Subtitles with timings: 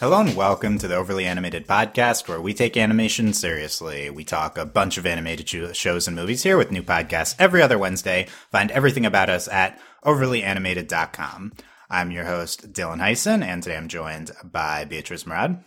[0.00, 4.08] Hello and welcome to the Overly Animated Podcast, where we take animation seriously.
[4.10, 7.76] We talk a bunch of animated shows and movies here with new podcasts every other
[7.78, 8.28] Wednesday.
[8.52, 11.52] Find everything about us at overlyanimated.com.
[11.90, 15.64] I'm your host, Dylan Heisen, and today I'm joined by Beatrice Murad.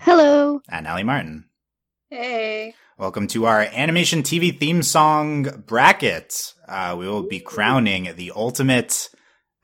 [0.00, 0.60] Hello.
[0.68, 1.46] And Allie Martin.
[2.10, 2.74] Hey.
[2.98, 6.52] Welcome to our animation TV theme song bracket.
[6.68, 9.08] Uh, we will be crowning the ultimate,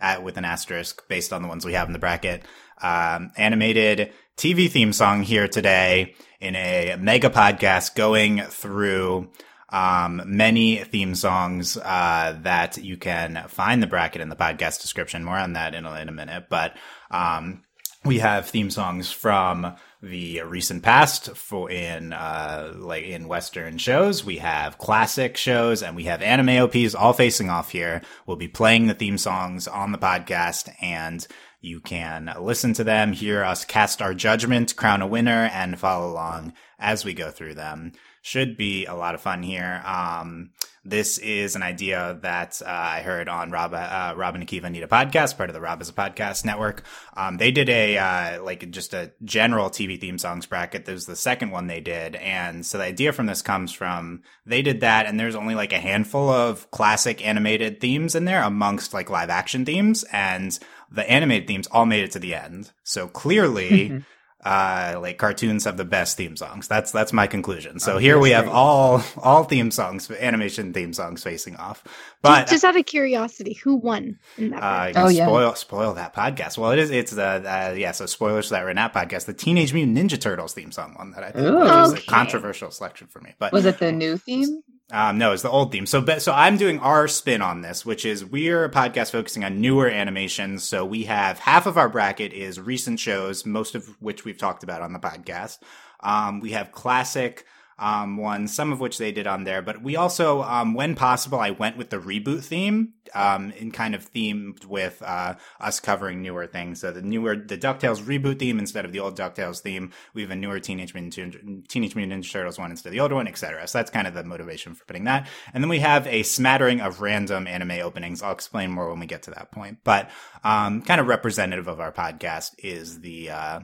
[0.00, 2.42] at, with an asterisk, based on the ones we have in the bracket,
[2.82, 9.30] um, animated TV theme song here today in a mega podcast going through
[9.70, 15.24] um, many theme songs uh, that you can find the bracket in the podcast description.
[15.24, 16.76] More on that in a, in a minute, but
[17.10, 17.64] um,
[18.04, 24.24] we have theme songs from the recent past for in uh, like in Western shows.
[24.24, 28.02] We have classic shows and we have anime OPs all facing off here.
[28.26, 31.26] We'll be playing the theme songs on the podcast and
[31.60, 36.10] you can listen to them, hear us cast our judgment, crown a winner, and follow
[36.10, 37.92] along as we go through them.
[38.22, 39.82] Should be a lot of fun here.
[39.84, 40.50] Um,
[40.84, 44.82] this is an idea that uh, I heard on Rob, uh, Rob and Akiva Need
[44.82, 46.82] a podcast, part of the Rob is a podcast network.
[47.16, 50.86] Um, they did a uh, like just a general TV theme songs bracket.
[50.86, 54.62] Was the second one they did, and so the idea from this comes from they
[54.62, 58.94] did that, and there's only like a handful of classic animated themes in there amongst
[58.94, 60.58] like live action themes, and
[60.90, 62.72] the animated themes all made it to the end.
[62.82, 64.04] So clearly.
[64.44, 66.68] uh, like cartoons have the best theme songs.
[66.68, 67.80] That's that's my conclusion.
[67.80, 71.82] So oh, here we have all all theme songs, animation theme songs facing off.
[72.22, 74.62] But just, just out of curiosity, who won in that?
[74.62, 76.56] Uh, oh yeah, spoil spoil that podcast.
[76.56, 77.90] Well, it is it's the uh, yeah.
[77.92, 79.26] So spoilers for that Renat podcast.
[79.26, 82.02] The Teenage Mutant Ninja Turtles theme song one that I think Ooh, was okay.
[82.06, 83.34] a controversial selection for me.
[83.38, 84.62] But was it the new theme?
[84.90, 85.84] Um, no, it's the old theme.
[85.84, 89.44] So, but, so I'm doing our spin on this, which is we're a podcast focusing
[89.44, 90.64] on newer animations.
[90.64, 94.62] So we have half of our bracket is recent shows, most of which we've talked
[94.62, 95.58] about on the podcast.
[96.00, 97.44] Um, we have classic
[97.78, 99.62] um, one, some of which they did on there.
[99.62, 103.94] But we also, um, when possible, I went with the reboot theme, um, in kind
[103.94, 106.80] of themed with uh, us covering newer things.
[106.80, 109.92] So the newer, the Ducktales reboot theme instead of the old Ducktales theme.
[110.14, 113.14] We have a newer Teenage Mutant Teenage Mutant Ninja Turtles one instead of the older
[113.14, 113.66] one, etc.
[113.66, 115.28] So that's kind of the motivation for putting that.
[115.54, 118.22] And then we have a smattering of random anime openings.
[118.22, 119.78] I'll explain more when we get to that point.
[119.84, 120.10] But
[120.44, 123.60] um, kind of representative of our podcast is the uh,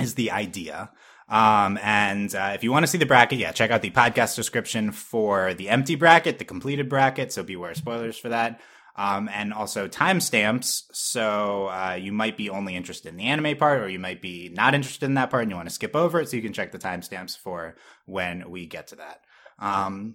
[0.00, 0.90] is the idea.
[1.34, 4.36] Um, and uh, if you want to see the bracket, yeah, check out the podcast
[4.36, 7.32] description for the empty bracket, the completed bracket.
[7.32, 8.60] So beware spoilers for that.
[8.94, 10.84] Um, and also timestamps.
[10.92, 14.48] So uh, you might be only interested in the anime part, or you might be
[14.54, 16.28] not interested in that part and you want to skip over it.
[16.28, 17.74] So you can check the timestamps for
[18.06, 19.22] when we get to that.
[19.58, 20.14] Um,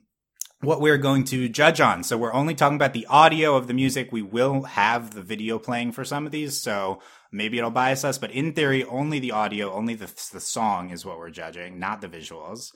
[0.61, 2.03] what we're going to judge on.
[2.03, 4.13] So we're only talking about the audio of the music.
[4.13, 6.61] We will have the video playing for some of these.
[6.61, 7.01] So
[7.31, 11.05] maybe it'll bias us, but in theory, only the audio, only the, the song is
[11.05, 12.71] what we're judging, not the visuals.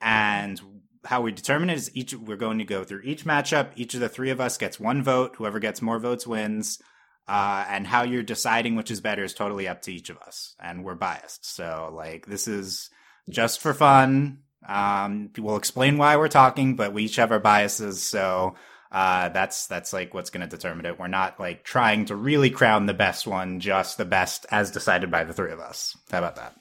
[0.00, 0.60] And
[1.04, 3.70] how we determine it is each, we're going to go through each matchup.
[3.76, 5.36] Each of the three of us gets one vote.
[5.36, 6.78] Whoever gets more votes wins.
[7.26, 10.54] Uh, and how you're deciding which is better is totally up to each of us.
[10.60, 11.54] And we're biased.
[11.54, 12.90] So like, this is
[13.28, 14.38] just for fun.
[14.66, 18.02] Um, we'll explain why we're talking, but we each have our biases.
[18.02, 18.54] So,
[18.90, 20.98] uh, that's that's like what's going to determine it.
[20.98, 25.10] We're not like trying to really crown the best one, just the best as decided
[25.10, 25.96] by the three of us.
[26.10, 26.56] How about that?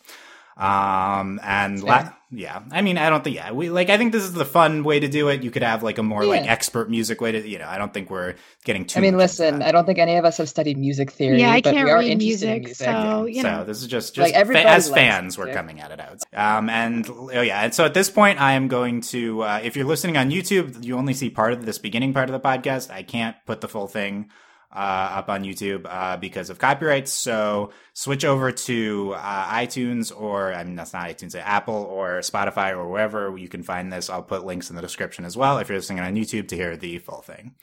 [0.57, 4.23] Um, and la- yeah, I mean, I don't think, yeah, we like, I think this
[4.23, 5.43] is the fun way to do it.
[5.43, 6.31] You could have like a more yeah.
[6.31, 8.33] like expert music way to, you know, I don't think we're
[8.65, 8.99] getting too.
[8.99, 11.41] I mean, listen, I don't think any of us have studied music theory.
[11.41, 13.59] Yeah, I can't read music, music, so you know.
[13.59, 16.23] So this is just just like fa- as fans, we're coming at it out.
[16.33, 19.75] Um, and oh yeah, and so at this point, I am going to, uh, if
[19.75, 22.91] you're listening on YouTube, you only see part of this beginning part of the podcast.
[22.91, 24.31] I can't put the full thing
[24.71, 27.11] up on YouTube uh, because of copyrights.
[27.11, 32.71] So switch over to uh, iTunes or I mean that's not iTunes, Apple or Spotify
[32.71, 34.09] or wherever you can find this.
[34.09, 36.75] I'll put links in the description as well if you're listening on YouTube to hear
[36.75, 37.55] the full thing.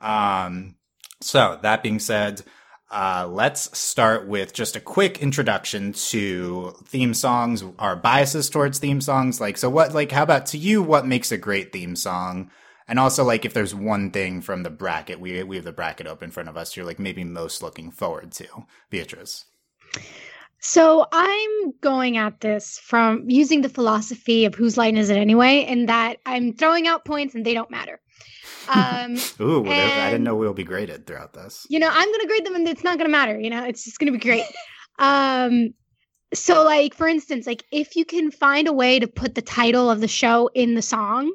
[0.00, 0.76] Um,
[1.20, 2.42] so that being said.
[2.88, 9.00] Uh, let's start with just a quick introduction to theme songs, our biases towards theme
[9.00, 9.40] songs.
[9.40, 12.48] Like, so what, like, how about to you, what makes a great theme song?
[12.88, 16.06] And also, like, if there's one thing from the bracket, we we have the bracket
[16.06, 16.76] open in front of us.
[16.76, 18.46] You're like maybe most looking forward to,
[18.90, 19.46] Beatrice.
[20.58, 25.64] So I'm going at this from using the philosophy of whose line is it anyway,
[25.64, 28.00] and that I'm throwing out points and they don't matter.
[28.68, 31.66] Um, Ooh, well, and, I didn't know we'll be graded throughout this.
[31.68, 33.38] You know, I'm going to grade them, and it's not going to matter.
[33.38, 34.44] You know, it's just going to be great.
[34.98, 35.74] um,
[36.34, 39.90] so, like for instance, like if you can find a way to put the title
[39.90, 41.32] of the show in the song,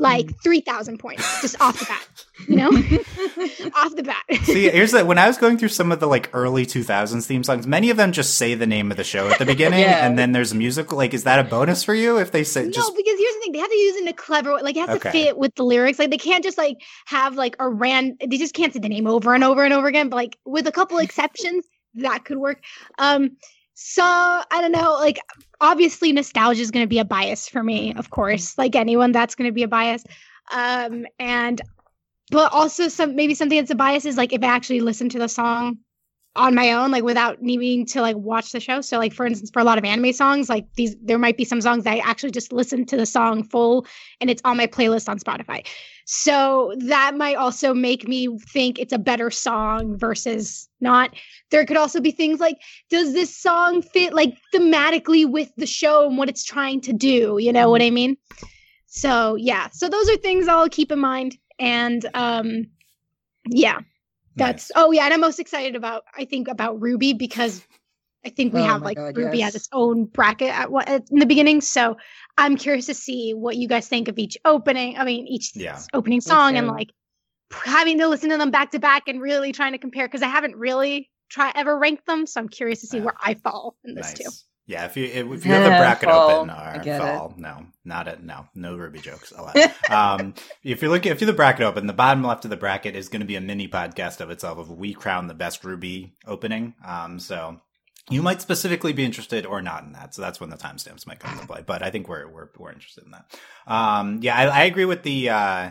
[0.00, 0.42] like Mm.
[0.42, 2.68] 3,000 points just off the bat, you know?
[3.76, 4.24] off the bat.
[4.44, 7.44] See, here's the when I was going through some of the like early 2000s theme
[7.44, 10.06] songs, many of them just say the name of the show at the beginning, Yeah.
[10.06, 10.96] and then there's a musical.
[10.98, 12.96] Like, is that a bonus for you if they say no, just?
[12.96, 14.62] because here's the thing: they have to use it in a clever way.
[14.62, 15.10] Like it has Okay.
[15.10, 15.98] to fit with the lyrics.
[15.98, 18.16] Like they can't just like have like a ran.
[18.26, 20.08] They just can't say the name over and over and over again.
[20.08, 21.64] But like with a couple exceptions,
[21.96, 22.62] that could work.
[22.98, 23.36] Um,
[23.82, 24.92] so I don't know.
[24.92, 25.18] Like
[25.58, 27.94] obviously, nostalgia is going to be a bias for me.
[27.94, 30.04] Of course, like anyone, that's going to be a bias.
[30.52, 31.62] Um, and
[32.30, 35.18] but also some maybe something that's a bias is like if I actually listen to
[35.18, 35.78] the song
[36.36, 38.80] on my own, like without needing to like watch the show.
[38.80, 41.44] So like for instance, for a lot of anime songs, like these there might be
[41.44, 43.86] some songs that I actually just listen to the song full
[44.20, 45.66] and it's on my playlist on Spotify.
[46.06, 51.14] So that might also make me think it's a better song versus not.
[51.50, 52.58] There could also be things like,
[52.90, 57.38] does this song fit like thematically with the show and what it's trying to do?
[57.40, 58.16] You know what I mean?
[58.86, 59.68] So yeah.
[59.72, 61.36] So those are things I'll keep in mind.
[61.58, 62.66] And um
[63.48, 63.80] yeah,
[64.44, 67.62] that's oh yeah, and I'm most excited about I think about RWBY because
[68.24, 69.44] I think we Oh have like God, RWBY yes.
[69.44, 71.60] has its own bracket at what in the beginning.
[71.60, 71.96] So
[72.36, 74.98] I'm curious to see what you guys think of each opening.
[74.98, 75.78] I mean, each Yeah.
[75.94, 76.90] opening song and like
[77.52, 80.28] having to listen to them back to back and really trying to compare because I
[80.28, 82.26] haven't really try ever ranked them.
[82.26, 83.04] So I'm curious to see Yeah.
[83.04, 84.18] where I fall in this Nice.
[84.18, 84.30] too.
[84.70, 86.30] Yeah, if you if, you have Yeah, bracket fall.
[86.30, 87.04] open or get it.
[87.04, 89.56] fall, no, not a no, no RWBY jokes allowed.
[89.90, 92.56] um, if you're looking if you have the bracket open, the bottom left of the
[92.56, 95.60] bracket is going to be a mini podcast of itself of we crown the best
[95.64, 96.74] RWBY opening.
[96.86, 97.60] Um, so
[98.10, 100.14] you might specifically be interested or not in that.
[100.14, 101.64] So that's when the timestamps might come into play.
[101.66, 103.36] But I think we're we're we're interested in that.
[103.66, 105.30] Um, yeah, I, I agree with the.
[105.30, 105.70] Uh,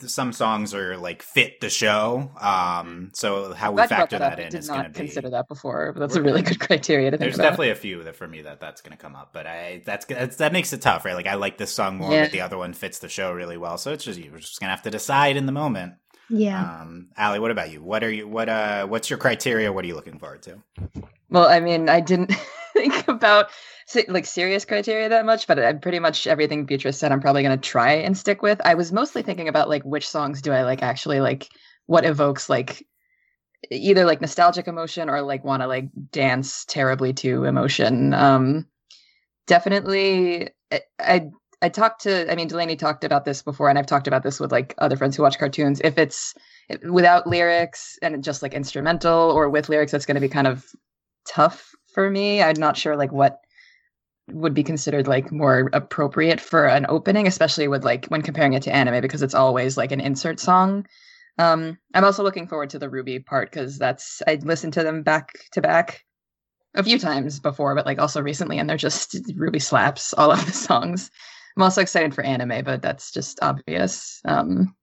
[0.00, 2.30] some songs are like fit the show.
[2.40, 4.98] Um, so how we Glad factor that that in did is not going to be
[5.06, 7.44] consider that before, but that's We're- a really good criteria to think there's about.
[7.50, 10.04] definitely a few that for me that that's going to come up, but I that's,
[10.06, 11.14] that's that makes it tough, right?
[11.14, 12.24] Like I like this song more, Yeah.
[12.24, 13.78] but the other one fits the show really well.
[13.78, 15.94] So it's just you're just gonna have to decide in the moment.
[16.28, 16.60] Yeah.
[16.80, 17.82] Um, Allie, what about you?
[17.82, 18.26] What are you?
[18.26, 18.86] What uh?
[18.86, 19.72] What's your criteria?
[19.72, 20.62] What are you looking forward to?
[21.30, 22.32] Well, I mean, I didn't
[22.72, 23.56] think about se-
[24.08, 27.68] like serious criteria that much, but pretty much everything Beatrice said, I'm probably going to
[27.68, 28.60] try and stick with.
[28.64, 31.48] I was mostly thinking about like which songs do I like actually like
[31.86, 32.84] what evokes like
[33.70, 38.12] either like nostalgic emotion or like want to like dance terribly to emotion.
[38.14, 38.66] Um,
[39.46, 41.30] definitely, I, I
[41.62, 42.30] I talked to.
[42.30, 44.96] I mean, Delaney talked about this before, and I've talked about this with like other
[44.96, 45.80] friends who watch cartoons.
[45.82, 46.34] If it's
[46.90, 50.64] without lyrics and just like instrumental, or with lyrics, that's going to be kind of
[51.26, 52.42] tough for me.
[52.42, 53.40] I'm not sure like what
[54.32, 58.62] would be considered like more appropriate for an opening, especially with like when comparing it
[58.62, 60.86] to anime because it's always like an insert song.
[61.38, 65.02] Um, I'm also looking forward to the RWBY part because that's I listened to them
[65.02, 66.02] back to back
[66.74, 70.44] a few times before, but like also recently, and they're just RWBY slaps all of
[70.44, 71.10] the songs.
[71.56, 74.20] I'm also excited for anime, but that's just obvious.
[74.24, 74.74] Um,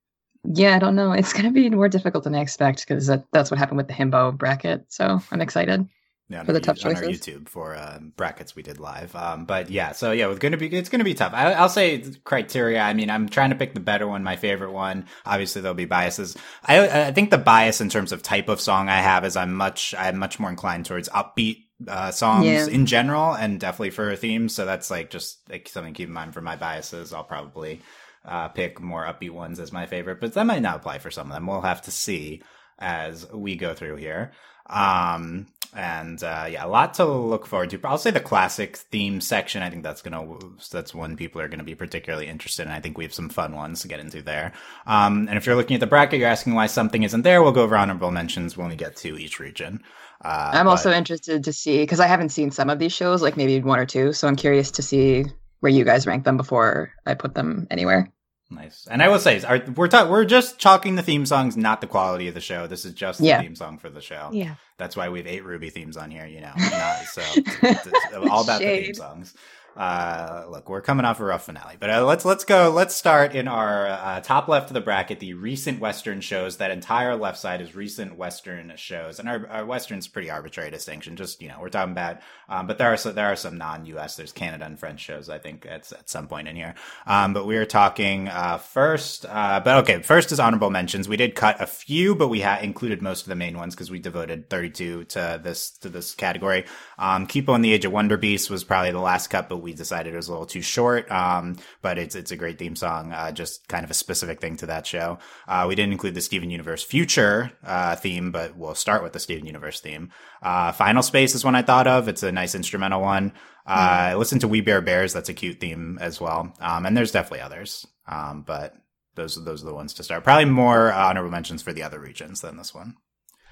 [0.45, 1.11] yeah, I don't know.
[1.11, 3.93] It's gonna be more difficult than I expect because that, that's what happened with the
[3.93, 4.85] himbo bracket.
[4.89, 5.87] So I'm excited.
[6.33, 7.03] Yeah, on For the our tough you- on our.
[7.03, 9.15] YouTube for uh, brackets we did live.
[9.15, 11.31] Um, but yeah, so yeah, it's gonna be it's gonna be tough.
[11.33, 12.81] I, I'll say criteria.
[12.81, 15.05] I mean, I'm trying to pick the better one, my favorite one.
[15.25, 16.35] Obviously, there'll be biases.
[16.65, 19.53] I I think the bias in terms of type of song I have is I'm
[19.53, 22.67] much I'm much more inclined towards upbeat uh, songs Yeah.
[22.67, 24.55] in general, and definitely for themes.
[24.55, 27.13] So that's like just like something to keep in mind for my biases.
[27.13, 27.81] I'll probably
[28.25, 31.27] uh, pick more upbeat ones as my favorite, but that might not apply for some
[31.27, 31.45] of them.
[31.45, 32.41] We'll have to see
[32.79, 34.31] as we go through here.
[34.67, 37.79] Um, and uh, yeah, a lot to look forward to.
[37.83, 39.63] I'll say the classic theme section.
[39.63, 40.37] I think that's gonna
[40.71, 42.71] that's one people are gonna be particularly interested in.
[42.71, 44.53] I think we have some fun ones to get into there.
[44.85, 47.41] Um, and if you're looking at the bracket, you're asking why something isn't there.
[47.41, 49.81] We'll go over honorable mentions when we get to each region.
[50.23, 53.21] Uh, I'm but- also interested to see because I haven't seen some of these shows,
[53.21, 54.13] like maybe one or two.
[54.13, 55.25] So I'm curious to see
[55.61, 58.11] where you guys rank them before I put them anywhere.
[58.49, 58.87] Nice.
[58.89, 61.87] And I will say, our, we're ta- we're just chalking the theme songs, not the
[61.87, 62.67] quality of the show.
[62.67, 63.41] This is just the Yeah.
[63.41, 64.29] theme song for the show.
[64.31, 64.55] Yeah.
[64.77, 66.51] That's why we have eight RWBY themes on here, you know.
[66.57, 69.33] Not, so it's, it's all about the theme songs.
[69.75, 72.69] Uh, look, we're coming off a rough finale, but uh, let's let's go.
[72.69, 75.19] Let's start in our uh, top left of the bracket.
[75.19, 76.57] The recent Western shows.
[76.57, 81.15] That entire left side is recent Western shows, and our, our Western's pretty arbitrary distinction.
[81.15, 82.19] Just you know, we're talking about.
[82.49, 84.15] Um, but there are so, there are some non-U.S.
[84.15, 85.29] There's Canada and French shows.
[85.29, 86.75] I think at at some point in here.
[87.07, 89.25] Um, but we are talking uh, first.
[89.27, 91.09] Uh, but okay, first is honorable mentions.
[91.09, 93.99] We did cut a few, but we included most of the main ones because we
[93.99, 96.65] devoted 32 to this to this category.
[96.99, 99.73] Um, Kipo and the Age of Wonder Beast was probably the last cut, but we
[99.73, 101.09] decided it was a little too short.
[101.09, 104.57] Um, but it's it's a great theme song, uh, just kind of a specific thing
[104.57, 105.17] to that show.
[105.47, 109.19] Uh, we didn't include the Steven Universe Future uh, theme, but we'll start with the
[109.19, 110.11] Steven Universe theme.
[110.41, 112.07] Uh, Final Space is one I thought of.
[112.07, 113.31] It's a nice instrumental one.
[113.65, 115.13] Uh, I listened to We Bare Bears.
[115.13, 116.53] That's a cute theme as well.
[116.59, 117.87] Um, and there's definitely others.
[118.07, 118.75] Um, but
[119.15, 120.23] those those are the ones to start.
[120.23, 122.95] Probably more honorable mentions for the other regions than this one.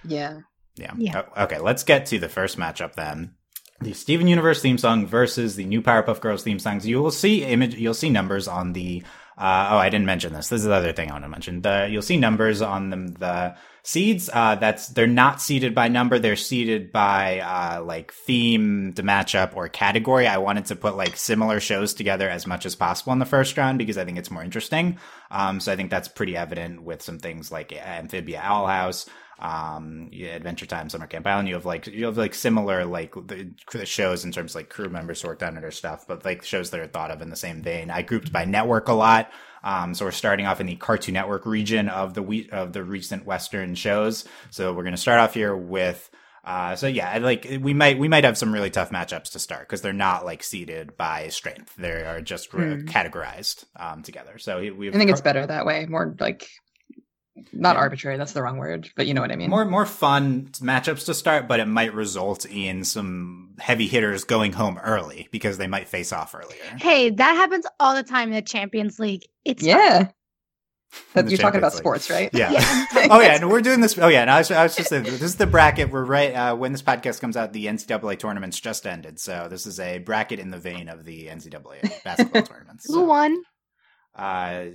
[0.03, 0.41] Yeah.
[0.75, 0.93] Yeah.
[0.97, 1.23] Yeah.
[1.37, 3.35] Okay, let's get to the first matchup then.
[3.81, 6.85] The Steven Universe theme song versus the new Powerpuff Girls theme songs.
[6.85, 7.73] You will see image.
[7.73, 9.01] You'll see numbers on the.
[9.35, 10.49] Uh, oh, I didn't mention this.
[10.49, 11.63] This is the other thing I want to mention.
[11.63, 13.07] The you'll see numbers on them.
[13.13, 14.29] The seeds.
[14.31, 16.19] Uh, that's they're not seeded by number.
[16.19, 20.27] They're seeded by uh, like theme, the matchup, or category.
[20.27, 23.57] I wanted to put like similar shows together as much as possible in the first
[23.57, 24.99] round because I think it's more interesting.
[25.31, 29.07] Um, so I think that's pretty evident with some things like Amphibia Owl House
[29.41, 33.13] um yeah, adventure time summer camp island you have like you have like similar like
[33.27, 36.05] the, the shows in terms of like crew members who worked on it or stuff
[36.07, 38.87] but like shows that are thought of in the same vein i grouped by network
[38.87, 39.31] a lot
[39.63, 42.83] um so we're starting off in the cartoon network region of the we of the
[42.83, 46.09] recent western shows so we're going to start off here with
[46.43, 49.61] uh, so yeah, like we might we might have some really tough matchups to start
[49.67, 52.87] because they're not like seeded by strength; they are just Hmm.
[52.87, 54.39] categorized um, together.
[54.39, 55.85] So we I think it's better that way.
[55.85, 56.49] More like
[57.53, 59.49] not arbitrary, that's the wrong word, but you know what I mean.
[59.49, 64.53] more more fun matchups to start, but it might result in some heavy hitters going
[64.53, 66.77] home early because they might face off earlier.
[66.77, 69.25] Hey, that happens all the time in the Champions League.
[69.45, 69.69] It's fine.
[69.69, 70.07] yeah.
[71.13, 71.79] That, you're talking about League.
[71.79, 72.29] sports, right?
[72.33, 72.51] Yeah.
[72.51, 72.87] Yeah.
[73.11, 73.97] oh yeah, and we're doing this.
[73.97, 75.89] Oh yeah, and I was, I was just saying, this is the bracket.
[75.89, 77.53] We're right uh, when this podcast comes out.
[77.53, 81.27] The NCAA tournaments just ended, so this is a bracket in the vein of the
[81.27, 82.87] NCAA basketball tournaments.
[82.87, 83.41] Who won?
[84.15, 84.65] Uh,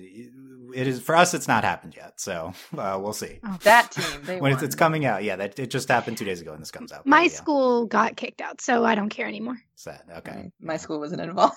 [0.75, 1.35] it is for us.
[1.35, 5.05] It's not happened yet, so uh, we'll see That team, they when it's, it's coming
[5.05, 5.25] out.
[5.25, 7.07] Yeah, that it just happened two days ago, and this comes out.
[7.07, 9.59] My Yeah, school got kicked out, so I don't care anymore.
[9.75, 10.03] sad.
[10.19, 11.55] Okay, My, my school wasn't involved.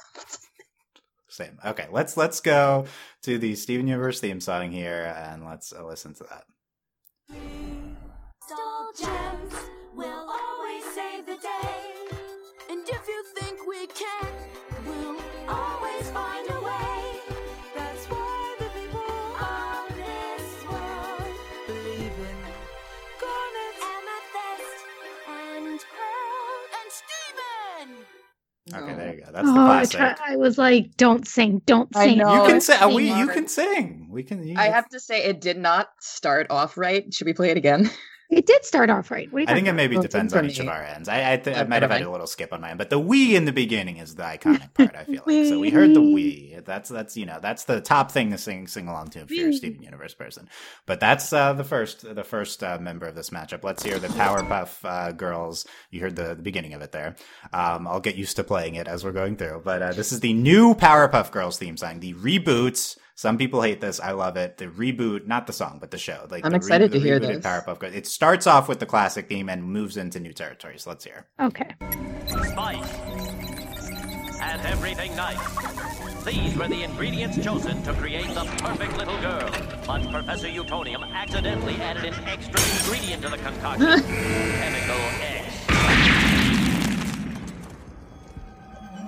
[1.30, 1.58] Same.
[1.64, 2.86] Okay, let's let's go
[3.24, 6.44] to the Steven Universe theme song here, and let's uh, listen to that.
[7.30, 9.54] Crystal Gems
[9.96, 11.86] will always save the day.
[12.72, 14.28] And if you think we can,
[14.86, 15.18] we'll
[15.48, 15.79] always
[29.36, 29.54] Okay, No.
[29.54, 29.88] there you go.
[29.88, 32.18] That's the oh, I, try, I was like, don't sing, don't I sing.
[32.18, 32.34] know.
[32.34, 33.10] you Oh, can it's say uh, we.
[33.10, 34.08] sing You can sing.
[34.10, 34.46] We can.
[34.48, 37.14] You, I have to say, it did not start off right.
[37.14, 37.90] Should we play it again?
[38.30, 39.32] It did start off right.
[39.34, 41.10] What you I think talking it maybe Well, depends on for each of our ends.
[41.10, 43.00] I I, th- I might have had a little skip on my end, but the
[43.00, 44.96] we in the beginning is the iconic part.
[44.96, 46.60] I feel like so we heard the we.
[46.64, 49.50] That's that's you know that's the top thing to sing sing along to if you're
[49.50, 50.48] a Steven Universe person.
[50.86, 53.64] But that's uh, the first the first uh, member of this matchup.
[53.64, 55.66] Let's hear the Powerpuff uh, Girls.
[55.90, 57.16] You heard the, the beginning of it there.
[57.52, 59.62] Um, I'll get used to playing it as we're going through.
[59.66, 62.00] But uh, this is the new Powerpuff Girls theme song.
[62.00, 62.98] The reboots.
[63.20, 64.00] Some people hate this.
[64.00, 64.56] I love it.
[64.56, 66.26] The reboot, not the song, but the show.
[66.30, 67.46] Like I'm the excited to hear this.
[67.46, 67.94] Powerpuff Girls.
[67.94, 70.88] It starts off with the classic theme and moves into new territories.
[70.88, 71.26] Let's hear.
[71.38, 71.52] about?
[71.52, 71.76] Okay.
[72.50, 72.96] spice,
[74.42, 76.24] and everything nice.
[76.24, 79.50] These were the ingredients chosen to create the perfect little girl.
[79.86, 85.66] But Professor Utonium accidentally added an extra ingredient to the concoction chemical X.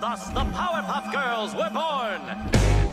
[0.02, 2.91] Thus, the Powerpuff Girls were born.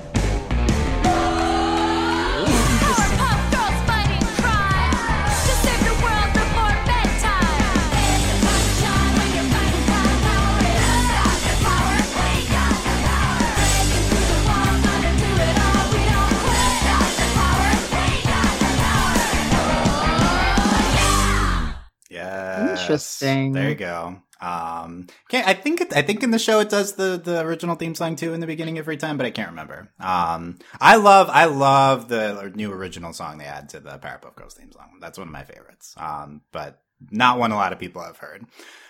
[22.70, 23.52] Interesting.
[23.52, 24.22] There you go.
[24.40, 27.74] Um, can't, I think it, I think in the show it does the the original
[27.74, 29.90] theme song too in the beginning every time, but I can't remember.
[29.98, 34.54] Um, I love I love the new original song they add to the Powerpuff Girls
[34.54, 34.98] theme song.
[35.00, 35.94] That's one of my favorites.
[35.96, 38.44] Um, but not one a lot of people have heard.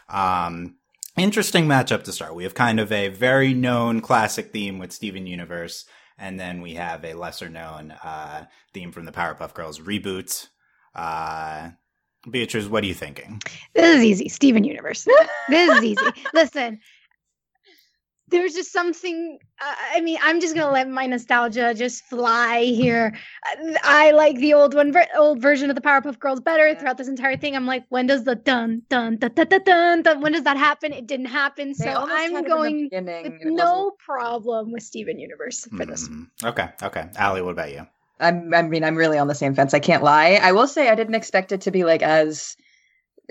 [0.08, 0.76] Um,
[1.16, 2.34] interesting matchup to start.
[2.34, 5.86] We have kind of a very known classic theme with Steven Universe,
[6.18, 10.48] and then we have a lesser known uh, theme from the Powerpuff Girls reboot.
[10.94, 11.70] Uh,
[12.30, 13.40] Beatrice, what are you thinking?
[13.74, 14.28] This is easy.
[14.28, 15.06] Steven Universe.
[15.48, 16.06] this is easy.
[16.34, 16.80] Listen,
[18.30, 19.38] there's just something.
[19.60, 23.14] Uh, I mean, I'm just gonna let my nostalgia just fly here.
[23.56, 26.74] Uh, I like the old one, ver- old version of the Powerpuff Girls better.
[26.74, 30.02] Throughout this entire thing, I'm like, when does the dun dun dun dun dun dun?
[30.02, 30.92] dun when does that happen?
[30.92, 35.18] It didn't happen, They so almost had it I'm going with no problem with Steven
[35.18, 36.08] Universe for this.
[36.08, 37.08] Mm, Okay, okay.
[37.16, 37.86] Allie, what about you?
[38.20, 39.74] I'm, I mean, I'm really on the same fence.
[39.74, 40.38] I can't lie.
[40.42, 42.56] I will say I didn't expect it to be like as,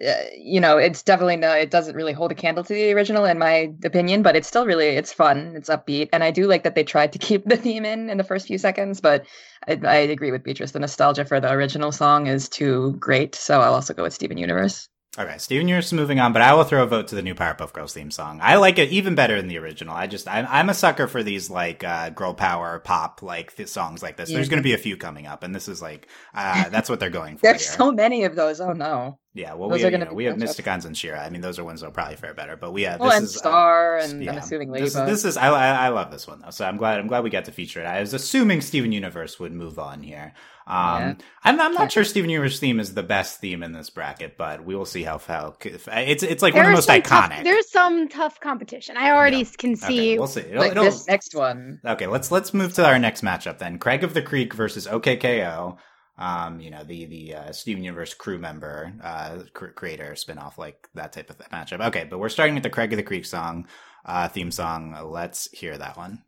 [0.06, 1.52] uh, you know, it's definitely no.
[1.54, 4.22] It doesn't really hold a candle to the original, in my opinion.
[4.22, 5.54] But it's still really, it's fun.
[5.56, 8.18] It's upbeat, and I do like that they tried to keep the theme in in
[8.18, 9.02] the first few seconds.
[9.02, 9.26] But
[9.68, 10.72] I, I agree with Beatrice.
[10.72, 13.36] The nostalgia for the original song is too great.
[13.36, 14.88] So I'll also go with Steven Universe.
[15.20, 17.34] Okay, Steven Universe is moving on, but I will throw a vote to the new
[17.34, 18.40] Powerpuff Girls theme song.
[18.42, 19.96] I like it even better than the original.
[19.96, 23.68] I just, I'm, I'm a sucker for these like uh, girl power pop like th-
[23.68, 24.30] songs like this.
[24.30, 27.00] There's going to be a few coming up, and this is like uh, that's what
[27.00, 27.48] they're going for.
[27.48, 27.78] There's here.
[27.78, 28.62] so many of those.
[28.62, 29.18] Oh no.
[29.34, 30.38] Yeah, well, those we are have, you gonna know, be we have.
[30.38, 31.20] Mysticons and She-Ra.
[31.20, 32.58] I mean, those are ones that'll probably fare better.
[32.58, 34.32] But we have Well, this and is uh, Star, and yeah.
[34.32, 35.08] I'm assuming this, Ladybug.
[35.14, 37.30] this is I, I I love this one though, so I'm glad I'm glad we
[37.30, 37.86] got to feature it.
[37.86, 40.34] I was assuming Steven Universe would move on here.
[40.66, 41.14] Um, Yeah.
[41.44, 44.66] I'm, I'm not sure Steven Universe theme is the best theme in this bracket, but
[44.66, 47.44] we will see how how it's it's like one of the most some tough- iconic.
[47.44, 48.98] there's some tough competition.
[48.98, 49.46] I already Yeah.
[49.58, 50.18] can okay, see.
[50.18, 50.40] we'll see.
[50.42, 51.80] It'll- like it'll- this next one.
[51.86, 53.78] Okay, let's let's move to our next matchup then.
[53.78, 55.78] Craig of the Creek versus OKKO.
[56.18, 60.90] Um, you know the the uh, Steven Universe crew member, uh, cr- creator, spinoff, like
[60.96, 61.86] that type of matchup.
[61.88, 63.68] Okay, but we're starting with the Craig of the Creek song,
[64.06, 64.98] uh, theme song.
[65.12, 66.24] Let's hear that one.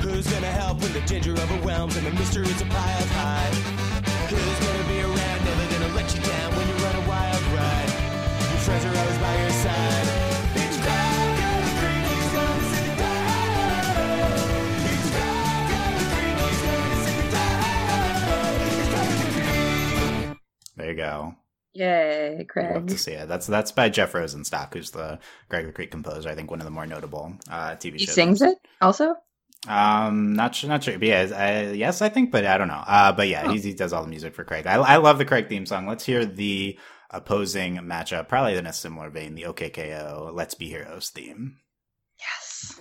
[0.00, 2.10] Who's gonna help when the ginger overwhelms and the
[3.10, 3.50] high?
[4.30, 5.01] Who's gonna be
[20.76, 21.34] There you go.
[21.74, 22.86] Yay, Love Craig.
[22.88, 23.28] to see it.
[23.28, 26.28] That's that's by Jeff Rosenstock, who's the the Creek composer.
[26.28, 28.00] I think one of the more notable uh, TV He shows.
[28.00, 29.14] He sings it also.
[29.68, 30.98] Um, not sure, not sure.
[30.98, 32.82] But yeah, I, yes, I think, but I don't know.
[32.86, 33.52] Uh, but yeah, Oh.
[33.52, 34.66] he, he does all the music for Craig.
[34.66, 35.86] I, I love the Craig theme song.
[35.86, 36.78] Let's hear the
[37.10, 41.58] opposing matchup, probably in a similar vein, the OKKO Let's Be Heroes theme.
[42.18, 42.78] Yes.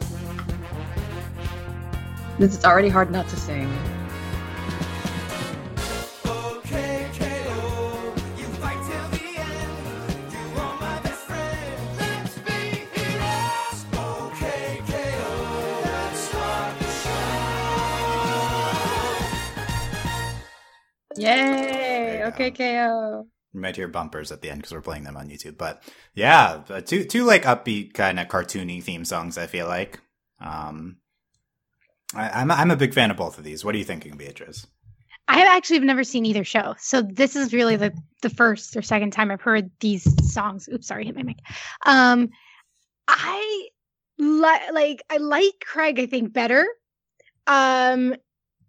[2.39, 3.71] This is already hard not to sing.
[21.17, 22.23] Yay!
[22.25, 23.27] Okay, KO.
[23.53, 25.57] You might hear bumpers at the end because we're playing them on YouTube.
[25.57, 29.37] But yeah, uh, two two like upbeat kind of cartoony theme songs.
[29.37, 29.99] I feel like.
[30.39, 30.97] Um,
[32.15, 33.65] I, I'm I'm a big fan of both of these.
[33.65, 34.67] What are you thinking, Beatrice?
[35.27, 38.75] I have actually have never seen either show, so this is really the the first
[38.75, 40.67] or second time I've heard these songs.
[40.71, 41.37] Oops, sorry, hit my mic.
[41.85, 42.29] Um,
[43.07, 43.67] I
[44.17, 45.99] li- like I like Craig.
[45.99, 46.65] I think better.
[47.47, 48.15] Um,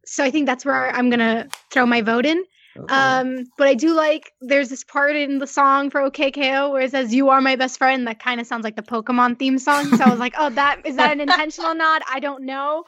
[0.06, 2.44] so I think that's where I'm gonna throw my vote in.
[2.88, 6.90] Um, but I do like there's this part in the song for OKKO where it
[6.90, 9.94] says "You are my best friend." That kind of sounds like the Pokemon theme song.
[9.94, 12.00] So I was like, oh, that is that an intentional nod?
[12.10, 12.84] I don't know.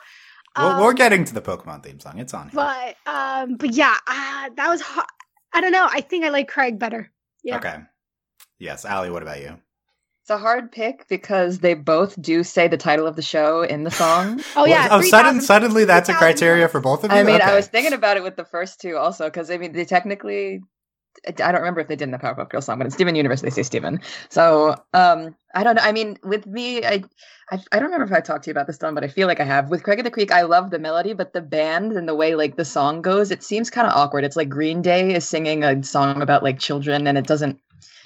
[0.56, 2.18] Well, we're Um, getting to the Pokemon theme song.
[2.18, 2.54] It's on here.
[2.54, 5.06] but um, but yeah, uh, that was hard.
[5.52, 5.86] I don't know.
[5.90, 7.10] I think I like Craig better.
[7.42, 7.56] Yeah.
[7.58, 7.76] Okay.
[8.58, 9.10] Yes, Allie.
[9.10, 9.58] What about you?
[10.24, 13.84] It's a hard pick because they both do say the title of the show in
[13.84, 14.40] the song.
[14.56, 14.88] Oh yeah.
[14.90, 17.18] oh, sudden, 3,000 suddenly that's a criteria for both of you.
[17.18, 19.72] I mean, I was thinking about it with the first two also because I mean
[19.72, 20.60] they technically.
[21.26, 23.42] I don't remember if they did in the Powerpuff Girls song, but in Steven Universe
[23.42, 24.00] they say Steven.
[24.30, 25.82] So um, I don't know.
[25.82, 27.04] I mean, with me, I,
[27.50, 29.28] I I don't remember if I talked to you about this, Don, but I feel
[29.28, 29.68] like I have.
[29.68, 32.34] With Craig of the Creek, I love the melody, but the band and the way
[32.34, 34.24] like the song goes, it seems kind of awkward.
[34.24, 37.60] It's like Green Day is singing a song about like children, and it doesn't.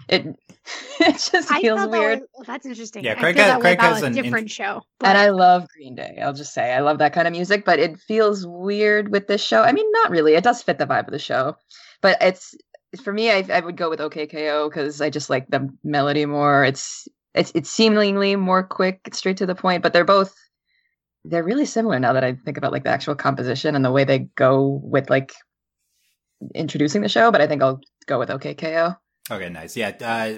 [0.08, 0.26] It
[1.00, 2.20] it just I feels thought that weird.
[2.20, 3.04] was- well, that's interesting.
[3.04, 4.82] Yeah, I Craig feel has- that way Craig about has a an in- different show.
[5.02, 6.18] And I love Green Day.
[6.22, 9.42] I'll just say I love that kind of music, but it feels weird with this
[9.44, 9.62] show.
[9.62, 10.34] I mean, not really.
[10.34, 11.56] It does fit the vibe of the show,
[12.00, 12.54] but it's
[13.02, 13.30] for me.
[13.30, 16.64] I, I would go with OKKO because I just like the melody more.
[16.64, 19.82] It's it's it's seemingly more quick, straight to the point.
[19.82, 20.34] But they're both
[21.24, 24.04] they're really similar now that I think about like the actual composition and the way
[24.04, 25.32] they go with like
[26.54, 27.30] introducing the show.
[27.30, 28.96] But I think I'll go with OKKO.
[29.30, 29.76] Okay, nice.
[29.76, 30.32] Yeah, uh,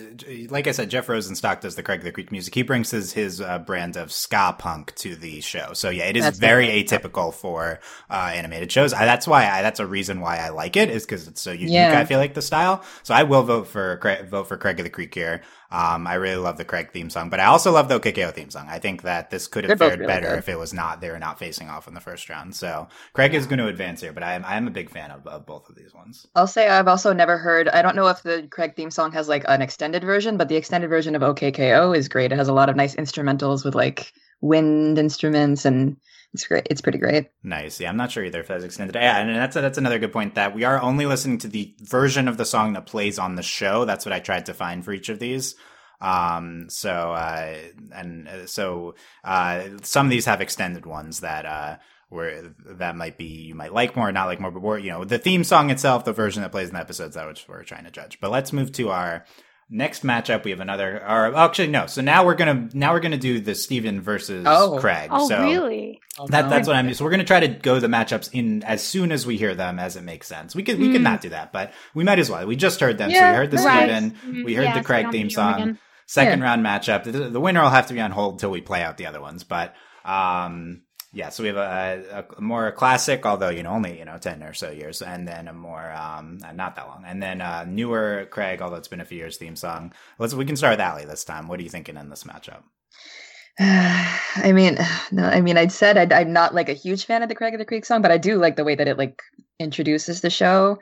[0.48, 2.54] like I said, Jeff Rosenstock does the Craig of the Creek music.
[2.54, 5.72] He brings his his uh, brand of ska punk to the show.
[5.74, 8.92] So yeah, it is That's very atypical for uh, animated shows.
[8.92, 11.52] I, that's why I, that's a reason why I like it is because it's so
[11.52, 11.74] unique.
[11.74, 11.98] Yeah.
[12.00, 12.82] I feel like the style.
[13.04, 15.42] So I will vote for Craig, vote for Craig of the Creek here.
[15.72, 18.50] Um, I really love the Craig theme song, but I also love the OKKO theme
[18.50, 18.66] song.
[18.68, 20.38] I think that this could have They're fared really better good.
[20.38, 22.56] if it was not they were not facing off in the first round.
[22.56, 25.10] So Craig is going to advance here, but I am I am a big fan
[25.12, 26.26] of, of both of these ones.
[26.34, 27.68] I'll say I've also never heard.
[27.68, 30.56] I don't know if the Craig theme song has like an extended version, but the
[30.56, 32.32] extended version of OKKO is great.
[32.32, 35.96] It has a lot of nice instrumentals with like wind instruments, and
[36.32, 36.66] it's great.
[36.70, 37.30] It's pretty great.
[37.42, 37.80] Nice.
[37.80, 38.94] Yeah, I'm not sure either if that's extended.
[38.94, 42.28] Yeah, and that's that's another good point that we are only listening to the version
[42.28, 43.84] of the song that plays on the show.
[43.84, 45.56] That's what I tried to find for each of these.
[46.00, 47.56] Um, so uh,
[47.92, 51.76] and uh, so uh, some of these have extended ones that uh
[52.10, 54.90] where that might be you might like more, or not like more, but more, you
[54.90, 57.62] know, the theme song itself, the version that plays in the episodes, that which we're
[57.62, 58.18] trying to judge.
[58.20, 59.24] But let's move to our
[59.70, 60.96] next matchup we have another.
[60.98, 61.86] Or actually, no.
[61.86, 64.78] So now we're gonna now we're gonna do the Steven versus Oh.
[64.80, 65.08] Craig.
[65.12, 66.00] Oh, so really?
[66.28, 66.92] That, that's what I'm.
[66.94, 69.78] So we're gonna try to go the matchups in as soon as we hear them,
[69.78, 70.54] as it makes sense.
[70.54, 71.04] We could we could Mm.
[71.04, 72.46] not do that, but we might as well.
[72.46, 73.88] We just heard them, so we heard the right.
[73.88, 75.78] Steven, Mm, we heard yeah, the Craig we don't theme need to hear 'em song.
[76.06, 76.44] Second Yeah.
[76.44, 77.04] round matchup.
[77.04, 79.20] The, the winner will have to be on hold until we play out the other
[79.20, 79.44] ones.
[79.44, 80.80] But um,
[81.12, 84.42] yeah, so we have a, a, more classic, although you know only you know ten
[84.44, 87.64] or so years, and then a more um, uh, not that long, and then uh,
[87.68, 89.92] newer Craig, although it's been a few years, theme song.
[90.18, 91.48] Let's we can start with Allie this time.
[91.48, 92.62] What are you thinking in this matchup?
[93.58, 94.78] I mean,
[95.12, 97.54] no, I mean, I'd said I'd, I'm not like a huge fan of the Craig
[97.54, 99.20] of the Creek song, but I do like the way that it like
[99.58, 100.78] introduces the show.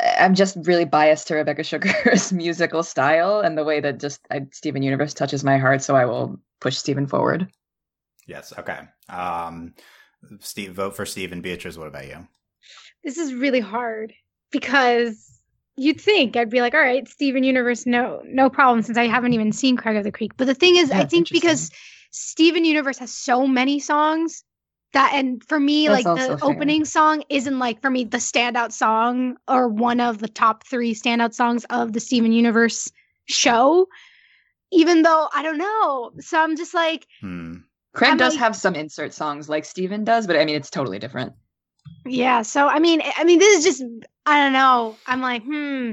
[0.00, 4.46] I'm just really biased to Rebecca Sugar's musical style and the way that just I,
[4.50, 7.48] Steven Universe touches my heart, so I will push Steven forward.
[8.30, 8.52] Yes.
[8.56, 8.78] Okay.
[9.08, 9.74] Um,
[10.38, 11.76] Steve, vote for Steve and Beatrice.
[11.76, 12.28] What about you?
[13.02, 14.12] This is really hard
[14.52, 15.40] because
[15.76, 19.32] you'd think I'd be like, all right, Steven Universe, no, no problem, since I haven't
[19.32, 20.32] even seen Craig of the Creek.
[20.36, 21.70] But the thing is, Yeah, I think because
[22.12, 24.44] Steven Universe has so many songs
[24.92, 26.48] that, and for me, That's like the fair.
[26.50, 30.94] opening song isn't like for me the standout song or one of the top three
[30.94, 32.92] standout songs of the Steven Universe
[33.26, 33.88] show.
[34.72, 37.54] Even though I don't know, so I'm just like, Hmm.
[37.92, 40.70] Craig I'm does like- have some insert songs like Steven does, but I mean, it's
[40.70, 41.32] totally different.
[42.06, 43.90] Yeah, so I mean, I mean, this is just
[44.26, 44.96] I don't know.
[45.06, 45.92] I'm like, hmm,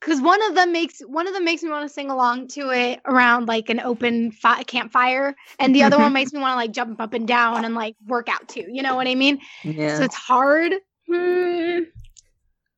[0.00, 2.70] because one of them makes one of them makes me want to sing along to
[2.70, 6.56] it around like an open fi- campfire, and the other one makes me want to
[6.56, 8.66] like jump up and down and like work out too.
[8.68, 9.40] You know what I mean?
[9.64, 9.98] Yeah.
[9.98, 10.72] So it's hard.
[11.08, 11.80] Hmm.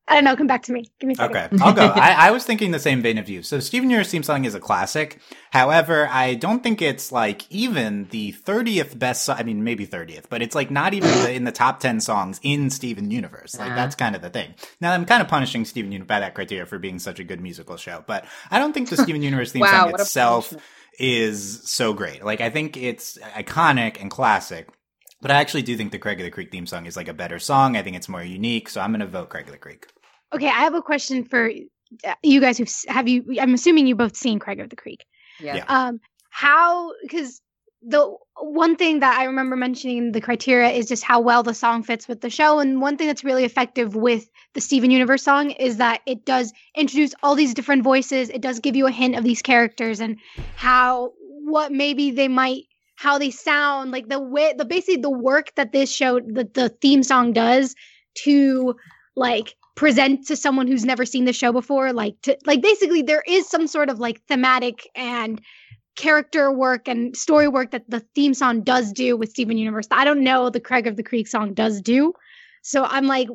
[0.06, 0.36] I don't know.
[0.36, 0.84] Come back to me.
[1.00, 1.36] Give me a second.
[1.36, 1.86] Okay, I'll go.
[1.86, 3.42] I, I was thinking the same vein of you.
[3.42, 5.18] So Steven Universe theme song is a classic.
[5.50, 10.24] However, I don't think it's like even the 30th best, so- I mean, maybe 30th,
[10.28, 13.54] but it's like not even the, in the top 10 songs in Steven Universe.
[13.58, 13.76] Like Uh-huh.
[13.76, 14.54] that's kind of the thing.
[14.80, 17.40] Now I'm kind of punishing Steven Universe by that criteria for being such a good
[17.40, 20.54] musical show, but I don't think the Steven Universe theme Wow, song itself
[20.98, 22.22] is so great.
[22.24, 24.68] Like I think it's iconic and classic.
[25.24, 27.14] But I actually do think the Craig of the Creek theme song is like a
[27.14, 27.78] better song.
[27.78, 29.86] I think it's more unique, so I'm going to vote Craig of the Creek.
[30.34, 31.50] Okay, I have a question for
[32.06, 32.58] uh, you guys.
[32.58, 33.24] Who have you?
[33.40, 35.06] I'm assuming you both seen Craig of the Creek.
[35.40, 35.56] yeah.
[35.56, 35.64] yeah.
[35.66, 37.40] um how because
[37.80, 41.54] the one thing that i remember mentioning in the criteria is just how well the
[41.54, 45.22] song fits with the show and one thing that's really effective with the steven universe
[45.22, 48.90] song is that it does introduce all these different voices it does give you a
[48.90, 50.18] hint of these characters and
[50.56, 51.12] how
[51.44, 52.64] what maybe they might
[53.04, 56.70] how they sound like the way the basically the work that this show the, the
[56.80, 57.74] theme song does
[58.14, 58.74] to
[59.14, 63.22] like present to someone who's never seen the show before like to like basically there
[63.28, 65.42] is some sort of like thematic and
[65.96, 69.86] character work and story work that the theme song does do with Steven Universe.
[69.90, 72.14] I don't know the Craig of the Creek song does do.
[72.62, 73.28] So I'm like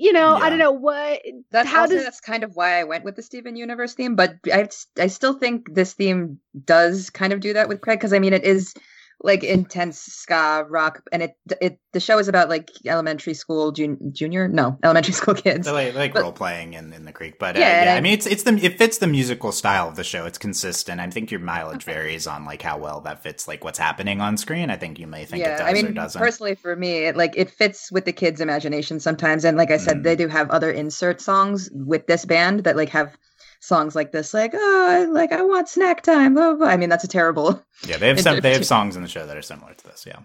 [0.00, 2.84] you know, I don't know what That's how also, does that's kind of why I
[2.84, 7.32] went with the Steven Universe theme, but I I still think this theme does kind
[7.32, 8.74] of do that with Craig because I mean it is
[9.20, 14.12] like intense ska rock, and it it the show is about like elementary school jun-
[14.12, 15.66] junior no elementary school kids.
[15.66, 18.00] So like, like But- role playing in, in the creek, but uh, Yeah, yeah, I,
[18.00, 20.24] mean it's it's the it fits the musical style of the show.
[20.26, 21.00] It's consistent.
[21.00, 24.36] I think your mileage varies on like how well that fits like what's happening on
[24.36, 24.70] screen.
[24.70, 26.18] I think you may think it does I or mean, doesn't.
[26.20, 29.44] personally for me, it, like it fits with the kids' imagination sometimes.
[29.44, 30.02] And like I said, Mm.
[30.04, 33.16] they do have other insert songs with this band that like have
[33.60, 36.34] songs like this, like oh, like I want snack time.
[36.34, 36.68] Blah, blah, blah.
[36.68, 37.62] I mean, that's a terrible.
[37.86, 40.04] yeah, they have some they have songs in the show that are similar to this.
[40.06, 40.20] Yeah,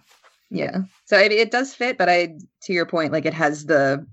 [0.49, 0.79] Yeah.
[1.05, 4.05] So I mean, it does fit, but I, to your point, like it has the.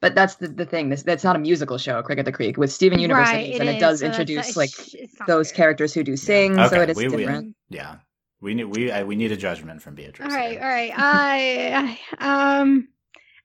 [0.00, 0.88] But that's the, the thing.
[0.88, 3.50] This that's not a musical show, Craig of the Creek, with Steven Universe, it right,
[3.54, 5.56] is, and it is, does so introduce it's- like those fair.
[5.58, 7.54] characters who do sing, so Okay, it is we- we- different.
[7.68, 7.96] yeah.
[8.40, 10.28] We need we I, we need a judgment from Beatrice.
[10.32, 10.60] All right, here.
[10.60, 10.92] all right.
[10.96, 12.88] I, I um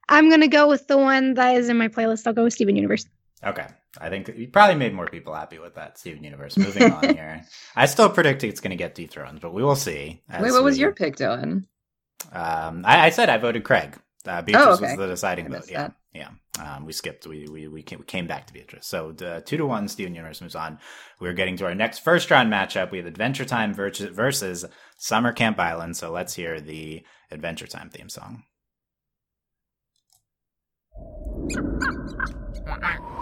[0.09, 2.25] I'm gonna go with the one that is in my playlist.
[2.25, 3.05] I'll go with Steven Universe.
[3.45, 3.67] Okay.
[3.99, 6.57] I think you probably made more people happy with that Steven Universe.
[6.57, 7.43] Moving on here.
[7.75, 10.21] I still predict it's going to get dethroned, but we will see.
[10.39, 11.65] Wait, what was we- your pick, Dylan?
[12.31, 13.97] Um, I, I said I voted Craig.
[14.25, 14.87] Uh, Beatrice okay.
[14.87, 15.69] was the deciding vote.
[15.69, 15.95] Yeah, that.
[16.13, 16.29] yeah.
[16.59, 17.27] Um, we skipped.
[17.27, 18.85] We we we came, we came back to Beatrice.
[18.87, 19.87] So uh, two to one.
[19.87, 20.79] Steven Universe moves on.
[21.19, 22.91] We're getting to our next first round matchup.
[22.91, 24.65] We have Adventure Time versus, versus
[24.97, 25.95] Summer Camp Island.
[25.95, 28.43] So let's hear the Adventure Time theme song.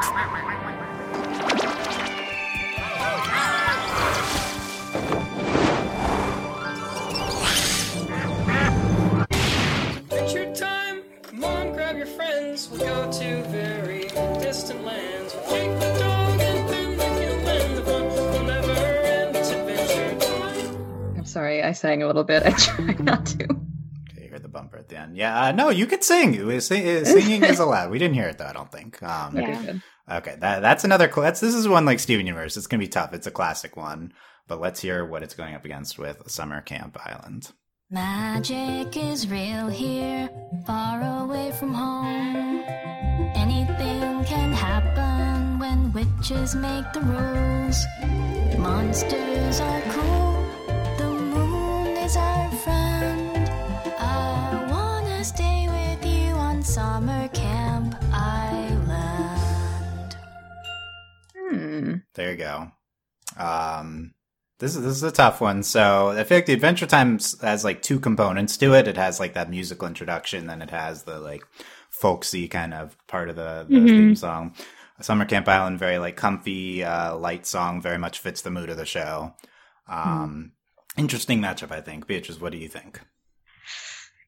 [9.17, 11.04] Adventure time!
[11.23, 12.69] Come on, grab your friends.
[12.69, 14.01] We'll go to very
[14.43, 15.34] distant lands.
[15.34, 17.75] We'll take the dog and then the human.
[17.75, 19.36] The fun will never end.
[19.36, 21.15] It's adventure time.
[21.17, 22.43] I'm sorry, I sang a little bit.
[22.43, 23.43] I tried not to.
[23.45, 25.15] Okay, you heard the bumper at the end.
[25.17, 26.34] Yeah, uh, no, you could sing.
[26.36, 27.91] It was- Singing is allowed.
[27.91, 28.45] We didn't hear it though.
[28.47, 29.01] I don't think.
[29.01, 29.73] Um, Yeah.
[30.09, 31.07] Okay, that that's another.
[31.07, 32.57] That's this is one like Steven Universe.
[32.57, 33.13] It's gonna be tough.
[33.13, 34.13] It's a classic one,
[34.47, 37.51] but let's hear what it's going up against with Summer Camp Island.
[37.89, 40.29] Magic is real here,
[40.65, 42.63] far away from home.
[43.35, 47.83] Anything can happen when witches make the rules.
[48.59, 50.45] Monsters are cool,
[50.97, 52.74] the moon is our friend.
[62.15, 62.71] There you go.
[63.38, 64.13] Um,
[64.60, 65.63] this is this is a tough one.
[65.63, 68.88] So I feel like the Adventure Time has like two components to it.
[68.88, 71.43] It has like that musical introduction, then it has the like
[71.89, 73.88] folksy kind of part of the, the Mhm.
[73.89, 74.54] theme song.
[75.01, 78.78] Summer Camp Island, very like comfy, uh, light song, very much fits the mood of
[78.78, 79.34] the show.
[79.89, 80.54] Um,
[80.97, 82.08] interesting matchup, I think.
[82.08, 83.01] Beatrice, what do you think?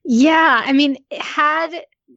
[0.04, 1.70] Yeah, I mean, had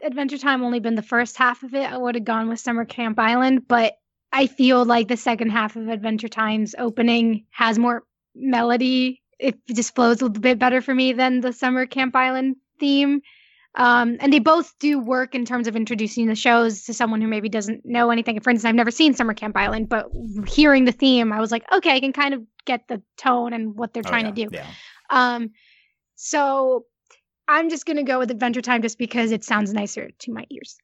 [0.02, 2.84] Adventure Time only been the first half of it, I would have gone with Summer
[2.84, 3.68] Camp Island.
[3.68, 3.94] But
[4.32, 9.22] I feel like the second half of Adventure Time's opening has more melody.
[9.38, 13.22] It just flows a little bit better for me than the Summer Camp Island theme.
[13.76, 17.28] Um, and they both do work in terms of introducing the shows to someone who
[17.28, 18.38] maybe doesn't know anything.
[18.40, 20.06] For instance, I've never seen Summer Camp Island, but
[20.48, 23.76] hearing the theme, I was like, okay, I can kind of get the tone and
[23.76, 24.48] what they're Oh, trying yeah, to do.
[24.52, 24.66] Yeah.
[25.10, 25.50] Um,
[26.16, 26.84] so
[27.46, 30.76] I'm just gonna go with Adventure Time just because it sounds nicer to my ears.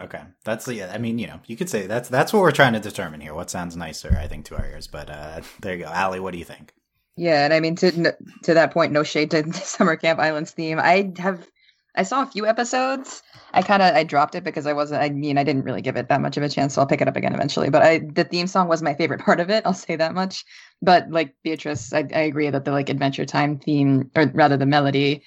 [0.00, 0.90] Okay, that's yeah.
[0.92, 3.34] I mean, you know, you could say that's that's what we're trying to determine here.
[3.34, 4.88] What sounds nicer, I think, to our ears.
[4.88, 6.20] But uh, there you go, Allie.
[6.20, 6.74] What do you think?
[7.16, 10.80] Yeah, and I mean to to that point, no shade to Summer Camp Islands theme.
[10.80, 11.46] I have
[11.94, 13.22] I saw a few episodes.
[13.52, 15.02] I kind of I dropped it because I wasn't.
[15.02, 16.74] I mean, I didn't really give it that much of a chance.
[16.74, 17.70] So I'll pick it up again eventually.
[17.70, 19.62] But I the theme song was my favorite part of it.
[19.64, 20.44] I'll say that much.
[20.82, 24.66] But like Beatrice, I, I agree that the like Adventure Time theme, or rather the
[24.66, 25.22] melody,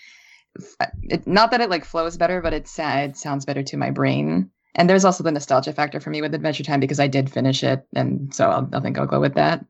[1.03, 3.91] it, not that it like flows better, but it sa- it sounds better to my
[3.91, 4.51] brain.
[4.77, 7.63] And there's also the nostalgia factor for me with Adventure Time because I did finish
[7.63, 9.65] it, and so I'll, I think I'll go with that.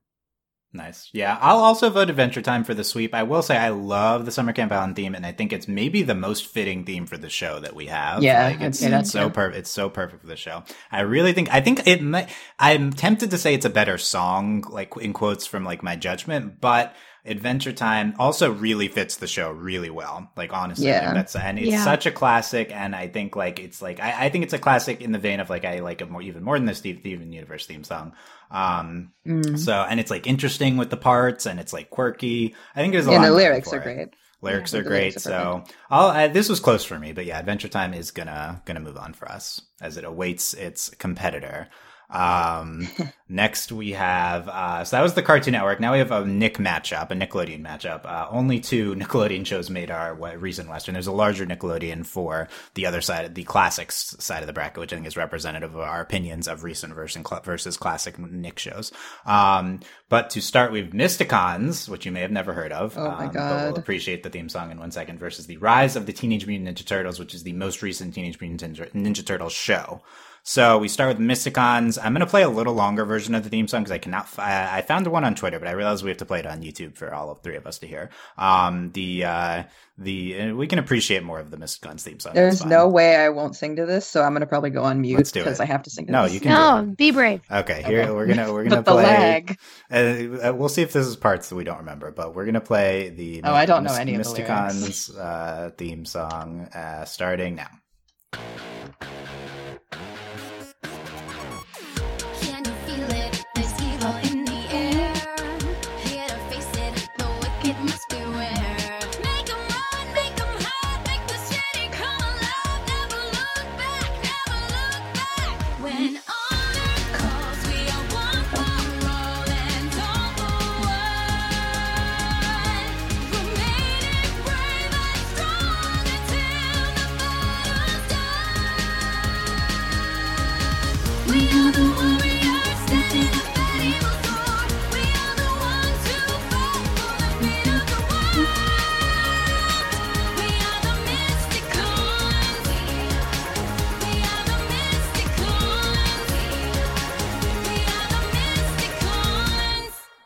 [0.73, 1.09] Nice.
[1.13, 3.15] Yeah, I'll also vote Adventure Time for the sweep.
[3.15, 6.03] I will say I love the Summer Camp Island theme, and I think it's maybe
[6.03, 8.21] the most fitting theme for the show that we have.
[8.21, 9.59] Yeah, like, it's, it's so perfect.
[9.59, 10.63] It's so perfect for the show.
[10.91, 11.51] I really think.
[11.53, 12.01] I think it.
[12.03, 15.95] Might, I'm tempted to say it's a better song, like in quotes from like my
[15.95, 16.93] judgment, but.
[17.27, 20.31] Adventure Time also really fits the show really well.
[20.35, 21.05] Like honestly, Yeah.
[21.07, 21.83] like, that's and it's Yeah.
[21.83, 22.71] such a classic.
[22.73, 25.39] And I think like it's like I, I think it's a classic in the vein
[25.39, 28.13] of like I like it more even more than the Steve Steven Universe theme song.
[28.51, 29.59] Um, Mm.
[29.59, 32.55] so, and it's like interesting with the parts and it's like quirky.
[32.75, 33.83] I think there's a And lot the lyrics are it.
[33.83, 34.07] great.
[34.41, 34.99] Lyrics Yeah, are great.
[34.99, 38.11] lyrics are so, I'll, I, this was close for me, but yeah, Adventure Time is
[38.11, 41.67] gonna, gonna move on for us as it awaits its competitor.
[42.09, 42.87] Um,
[43.27, 45.79] next we have, uh, so that was the Cartoon Network.
[45.79, 48.05] Now we have a Nick matchup, a Nickelodeon matchup.
[48.05, 50.93] Uh, only two Nickelodeon shows made our recent Western.
[50.93, 54.93] There's a larger Nickelodeon for the other side, the classics side of the bracket, which
[54.93, 58.91] I think is representative of our opinions of recent cl- versus classic Nick shows.
[59.25, 62.97] Um, but to start, we've Mysticons, which you may have never heard of.
[62.97, 65.97] Oh my um, But we'll appreciate the theme song in one second versus the Rise
[65.97, 69.25] of the Teenage Mutant Ninja Turtles, which is the most recent Teenage Mutant Ninja, Ninja
[69.25, 70.01] Turtles show.
[70.49, 71.99] So we start with Mysticons.
[72.01, 74.23] I'm going to play a little longer version of the theme song because I cannot.
[74.23, 76.45] F- I, I found one on Twitter, but I realized we have to play it
[76.45, 78.11] on YouTube for all of three of us to hear.
[78.37, 79.63] Um, the uh,
[79.97, 82.33] the uh, we can appreciate more of the Mysticons theme song.
[82.33, 85.29] There's no way I won't sing to this, so I'm gonna probably go on mute
[85.33, 85.59] because.
[85.59, 86.33] I have to sing to No, this.
[86.35, 87.41] you can No, do be brave.
[87.51, 88.11] Okay, here Okay.
[88.11, 89.03] we're gonna we're gonna the play.
[89.03, 89.59] lag.
[89.91, 92.61] Uh, uh, we'll see if this is parts that we don't remember, but we're gonna
[92.61, 93.41] play the.
[93.43, 98.39] Oh, I don't know Mys- any of the Mysticons uh, theme song uh, starting now.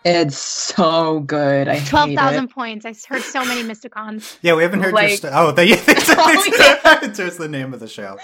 [0.03, 1.67] It's so good.
[1.67, 2.85] I hate Twelve thousand points.
[2.85, 4.37] I heard so many Mysticons.
[4.41, 5.63] Yeah, we haven't heard your st- oh, the,
[6.17, 6.99] Oh, yeah.
[7.27, 8.17] it's the name of the show.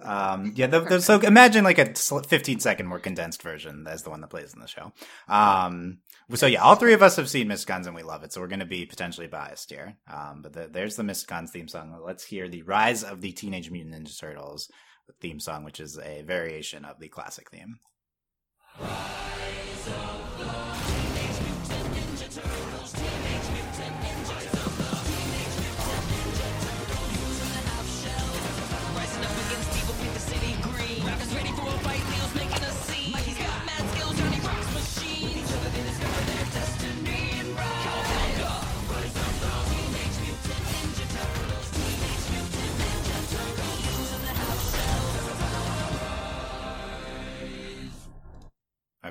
[0.00, 4.10] Um, yeah, the, the, so imagine like a 15 second more condensed version as the
[4.10, 4.92] one that plays in the show.
[5.28, 5.98] Um,
[6.34, 8.48] so yeah, all three of us have seen Mysticons and we love it, so we're
[8.48, 9.96] going to be potentially biased here.
[10.12, 11.96] Um, but the, there's the Mysticons theme song.
[12.04, 14.68] Let's hear the Rise of the Teenage Mutant Ninja Turtles
[15.20, 17.78] theme song, which is a variation of the classic theme.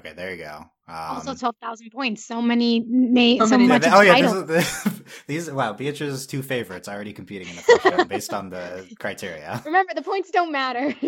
[0.06, 0.66] Okay, there you go.
[0.86, 2.26] Um, also, twelve thousand points.
[2.26, 5.72] So many, ma- So so, many- much th- oh yeah, this is the, these wow,
[5.72, 9.62] Beatrice's two favorites already competing in the first round based on the criteria.
[9.66, 10.94] Remember, the points don't matter.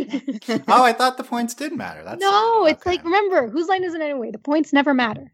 [0.68, 2.04] Oh, I thought the points did matter.
[2.04, 4.32] That's no, it's like remember whose line is it anyway?
[4.32, 5.32] The points never matter.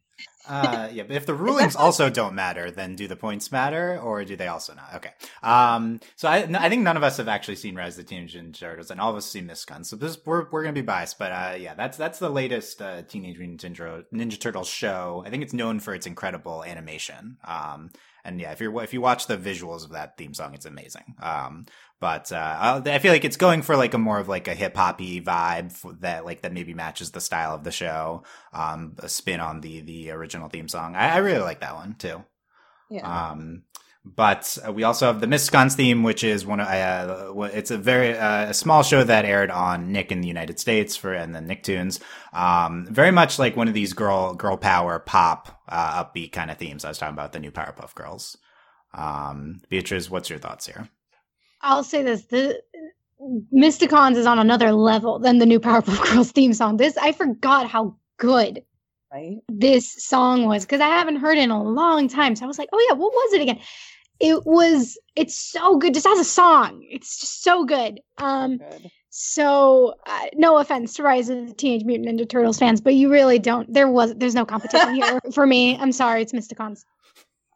[0.47, 4.23] Uh, yeah, but if the rulings also don't matter, then do the points matter, or
[4.25, 4.95] do they also not?
[4.95, 5.11] Okay.
[5.43, 8.35] Um, so I, I think none of us have actually seen Rise of the Teenage
[8.35, 9.87] Ninja Turtles, and all of us seen Mysticons.
[9.87, 13.03] So this we're we're gonna be biased, but uh, yeah, that's that's the latest uh,
[13.03, 15.23] Teenage Mutant Ninja, Ninja Turtles show.
[15.25, 17.37] I think it's known for its incredible animation.
[17.43, 17.91] Um,
[18.23, 21.15] and yeah, if you're if you watch the visuals of that theme song, it's amazing.
[21.21, 21.65] Um,
[22.01, 24.55] but uh, I I feel like it's going for like a more of like a
[24.55, 28.23] hip hoppy vibe that like that maybe matches the style of the show.
[28.51, 30.95] Um, a spin on the the original theme song.
[30.95, 32.25] I, I really like that one too.
[32.89, 33.29] Yeah.
[33.31, 33.63] Um,
[34.03, 37.77] but uh, we also have the Mysticons theme, which is one of uh, it's a
[37.77, 41.35] very uh, a small show that aired on Nick in the United States for and
[41.35, 42.01] then Nicktoons.
[42.33, 46.57] Um, very much like one of these girl girl power pop uh, upbeat kind of
[46.57, 46.83] themes.
[46.83, 48.37] I was talking about the new Powerpuff Girls.
[48.91, 50.89] Um, Beatrice, what's your thoughts here?
[51.61, 52.61] I'll say this: the
[53.53, 56.77] Mysticons is on another level than the new Powerpuff Girls theme song.
[56.77, 58.63] This I forgot how good
[59.11, 59.37] right.
[59.47, 62.35] this song was because I haven't heard it in a long time.
[62.35, 63.59] So I was like, oh yeah, what was it again?
[64.19, 66.85] It was it's so good just as a song.
[66.89, 67.99] It's just so good.
[68.17, 68.91] Um Good.
[69.09, 73.11] so uh, no offense to Rise of the Teenage Mutant Ninja Turtles fans, but you
[73.11, 75.77] really don't there was there's no competition here for me.
[75.77, 76.85] I'm sorry, it's Mysticons.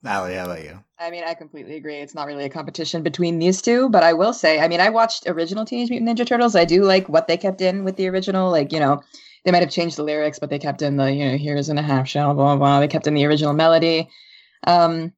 [0.03, 0.84] Allie, how about you?
[0.97, 1.97] I mean, I completely agree.
[1.97, 4.89] It's not really a competition between these two, but I will say, I mean, I
[4.89, 6.55] watched original Teenage Mutant Ninja Turtles.
[6.55, 8.49] I do like what they kept in with the original.
[8.49, 9.01] Like, you know,
[9.43, 11.77] they might have changed the lyrics, but they kept in the, you know, here's in
[11.77, 12.79] a half shell, blah, blah, blah.
[12.79, 14.09] They kept in the original melody.
[14.65, 15.11] Um,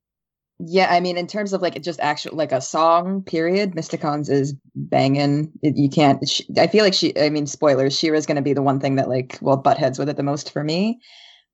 [0.60, 4.56] yeah, I mean, in terms of like just actual, like a song, period, Mysticons is
[4.74, 5.52] banging.
[5.62, 8.54] It, you can't, sh I feel like she, I mean, spoilers, She-Ra's going to be
[8.54, 11.00] the one thing that like, well, butt heads with it the most for me,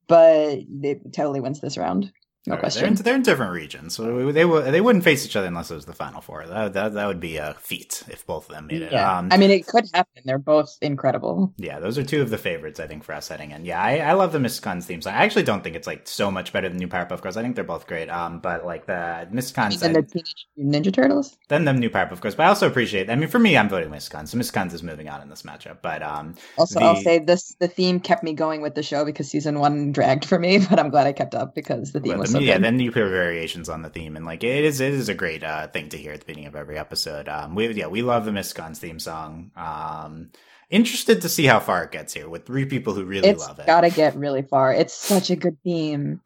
[0.08, 2.14] but it totally wins this round.
[2.46, 2.88] No right, They're question.
[2.88, 5.76] in, they're in different regions, so they would they wouldn't face each other unless it
[5.76, 6.46] was the final four.
[6.46, 8.92] That that, that would be a feat if both of them made it.
[8.92, 9.18] Yeah.
[9.20, 10.24] Um, I mean, it could happen.
[10.26, 11.54] They're both incredible.
[11.58, 13.64] Yeah, those are two of the favorites I think for us heading in.
[13.64, 15.14] Yeah, I, I love the Mysticons theme song.
[15.14, 17.38] I actually don't think it's like so much better than New Powerpuff Girls.
[17.38, 18.10] I think they're both great.
[18.10, 21.38] Um, but like the Miss And the Teenage Ninja Turtles.
[21.48, 22.36] then the New Powerpuff Girls.
[22.36, 23.10] But I also appreciate.
[23.10, 24.10] I mean, for me, I'm voting Miss.
[24.26, 25.78] So Miss is moving on in this matchup.
[25.82, 29.30] But um, Also, I'll say this: the theme kept me going with the show because
[29.30, 32.32] season one dragged for me, but I'm glad I kept up because the theme was
[32.33, 32.64] the- so yeah, good.
[32.64, 35.44] then you hear variations on the theme, and like it is, it is a great
[35.44, 37.30] uh, thing to hear at the beginning of every episode.
[37.30, 39.52] Um, we yeah, we love the Mysticons theme song.
[39.56, 40.32] Um,
[40.70, 43.60] interested to see how far it gets here with three people who really it's love
[43.60, 43.66] it.
[43.66, 44.74] gotta get really far.
[44.74, 46.22] It's such a good theme.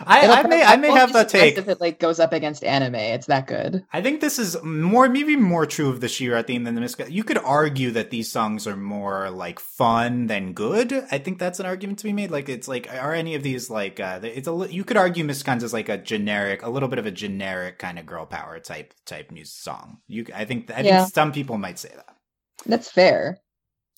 [0.00, 1.58] I, I may, I may have that take.
[1.58, 2.94] if it like goes up against anime.
[2.94, 3.84] It's that good.
[3.92, 6.96] I think this is more, maybe more true of the She-Ra theme than the Miss.
[7.08, 10.92] You could argue that these songs are more like fun than good.
[11.10, 12.30] I think that's an argument to be made.
[12.30, 14.00] Like it's like, are any of these like?
[14.00, 14.66] Uh, it's a.
[14.70, 17.98] You could argue Mysticons is like a generic, a little bit of a generic kind
[17.98, 19.98] of girl power type type new song.
[20.08, 21.04] You, I think, I Yeah.
[21.04, 22.16] think some people might say that.
[22.66, 23.38] That's fair.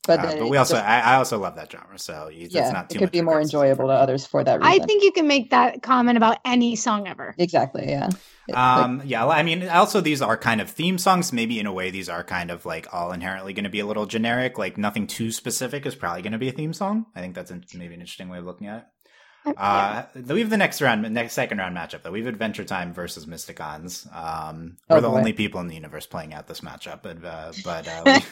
[0.07, 1.99] But, Uh, but we also, just- I, I also love that genre.
[1.99, 4.45] So you, yeah, it's not too it could much be more enjoyable to others for
[4.45, 4.83] that reason.
[4.83, 7.35] I think you can make that comment about any song ever.
[7.39, 7.89] exactly.
[7.89, 8.09] Yeah.
[8.47, 11.33] It- like, Um, yeah, I mean, also these are kind of theme songs.
[11.33, 13.87] Maybe in a way, these are kind of like all inherently going to be a
[13.87, 14.59] little generic.
[14.59, 17.07] Like nothing too specific is probably going to be a theme song.
[17.17, 18.85] I think that's a, maybe an interesting way of looking at it.
[19.59, 22.11] Uh, we have the next round, next second round matchup though.
[22.11, 24.07] We have Adventure Time versus Mysticons.
[24.15, 25.19] Um, we're Oh, the boy.
[25.19, 28.13] only people in the universe playing out this matchup, but uh, but uh, we,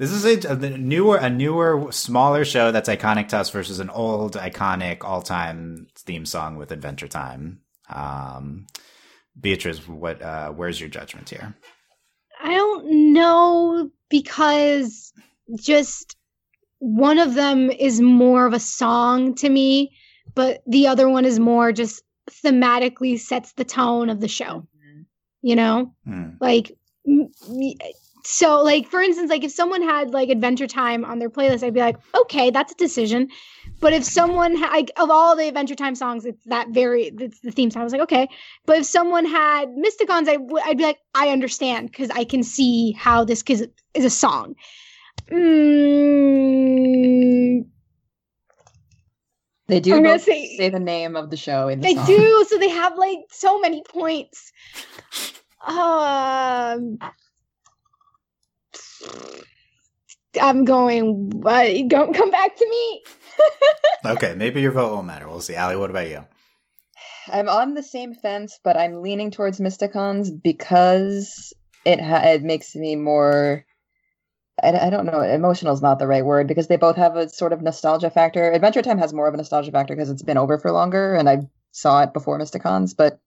[0.00, 3.90] this is a, a newer, a newer, smaller show that's iconic to us versus an
[3.90, 7.60] old, iconic, all time theme song with Adventure Time.
[7.90, 8.66] Um,
[9.38, 10.22] Beatrice, what?
[10.22, 11.54] Uh, where's your judgment here?
[12.42, 15.12] I don't know because
[15.58, 16.16] just
[16.78, 19.92] one of them is more of a song to me,
[20.34, 22.02] but the other one is more just
[22.42, 24.66] thematically sets the tone of the show.
[25.42, 26.30] You know, Hmm.
[26.40, 26.72] like
[28.24, 31.74] so like for instance like if someone had like adventure time on their playlist i'd
[31.74, 33.28] be like okay that's a decision
[33.80, 37.40] but if someone ha- like of all the adventure time songs it's that very it's
[37.40, 38.28] the theme song i was like okay
[38.66, 42.42] but if someone had mysticons I w- i'd be like i understand because i can
[42.42, 44.54] see how this is, is a song
[46.00, 47.64] mm,
[49.68, 52.06] They do say- say, the name of the show in the They song.
[52.06, 54.50] do, so they have like so many points.
[55.64, 56.98] Um,
[60.40, 61.42] I'm going.
[61.44, 63.02] Uh, don't come back to me.
[64.02, 65.28] Okay, maybe your vote won't matter.
[65.28, 65.56] We'll see.
[65.56, 66.24] Ali, what about you?
[67.30, 71.52] I'm on the same fence, but I'm leaning towards Mysticons because
[71.84, 73.66] it ha- it makes me more.
[74.62, 75.20] I, I don't know.
[75.20, 78.50] Emotional is not the right word because they both have a sort of nostalgia factor.
[78.50, 81.28] Adventure Time has more of a nostalgia factor because it's been over for longer, and
[81.28, 81.40] I
[81.72, 82.96] saw it before Mysticons.
[82.96, 83.20] But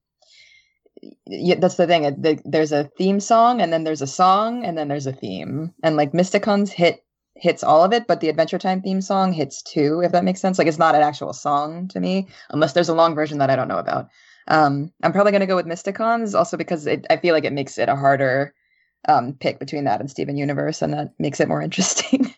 [1.26, 2.02] yeah, that's the thing.
[2.02, 5.72] The, there's a theme song, and then there's a song, and then there's a theme,
[5.82, 7.00] and like Mysticons hit
[7.36, 10.40] hits all of it, but the Adventure Time theme song hits two, if that makes
[10.40, 10.58] sense.
[10.58, 13.56] Like it's not an actual song to me, unless there's a long version that I
[13.56, 14.08] don't know about.
[14.46, 17.78] Um, I'm probably to go with Mysticons, also because it, I feel like it makes
[17.78, 18.54] it a harder
[19.08, 22.34] um, pick between that and Steven Universe, and that makes it more interesting.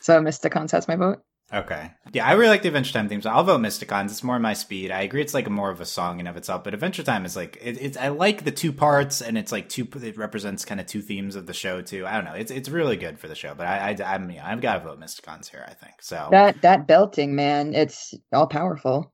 [0.00, 1.22] so Mysticons has my vote.
[1.52, 1.92] Okay.
[2.12, 3.24] Yeah, I really like the Adventure Time themes.
[3.24, 4.06] I'll vote Mysticons.
[4.06, 4.90] It's more my speed.
[4.90, 5.22] I agree.
[5.22, 7.78] It's like more of a song in of itself, but Adventure Time is like it,
[7.80, 7.96] it's.
[7.96, 9.86] I like the two parts, and it's like two.
[10.02, 12.04] It represents kind of two themes of the show too.
[12.04, 12.32] I don't know.
[12.34, 14.80] It's it's really good for the show, but I, I I'm yeah, I've got to
[14.88, 15.64] vote Mysticons here.
[15.68, 16.28] I think so.
[16.32, 19.12] That that belting, man, it's all powerful.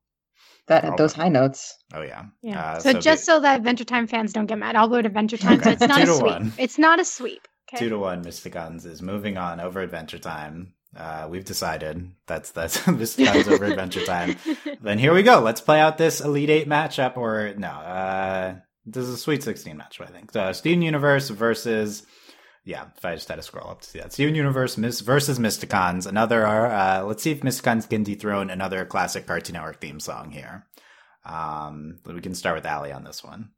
[0.69, 1.77] That All those high notes.
[1.93, 2.27] oh yeah.
[2.41, 2.61] Yeah.
[2.75, 5.37] Uh, so, be- just so that Adventure Time fans don't get mad, I'll vote Adventure
[5.37, 5.63] Time.
[5.63, 6.23] So it's not a sweep.
[6.25, 6.53] one.
[6.57, 7.47] It's not a sweep.
[7.69, 7.85] Okay.
[7.85, 10.75] Two to one, Mysticons is moving on over Adventure Time.
[10.95, 14.37] Uh, we've decided that's that's this time's over Adventure Time.
[14.83, 15.41] Then here we go.
[15.41, 19.79] Let's play out this Elite Eight matchup, or no, uh, this is a Sweet Sixteen
[19.79, 20.33] matchup, I think.
[20.33, 22.05] So Steven Universe versus,
[22.65, 25.39] yeah, if I just had to scroll up to see that, Steven Universe Miss versus
[25.39, 26.07] Mysticons.
[26.07, 30.67] Another, uh, let's see if Mysticons can dethrone another classic Cartoon Network theme song here.
[31.25, 33.51] Um, we can start with Ali on this one.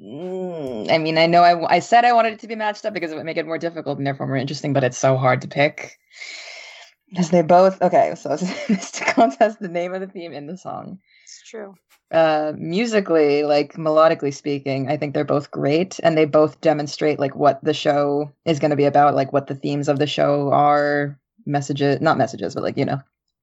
[0.00, 2.92] Mm, I mean, I know I, I said I wanted it to be matched up
[2.92, 5.42] because it would make it more difficult and therefore more interesting, but it's so hard
[5.42, 5.98] to pick.
[7.10, 8.30] Because they both okay, so
[8.68, 10.98] Mysticons contest the name of the theme in the song.
[11.24, 11.74] It's true.
[12.10, 17.34] Uh musically, like melodically speaking, I think they're both great and they both demonstrate like
[17.34, 21.18] what the show is gonna be about, like what the themes of the show are,
[21.46, 23.00] messages not messages, but like, you know,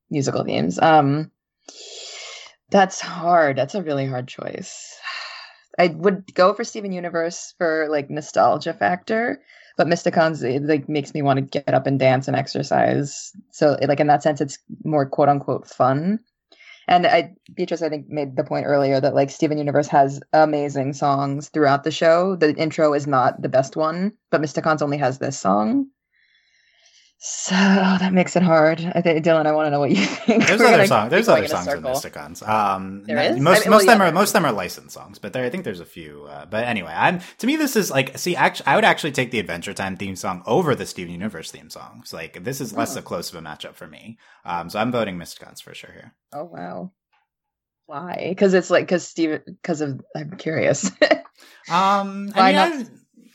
[0.09, 0.79] musical themes.
[0.79, 1.31] Um
[2.69, 3.57] that's hard.
[3.57, 4.97] That's a really hard choice.
[5.79, 9.41] I would go for Steven Universe for like nostalgia factor,
[9.77, 13.31] but Mysticons it like makes me want to get up and dance and exercise.
[13.51, 16.19] So like in that sense, it's more quote unquote fun.
[16.87, 20.93] And I, Beatrice, I think made the point earlier that like Steven Universe has amazing
[20.93, 22.35] songs throughout the show.
[22.35, 25.87] The intro is not the best one, but Mysticons only has this song.
[27.17, 28.79] So that makes it hard.
[28.93, 30.45] I think Dylan, I want to know what you think.
[30.45, 31.09] There's We're other songs.
[31.09, 31.81] There's other songs in.
[31.81, 32.47] Mysticons.
[32.47, 33.39] Um, There is?
[33.39, 35.17] most I mean, most of well, them yeah, are most of them are licensed songs,
[35.17, 36.25] but there I think there's a few.
[36.25, 39.31] Uh, but anyway, I'm to me this is like see actually I would actually take
[39.31, 42.13] the Adventure Time theme song over the Steven Universe theme songs.
[42.13, 42.99] Like this is less Oh.
[42.99, 44.19] a close of a matchup for me.
[44.43, 46.13] Um, so I'm voting Mysticons for sure here.
[46.33, 46.91] Oh wow.
[47.87, 48.25] Why?
[48.29, 50.91] Because it's like because Steven because of I'm curious.
[51.69, 52.71] Um, Why I not?
[52.73, 52.85] I,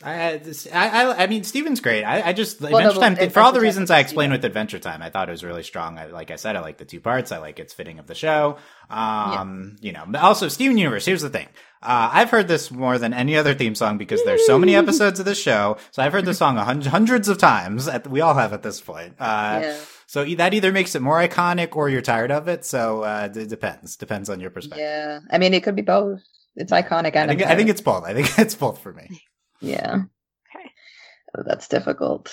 [0.03, 2.05] I, this- I, I, I mean, Steven's great.
[2.05, 4.31] I, I just Well, Adventure but Time Adventure for all the reasons is I explained
[4.31, 4.39] Steven.
[4.41, 5.03] with Adventure Time.
[5.03, 5.99] I thought it was really strong.
[5.99, 7.33] I, like I said, I like the two parts.
[7.33, 8.57] I like its fitting of the show.
[8.89, 11.05] Um, you know, but also Steven Universe.
[11.05, 11.49] Here's the thing.
[11.83, 15.19] Uh, I've heard this more than any other theme song because there's so many episodes
[15.21, 15.77] of this show.
[15.91, 17.87] So I've heard this song a hun- hundreds of times.
[17.89, 19.15] At, we all have at this point.
[19.19, 19.79] Uh, yeah.
[20.07, 22.65] so e- that either makes it more iconic or you're tired of it.
[22.65, 23.97] So uh, it depends.
[23.97, 24.81] Depends on your perspective.
[24.87, 25.21] Yeah.
[25.31, 26.21] I mean, it could be both.
[26.57, 27.17] It's iconic.
[27.17, 28.05] I think, I think it's both.
[28.05, 29.23] I think it's both for me.
[29.61, 30.03] yeah.
[30.55, 30.71] Okay.
[31.37, 32.31] Oh, That's difficult.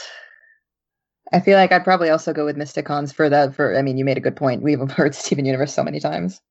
[1.33, 3.53] I feel like I'd probably also go with Mysticons for that.
[3.55, 4.61] For I mean, you made a good point.
[4.63, 6.41] We've heard Steven Universe so many times.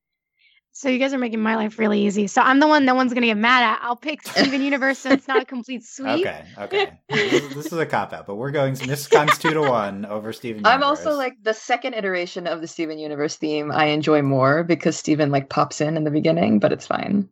[0.72, 2.26] So you guys are making my life really easy.
[2.26, 3.78] So I'm the one no one's gonna get mad at.
[3.80, 6.26] I'll pick Steven Universe so it's not a complete sweep.
[6.26, 6.92] Okay, okay.
[7.08, 10.34] this, is, this is a cop out, but we're going Mysticons two to one over
[10.34, 10.66] Steven.
[10.66, 11.06] I'm Universe.
[11.06, 13.72] also like the second iteration of the Steven Universe theme.
[13.72, 17.30] I enjoy more because Steven like pops in in the beginning, but it's fine.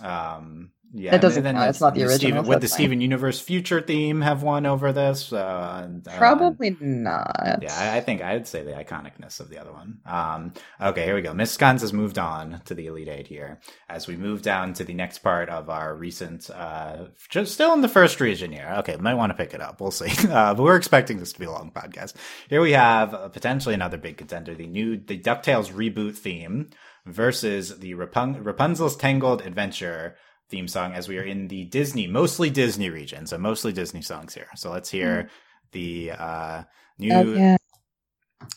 [0.00, 1.10] um, yeah.
[1.10, 2.74] That doesn't count, it's not the original, Steven, would the fine.
[2.74, 5.30] Steven Universe future theme have won over this?
[5.30, 7.58] Uh, uh, Probably not.
[7.60, 9.98] Yeah, I, think I'd say the iconicness of the other one.
[10.06, 11.34] Um, okay, here we go.
[11.34, 14.94] Mysticons has moved on to the Elite Eight here as we move down to the
[14.94, 18.76] next part of our recent, uh, just still in the first region here.
[18.78, 19.80] Okay, might want to pick it up.
[19.80, 20.06] We'll see.
[20.36, 22.14] Uh, but we're expecting this to be a long podcast.
[22.48, 26.68] Here we have uh, potentially another big contender, the new, the DuckTales reboot theme
[27.06, 30.16] versus the Rapun- Rapunzel's Tangled Adventure
[30.48, 33.26] theme song as we are in the Disney, mostly Disney region.
[33.26, 34.48] So mostly Disney songs here.
[34.56, 35.28] So let's hear
[35.72, 36.62] the, uh,
[36.98, 37.56] new, Oh, yeah.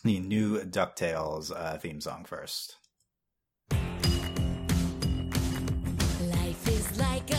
[0.03, 2.75] the new DuckTales uh, theme song first.
[6.21, 7.38] Life is like a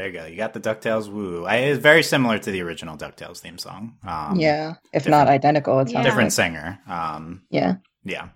[0.00, 0.24] There you go.
[0.24, 1.44] You got the Ducktales woo.
[1.44, 3.98] I, it's very similar to the original Ducktales theme song.
[4.02, 6.02] Um, yeah, if not identical, it's Yeah.
[6.02, 6.32] different like.
[6.32, 6.78] singer.
[6.88, 7.74] Um, Yeah.
[8.02, 8.30] yeah.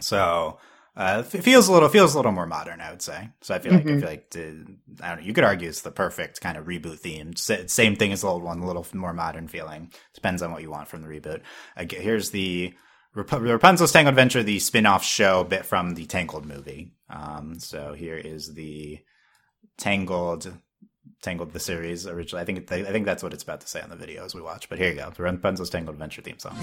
[0.00, 0.58] So
[0.96, 3.30] uh, it feels a little feels a little more modern, I would say.
[3.40, 3.98] So I feel like I Mhm.
[4.00, 4.64] feel like the,
[5.02, 5.26] I don't know.
[5.26, 7.34] You could argue it's the perfect kind of reboot theme.
[7.34, 9.90] Sa- Same thing as the old one, a little more modern feeling.
[10.14, 11.40] Depends on what you want from the reboot.
[11.76, 12.74] Again, here's the
[13.12, 16.92] Rap- Rapunzel's Tangled Adventure, the spin-off show bit from the Tangled movie.
[17.10, 19.00] Um, so here is the
[19.78, 20.52] Tangled.
[21.22, 22.42] Tangled the series originally.
[22.42, 24.42] I think I think that's what it's about to say on the video as we
[24.42, 24.68] watch.
[24.68, 26.56] But here you go, the Rapunzel's Tangled Adventure theme song.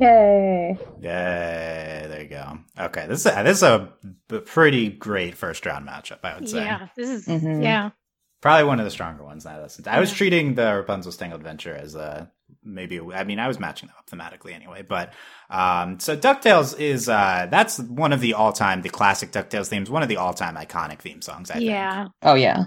[0.00, 0.78] Yay.
[1.00, 2.06] Yay!
[2.08, 2.58] There you go.
[2.78, 3.92] Okay, this is this is a
[4.28, 6.18] b- pretty great first round matchup.
[6.24, 7.62] I would say, Yeah, this is Mhm.
[7.62, 7.90] yeah.
[8.40, 9.84] probably one of the stronger ones that I listened.
[9.84, 9.92] to.
[9.92, 10.16] I was Yeah.
[10.16, 12.30] treating the Rapunzel's Tangled Adventure as a
[12.64, 12.98] maybe.
[13.00, 14.82] I mean, I was matching them up thematically anyway.
[14.82, 15.12] But
[15.50, 19.90] um, so Ducktales is uh, that's one of the all time the classic Ducktales themes,
[19.90, 21.50] one of the all time iconic theme songs.
[21.50, 21.66] I think.
[21.66, 22.08] Yeah.
[22.22, 22.64] Oh yeah.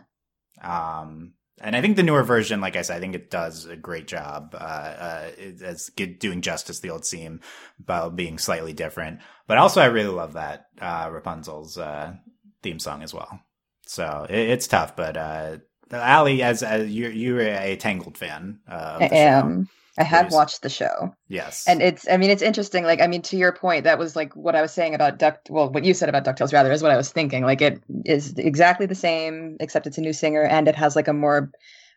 [0.62, 3.76] Um, and I think the newer version, like I said, I think it does a
[3.76, 5.32] great job uh, uh,
[5.64, 5.90] as
[6.20, 7.42] doing justice the old theme,
[7.86, 9.20] while being slightly different.
[9.48, 12.14] But also, I really love that uh, Rapunzel's uh,
[12.62, 13.40] theme song as well.
[13.86, 15.58] So it, it's tough, but uh,
[15.92, 19.66] Ali, as, as you're you're a Tangled fan, uh, of I the show.
[19.98, 21.14] I have watched the show.
[21.28, 22.84] yes, And it's, I mean, it's interesting.
[22.84, 25.40] Like, I mean, to your point, that was like what I was saying about Duck.
[25.50, 27.44] Well, what you said about Ducktales, rather, is what I was thinking.
[27.44, 31.08] Like, it is exactly the same, except it's a new singer and it has like
[31.08, 31.52] a more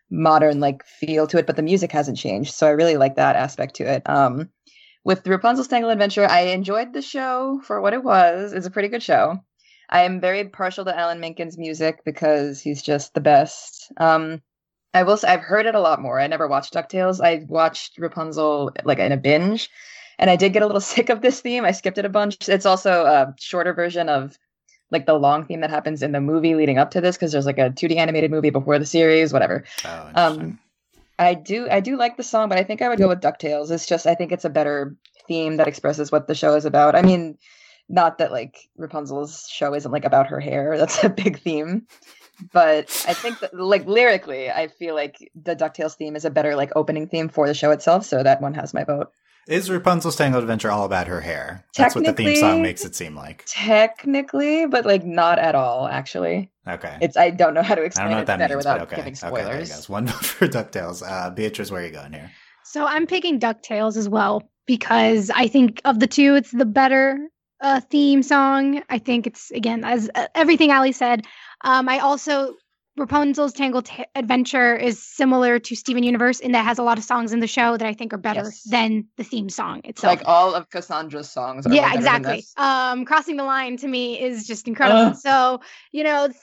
[0.09, 2.53] modern like feel to it, but the music hasn't changed.
[2.53, 4.07] So I really like that aspect to it.
[4.07, 4.49] Um,
[5.03, 8.53] with Rapunzel's Tangled Adventure, I enjoyed the show for what it was.
[8.53, 9.39] It's a pretty good show.
[9.89, 13.91] I am very partial to Alan Menken's music because he's just the best.
[13.97, 14.41] Um,
[14.93, 16.19] I will say I've heard it a lot more.
[16.19, 17.23] I never watched DuckTales.
[17.23, 19.69] I watched Rapunzel like in a binge,
[20.17, 21.65] and I did get a little sick of this theme.
[21.65, 22.49] I skipped it a bunch.
[22.49, 24.37] It's also a shorter version of
[24.89, 27.45] like the long theme that happens in the movie leading up to this because there's
[27.45, 29.63] like a 2D animated movie before the series, whatever.
[29.85, 30.59] oh, um.
[31.19, 33.71] I do I do like the song, but I think I would go with DuckTales.
[33.71, 34.95] It's just I think it's a better
[35.27, 36.95] theme that expresses what the show is about.
[36.95, 37.37] I mean,
[37.89, 40.77] not that like Rapunzel's show isn't like about her hair.
[40.77, 41.87] That's a big theme.
[42.53, 46.55] But I think that like lyrically, I feel like the DuckTales theme is a better
[46.55, 48.05] like opening theme for the show itself.
[48.05, 49.11] So that one has my vote.
[49.47, 51.65] is Rapunzel's Tangled Adventure all about her hair?
[51.75, 53.43] That's what the theme song makes it seem like.
[53.47, 56.51] Technically, but like not at all, actually.
[56.67, 56.97] Okay.
[57.01, 58.65] It's I don't know how to I explain don't know what it that better means,
[58.65, 58.95] without but okay.
[58.97, 59.87] giving Okay, there you spoilers.
[59.87, 59.93] go.
[59.93, 61.01] One vote for DuckTales.
[61.05, 62.31] Uh, Beatrice, where are you going here?
[62.65, 67.17] So I'm picking DuckTales as well because I think of the two, it's the better
[67.61, 68.83] uh, theme song.
[68.89, 71.25] I think it's again as uh, everything Ali said.
[71.61, 72.55] Um, I also
[72.97, 76.97] Rapunzel's Tangled Ta- Adventure is similar to Steven Universe in that it has a lot
[76.97, 78.63] of songs in the show that I think are better Yes.
[78.63, 80.17] than the theme song itself.
[80.17, 81.67] Like all of Cassandra's songs.
[81.67, 82.43] Are yeah, exactly.
[82.57, 85.11] Um, crossing the line to me is just incredible.
[85.11, 85.15] Ugh.
[85.15, 86.35] So you know, it,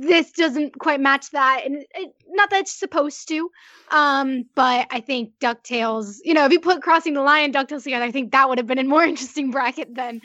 [0.00, 3.50] this doesn't quite match that, and it, not that it's supposed to.
[3.90, 6.16] Um, but I think Ducktales.
[6.24, 8.56] You know, if you put crossing the line and Ducktales together, I think that would
[8.58, 10.22] have been a more interesting bracket than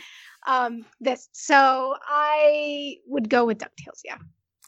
[0.48, 1.30] um this.
[1.32, 4.02] So I would go with Ducktales.
[4.04, 4.18] Yeah.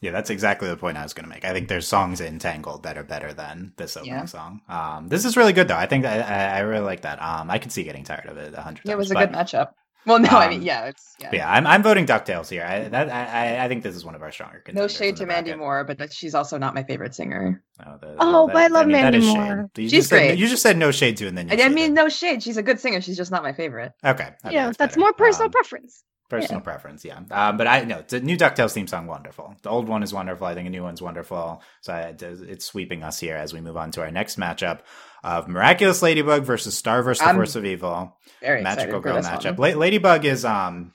[0.00, 1.44] Yeah, that's exactly the point I was going to make.
[1.44, 4.24] I think there's songs in Tangled that are better than this opening Yeah.
[4.26, 4.60] song.
[4.68, 5.76] Um, this is really good though.
[5.76, 7.20] I think I, I, I really like that.
[7.20, 8.92] Um, I could see getting tired of it a hundred times.
[8.92, 9.70] It was a but- good matchup.
[10.06, 11.30] Well, no, I mean, um, yeah, it's yeah.
[11.32, 12.64] yeah, I'm I'm voting Ducktales here.
[12.64, 14.92] I that I, I- I think this is one of our stronger contenders.
[14.94, 15.58] No shade to Mandy bracket.
[15.58, 17.62] Moore, but like, she's also not my favorite singer.
[17.84, 19.20] Oh, the- Oh, that- but I love mean, Mandy.
[19.20, 19.70] Moore.
[19.76, 20.38] You She's just said, great.
[20.38, 21.74] You just said no shade to, and then you I, I shaded.
[21.74, 22.42] mean, no shade.
[22.42, 23.00] She's a good singer.
[23.00, 23.92] She's just not my favorite.
[24.04, 25.00] okay, I think You that's better.
[25.00, 26.04] more personal Um, preference.
[26.30, 27.20] Personal preference, yeah.
[27.30, 29.54] Um, but I know the new Ducktales theme song wonderful.
[29.62, 30.46] The old one is wonderful.
[30.46, 31.62] I think a new one's wonderful.
[31.80, 34.80] So I, it's sweeping us here as we move on to our next matchup
[35.24, 38.16] of Miraculous Ladybug versus Star versus the I'm Force of Evil.
[38.40, 39.58] Very Magical Girl matchup.
[39.58, 40.92] La- Ladybug is um,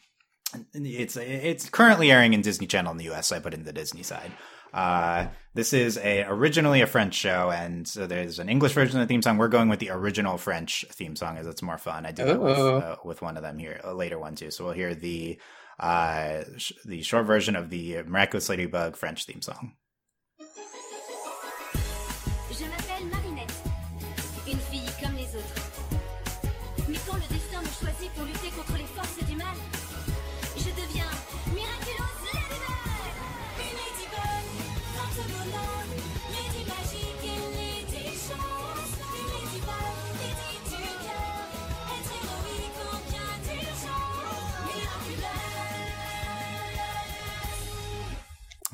[0.73, 3.27] it's it's currently airing in Disney Channel in the U.S.
[3.27, 4.31] So I put in the Disney side.
[4.73, 9.07] Uh, this is a originally a French show, and so there's an English version of
[9.07, 9.37] the theme song.
[9.37, 12.05] We're going with the original French theme song as it's more fun.
[12.07, 14.49] I do that with, uh, with one of them here, a later one too.
[14.49, 15.39] So we'll hear the
[15.79, 19.73] uh sh- the short version of the Miraculous Ladybug French theme song.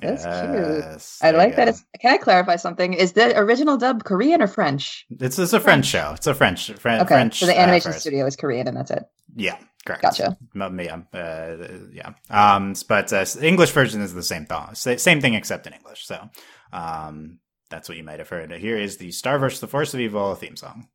[0.02, 0.84] That's cute.
[0.84, 1.68] Yes, I like that.
[1.68, 2.94] It's, can I clarify something?
[2.94, 5.06] Is the original dub Korean or French?
[5.20, 6.14] It's, it's a French show.
[6.16, 7.40] It's a French Fr- Okay, French.
[7.40, 8.02] so the uh, animation first.
[8.02, 9.04] studio is Korean, and that's it.
[9.36, 10.02] Yeah, correct.
[10.02, 10.38] Gotcha.
[10.56, 12.14] M- Yeah, uh, yeah.
[12.30, 14.98] Um, but uh, English version is the same thing.
[14.98, 16.06] Same thing except in English.
[16.06, 16.30] So,
[16.74, 17.40] um,
[17.70, 18.52] that's what you might have heard.
[18.52, 19.60] Here is the Star vs.
[19.60, 20.88] the Force of Evil theme song.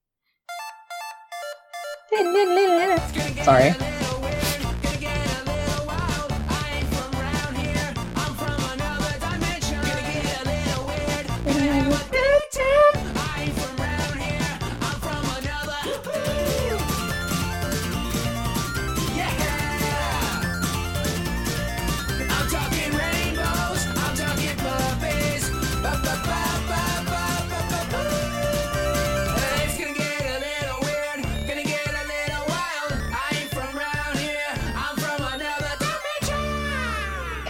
[3.45, 3.75] Sorry.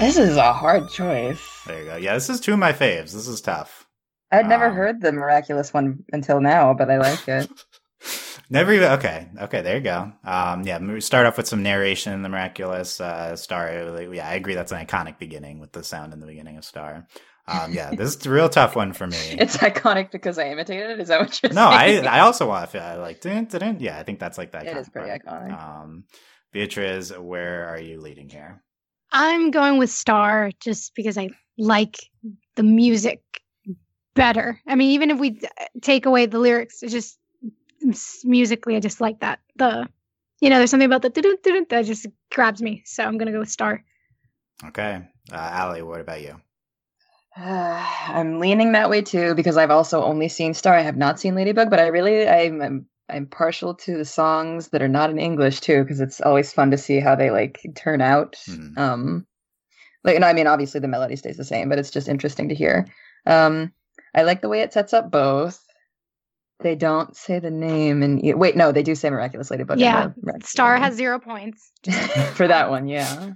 [0.04, 1.40] This is a hard choice.
[1.66, 1.96] There you go.
[1.96, 3.12] Yeah, this is two of my faves.
[3.12, 3.86] This is tough.
[4.30, 7.50] I'd never Um, heard the miraculous one until now, but I like it.
[8.50, 9.28] Never even okay.
[9.40, 10.12] Okay, there you go.
[10.22, 13.70] Um, yeah, we start off with some narration in the miraculous uh, star.
[14.12, 14.54] Yeah, I agree.
[14.54, 17.06] That's an iconic beginning with the sound in the beginning of Star.
[17.48, 19.16] Um, yeah, this is a real tough one for me.
[19.38, 21.00] It's iconic because I imitated it.
[21.00, 21.54] Is that what you're saying?
[21.54, 22.02] no, I?
[22.06, 23.76] I also want to feel I like dun, dun, dun.
[23.80, 23.98] yeah.
[23.98, 24.66] I think that's like that.
[24.66, 25.58] It is pretty iconic.
[25.58, 26.04] Um,
[26.52, 28.62] Beatrice, where are you leading here?
[29.12, 31.96] I'm going with Star just because I like
[32.56, 33.22] the music
[34.14, 34.60] better.
[34.66, 35.40] I mean, even if we
[35.82, 37.18] take away the lyrics, it's just
[38.24, 39.40] musically, I just like that.
[39.56, 39.88] The,
[40.40, 42.82] you know, there's something about the dun dun that just grabs me.
[42.86, 43.84] So I'm gonna go with Star.
[44.64, 45.02] Okay,
[45.32, 46.40] uh, Allie, what about you?
[47.36, 50.74] Uh, I'm leaning that way too because I've also only seen Star.
[50.74, 54.68] I have not seen Ladybug, but I really I'm I'm, I'm partial to the songs
[54.68, 57.60] that are not in English too because it's always fun to see how they like
[57.76, 58.36] turn out.
[58.48, 58.78] Mhm.
[58.78, 59.26] Um,
[60.04, 62.54] like no, I mean obviously the melody stays the same, but it's just interesting to
[62.54, 62.86] hear.
[63.26, 63.72] Um,
[64.14, 65.60] I like the way it sets up both.
[66.60, 69.78] They don't say the name and e- wait, no, they do say Miraculous Ladybug.
[69.78, 70.84] yeah, Miraculous Star Ladybug.
[70.88, 71.72] has zero points.
[72.34, 73.32] for that one, yeah.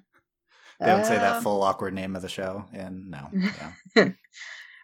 [0.80, 3.28] They don't say that Um, full awkward name of the show, and no,
[3.96, 4.08] yeah.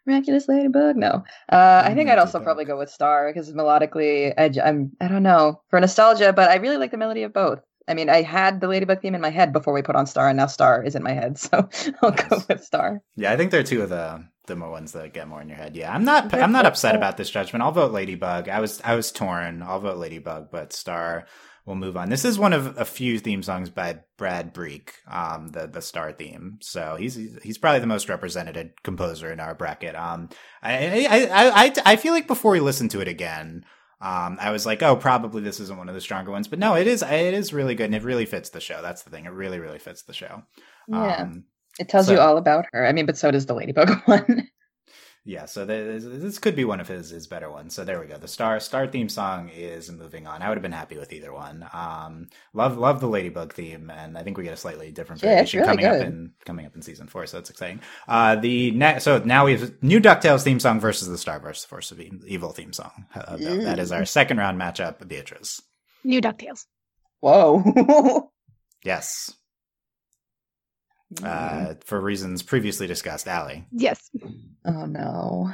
[0.07, 0.97] Miraculous Ladybug.
[0.97, 5.09] No, uh, I think I'd also probably go with Star because melodically, I, I'm I
[5.09, 7.61] don't know for nostalgia, but I really like the melody of both.
[7.87, 10.29] I mean, I had the Ladybug theme in my head before we put on Star,
[10.29, 11.69] and now Star is in my head, so
[12.03, 13.01] I'll go with Star.
[13.17, 15.57] Yeah, I think they're two of the the more ones that get more in your
[15.57, 15.75] head.
[15.77, 17.63] Yeah, I'm not I'm not upset about this judgment.
[17.63, 18.49] I'll vote Ladybug.
[18.49, 19.63] I was I was torn.
[19.63, 21.27] I'll vote Ladybug, but Star
[21.67, 22.11] will move on.
[22.11, 26.13] This is one of a few theme songs by Brad Breeck, um, the the Star
[26.13, 26.59] theme.
[26.61, 29.95] So he's he's probably the most represented composer in our bracket.
[29.97, 30.29] Um,
[30.63, 33.65] I I I I, I feel like before we listen to it again.
[34.01, 36.75] Um, I was like, oh, probably this isn't one of the stronger ones, but no,
[36.75, 37.03] it is.
[37.03, 38.83] It is really good, and it really fits the show.
[38.83, 40.43] That's the thing; it really, really fits the show.
[40.89, 41.45] Yeah, Um,
[41.79, 42.87] it tells so- you all about her.
[42.87, 44.49] I mean, but so does the Ladybug one.
[45.27, 47.75] Yeah, so this, this could be one of his his better ones.
[47.75, 48.19] So there we go.
[48.19, 50.43] The star star theme song is moving on.
[50.43, 51.67] I would have been happy with either one.
[51.73, 55.31] Um, love love the Ladybug theme, and I think we get a slightly different Yeah,
[55.31, 57.25] variation really coming up in coming up in season four.
[57.27, 57.81] So that's exciting.
[58.07, 61.65] Uh, the ne- so now we have new Ducktales theme song versus the Star vs.
[61.65, 63.07] Force of Evil theme song.
[63.15, 65.09] Uh, that- that is our second round matchup.
[65.09, 65.63] Beatrice,
[66.05, 66.67] New Ducktales.
[67.21, 68.31] Whoa.
[68.85, 69.33] yes,
[71.23, 73.29] Uh, for reasons previously discussed.
[73.29, 74.11] Allie, Yes.
[74.65, 75.51] Oh no.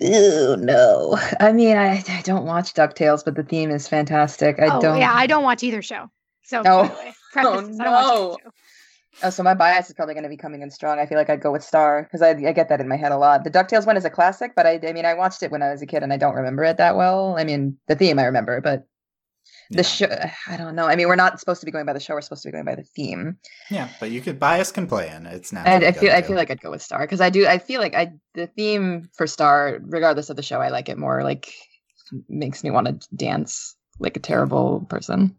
[0.00, 1.18] Ew, no.
[1.40, 4.60] I mean, I, I don't watch DuckTales, but the theme is fantastic.
[4.60, 4.98] I oh don't.
[4.98, 6.08] yeah, I don't watch either show.
[6.44, 6.82] So Oh.
[6.82, 8.36] by the way, Oh, this, I don't watch either no.
[9.24, 11.00] Oh, so my bias is probably going to be coming in strong.
[11.00, 13.10] I feel like I'd go with Star because I, I get that in my head
[13.10, 13.42] a lot.
[13.42, 15.70] The DuckTales one is a classic, but I, I mean, I watched it when I
[15.72, 17.34] was a kid and I don't remember it that well.
[17.36, 18.86] I mean, the theme I remember, but
[19.70, 19.82] the Yeah.
[19.82, 20.86] show, I don't know.
[20.86, 22.14] I mean, we're not supposed to be going by the show.
[22.14, 23.36] We're supposed to be going by the theme.
[23.70, 25.26] yeah, but you could bias can play in.
[25.26, 25.66] It's not.
[25.66, 27.46] I, I feel I feel like I'd go with Star because I do.
[27.46, 30.98] I feel like I the theme for Star, regardless of the show, I like it
[30.98, 31.22] more.
[31.22, 31.52] Like
[32.28, 35.36] makes me want to dance like a terrible person.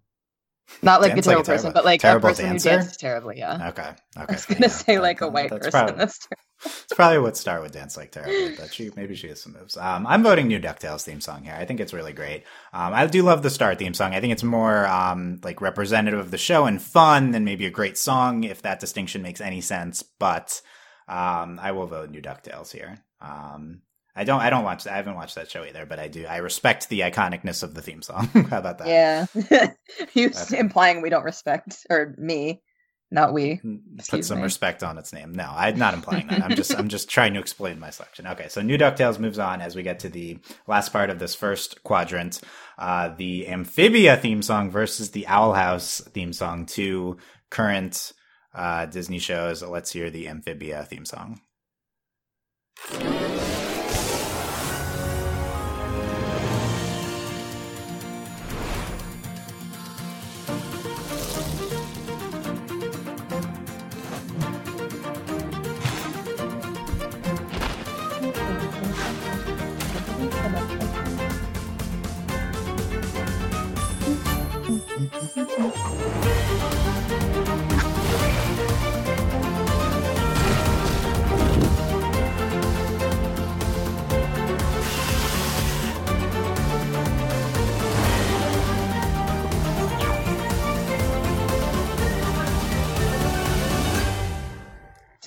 [0.82, 2.70] Not like Dance a like a terrible person, terrible- but like a person dancer?
[2.70, 3.38] who dances terribly.
[3.40, 3.70] Yeah.
[3.70, 3.82] Okay.
[3.82, 3.96] Okay.
[4.18, 4.72] I was gonna enough.
[4.72, 5.72] say like a white that's person.
[5.72, 6.28] Probably, That's
[6.62, 9.78] it's probably what Star would dance like terribly, but she maybe she has some moves.
[9.78, 11.56] Um, I'm voting new Ducktales theme song here.
[11.58, 12.44] I think it's really great.
[12.74, 14.14] Um, I do love the Star theme song.
[14.14, 17.72] I think it's more um like representative of the show and fun than maybe a
[17.72, 20.04] great song, if that distinction makes any sense.
[20.04, 20.62] But
[21.08, 22.98] um, I will vote new Ducktales here.
[23.22, 23.82] Um,
[24.16, 24.42] I don't.
[24.42, 24.86] I don't watch.
[24.88, 26.26] I haven't watched that show either, but I do.
[26.26, 28.26] I respect the iconicness of the theme song.
[28.50, 28.88] How about that?
[28.88, 29.26] Yeah.
[30.14, 30.60] you Okay.
[30.60, 32.62] implying we don't respect or me,
[33.12, 33.62] not we.
[34.10, 34.44] put some me.
[34.44, 35.32] respect on its name.
[35.32, 36.42] No, I'm not implying that.
[36.44, 38.28] I'm just I'm just trying to explain my selection.
[38.28, 41.36] Okay, so New Ducktales moves on as we get to the last part of this
[41.36, 42.42] first quadrant.
[42.78, 47.18] Uh, the Amphibia theme song versus the Owl House theme song, two
[47.52, 48.12] current
[48.54, 49.62] uh, Disney shows.
[49.64, 51.40] Let's hear the Amphibia theme song.
[75.36, 75.46] It's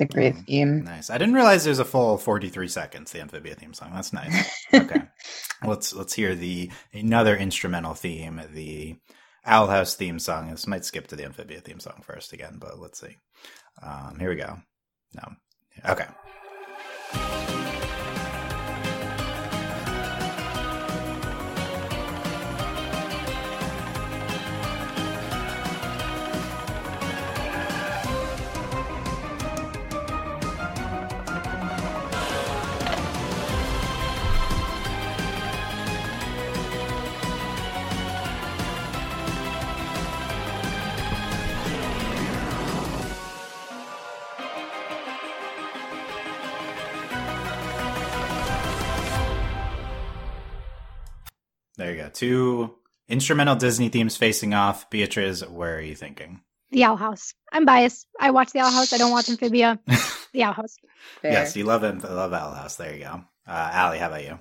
[0.01, 0.83] a great theme.
[0.83, 1.11] Nice.
[1.11, 3.13] I didn't realize there's a full 43 seconds.
[3.13, 3.93] The Amphibia theme song.
[3.95, 4.49] That's nice.
[4.75, 5.03] Okay,
[5.65, 8.97] let's let's hear the another instrumental theme, the
[9.45, 10.51] Owl House theme song.
[10.51, 13.17] This might skip to the Amphibia theme song first again, but let's see.
[13.83, 14.59] Um, here we go.
[15.15, 15.33] No.
[15.89, 16.07] Okay.
[52.23, 52.77] Two
[53.09, 54.89] instrumental Disney themes facing off.
[54.91, 56.41] Beatrice, where are you thinking?
[56.71, 57.35] The Owl House.
[57.51, 58.07] I'm biased.
[58.21, 58.93] I watch The Owl House.
[58.93, 59.81] I don't watch Amphibia.
[60.33, 60.77] the Owl House.
[61.21, 61.33] Fair.
[61.33, 62.01] Yes, you love him.
[62.05, 62.77] I Love Owl House.
[62.77, 63.25] There you go.
[63.45, 64.39] Uh, Allie, how about you?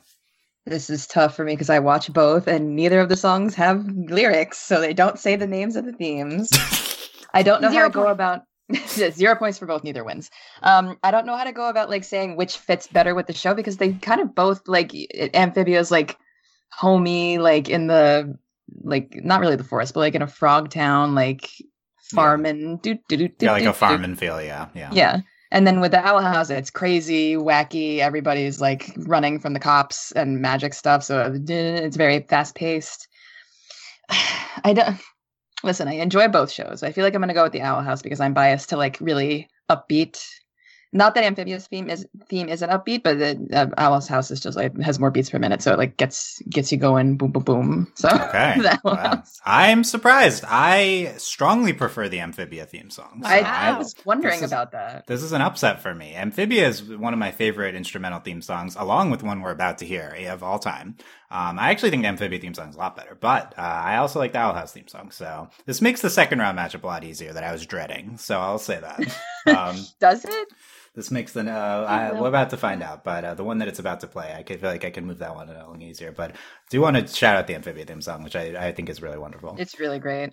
[0.68, 3.84] This is tough for me because I watch both, and neither of the songs have
[3.88, 6.52] lyrics, so they don't say the names of the themes.
[7.34, 8.42] I don't know Zero how to go about
[8.90, 9.84] zero points for both.
[9.84, 10.30] Neither wins.
[10.62, 13.34] Um, I don't know how to go about like saying which fits better with the
[13.34, 16.20] show because they kind of both like it- Amphibia's like
[16.72, 18.38] homey, like in the
[18.84, 21.50] like not really the forest, but like in a frog town, like
[22.12, 22.78] farming.
[22.78, 23.46] Do do do do.
[23.46, 24.42] Yeah, like a farm and feel.
[24.42, 24.90] Yeah, yeah.
[24.92, 25.22] Yeah.
[25.54, 28.00] And then with the Owl House, it's crazy, wacky.
[28.00, 31.04] Everybody's like running from the cops and magic stuff.
[31.04, 33.08] So it's very fast paced.
[34.64, 34.98] I don't
[35.64, 35.90] listen.
[35.90, 36.84] I enjoy both shows.
[36.84, 38.78] I feel like I'm going to go with the Owl House because I'm biased to
[38.78, 40.24] like really upbeat.
[40.94, 44.58] Not that Amphibia's theme is theme isn't upbeat, but the uh, Owl's House is just
[44.58, 47.44] like has more beats per minute, so it like gets gets you going, boom, boom,
[47.44, 47.92] boom.
[47.96, 48.62] So Okay.
[48.84, 49.24] Wow.
[49.46, 50.44] I'm surprised.
[50.48, 53.22] I strongly prefer the Amphibia theme song.
[53.24, 53.40] So I.
[53.40, 55.08] I was wondering is- about that.
[55.08, 56.14] This is an upset for me.
[56.14, 59.86] Amphibia is one of my favorite instrumental theme songs, along with one we're about to
[59.86, 60.98] hear of all time.
[61.30, 63.98] Um, I actually think the Amphibia theme song is a lot better, but uh, I
[63.98, 65.12] also like the Owl House theme song.
[65.12, 68.18] So this makes the second round matchup a lot easier that I was dreading.
[68.18, 69.00] So I'll say that.
[69.58, 70.48] um, Does it?
[70.94, 73.68] This makes the uh, I, we're about to find out, but uh, the one that
[73.68, 76.12] it's about to play, I could feel like I can move that one along easier.
[76.12, 76.36] But I
[76.70, 79.18] do want to shout out the Amphibia theme song, which I, I think is really
[79.18, 79.56] wonderful.
[79.58, 80.32] It's really great.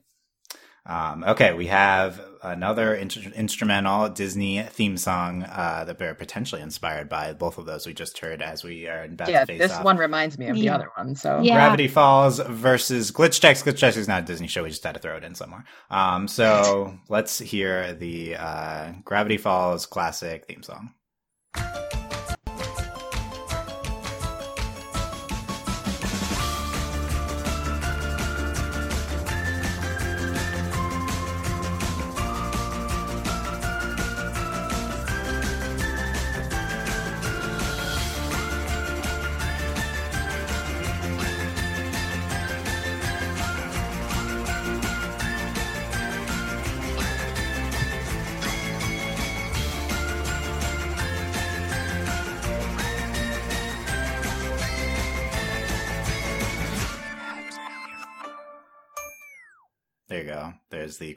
[0.89, 7.09] Um, okay, we have another in- instrumental Disney theme song uh, that we're potentially inspired
[7.09, 9.73] by both of those we just heard as we are about yeah, to face this
[9.73, 9.85] off.
[9.85, 11.15] one reminds me of the other one.
[11.15, 11.55] So Yeah.
[11.57, 13.63] Gravity Falls versus Glitch Techs.
[13.63, 14.63] Glitch Techs is not a Disney show.
[14.63, 15.65] We just had to throw it in somewhere.
[15.91, 20.95] Um, so let's hear the uh, Gravity Falls classic theme song.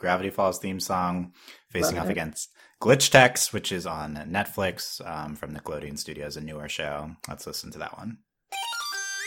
[0.01, 1.31] Gravity Falls theme song
[1.69, 2.13] facing Love off it.
[2.13, 2.49] against
[2.81, 7.11] Glitch Techs, which is on Netflix um, from Nickelodeon Studios, a newer show.
[7.29, 8.17] Let's listen to that one.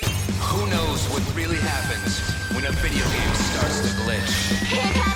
[0.03, 2.19] Who knows what really happens
[2.57, 5.14] when a video game starts to glitch?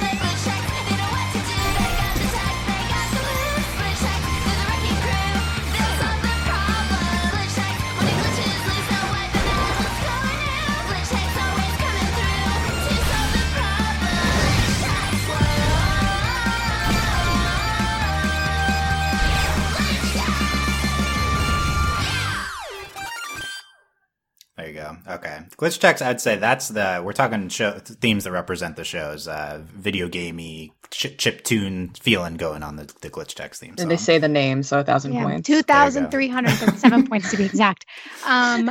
[25.59, 26.01] Glitch techs.
[26.01, 29.27] I'd say that's the we're talking show themes that represent the shows.
[29.27, 33.75] Uh, video gamey chip, chip tune feeling going on the, the glitch techs theme.
[33.79, 35.47] And they say the name, so a thousand Yeah, points.
[35.49, 37.87] two thousand three hundred thirty-seven points to be exact.
[38.25, 38.71] Um,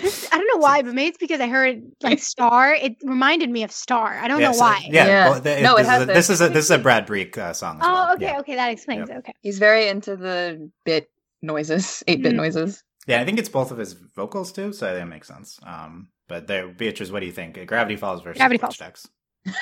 [0.00, 2.72] this, I don't know why, but maybe it's because I heard like Star.
[2.72, 4.16] It reminded me of Star.
[4.16, 4.86] I don't Yeah, know so- why.
[4.88, 5.30] Yeah, Yeah.
[5.30, 7.06] well, the- No, it this, has is a, this is a this is a Brad
[7.08, 7.78] Breeck uh, song.
[7.80, 8.14] As Oh, well.
[8.14, 8.38] okay, Yeah.
[8.40, 9.16] okay, that explains it.
[9.18, 9.32] Okay.
[9.42, 11.10] He's very into the bit
[11.42, 12.36] noises, eight bit Mm.
[12.36, 12.82] noises.
[13.06, 15.58] Yeah, I think it's both of his vocals too, so that makes sense.
[15.64, 17.66] Um, but there, Beatrice, what do you think?
[17.66, 18.76] Gravity Falls versus Gravity Falls.
[18.76, 19.08] Text.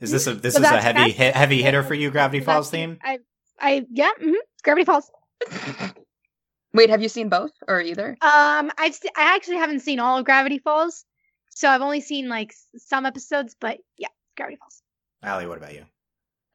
[0.00, 2.68] Is this a this So is a heavy hit, heavy hitter for you, Gravity Falls
[2.68, 2.98] theme?
[3.02, 3.18] I,
[3.58, 4.34] I, yeah, mm-hmm.
[4.62, 5.10] Gravity Falls.
[6.74, 8.10] Wait, have you seen both or either?
[8.20, 11.04] Um, I've se- I actually haven't seen all of Gravity Falls,
[11.50, 13.56] so I've only seen like some episodes.
[13.58, 14.82] But yeah, Gravity Falls.
[15.22, 15.84] Allie, what about you?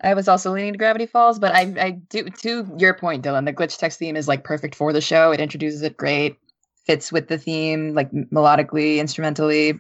[0.02, 3.46] I was also leaning to Gravity Falls, but I, I do to your point, Dylan.
[3.46, 5.32] The glitch techs theme is like perfect for the show.
[5.32, 6.38] It introduces it great,
[6.86, 9.80] fits with the theme, like melodically, instrumentally.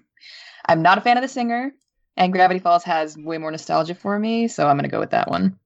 [0.68, 1.72] I'm not a fan of the singer,
[2.18, 5.30] and Gravity Falls has way more nostalgia for me, so I'm gonna go with that
[5.30, 5.58] one.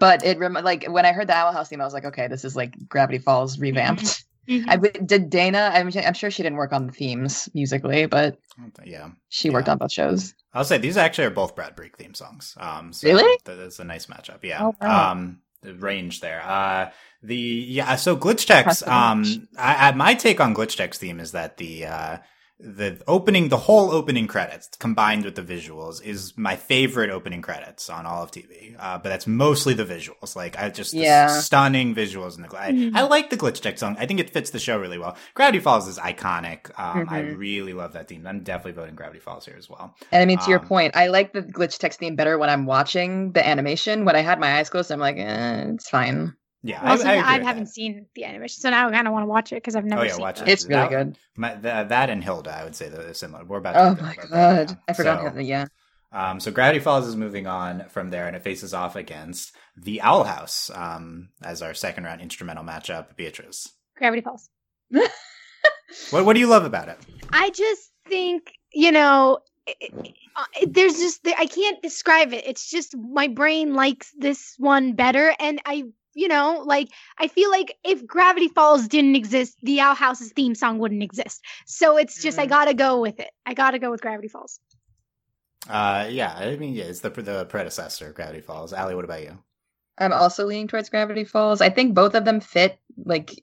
[0.00, 2.28] But it rem- like when I heard the Owl House theme, I was like, okay,
[2.28, 4.24] this is like Gravity Falls revamped.
[4.48, 4.64] Mhm.
[4.68, 5.70] I w- did Dana.
[5.74, 8.38] I'm, I'm sure she didn't work on the themes musically, but
[8.84, 10.34] Yeah, she worked on both shows.
[10.54, 12.54] I'll say these actually are both Brad Breeck theme songs.
[12.58, 13.38] Um, so Really?
[13.44, 14.42] That is a nice matchup.
[14.42, 14.64] Yeah.
[14.64, 15.12] Oh, wow.
[15.12, 16.42] Um, the range there.
[16.42, 16.90] Uh,
[17.22, 17.96] the yeah.
[17.96, 18.82] So Glitch Techs.
[18.82, 19.38] Impressive Um, match.
[19.58, 22.18] I, I, my take on Glitch Techs theme is that the uh,
[22.60, 27.88] the opening, the whole opening credits combined with the visuals is my favorite opening credits
[27.88, 28.74] on all of TV.
[28.78, 30.34] Uh, but that's mostly the visuals.
[30.34, 31.28] Like I just the Yeah.
[31.28, 32.58] stunning visuals in the.
[32.58, 32.96] I, Mhm.
[32.96, 33.96] I like the Glitch Techs song.
[33.98, 35.16] I think it fits the show really well.
[35.34, 36.70] Gravity Falls is iconic.
[36.78, 37.38] Um, I Mhm.
[37.38, 38.26] really love that theme.
[38.26, 39.94] I'm definitely voting Gravity Falls here as well.
[40.10, 42.50] And I mean, to your Um, point, I like the glitch techs theme better when
[42.50, 44.04] I'm watching the animation.
[44.04, 46.34] When I had my eyes closed, I'm like, eh, it's fine.
[46.62, 47.70] Yeah, I, Also, I, I, agree with haven't that.
[47.72, 50.02] seen the animation, so now I kind of want to watch it because I've never
[50.02, 50.48] Oh yeah, seen watch it.
[50.48, 50.52] it.
[50.52, 51.18] It's really That- good.
[51.36, 53.44] My, th- that and Hilda, I would say they're similar.
[53.44, 53.76] We're about.
[53.76, 54.82] Oh my talk about that god, now.
[54.88, 55.22] I forgot.
[55.22, 55.66] So, how yeah,
[56.10, 60.00] um, so Gravity Falls is moving on from there, and it faces off against the
[60.02, 63.14] Owl House um, as our second round instrumental matchup.
[63.14, 64.48] Beatrice, Gravity Falls.
[66.10, 66.98] what what do you love about it?
[67.32, 72.44] I just think you know, it, it- uh, it- there's just I can't describe it.
[72.46, 75.84] It's just my brain likes this one better, and I.
[76.14, 76.88] You know, like
[77.18, 81.44] I feel like if Gravity Falls didn't exist, the Owl House's theme song wouldn't exist.
[81.66, 82.50] So it's just I Mhm.
[82.50, 83.30] gotta go with it.
[83.46, 84.58] I gotta go with Gravity Falls.
[85.68, 88.72] Uh, yeah, I mean, yeah, it's the the predecessor, Gravity Falls.
[88.72, 89.38] Allie, what about you?
[89.98, 91.60] I'm also leaning towards Gravity Falls.
[91.60, 93.42] I think both of them fit like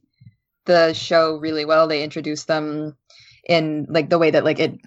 [0.66, 1.88] the show really well.
[1.88, 2.98] They introduce them
[3.46, 4.80] in like the way that like it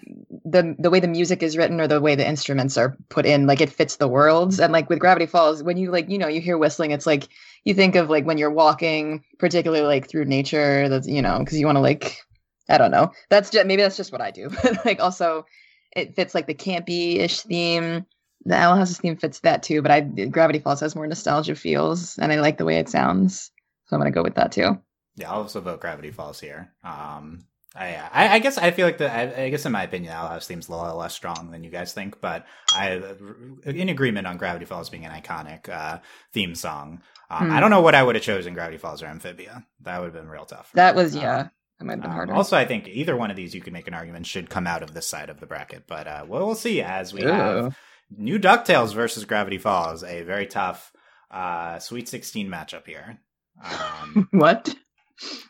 [0.44, 3.46] the the way the music is written or the way the instruments are put in
[3.46, 4.58] like it fits the worlds.
[4.58, 7.28] And like with gravity falls when you like you know you hear whistling it's like
[7.64, 11.58] you think of like when you're walking particularly like through nature that's you know because
[11.58, 12.18] you want to like
[12.68, 13.12] i don't know.
[13.30, 14.50] That's just maybe that's just what i do.
[14.62, 15.46] But like also
[15.94, 18.06] it fits like the campy-ish theme.
[18.44, 22.18] The owl house's theme fits that too but i gravity falls has more nostalgia feels
[22.18, 23.52] and i like the way it sounds.
[23.86, 24.78] So i'm gonna go with that too.
[25.18, 26.72] Yeah, I'll also vote Gravity Falls here.
[26.84, 27.44] Um,
[27.80, 30.46] I, I, guess I feel like the, I, I guess in my opinion, Owl House
[30.46, 33.02] theme's a little less strong than you guys think, but I,
[33.64, 35.98] in agreement on Gravity Falls being an iconic uh,
[36.32, 37.02] theme song.
[37.30, 37.52] Um, Hmm.
[37.52, 39.64] I don't know what I would have chosen Gravity Falls or Amphibia.
[39.82, 40.70] That would have been real tough.
[40.74, 41.02] that me.
[41.02, 41.48] was Um, yeah
[41.78, 43.72] that might have been um, harder also, I think either one of these you could
[43.72, 46.46] make an argument should come out of this side of the bracket, but uh, well,
[46.46, 47.76] we'll see as we have
[48.10, 50.92] new Ducktales versus Gravity Falls, a very tough
[51.30, 53.20] uh, Sweet Sixteen matchup here.
[53.62, 54.74] Um, what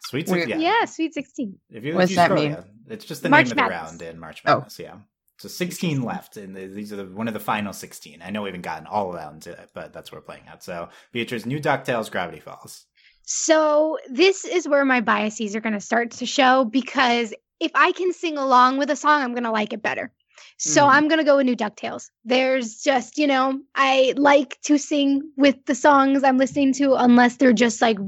[0.02, 1.58] Sweet Sixteen, Yeah, Sweet Sixteen.
[1.70, 2.52] if you, What's if you that scroll, mean?
[2.52, 2.62] yeah,
[2.94, 4.54] it's just the March name of the round in March Oh.
[4.56, 4.78] Madness.
[4.78, 4.96] Yeah,
[5.38, 8.22] so sixteen left, and these are the, one of the final sixteen.
[8.24, 10.62] I know we haven't gotten all around to it, but that's what we're playing at.
[10.62, 12.86] So Beatrice, new Ducktales, Gravity Falls.
[13.24, 17.92] So this is where my biases are going to start to show because if I
[17.92, 20.12] can sing along with a song, I'm going to like it better.
[20.56, 20.90] So Mhm.
[20.90, 22.06] I'm going to go with New DuckTales.
[22.24, 27.36] There's just, you know, I like to sing with the songs I'm listening to unless
[27.36, 27.98] they're just like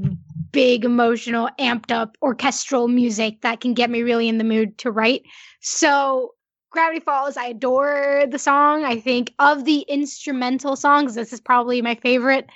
[0.51, 4.91] big emotional amped up orchestral music that can get me really in the mood to
[4.91, 5.23] write.
[5.61, 6.33] So
[6.71, 8.85] Gravity Falls, I adore the song.
[8.85, 12.47] I think of the instrumental songs, this is probably my favorite.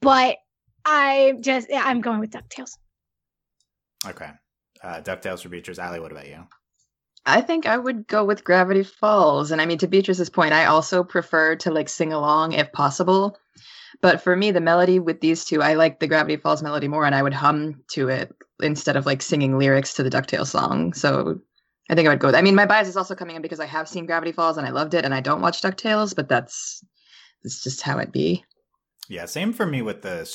[0.00, 0.36] But
[0.84, 2.76] I just yeah, I'm going with DuckTales.
[4.06, 4.30] Okay,
[4.82, 5.78] uh, Ducktales for Beatrice.
[5.78, 6.46] Allie, what about you?
[7.26, 9.50] I think I would go with Gravity Falls.
[9.50, 13.38] And I mean, to Beatrice's point, I also prefer to like sing along if possible.
[14.00, 17.04] But for me, the melody with these two, I like the Gravity Falls melody more,
[17.04, 20.92] and I would hum to it instead of like singing lyrics to the DuckTales song.
[20.92, 21.40] So
[21.90, 23.60] I think I would go with I mean, my bias is also coming in because
[23.60, 26.28] I have seen Gravity Falls and I loved it, and I don't watch DuckTales, but
[26.28, 26.84] that's
[27.42, 28.44] that's just how it be.
[29.08, 30.26] Yeah, same for me with the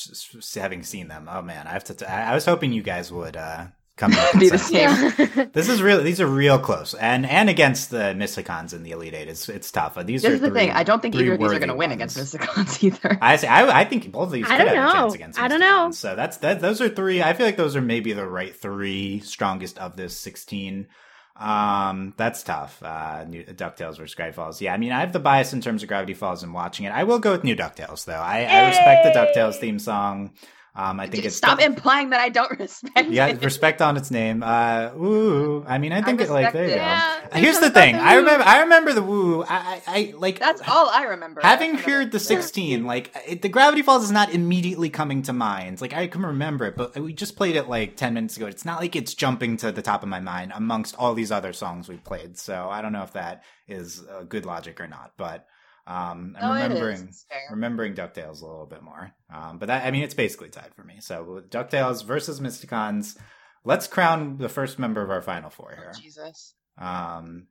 [0.60, 1.28] having seen them.
[1.30, 1.94] Oh man, I have to.
[1.94, 3.68] T- I was hoping you guys would uh,
[4.00, 4.90] come to Be the same.
[4.90, 5.46] Yeah.
[5.54, 6.02] This is real.
[6.02, 9.70] These are real close, and and against the Mysticons in the Elite Eight, it's it's
[9.72, 9.96] tough.
[10.06, 10.72] These This are is the three- thing.
[10.72, 12.16] I don't think three either of these are going to win ones.
[12.18, 13.18] against Mysticons either.
[13.22, 15.16] I say I, I think both of these I could don't have a chance know.
[15.16, 15.40] against.
[15.40, 15.92] I don't know.
[15.92, 16.62] So that's that.
[16.62, 17.22] Those are three.
[17.22, 20.88] I feel like those are maybe the right three strongest of this sixteen.
[21.36, 22.82] Um, that's tough.
[22.84, 24.62] Uh, new Ducktales versus Gravity Falls.
[24.62, 26.90] Yeah, I mean, I have the bias in terms of Gravity Falls and watching it.
[26.90, 28.14] I will go with New Ducktales though.
[28.14, 30.32] I, I respect the Ducktales theme song.
[30.76, 33.44] Um, I think it's Stop implying that I don't respect yeah, it.
[33.44, 34.44] respect on its name.
[34.44, 37.40] Uh, ooh, I mean, I think it like there you go.
[37.40, 37.96] Here's the thing.
[37.96, 38.46] about I remember.
[38.46, 39.44] I remember the woo.
[39.44, 41.42] I, I, I like That's all I remember.
[41.42, 45.34] having I heard the 16 like it, the gravity falls is not immediately coming to
[45.34, 48.46] mind like i can remember it but we just played it like 10 minutes ago
[48.48, 51.54] it's not like it's jumping to the top of my mind amongst all these other
[51.54, 55.12] songs we played so i don't know if that is uh, good logic or not
[55.18, 55.46] but
[55.90, 57.10] um i'm No, remembering
[57.52, 60.84] remembering ducktales a little bit more um but that i mean it's basically tied for
[60.84, 63.18] me so ducktales versus mysticons
[63.66, 66.54] let's crown the first member of our final four here Jesus.
[66.78, 67.48] um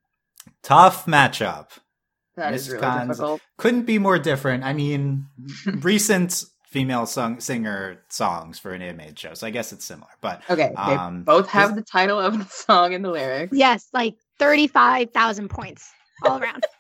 [0.62, 1.68] tough matchup
[2.36, 3.09] That is really Mysticons.
[3.09, 3.41] difficult.
[3.57, 4.62] couldn't be more different.
[4.62, 5.26] I mean,
[5.82, 10.11] recent female song singer songs for an anime show, so I guess it's similar.
[10.20, 13.57] But Okay, they Um, both have this- the title of the song and the lyrics.
[13.57, 15.91] yes, like thirty-five thousand points
[16.24, 16.64] all around.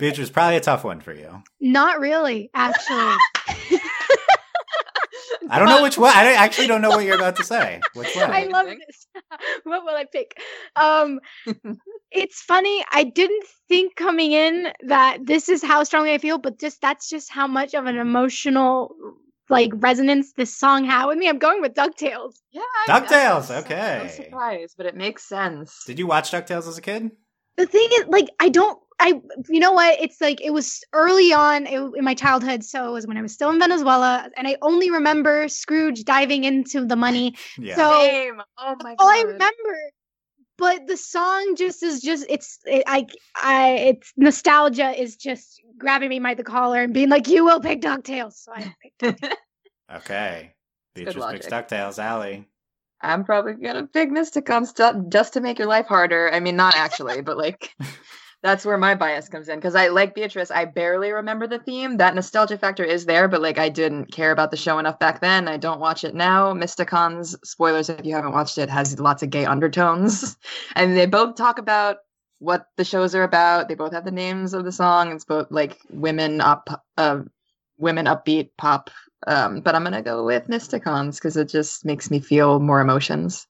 [0.00, 1.42] Beatrice, probably a tough one for you.
[1.60, 3.16] Not really, actually.
[5.48, 6.12] I don't know which one.
[6.14, 7.80] I actually don't know what you're about to say.
[7.94, 8.30] Which one?
[8.30, 9.06] I love this.
[9.64, 10.38] what will I pick?
[10.76, 11.18] Um,
[12.12, 12.84] it's funny.
[12.92, 17.08] I didn't think coming in that this is how strongly I feel, but just that's
[17.08, 18.94] just how much of an emotional
[19.48, 21.28] like resonance this song had with me.
[21.28, 22.34] I'm going with Ducktales.
[22.52, 24.00] Yeah, I- DuckTales, I'm okay.
[24.02, 25.82] I'm surprised, but it makes sense.
[25.86, 27.10] Did you watch Ducktales as a kid?
[27.56, 28.78] The thing is, like, I don't.
[29.02, 29.14] I,
[29.48, 29.98] you know what?
[29.98, 33.22] It's like it was early on i- in my childhood, so it was when I
[33.22, 37.34] was still in Venezuela, and I only remember Scrooge diving into the money.
[37.58, 37.76] Yeah.
[37.76, 38.42] So Same.
[38.58, 38.96] Oh my god.
[38.98, 39.78] all I remember.
[40.58, 46.10] But the song just is just it's it, I I it's nostalgia is just grabbing
[46.10, 48.34] me by the collar and being like you will pick Ducktales.
[48.34, 49.32] So I picked Ducktales.
[49.96, 50.54] okay.
[50.94, 51.68] good Beatrice picks logic.
[51.68, 51.98] Ducktales.
[51.98, 52.46] Allie.
[53.02, 56.32] I'm probably gonna pick Mysticon stuff just to make your life harder.
[56.32, 57.74] I mean, not actually, but like
[58.42, 60.50] that's where my bias comes in because I like Beatrice.
[60.50, 61.96] I barely remember the theme.
[61.96, 65.20] That nostalgia factor is there, but like I didn't care about the show enough back
[65.20, 65.48] then.
[65.48, 66.52] I don't watch it now.
[66.52, 70.36] Mysticon's spoilers if you haven't watched it has lots of gay undertones,
[70.76, 71.98] and they both talk about
[72.38, 73.68] what the shows are about.
[73.68, 75.12] They both have the names of the song.
[75.12, 77.20] It's both like women up, uh,
[77.78, 78.90] women upbeat pop
[79.26, 83.46] um, but I'm gonna go with Mysticons because it just makes me feel more emotions.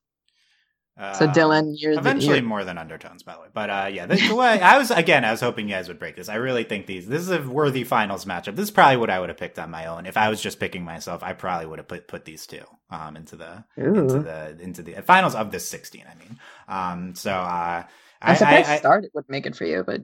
[0.98, 3.46] Uh, So Dylan, you're the, Eventually, you're- more than undertones, by the way.
[3.54, 5.98] But uh, yeah, the, the way I was again, I was hoping you guys would
[5.98, 6.28] break this.
[6.28, 7.06] I really think these.
[7.06, 8.54] This is a worthy finals matchup.
[8.56, 10.60] This is probably what I would have picked on my own if I was just
[10.60, 11.22] picking myself.
[11.22, 14.94] I probably would have put put these two um into the into the into the
[15.02, 16.04] finals of this sixteen.
[16.10, 17.84] I mean, um, so uh,
[18.20, 20.02] I'm I, surprised I, I, Star would make it for you, but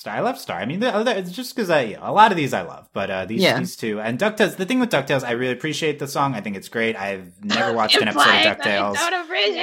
[0.00, 0.58] Star, I love Star.
[0.58, 3.10] I mean, the other, it's just because I, a lot of these I love, but
[3.10, 3.58] uh, these Yeah.
[3.58, 4.56] these two and Ducktales.
[4.56, 6.34] The thing with Ducktales, I really appreciate the song.
[6.34, 6.96] I think it's great.
[6.96, 8.96] I've never watched an episode of Ducktales.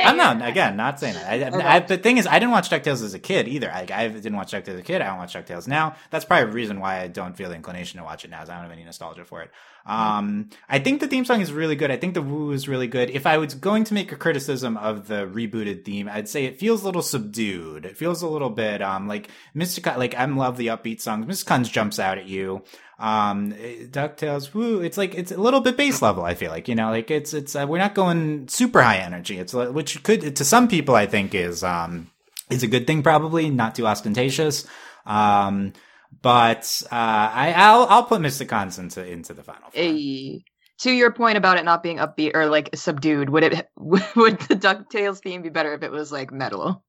[0.06, 1.26] I'm not again not saying that.
[1.28, 1.66] I, Okay.
[1.66, 3.68] I, the thing is, I didn't watch Ducktales as a kid either.
[3.74, 5.02] Like I didn't watch Ducktales as a kid.
[5.02, 5.96] I don't watch Ducktales now.
[6.12, 8.44] That's probably a reason why I don't feel the inclination to watch it now.
[8.44, 9.50] Is I don't have any nostalgia for it.
[9.88, 11.92] Um, I think the theme song is really good.
[11.92, 13.10] I think the woo is really good.
[13.10, 16.60] If I was going to make a criticism of the rebooted theme, I'd say it
[16.60, 17.86] feels a little subdued.
[17.86, 19.96] It feels a little bit um like Mystica.
[19.98, 21.26] Like I love the upbeat songs.
[21.26, 22.64] Mysticons jumps out at you.
[23.00, 24.82] Um, Ducktales, woo.
[24.82, 26.26] It's like it's a little bit base level.
[26.26, 29.38] I feel like you know, like it's it's uh, we're not going super high energy.
[29.40, 32.10] It's like- which could to some people I think is um
[32.50, 33.04] is a good thing.
[33.04, 34.66] Probably not too ostentatious.
[35.06, 35.72] Um.
[36.22, 39.70] But uh, I, I'll I'll put Mysticons into into the final.
[39.70, 39.82] Four.
[39.82, 40.44] a,
[40.80, 44.56] to your point about it not being upbeat or like subdued, would it would the
[44.56, 46.84] Ducktales theme be better if it was like metal,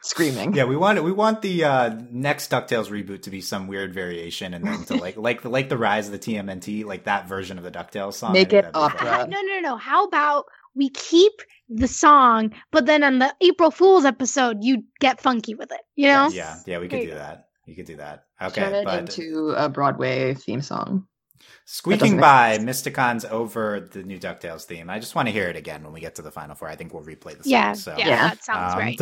[0.00, 0.54] screaming?
[0.54, 4.54] Yeah, we want we want the uh, next Ducktales reboot to be some weird variation,
[4.54, 7.64] and then to like like like the rise of the TMNT, like that version of
[7.64, 8.32] the Ducktales song.
[8.32, 9.26] Make it that'd opera.
[9.28, 9.76] no, no, no.
[9.76, 11.32] How about we keep
[11.68, 15.80] the song, but then on the April Fool's episode, you get funky with it.
[15.96, 16.28] You know?
[16.28, 17.45] Yeah, yeah, we could There do that.
[17.66, 18.24] You could do that.
[18.40, 21.06] Okay, Turn it but into a Broadway theme song.
[21.64, 24.88] squeaking make by Mysticons over the new Ducktales theme.
[24.88, 26.68] I just want to hear it again when we get to the final four.
[26.68, 27.52] I think we'll replay the song.
[27.52, 27.94] Yeah, so.
[27.98, 28.28] yeah, Yeah.
[28.28, 28.98] that sounds Um, right.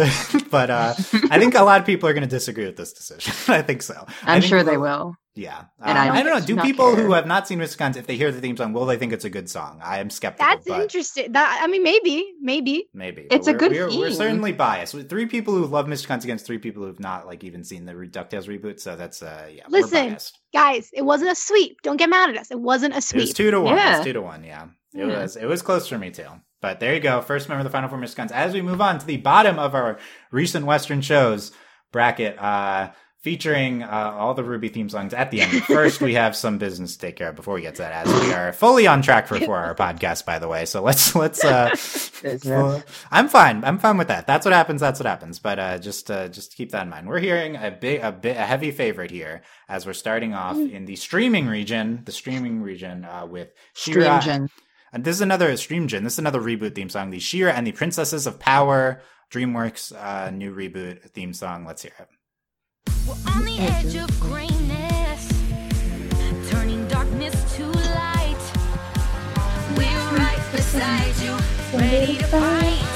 [0.51, 0.95] but uh,
[1.31, 3.33] I think a lot of people are going to disagree with this decision.
[3.55, 3.95] I think so.
[4.23, 5.15] I I'm think sure they we'll- will.
[5.37, 6.47] Yeah, Um, I I don't know.
[6.47, 7.03] Do people care.
[7.05, 9.25] who have not seen Mysticons, if they hear the theme song, will they think it's
[9.25, 9.81] a good song?
[9.83, 10.47] I am skeptical.
[10.49, 11.33] That's but interesting.
[11.33, 12.89] That I mean, maybe, maybe.
[12.95, 14.95] Maybe It's a good we're, we're, we're certainly biased.
[14.95, 17.95] With three people who love Mysticons against three people who've not like even seen the
[17.95, 18.79] Ducktales reboot.
[18.79, 19.65] So that's uh yeah.
[19.69, 20.39] we're Listen, biased.
[20.53, 21.83] Guys, it wasn't a sweep.
[21.83, 22.53] Don't get mad at us.
[22.53, 23.23] It wasn't a sweep.
[23.23, 23.75] It was two to one.
[23.75, 23.97] It Yeah.
[23.97, 24.45] was two to one.
[24.45, 25.35] Yeah, it was.
[25.37, 26.29] It was close for me too.
[26.63, 27.21] But there you go.
[27.23, 28.31] First member of the Final Four Guns.
[28.31, 29.99] As we move on to the bottom of our
[30.31, 31.51] recent Western shows
[31.93, 32.93] bracket, uh,
[33.25, 35.51] featuring uh, all the RWBY theme songs at the end.
[35.51, 38.07] But first, we have some business to take care of before we get to that,
[38.07, 40.67] as we are fully on track for a four-hour podcast, by the way.
[40.67, 41.43] So let's let's.
[41.43, 41.71] Uh,
[42.23, 42.85] Business.
[43.11, 43.65] I'm fine.
[43.65, 44.27] I'm fine with that.
[44.27, 44.81] That's what happens.
[44.83, 45.39] That's what happens.
[45.39, 47.09] But uh, just uh, just keep that in mind.
[47.09, 50.85] We're hearing a big, a bit, a heavy favorite here as we're starting off in
[50.85, 52.03] the streaming region.
[52.05, 54.21] The streaming region uh, with She-Ra.
[54.21, 54.49] Streamgen.
[54.93, 56.05] And this is another stream gen.
[56.05, 57.11] This is another reboot theme song.
[57.11, 59.03] The She-Ra and the Princesses of Power,
[59.33, 61.65] DreamWorks uh, new reboot theme song.
[61.65, 62.09] Let's hear it.
[70.13, 71.37] Right beside you,
[71.79, 72.94] ready to fight.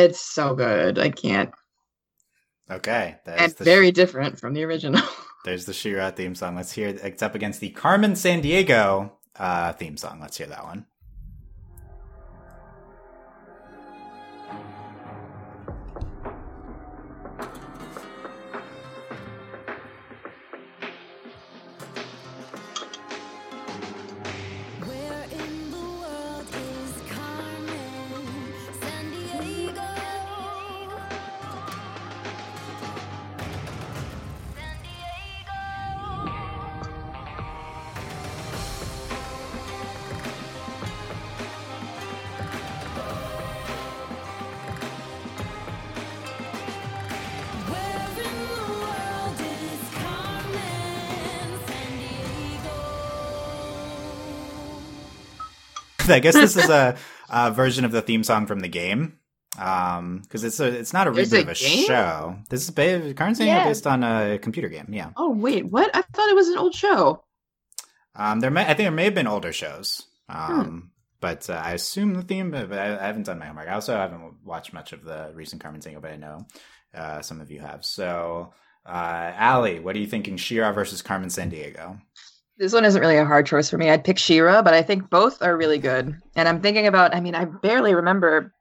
[0.00, 0.98] It's so good.
[0.98, 1.50] I can't.
[2.70, 5.02] Okay, that's very different from the original.
[5.44, 6.54] there's the She-Ra theme song.
[6.54, 7.00] Let's hear it.
[7.02, 10.20] It's up against the Carmen Sandiego uh, theme song.
[10.20, 10.86] Let's hear that one.
[56.10, 56.96] I guess this is a,
[57.30, 59.18] a version of the theme song from the game.
[59.58, 61.86] Um, because it's a it's not a There's reboot a of a game?
[61.86, 62.36] show.
[62.48, 63.64] This is ba- Carmen Sandiego Yeah.
[63.68, 64.86] based on a computer game.
[64.90, 65.10] Yeah.
[65.16, 65.90] oh wait, what?
[65.94, 67.24] I thought it was an old show.
[68.14, 70.02] Um, there may I think there may have been older shows.
[70.30, 70.60] Hmm.
[70.60, 70.90] Um,
[71.20, 72.50] but uh, I assume the theme.
[72.52, 73.68] But I, I haven't done my homework.
[73.68, 76.46] I also haven't watched much of the recent Carmen Sandiego, but I know
[76.94, 77.84] uh, some of you have.
[77.84, 78.52] So,
[78.86, 80.36] uh, Allie, what are you thinking?
[80.36, 82.00] She-Ra versus Carmen Sandiego.
[82.60, 83.88] This one isn't really a hard choice for me.
[83.90, 86.14] I'd pick She-Ra, but I think both are really good.
[86.36, 87.14] And I'm thinking about.
[87.14, 88.54] I mean, I barely remember.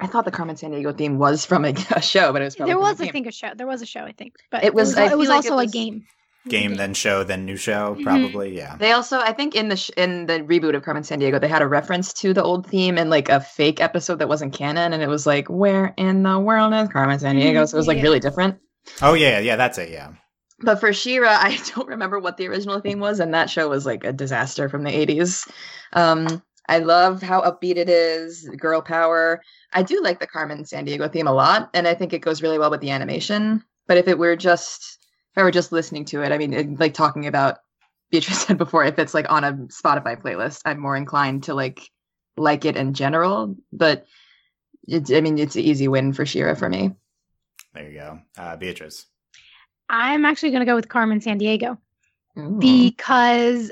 [0.00, 2.70] I thought the Carmen Sandiego theme was from a, a show, but it was probably
[2.72, 3.50] There from a was, I think, a show.
[3.54, 5.50] There was a show, I think, but It was- I It was, feel like it
[5.50, 6.04] also was- a game.
[6.48, 8.04] Game then show then new show Mhm.
[8.04, 8.76] probably yeah.
[8.78, 11.60] They also, I think, in the sh- in the reboot of Carmen Sandiego, they had
[11.60, 15.02] a reference to the old theme and like a fake episode that wasn't canon, and
[15.02, 18.04] it was like, "Where in the world is Carmen Sandiego?" So it was like Yeah.
[18.04, 18.56] really different.
[19.02, 20.12] Oh yeah yeah that's it yeah.
[20.60, 23.86] But for She-Ra, I don't remember what the original theme was, and that show was
[23.86, 25.48] like a disaster from the 80s.
[25.92, 29.40] Um, I love how upbeat it is, girl power.
[29.72, 32.58] I do like the Carmen Sandiego theme a lot, and I think it goes really
[32.58, 33.64] well with the animation.
[33.86, 34.98] But if it were just,
[35.32, 37.58] if I were just listening to it, I mean, it, like talking about
[38.10, 41.88] Beatrice said before, if it's like on a Spotify playlist, I'm more inclined to like
[42.36, 43.56] like it in general.
[43.72, 44.06] But
[44.86, 46.92] it, I mean, it's an easy win for She-Ra for me.
[47.74, 48.20] There you go.
[48.36, 49.06] Uh, Beatrice.
[49.88, 51.78] I'm actually going to go with Carmen Sandiego
[52.38, 52.58] Ooh.
[52.58, 53.70] because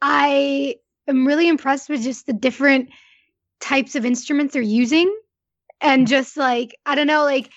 [0.00, 0.76] I
[1.06, 2.90] am really impressed with just the different
[3.60, 5.14] types of instruments they're using,
[5.80, 7.50] and just like I don't know, like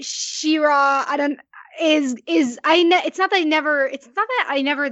[0.00, 1.38] She-Ra, I don't
[1.80, 4.90] is is I ne- it's not that I never it's not that I never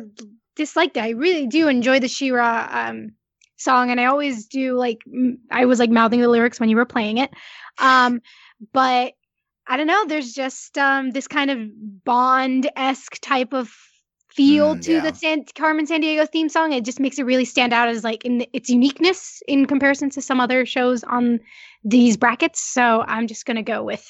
[0.55, 1.03] disliked it.
[1.03, 3.13] I really do enjoy the She-Ra um
[3.57, 6.77] song and I always do like m- I was like mouthing the lyrics when you
[6.77, 7.31] were playing it.
[7.79, 8.23] Um
[8.73, 9.13] but
[9.69, 11.59] I don't know, there's just um this kind of
[12.05, 13.69] Bond-esque type of
[14.29, 15.01] feel Mm, to yeah.
[15.11, 16.73] the San- Carmen Sandiego theme song.
[16.73, 20.21] It just makes it really stand out as like in its uniqueness in comparison to
[20.23, 21.41] some other shows on
[21.85, 22.61] these brackets.
[22.61, 24.07] So I'm just gonna go with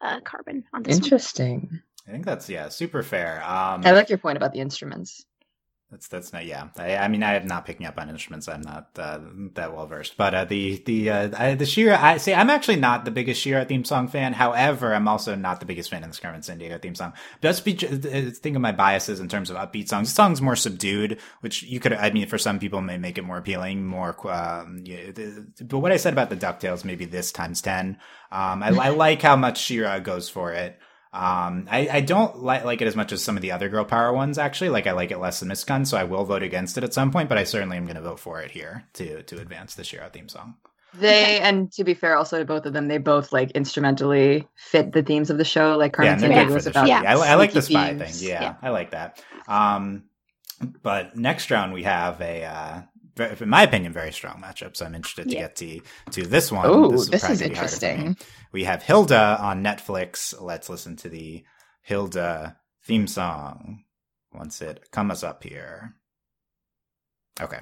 [0.00, 1.04] uh, Carbon on this one.
[1.04, 1.80] Interesting.
[2.06, 3.42] I think that's yeah super fair.
[3.44, 5.26] Um, I like your point about the instruments.
[5.90, 6.68] That's that's not yeah.
[6.76, 8.46] I, I mean I am not picking up on instruments.
[8.46, 9.20] I'm not uh,
[9.54, 10.18] that well versed.
[10.18, 13.40] But uh, the the uh, I, the She-Ra I say I'm actually not the biggest
[13.40, 14.34] She-Ra theme song fan.
[14.34, 17.14] However, I'm also not the biggest fan of the Carmen Sandiego theme song.
[17.40, 20.10] Just be uh, think of my biases in terms of upbeat songs.
[20.10, 23.22] The song's more subdued, which you could I mean for some people may make it
[23.22, 23.86] more appealing.
[23.86, 24.84] More um,
[25.62, 27.96] but what I said about the Ducktales maybe this times ten.
[28.30, 30.78] Um, I, I like how much She-Ra goes for it.
[31.12, 33.84] Um, I, I don't like like it as much as some of the other girl
[33.84, 34.38] power ones.
[34.38, 36.92] Actually, like I like it less than Mysticon, so I will vote against it at
[36.92, 37.28] some point.
[37.28, 40.08] But I certainly am going to vote for it here to to advance the She-Ra
[40.10, 40.56] theme song.
[40.94, 44.92] They and to be fair, also to both of them, they both like instrumentally fit
[44.92, 45.76] the themes of the show.
[45.76, 46.88] Like yeah, Carmen and San they're Diego good was about.
[46.88, 47.98] Yeah, I, I like the spy thing.
[48.00, 48.24] thieves.
[48.24, 49.22] Yeah, I like that.
[49.46, 50.04] Um,
[50.82, 52.80] But next round we have a, uh,
[53.18, 54.76] in my opinion, very strong matchup.
[54.76, 55.40] So I'm interested to Yeah.
[55.42, 55.80] get to
[56.12, 56.66] to this one.
[56.68, 58.10] Oh, will this is be harder for me.
[58.10, 58.16] interesting.
[58.52, 60.34] We have Hilda on Netflix.
[60.40, 61.44] Let's listen to the
[61.82, 63.84] Hilda theme song
[64.32, 65.94] once it comes up here.
[67.40, 67.60] Okay.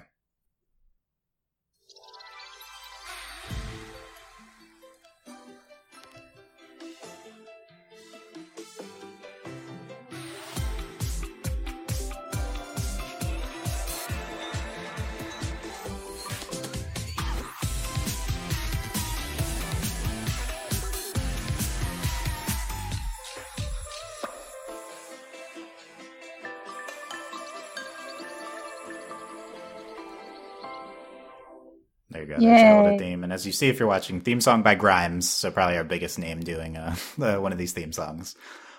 [32.27, 32.47] There you go.
[32.47, 32.98] There's the Yay.
[32.98, 33.24] Theme.
[33.24, 35.28] And as you see, if you're watching, theme song by Grimes.
[35.28, 38.35] So probably our biggest name doing uh, one of these theme songs.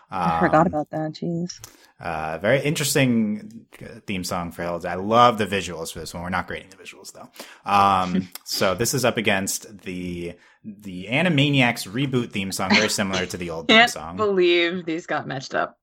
[0.09, 1.11] I forgot Um, about that.
[1.13, 1.59] Jeez.
[1.99, 4.89] Uh, very interesting uh, theme song for Hilda.
[4.89, 6.23] I love the visuals for this one.
[6.23, 7.29] We're not grading the visuals though.
[7.69, 10.33] Um, so this is up against the
[10.63, 14.15] the Animaniacs reboot theme song, very similar to the old theme Can't song.
[14.17, 15.77] believe these got matched up.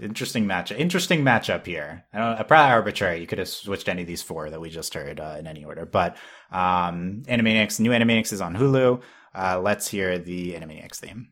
[0.00, 0.78] Interesting matchup.
[0.78, 2.04] Interesting matchup here.
[2.12, 2.48] I don't.
[2.48, 3.20] Probably arbitrary.
[3.20, 5.64] You could have switched any of these four that we just heard uh, in any
[5.64, 5.86] order.
[5.86, 6.16] But
[6.50, 9.00] um, Animaniacs, new Animaniacs is on Hulu.
[9.34, 11.28] Uh, let's hear the Animaniacs theme.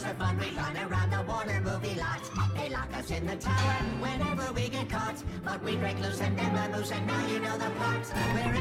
[0.00, 2.22] For fun, we run around the Warner movie lot.
[2.54, 5.22] They lock us in the tower whenever we get caught.
[5.44, 8.10] But we break loose and never moose, and now you know the plot.
[8.32, 8.54] We're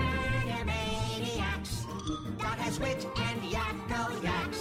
[0.59, 1.85] Animaniacs.
[2.39, 4.59] Dot has wit and yak no yaks.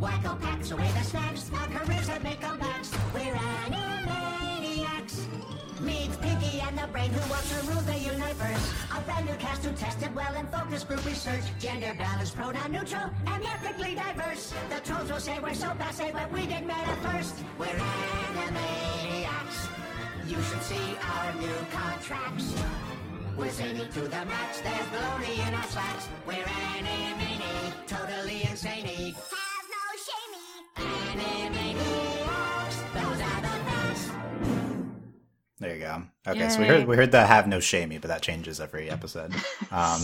[0.00, 1.50] Wacko packs away the snacks.
[1.54, 2.92] Our careers have made comebacks.
[3.14, 3.34] We're
[6.82, 8.72] The brain who wants to rule the universe.
[8.90, 11.44] A brand new cast who tested well in focus group research.
[11.60, 14.52] Gender balanced, pronoun neutral, and ethnically diverse.
[14.68, 17.36] The trolls will say we're so passe, but we didn't matter first.
[17.56, 19.68] We're Animaniacs.
[20.26, 22.52] You should see our new contracts.
[23.38, 24.60] We're zany to the max.
[24.60, 26.08] There's baloney in our slacks.
[26.26, 28.86] We're Animani, totally insane.
[28.86, 30.66] Have no shamey.
[30.78, 31.61] Animaniacs,
[35.62, 36.02] There you go.
[36.26, 39.32] Okay, so we heard we heard the have no shamey, but that changes every episode.
[39.70, 40.00] Um,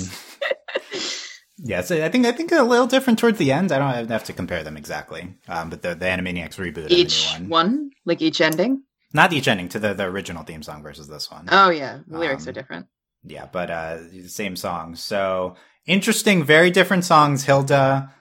[1.59, 3.73] yeah, so I think I think a little different towards the end.
[3.73, 7.49] I don't have to compare them exactly, um, but the the Animaniacs reboot Each one,
[7.49, 8.85] one, like each ending.
[9.13, 11.49] not each ending to the the original theme song versus this one.
[11.51, 12.87] Oh yeah, the lyrics Um, are different.
[13.25, 14.95] Yeah, but uh same song.
[14.95, 15.57] So
[15.87, 17.43] interesting, very different songs.
[17.45, 18.15] Hilda,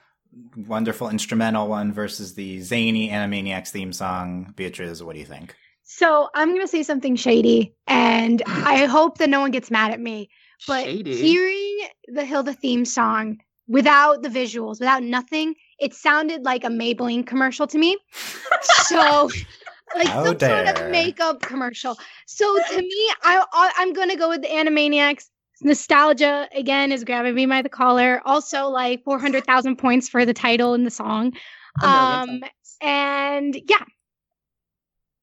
[0.56, 4.52] wonderful instrumental one versus the zany Animaniacs theme song.
[4.56, 5.54] Beatrice, what do you think?
[5.90, 9.98] So I'm gonna say something shady, and I hope that no one gets mad at
[9.98, 10.28] me.
[10.66, 11.16] But Shady.
[11.16, 11.78] hearing
[12.08, 13.38] the Hilda theme song
[13.68, 17.96] without the visuals, without nothing, it sounded like a Maybelline commercial to me.
[18.62, 19.30] so,
[19.96, 21.96] like How some sort of makeup commercial.
[22.26, 25.24] So to me, I, I I'm gonna go with the Animaniacs.
[25.62, 28.20] Nostalgia again is grabbing me by the collar.
[28.26, 31.32] Also, like 400,000 points for the title and the song.
[31.82, 32.42] Um,
[32.82, 33.84] and yeah,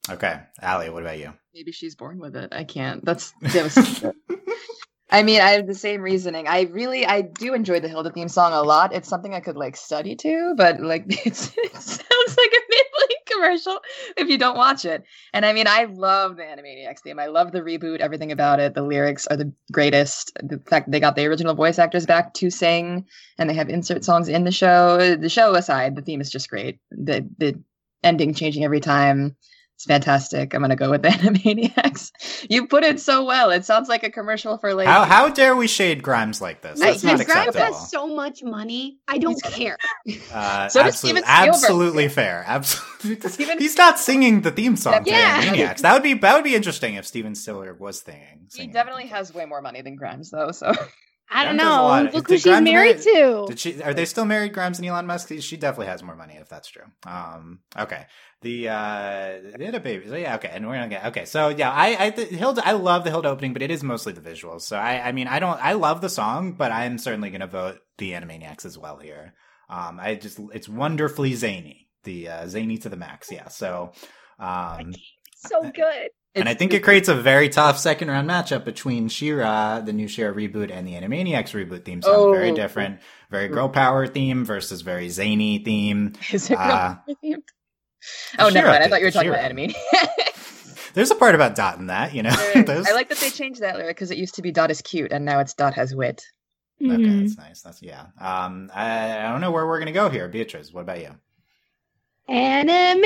[0.10, 1.34] Okay, Allie, what about you?
[1.54, 2.54] Maybe she's born with it.
[2.54, 3.04] I can't.
[3.04, 4.14] That's devastating.
[5.10, 6.48] I mean, I have the same reasoning.
[6.48, 8.94] I really, I do enjoy the Hilda theme song a lot.
[8.94, 13.32] It's something I could like study to, but like it's, it sounds like a Maybelline
[13.32, 13.80] commercial
[14.18, 15.04] if you don't watch it.
[15.34, 17.20] And I mean, I love the Animaniacs theme.
[17.20, 18.74] I love the reboot, everything about it.
[18.74, 20.34] The lyrics are the greatest.
[20.44, 23.06] The fact they got the original voice actors back to sing,
[23.38, 25.16] and they have insert songs in the show.
[25.16, 26.80] The show aside, the theme is just great.
[26.92, 27.62] The the
[28.04, 29.36] ending changing every time.
[29.76, 30.54] It's fantastic.
[30.54, 31.10] I'm gonna go with the
[31.56, 32.46] Animaniacs.
[32.50, 33.52] You put it so well.
[33.52, 36.80] It sounds like a commercial for like How how dare we shade Grimes like this?
[36.80, 37.78] Like, That's not if Grimes acceptable.
[37.78, 39.00] has so much money.
[39.08, 39.78] I don't care.
[40.34, 42.44] Uh, So does absolute- Steven absolutely fair.
[42.48, 45.80] Absolutely, Steven- he's not singing the theme song to Animaniacs.
[45.82, 48.48] That would be that would be interesting if Steven Stiller was singing.
[48.56, 50.52] he definitely has way more money than Grimes, though.
[50.52, 50.72] So
[51.30, 52.12] I don't Grimes has a lot know.
[52.12, 53.46] Look who she's Grimes married to.
[53.48, 53.82] Did she?
[53.82, 55.32] Are they still married, Grimes and Elon Musk?
[55.40, 56.84] She definitely has more money if that's true.
[57.06, 58.06] Um, okay.
[58.42, 60.08] The uh, they had a baby.
[60.08, 60.50] So yeah, okay.
[60.52, 61.26] And we're gonna get okay.
[61.26, 64.14] So yeah, I I the Hilda I love the Hilda opening, but it is mostly
[64.14, 64.62] the visuals.
[64.62, 67.80] So I I mean I don't I love the song, but I'm certainly gonna vote
[67.98, 69.34] the Animaniacs as well here.
[69.70, 71.90] Um, I just it's wonderfully zany.
[72.04, 73.32] The uh, zany to the max.
[73.32, 73.48] Yeah.
[73.48, 73.94] So.
[74.38, 74.94] Um,
[75.38, 76.10] so good.
[76.36, 80.08] And I think it creates a very tough second round matchup between She-Ra, the new
[80.08, 82.34] She-Ra reboot, and the Animaniacs reboot theme song.
[82.34, 82.56] Very Oh.
[82.56, 83.00] different,
[83.30, 86.14] very girl power theme versus very zany theme.
[86.34, 87.44] is it Uh, real themed?
[88.38, 88.84] Oh, never mind.
[88.84, 89.40] I thought you were talking She-Ra.
[89.46, 90.92] about Animaniacs.
[90.94, 92.30] there's a part about Dot in that, you know.
[92.56, 95.12] I like that they changed that lyric because it used to be Dot is cute
[95.14, 96.22] and now it's Dot has wit.
[96.84, 97.22] Okay, Mhm.
[97.22, 97.62] that's nice.
[97.62, 98.08] That's yeah.
[98.20, 100.74] Um, I, I don't know where we're gonna go here, Beatrice.
[100.74, 101.16] What about you?
[102.30, 103.06] Animaniacs!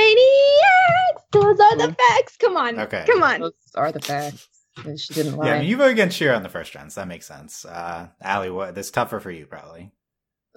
[1.31, 2.37] Those are the facts.
[2.37, 2.79] Come on.
[2.79, 3.03] Okay.
[3.07, 3.41] Come on.
[3.41, 4.47] Those are the facts.
[4.97, 5.47] She didn't lie.
[5.47, 7.65] Yeah, I mean, you voted against She-Ra on the first round, so that makes sense.
[7.65, 8.75] Uh, Allie, what?
[8.75, 9.91] That's tougher for you, probably.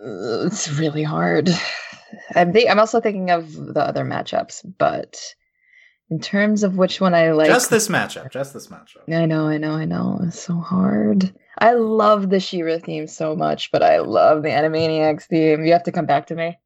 [0.00, 1.50] Uh, it's really hard.
[2.34, 5.20] I'm think- I'm also thinking of the other matchups, but
[6.10, 8.30] in terms of which one I like, just this matchup.
[8.30, 9.12] Just this matchup.
[9.12, 10.20] I know, I know, I know.
[10.22, 11.34] It's so hard.
[11.58, 15.64] I love the She-Ra theme so much, but I love the Animaniacs theme.
[15.64, 16.58] You have to come back to me.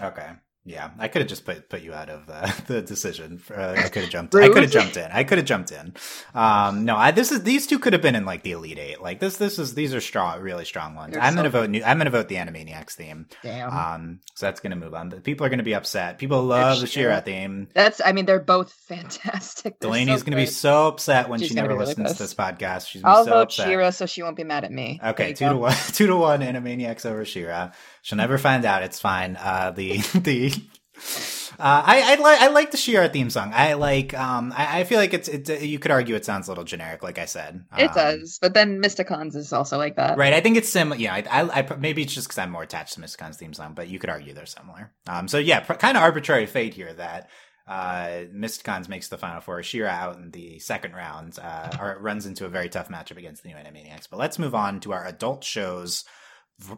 [0.00, 0.30] Okay.
[0.66, 3.42] Yeah, I could have just put put you out of uh, the decision.
[3.54, 4.34] Uh, I could have jumped.
[4.34, 5.10] I could have jumped in.
[5.12, 5.92] I could have jumped in.
[6.34, 9.02] Um, no, I this is these two could have been in like the elite eight.
[9.02, 11.12] Like this, this is these are strong, really strong ones.
[11.12, 11.68] They're I'm so gonna vote.
[11.68, 13.26] New, I'm gonna vote the Animaniacs theme.
[13.42, 13.70] Damn.
[13.70, 15.10] Um, so that's gonna move on.
[15.10, 16.16] But people are gonna be upset.
[16.16, 17.20] People love the She-Ra.
[17.20, 17.68] Theme.
[17.74, 18.00] That's.
[18.02, 19.80] I mean, they're both fantastic.
[19.80, 22.88] They're Delaney's so gonna be so upset when She's she never listens to this podcast.
[22.88, 23.68] She's gonna I'll be so vote upset.
[23.68, 24.98] She-Ra so she won't be mad at me.
[25.04, 25.52] Okay, two go.
[25.52, 27.72] to one, two to one, Animaniacs over She-Ra.
[28.00, 28.82] She'll never find out.
[28.82, 29.36] It's fine.
[29.36, 30.53] Uh, the the.
[30.96, 33.52] Uh, I I like I like the She-Ra theme song.
[33.54, 36.50] I like um I, I feel like it's it you could argue it sounds a
[36.50, 37.64] little generic, like I said.
[37.76, 40.16] It Um, does, but then Mysticons is also like that.
[40.16, 40.96] Right, I think it's similar.
[41.00, 43.74] Yeah, I, I, I maybe it's just because I'm more attached to Mysticon's theme song,
[43.74, 44.92] but you could argue they're similar.
[45.08, 47.28] Um, so yeah, pr- kind of arbitrary fate here that
[47.66, 49.62] uh, Mysticons makes the final four.
[49.62, 53.42] She-Ra out in the second round, uh, or runs into a very tough matchup against
[53.42, 54.08] the new Animaniacs.
[54.10, 56.04] But let's move on to our adult shows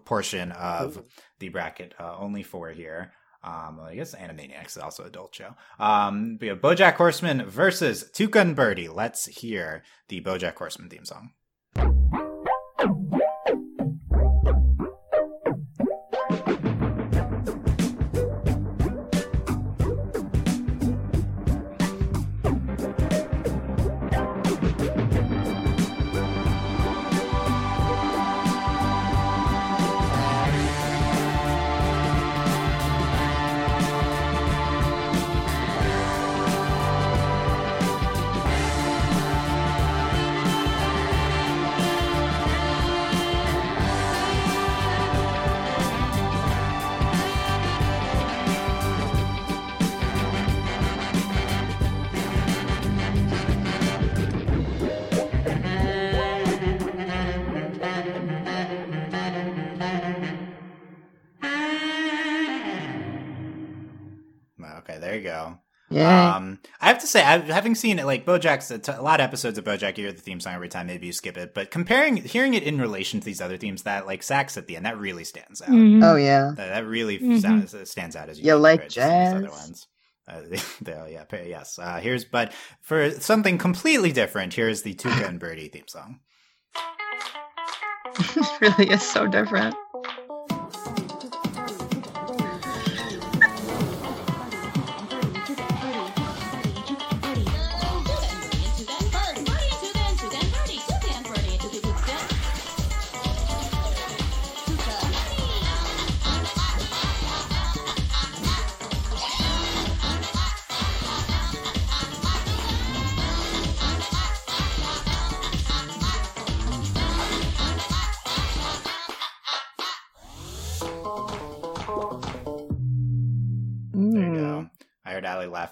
[0.04, 1.02] portion of
[1.38, 1.94] the bracket.
[1.98, 3.12] Uh, only four here.
[3.46, 5.54] Um, I guess Animaniacs is also an adult show.
[5.78, 8.88] Um, we have BoJack Horseman versus Tuca and Birdie.
[8.88, 11.30] Let's hear the BoJack Horseman theme song.
[67.06, 69.64] To say, I, having seen it, like BoJack's a, t- a lot of episodes of
[69.64, 70.86] BoJack, you hear the theme song every time.
[70.86, 74.06] Maybe you skip it, but comparing, hearing it in relation to these other themes, that
[74.06, 75.68] like sax at the end, that really stands out.
[75.68, 76.04] Mhm.
[76.04, 76.52] oh yeah.
[76.56, 77.40] That, that really Mhm.
[77.40, 79.86] sounds, stands out as You like compared to these other ones.
[80.28, 80.40] Uh,
[80.82, 81.78] they- yeah, pa- yes.
[81.78, 82.52] Uh, here's, but
[82.82, 86.20] for something completely different, here's the Tuca and Birdie theme song.
[88.18, 89.74] it really is so different.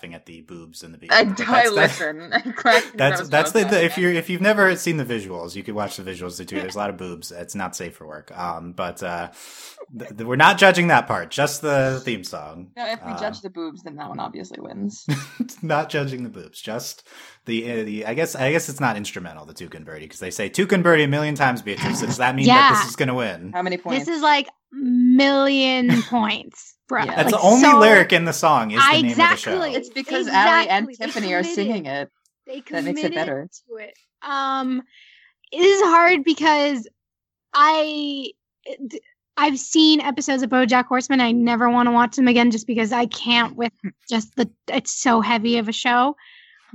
[0.04, 1.32] Laughing at the boobs and the beginning.
[1.32, 2.32] I That's- listen.
[2.32, 5.62] I I That's that's the, the if you if you've never seen the visuals, you
[5.62, 6.56] could watch the visuals too.
[6.60, 7.32] There's a lot of boobs.
[7.32, 8.36] It's not safe for work.
[8.36, 9.30] Um, but uh,
[9.98, 11.30] th- th- we're not judging that part.
[11.30, 12.70] Just the theme song.
[12.76, 15.06] No, if we Uh, judge the boobs, then that one obviously wins.
[15.62, 16.60] not judging the boobs.
[16.60, 17.06] Just
[17.46, 18.06] the uh, the.
[18.06, 19.44] I guess I guess it's not instrumental.
[19.44, 21.62] The Tuca and Birdie because they say Tuca and Birdie a million times.
[21.62, 22.00] Beatrice.
[22.00, 23.52] Does that mean that this is going to win?
[23.52, 24.06] How many points?
[24.06, 27.04] This is like million points, bro.
[27.04, 27.16] Yeah.
[27.16, 28.70] That's Like, the only so- lyric in the song.
[28.70, 29.72] Is the name of the Exactly.
[29.72, 29.78] show.
[29.78, 32.10] it's because Allie and They Tiffany are singing it.
[32.46, 33.48] They That makes it better.
[33.68, 33.94] To it.
[34.22, 34.82] Um,
[35.52, 36.88] it is hard because
[37.54, 38.30] I
[39.36, 41.20] I've seen episodes of BoJack Horseman.
[41.20, 43.72] I never want to watch them again just because I can't with
[44.08, 46.16] just the it's so heavy of a show.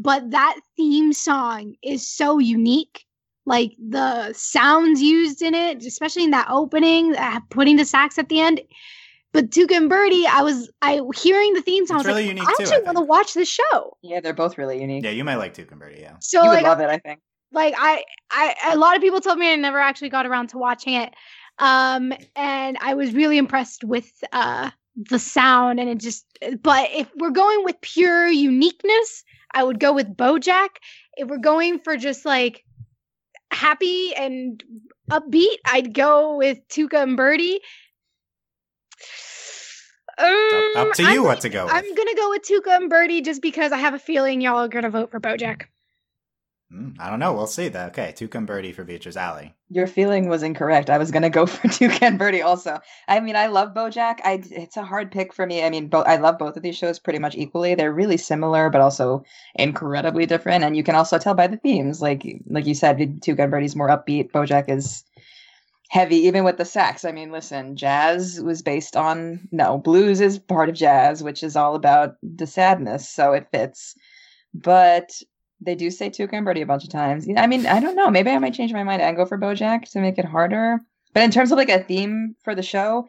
[0.02, 3.06] But that theme song is so unique.
[3.46, 8.30] Like the sounds used in it, especially in that opening, uh, putting the sax at
[8.30, 8.62] the end.
[9.32, 12.00] But Tuca and Birdie, I was I hearing the theme song.
[12.00, 13.98] It's I was really like, unique I too, actually want to watch this show.
[14.02, 15.04] Yeah, they're both really unique.
[15.04, 16.02] Yeah, you might like Tuca and Birdie.
[16.02, 16.16] Yeah.
[16.20, 17.20] So you like, would love it, I think.
[17.52, 20.58] like I, I a lot of people told me I never actually got around to
[20.58, 21.14] watching it
[21.60, 26.26] um and i was really impressed with uh the sound and it just
[26.62, 29.24] but if we're going with pure uniqueness
[29.54, 30.70] I would go with BoJack.
[31.18, 32.64] If we're going for just like
[33.52, 34.64] happy and
[35.12, 37.60] upbeat, I'd go with Tuca and Birdie.
[40.18, 41.74] Um, Up to I'm you what to go with.
[41.74, 44.68] I'm gonna go with Tuca and Birdie just because I have a feeling y'all are
[44.68, 45.64] gonna vote for BoJack.
[46.72, 47.34] Mm, I don't know.
[47.34, 47.68] We'll see.
[47.68, 48.14] That okay.
[48.16, 49.56] Tuca and Birdie for Beatrice Allie.
[49.70, 50.92] Your feeling was incorrect.
[50.92, 52.80] I was gonna go for Tuca and Birdie also.
[53.08, 54.20] I mean, I love BoJack.
[54.24, 55.64] I it's a hard pick for me.
[55.64, 57.74] I mean, bo- I love both of these shows pretty much equally.
[57.74, 59.24] They're really similar, but also
[59.56, 60.64] incredibly different.
[60.64, 62.02] And you can also tell by the themes.
[62.02, 64.32] Like like you said, Tuca and Birdie's more upbeat.
[64.32, 65.04] BoJack is
[65.90, 67.04] heavy, even with the sax.
[67.04, 71.56] I mean, listen, jazz was based on no blues is part of jazz, which is
[71.56, 73.96] all about the sadness, so it fits.
[74.54, 75.12] But
[75.62, 77.28] they do say Tuca and Birdie a bunch of times.
[77.36, 78.10] I mean, I don't know.
[78.10, 80.80] Maybe I might change my mind and go for BoJack to make it harder.
[81.14, 83.08] But in terms of like a theme for the show,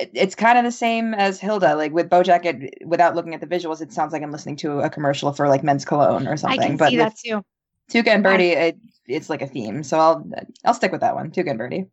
[0.00, 1.76] it, it's kind of the same as Hilda.
[1.76, 4.80] Like with BoJack, it, without looking at the visuals, it sounds like I'm listening to
[4.80, 6.60] a commercial for like men's cologne or something.
[6.60, 7.42] I can but see that too.
[8.06, 9.82] and Birdie, it, it's like a theme.
[9.82, 10.30] So I'll
[10.64, 11.30] I'll stick with that one.
[11.30, 11.86] Tuca and Birdie.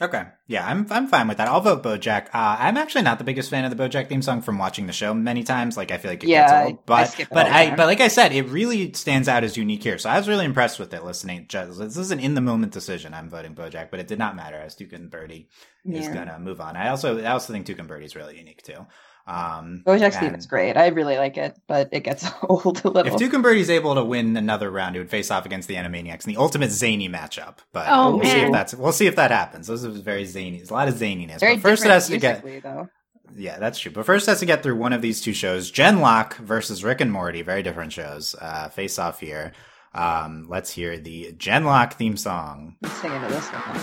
[0.00, 0.22] Okay.
[0.46, 1.48] Yeah, I'm I'm fine with that.
[1.48, 2.26] I'll vote BoJack.
[2.26, 4.92] Uh, I'm actually not the biggest fan of the BoJack theme song from watching the
[4.92, 5.76] show many times.
[5.76, 7.76] Like I feel like it Yeah, gets old, but it but I time.
[7.76, 9.98] but like I said, it really stands out as unique here.
[9.98, 11.04] So I was really impressed with it.
[11.04, 13.12] Listening, just this is an in the moment decision.
[13.12, 15.48] I'm voting BoJack, but it did not matter as Tuca and Birdie
[15.90, 16.76] is gonna move on.
[16.76, 18.86] I also I also think Tuca and Birdie is really unique too.
[19.28, 20.78] Um, BoJack's theme and is great.
[20.78, 22.96] I really like it, but it gets old a little.
[23.06, 23.18] If little.
[23.18, 26.26] Tuca and Birdie's able to win another round, he would face off against the Animaniacs
[26.26, 27.58] in the ultimate zany matchup.
[27.72, 28.52] But Oh, we'll see if man.
[28.52, 29.66] that's we'll see if that happens.
[29.66, 30.56] Those are very zany.
[30.56, 31.40] There's a lot of zaniness.
[31.40, 32.88] Very but first, it has to get though.
[33.36, 33.92] Yeah, that's true.
[33.92, 37.02] But first, it has to get through one of these two shows: Genlock versus Rick
[37.02, 37.42] and Morty.
[37.42, 38.34] Very different shows.
[38.40, 39.52] Uh, face off here.
[39.92, 42.76] Um, let's hear the Genlock theme song.
[42.80, 43.74] Let's sing into this one.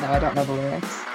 [0.00, 1.07] No, I don't know the lyrics.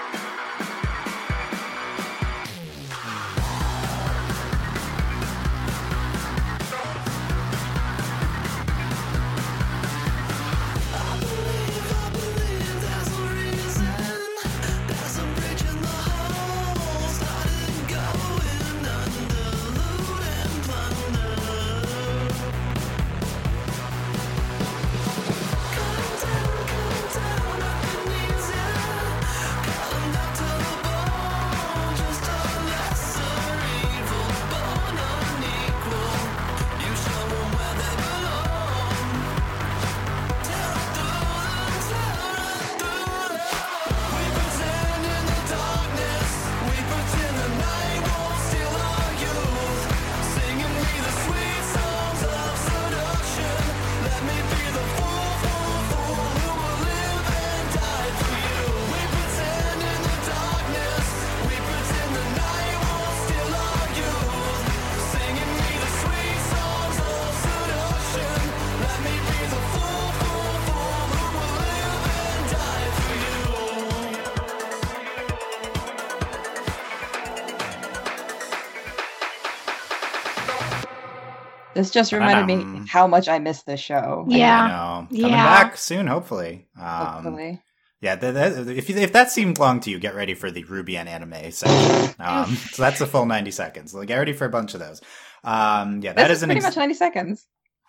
[81.84, 82.88] This just reminded me Ba-dum.
[82.88, 84.26] how much I missed this show.
[84.30, 84.64] Yeah.
[84.64, 85.08] I know.
[85.08, 85.64] Coming Yeah.
[85.64, 86.68] back soon, hopefully.
[86.80, 86.86] Um,
[87.24, 87.62] Hopefully.
[88.00, 90.64] Yeah, th- th- if you, if that seemed long to you, get ready for the
[90.64, 92.16] RWBY and anime section.
[92.20, 93.94] Um, so that's a full ninety seconds.
[93.94, 95.02] Like, get ready for a bunch of those.
[95.44, 97.46] Um, yeah, that This is is an pretty ex- much 90 seconds.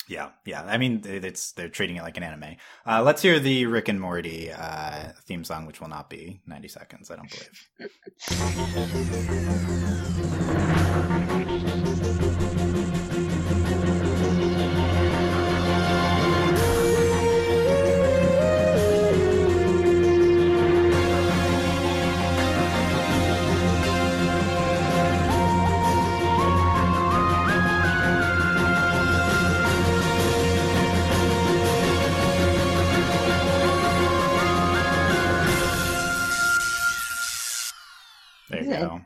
[0.09, 0.62] yeah, yeah.
[0.65, 2.57] I mean, it's they're treating it like an anime.
[2.87, 6.69] Uh, let's hear the Rick and Morty uh, theme song, which will not be ninety
[6.69, 7.11] seconds.
[7.11, 7.51] I don't believe.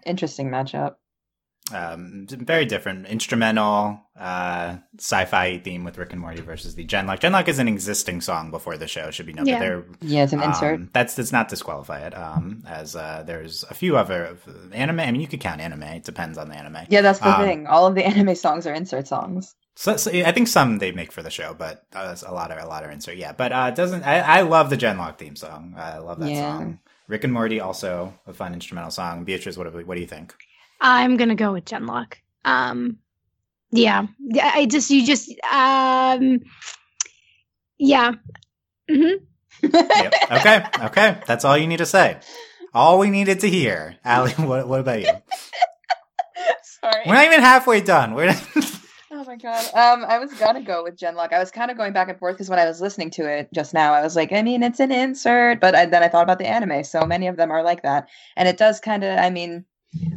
[0.09, 0.95] interesting matchup.
[1.71, 7.19] um, very different instrumental uh, sci-fi theme with Rick and Morty versus the Genlock.
[7.21, 9.11] Genlock is an existing song before the show.
[9.11, 9.51] Should be noted.
[9.51, 9.59] Yeah.
[9.59, 10.77] They're, Yeah, it's an insert.
[10.77, 12.17] um, that's does not disqualify it.
[12.17, 14.39] Um, as uh, there's a few other
[14.73, 15.01] anime.
[15.01, 15.83] I mean, you could count anime.
[15.83, 16.87] It depends on the anime.
[16.89, 17.67] Yeah, that's the Um, thing.
[17.67, 19.55] All of the anime songs are insert songs.
[19.77, 22.59] So, so I think some they make for the show, but uh, a lot are
[22.59, 23.17] a lot are insert.
[23.19, 25.75] Yeah, but uh, doesn't I, I love the Genlock theme song.
[25.77, 26.57] I love that Yeah.
[26.59, 26.81] song.
[27.09, 29.25] Rick and Morty also a fun instrumental song.
[29.25, 30.35] Beatrice, what do, what do you think?
[30.81, 32.15] I'm gonna go with Genlock.
[32.45, 32.99] Um,
[33.71, 34.07] yeah,
[34.41, 36.41] I just you just um,
[37.79, 38.13] yeah.
[38.89, 39.25] hmm
[39.63, 40.15] Yep.
[40.31, 42.19] Okay, okay, that's all you need to say.
[42.73, 43.97] All we needed to hear.
[44.05, 45.07] Allie, what, what about you?
[46.63, 47.03] Sorry.
[47.07, 48.15] We're not even halfway done.
[48.15, 48.35] We're Oh
[49.29, 49.63] my god.
[49.75, 51.35] Um, I was gonna go with Genlock.
[51.35, 53.51] I was kind of going back and forth because when I was listening to it
[53.53, 56.23] just now, I was like, I mean, it's an insert, but I, then I thought
[56.23, 56.83] about the anime.
[56.83, 59.19] So many of them are like that, and it does kind of.
[59.19, 59.67] I mean,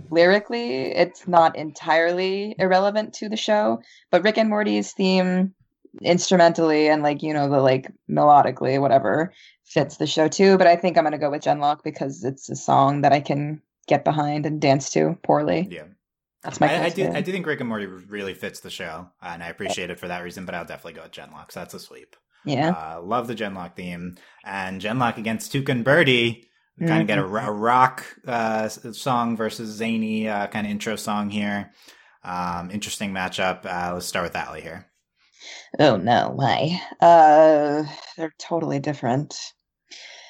[0.09, 3.81] lyrically, it's not entirely irrelevant to the show,
[4.11, 5.53] but Rick and Morty's theme,
[6.01, 9.33] instrumentally and like you know the like melodically, whatever,
[9.65, 10.57] fits the show too.
[10.57, 13.61] But I think I'm gonna go with Genlock because it's a song that I can
[13.87, 15.67] get behind and dance to poorly.
[15.69, 15.83] Yeah.
[16.43, 16.73] That's my.
[16.73, 17.11] I, I do.
[17.13, 20.07] I do think Rick and Morty really fits the show, and I appreciate it for
[20.07, 20.45] that reason.
[20.45, 21.51] But I'll definitely go with Genlock.
[21.51, 22.15] So that's a sweep.
[22.45, 22.71] Yeah.
[22.71, 26.47] Uh, love the Genlock theme, and Genlock against Tuca and Birdie.
[26.79, 30.95] Kind of get a, ro- a rock uh, song versus zany uh, kind of intro
[30.95, 31.73] song here.
[32.23, 33.65] Um, interesting matchup.
[33.65, 34.87] Uh, let's start with Allie here.
[35.79, 36.81] Oh no, why?
[36.99, 37.83] Uh,
[38.17, 39.35] they're totally different.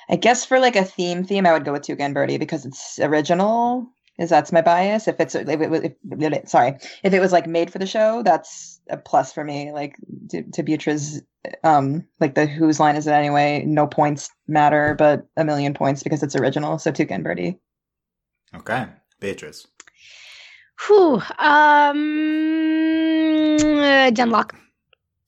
[0.10, 2.66] I guess for like a theme theme, I would go with Tuca and Birdie because
[2.66, 3.88] it's original.
[4.22, 5.07] Is that's my bias?
[5.07, 8.22] If it's if it was if, sorry, if it was like made for the show,
[8.22, 9.72] that's a plus for me.
[9.72, 9.95] Like
[10.30, 11.23] to, to Butra's,
[11.64, 13.64] um, like the whose line is it anyway?
[13.65, 16.77] No points matter, but a million points because it's original.
[16.77, 17.57] So Tuca and Birdie.
[18.53, 18.85] Okay,
[19.19, 19.65] Beatrice.
[20.85, 21.15] Whew.
[21.15, 21.22] Um,
[23.57, 24.52] uh, Genlock.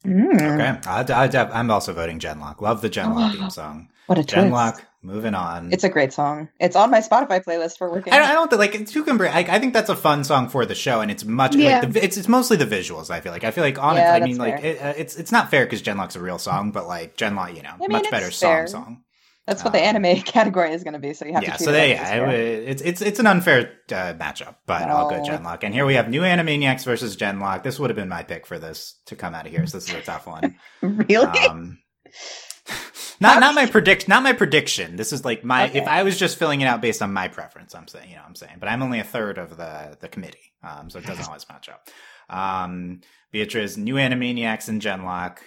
[0.05, 2.61] Mm, Okay, I, I, I'm also voting Genlock.
[2.61, 3.89] Love the Genlock theme song.
[4.07, 4.35] What a twist!
[4.35, 4.81] Genlock.
[5.05, 5.73] Moving on.
[5.73, 6.47] It's a great song.
[6.61, 8.13] It's on my Spotify playlist for working.
[8.13, 9.31] I don't, I don't think like Tuca and Birdie.
[9.31, 11.81] I, I think that's a fun song for the show, and it's much Yeah.
[11.81, 13.09] like the, it's it's mostly the visuals.
[13.09, 13.97] I feel like I feel like on.
[13.97, 16.37] Yeah, I mean that's like it, uh, it's it's not fair because Genlock's a real
[16.37, 19.03] song, but like Genlock, you know, mean, much better song song.
[19.45, 21.13] That's what the Um, anime category is going to be.
[21.13, 23.19] So you have yeah, to treat so it they, it's yeah, it- it's it's it's
[23.19, 25.63] an unfair uh, matchup, but I'll go Genlock.
[25.63, 27.63] And here we have New Animaniacs versus Genlock.
[27.63, 29.65] This would have been my pick for this to come out of here.
[29.67, 30.55] So this is a tough one.
[30.81, 31.25] Really?
[31.25, 31.79] Um,
[33.19, 34.95] not not my predict not my prediction.
[34.95, 37.75] This is like my if I was just filling it out based on my preference.
[37.75, 40.07] I'm saying you know what I'm saying, but I'm only a third of the the
[40.07, 41.89] committee, um, so it doesn't always match up.
[42.29, 43.01] Um,
[43.31, 45.39] Beatrice, New Animaniacs and Genlock,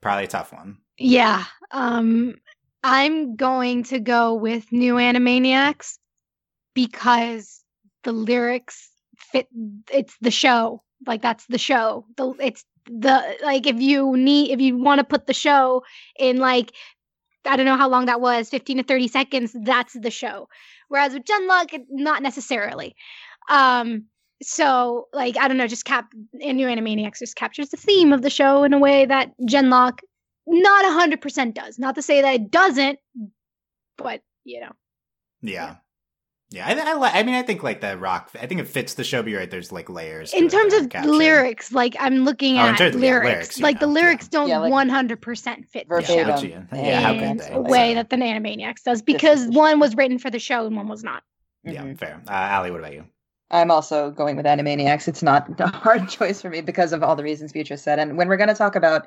[0.00, 0.78] probably a tough one.
[0.98, 1.44] Yeah.
[1.70, 2.34] Um,
[2.82, 5.98] I'm going to go with New Animaniacs
[6.74, 7.62] because
[8.04, 9.48] the lyrics fit.
[9.92, 10.82] It's the show.
[11.06, 12.06] Like that's the show.
[12.16, 15.82] The it's the like if you need if you want to put the show
[16.18, 16.72] in like
[17.46, 20.48] I don't know how long that was, 15 to 30 seconds, that's the show.
[20.88, 22.94] Whereas with Genlock, not necessarily.
[23.48, 24.06] Um,
[24.42, 28.22] so like I don't know, just cap and New Animaniacs just captures the theme of
[28.22, 30.00] the show in a way that Genlock
[30.50, 31.78] not a hundred percent does.
[31.78, 32.98] Not to say that it doesn't,
[33.96, 34.72] but you know.
[35.42, 35.76] Yeah.
[36.52, 38.30] Yeah, I, I, li- I mean, I think like the rock.
[38.34, 39.22] I think it fits the show.
[39.22, 39.48] But you're right.
[39.50, 40.34] There's like layers.
[40.34, 41.12] In terms of captured.
[41.12, 43.92] lyrics, like I'm looking Oh, at terms of- yeah, lyrics, lyrics, yeah, like the yeah.
[43.92, 46.16] lyrics don't Yeah, like- 100% fit the Verbatim.
[46.16, 47.54] Yeah, show how yeah, how in could they?
[47.54, 50.74] a way So- that the Animaniacs does because one was written for the show and
[50.76, 51.22] one was not.
[51.62, 51.96] Yeah, Mhm.
[51.96, 52.20] fair.
[52.28, 53.04] Uh, Allie, what about you?
[53.52, 55.06] I'm also going with Animaniacs.
[55.06, 58.00] It's not a hard choice for me because of all the reasons Beatrice said.
[58.00, 59.06] And when we're going to talk about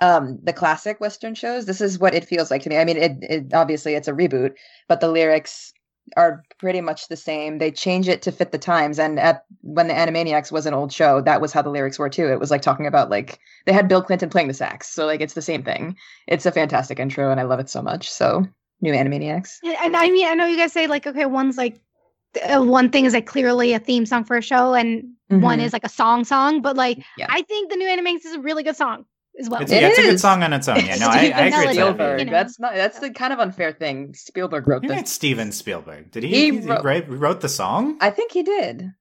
[0.00, 2.76] um, the classic Western shows, this is what it feels like to me.
[2.78, 4.54] I mean, it, it obviously it's a reboot,
[4.88, 5.72] but the lyrics
[6.16, 7.58] are pretty much the same.
[7.58, 8.98] They change it to fit the times.
[8.98, 12.08] And at when the Animaniacs was an old show, that was how the lyrics were
[12.10, 12.26] too.
[12.26, 15.20] It was like talking about like they had Bill Clinton playing the sax, so like
[15.20, 15.96] it's the same thing.
[16.26, 18.10] It's a fantastic intro, and I love it so much.
[18.10, 18.44] So
[18.80, 19.58] new Animaniacs.
[19.62, 21.80] And- And I mean, I know you guys say like, okay, one's like
[22.48, 25.64] uh, one thing is like clearly a theme song for a show, and one Mhm.
[25.64, 26.62] is like a song song.
[26.62, 27.26] But like, Yeah.
[27.28, 29.04] I think the new Animaniacs is a really good song
[29.38, 29.62] as well.
[29.62, 30.84] It's, It yeah, it's a good song on its own.
[30.84, 31.72] Yeah, no, I, I agree with that.
[31.74, 32.18] Spielberg.
[32.20, 32.32] You know.
[32.32, 32.74] That's not.
[32.74, 34.14] That's the kind of unfair thing.
[34.14, 35.10] Spielberg wrote Who this.
[35.12, 36.10] Steven Spielberg?
[36.10, 37.96] Did he, He he, wrote- write, wrote the song?
[38.00, 38.92] I think he did.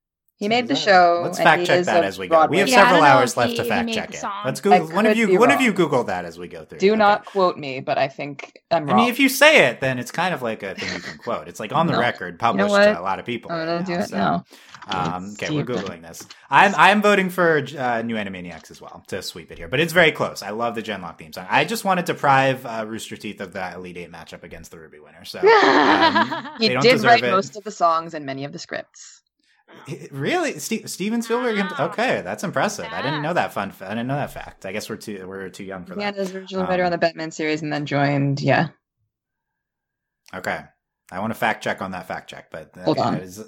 [0.42, 1.22] He made the show.
[1.24, 2.48] Let's fact check that as we go.
[2.48, 4.18] We have Yeah, several hours left he- to fact check it.
[4.18, 4.42] song.
[4.44, 4.88] Let's Google.
[4.88, 6.80] One of you, one of you, Google that as we go through.
[6.80, 6.98] Do Okay.
[6.98, 8.94] not quote me, but I think I'm wrong.
[8.94, 11.20] I mean, if you say it, then it's kind of like a thing you can
[11.20, 11.48] quote.
[11.48, 12.00] It's like on the No.
[12.00, 13.52] record, You know published to a lot of people.
[13.52, 14.46] I'm right gonna do it so, now.
[14.88, 16.26] Um, okay, we're googling this.
[16.50, 19.94] I'm I'm voting for uh, New Animaniacs as well to sweep it here, but it's
[19.94, 20.42] very close.
[20.42, 21.46] I love the Genlock theme song.
[21.52, 24.78] I just want to deprive uh, Rooster Teeth of the Elite Eight matchup against the
[24.78, 25.24] RWBY winner.
[25.24, 25.38] So
[25.76, 27.30] um, He they don't did write it.
[27.30, 29.22] most of the songs and many of the scripts.
[30.11, 31.57] Really, Ste- Steven Spielberg?
[31.57, 31.76] Wow.
[31.91, 32.85] Okay, that's impressive.
[32.91, 33.73] I didn't know that fun.
[33.81, 34.65] I didn't know that fact.
[34.65, 36.19] I guess we're too we're too young for had that.
[36.19, 38.41] his original writer on Um, the Batman series and then joined.
[38.41, 38.69] Yeah,
[40.34, 40.60] Okay,
[41.11, 43.15] I want to fact check on that fact check, but Hold okay, on.
[43.18, 43.43] is-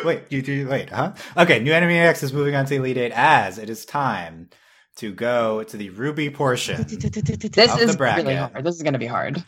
[0.04, 1.12] wait, you do wait, huh?
[1.36, 4.48] Okay, New Animaniacs is moving on to Elite Eight as it is time
[4.96, 6.76] to go to the RWBY portion.
[6.86, 8.62] this is really hard.
[8.64, 9.42] This is going to be hard.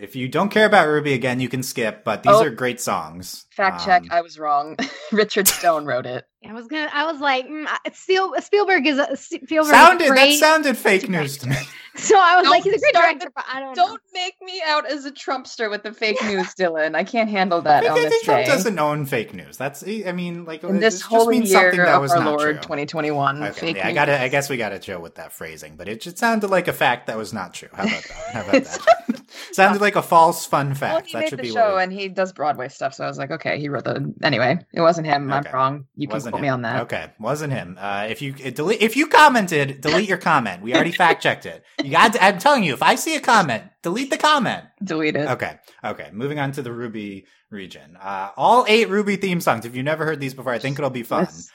[0.00, 2.04] If you don't care about RWBY again, you can skip.
[2.04, 2.44] But these Oh.
[2.44, 3.46] are great songs.
[3.50, 4.02] Fact Um, check.
[4.10, 4.76] I was wrong.
[5.12, 6.24] Richard Stone wrote it.
[6.48, 6.90] I was gonna.
[6.92, 9.70] I was like, mm, Spiel, Spielberg is a Spielberg.
[9.72, 11.56] Sounded that sounded fake news to me.
[11.94, 13.74] So I was Don't like, he's a great start director, but I don't.
[13.76, 16.94] Don't make me out as a Trumpster with the fake news, Dylan.
[16.94, 18.50] I can't handle that on this Trump day.
[18.50, 19.58] doesn't own fake news.
[19.58, 22.12] That's I mean, like In it this just holy means year something that of was
[22.12, 24.18] our not Lord 2021, Okay, fake yeah, I gotta.
[24.18, 27.08] I guess we gotta chill with that phrasing, but it just sounded like a fact
[27.08, 27.68] that was not true.
[27.74, 28.12] How about that?
[28.32, 29.22] How about that?
[29.52, 31.06] sounded like a false fun Well, fact.
[31.08, 33.06] he that made should the be show what- and he does Broadway stuff, so I
[33.06, 34.14] was like, okay, he wrote the.
[34.22, 35.30] Anyway, it wasn't him.
[35.30, 35.84] I'm wrong.
[35.96, 36.42] You can wasn't quote him.
[36.42, 36.82] me on that.
[36.82, 37.78] Okay, wasn't him.
[37.80, 40.62] Uh, if you delete, if you commented, delete your comment.
[40.62, 41.64] We already fact checked it.
[41.82, 42.16] You got.
[42.20, 44.64] I'm telling you, if I see a comment, delete the comment.
[44.82, 45.28] Delete it.
[45.28, 45.58] Okay.
[45.84, 46.10] Okay.
[46.12, 47.96] Moving on to the RWBY region.
[48.00, 49.64] Uh, all eight RWBY theme songs.
[49.64, 51.24] If you've never heard these before, I think it'll be fun.
[51.24, 51.50] Yes.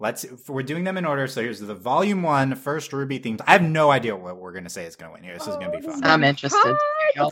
[0.00, 0.24] Let's.
[0.46, 1.26] We're doing them in order.
[1.26, 3.38] So here's the volume one first RWBY theme.
[3.46, 5.34] I have no idea what we're gonna say is gonna win here.
[5.34, 6.00] This is gonna be fun.
[6.04, 6.76] Oh, I'm interested.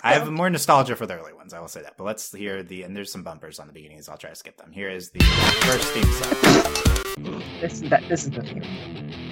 [0.02, 1.54] I have more nostalgia for the early ones.
[1.54, 1.96] I will say that.
[1.96, 4.06] But let's hear the and there's some bumpers on the beginnings.
[4.06, 4.72] so I'll try to skip them.
[4.72, 7.36] Here is the first theme song.
[7.60, 8.02] This is that.
[8.08, 9.25] This is the theme.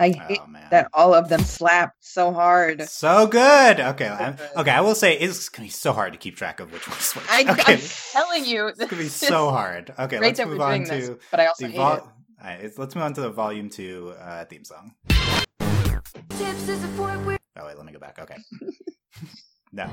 [0.00, 2.82] I hate Oh that all of them slapped so hard.
[2.88, 3.78] So good.
[3.80, 4.08] Okay.
[4.08, 4.70] I'm, okay.
[4.70, 7.24] I will say it's gonna be so hard to keep track of which one's which.
[7.28, 7.74] I, okay.
[7.74, 7.80] I'm
[8.12, 9.92] telling you, It's gonna be so hard.
[9.98, 10.16] Okay.
[10.18, 12.00] Great let's that move we're on doing to this, but I also hate vol- it.
[12.02, 12.12] All
[12.42, 14.94] right, it's- let's move on to the volume two uh, theme song.
[15.08, 18.18] Tips is a fork where Oh wait, let me go back.
[18.18, 18.36] Okay.
[19.72, 19.90] no.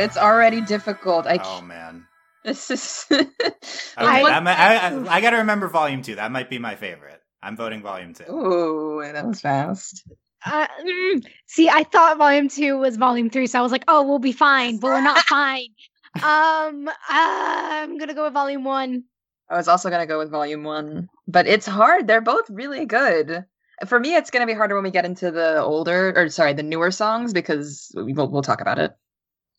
[0.00, 1.26] It's already difficult.
[1.26, 2.06] I Oh man.
[2.44, 3.06] this is.
[3.10, 6.14] Okay, I- might- I, I, I got to remember volume two.
[6.14, 7.20] That might be my favorite.
[7.42, 8.24] I'm voting volume two.
[8.32, 10.04] Ooh, that was fast.
[10.44, 14.04] Uh, mm, see, I thought volume two was volume three, so I was like, "Oh,
[14.06, 15.68] we'll be fine," but we're not fine.
[16.16, 19.04] Um, uh, I'm gonna go with volume one.
[19.50, 22.06] I was also gonna go with volume one, but it's hard.
[22.06, 23.44] They're both really good.
[23.86, 26.62] For me, it's gonna be harder when we get into the older, or sorry, the
[26.62, 28.92] newer songs because we'll we'll talk about it.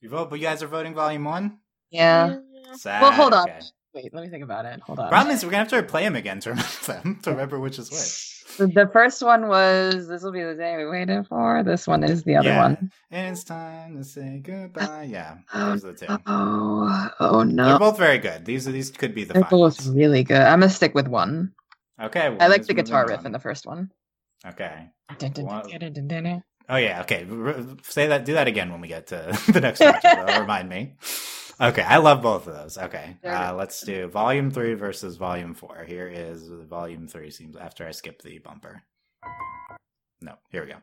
[0.02, 1.60] You vote, but you guys are voting volume one.
[1.91, 2.38] Yeah.
[2.73, 3.02] Sad.
[3.02, 3.49] Well, hold on.
[3.49, 3.60] Okay.
[3.94, 4.80] Wait, let me think about it.
[4.82, 5.10] Hold on.
[5.10, 7.78] Problem is, we're gonna have to replay them again to remember them to remember which
[7.78, 8.28] is which.
[8.57, 12.03] The- the first one was "This will be the day we waited for." This one
[12.03, 12.61] is the other Yeah.
[12.64, 12.91] one.
[13.11, 15.07] And it's time to say goodbye.
[15.10, 16.18] Yeah, Oh, those are the two.
[16.26, 18.45] Oh, oh They're both very good.
[18.45, 19.78] These are these could be the They're finals.
[19.78, 20.41] both really good.
[20.41, 21.53] I'm gonna stick with one.
[22.02, 23.26] Okay, I like the guitar riff on.
[23.28, 23.91] in the first one.
[24.45, 24.88] Okay.
[25.19, 27.02] Dun, dun, dun, Oh yeah.
[27.02, 27.27] Okay.
[27.84, 28.23] Say that.
[28.23, 29.93] Do that again when we get to the next one.
[30.02, 30.95] That'll remind me.
[31.60, 32.77] Okay, I love both of those.
[32.77, 35.84] Okay, uh, let's do volume three versus volume four.
[35.84, 37.30] Here is volume three.
[37.30, 38.81] Seems after I skip the bumper.
[40.22, 40.77] No, here we go.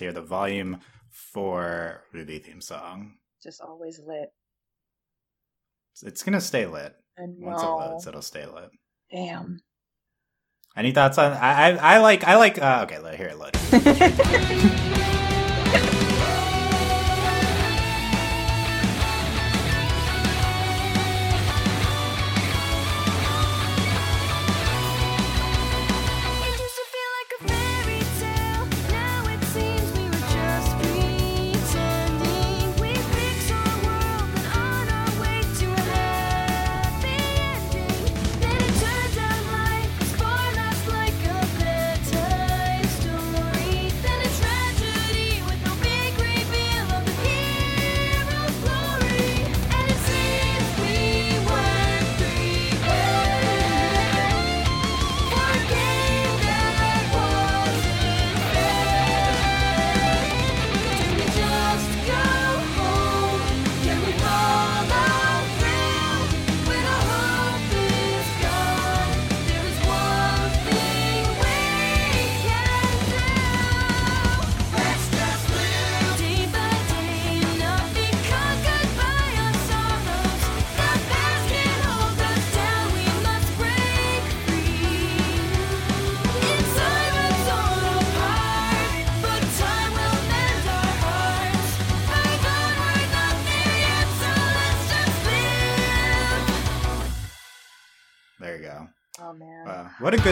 [0.00, 3.16] Hear the volume for RWBY theme song.
[3.42, 4.32] Just always lit.
[6.02, 6.94] It's gonna stay lit.
[7.18, 8.70] And Once it loads, it'll stay lit.
[9.12, 9.60] Damn.
[10.74, 11.32] Any thoughts on?
[11.32, 12.60] I I, I like I like.
[12.60, 15.16] Uh, okay, let here it load.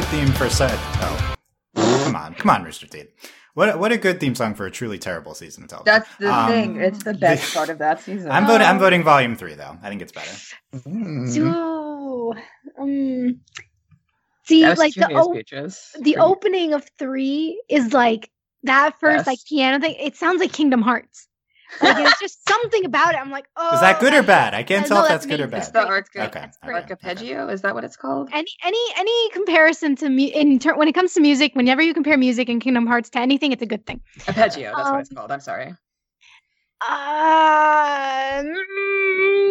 [0.01, 0.71] good theme for set.
[1.03, 1.35] Oh,
[1.75, 3.09] come on, come on, Rooster Teeth.
[3.55, 5.93] What a- what a good theme song for a truly terrible season of television.
[5.93, 6.77] That's the Um, thing.
[6.77, 8.31] It's the best part of that season.
[8.31, 8.65] I'm voting.
[8.65, 9.77] I'm voting volume three though.
[9.83, 10.31] I think it's better.
[11.33, 12.35] So,
[12.79, 13.41] um,
[14.47, 15.35] see, like the o-
[16.01, 18.31] the opening of three is like
[18.63, 19.97] that first like piano thing.
[19.99, 21.27] It sounds like Kingdom Hearts.
[21.83, 23.21] Like it's just something about it.
[23.21, 24.55] I'm like, oh, Is that good or bad?
[24.55, 25.59] I can't Yeah, tell no, if that's that's good or amazing.
[25.59, 25.83] It's bad.
[25.83, 26.95] the arc- Okay, It's okay, okay.
[26.95, 28.31] Arpeggio, is that what it's called?
[28.33, 31.95] Any any any comparison to mu- in ter- when it comes to music, whenever you
[31.95, 34.01] compare music in Kingdom Hearts to anything, it's a good thing.
[34.27, 35.31] Arpeggio, that's what it's Um, called.
[35.31, 35.75] I'm sorry.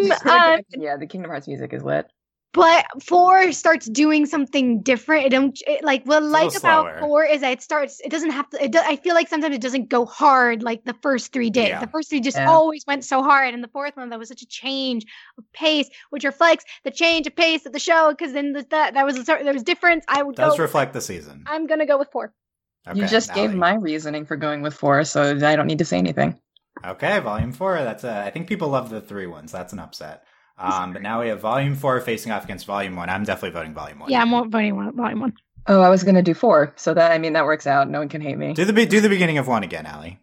[0.08, 2.10] Just gonna uh, go- yeah, the Kingdom Hearts music is lit.
[2.58, 5.26] But four starts doing something different.
[5.26, 7.00] It don't it, like what I a like about slower.
[7.00, 8.00] four is that it starts.
[8.02, 8.64] It doesn't have to.
[8.64, 11.70] It do, I feel like sometimes it doesn't go hard like the first three did.
[11.70, 11.80] Yeah.
[11.80, 12.50] The first three just Yeah.
[12.50, 15.06] always went so hard, and the fourth one that was such a change
[15.38, 18.10] of pace, which reflects the change of pace of the show.
[18.12, 20.04] Because then the, that that was a, sort- there was difference.
[20.08, 20.64] I would Does go.
[20.64, 21.44] reflect the season.
[21.48, 22.34] I'm gonna go with four.
[22.88, 23.60] Okay, you just gave Allie.
[23.60, 26.40] my reasoning for going with four, so I don't need to say anything.
[26.86, 27.76] Okay, volume four.
[27.84, 29.52] That's a, I think people love the three ones.
[29.52, 30.24] That's an upset.
[30.60, 33.10] Um, but now we have volume four facing off against volume one.
[33.10, 34.10] I'm definitely voting volume one.
[34.10, 35.34] Yeah, I'm voting one, volume one.
[35.68, 37.90] Oh, I was gonna do four, so that I mean that works out.
[37.90, 38.54] No one can hate me.
[38.54, 40.20] Do the be- do the beginning of one again, Allie.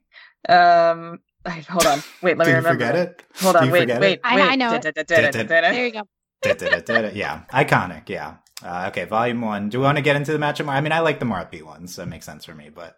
[0.48, 2.70] Um, I- hold on, wait, let me remember.
[2.70, 3.22] forget it?
[3.40, 4.20] Hold on, wait, wait.
[4.24, 4.48] I- wait.
[4.50, 4.70] I know.
[4.80, 6.02] There you go.
[7.14, 8.08] Yeah, iconic.
[8.08, 8.36] Yeah.
[8.62, 9.68] Uh, okay, volume one.
[9.68, 10.66] Do we want to get into the matchup?
[10.66, 10.74] more?
[10.74, 12.70] I mean, I like the more upbeat ones, so it makes sense for me.
[12.74, 12.96] But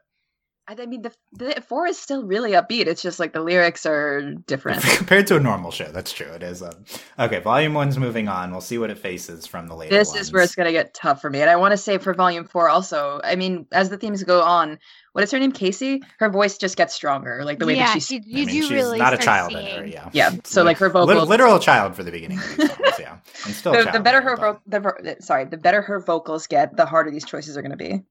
[0.68, 2.86] I I mean, the, the four is still really upbeat.
[2.86, 4.82] It's just like the lyrics are different.
[4.96, 6.26] compared to a normal show, that's true.
[6.26, 6.62] It is.
[6.62, 6.84] Um,
[7.18, 8.50] okay, volume one's moving on.
[8.50, 9.96] We'll see what it faces from the later.
[9.96, 10.20] this ones.
[10.22, 11.40] is where it's gonna get tough for me.
[11.40, 13.20] And I want to say for volume four also.
[13.22, 14.78] I mean, as the themes go on,
[15.12, 15.52] what is her name?
[15.52, 16.02] Casey.
[16.18, 18.10] Her voice just gets stronger, like the way yeah, that she's.
[18.10, 19.66] you, I mean, do she's really not a child seeing.
[19.66, 19.86] in her.
[19.86, 20.10] Yeah.
[20.12, 21.28] Yeah, so like her Lit- vocals.
[21.28, 22.98] literal child for the beginning of these songs.
[22.98, 26.00] Yeah, and still a the, child the better her vo- the sorry, the better her
[26.00, 28.02] vocals get, the harder these choices are going to be.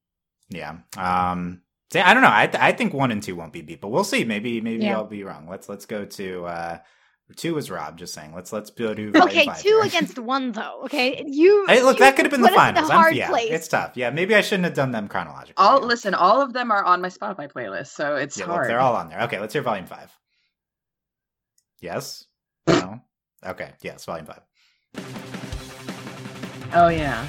[0.50, 0.78] Yeah.
[0.98, 1.62] Um.
[1.92, 2.32] See, I don't know.
[2.32, 4.24] I th- I think one and two won't be beat, but we'll see.
[4.24, 4.96] Maybe maybe Yeah.
[4.98, 5.48] I'll be wrong.
[5.50, 6.78] Let's let's go to uh
[7.36, 8.34] two was Rob just saying.
[8.34, 9.84] Let's let's go to Okay, five two here.
[9.84, 10.82] against one though.
[10.86, 11.66] Okay, you.
[11.68, 12.90] Hey, look, you that could have been the put us in finals.
[12.90, 13.52] a I'm- hard yeah, place.
[13.52, 13.92] it's tough.
[13.96, 15.54] Yeah, maybe I shouldn't have done them chronologically.
[15.58, 15.86] All Yeah.
[15.86, 18.96] listen, all of them are on my Spotify playlist, so it's Yeah, look, they're all
[18.96, 19.22] on there.
[19.22, 20.12] Okay, let's hear volume five.
[21.82, 22.26] Yes.
[22.68, 23.00] No.
[23.46, 23.72] Okay.
[23.82, 24.06] Yes.
[24.06, 24.42] Volume five.
[26.74, 27.28] Oh yeah.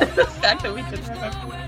[0.00, 1.63] The fact that we didn't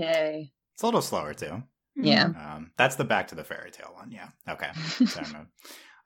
[0.00, 0.50] Yay.
[0.74, 1.62] It's a little slower too.
[1.94, 2.24] Yeah.
[2.24, 4.10] Um, that's the Back to the Fairy Tale one.
[4.10, 4.28] Yeah.
[4.48, 4.70] Okay.
[5.06, 5.26] Sorry,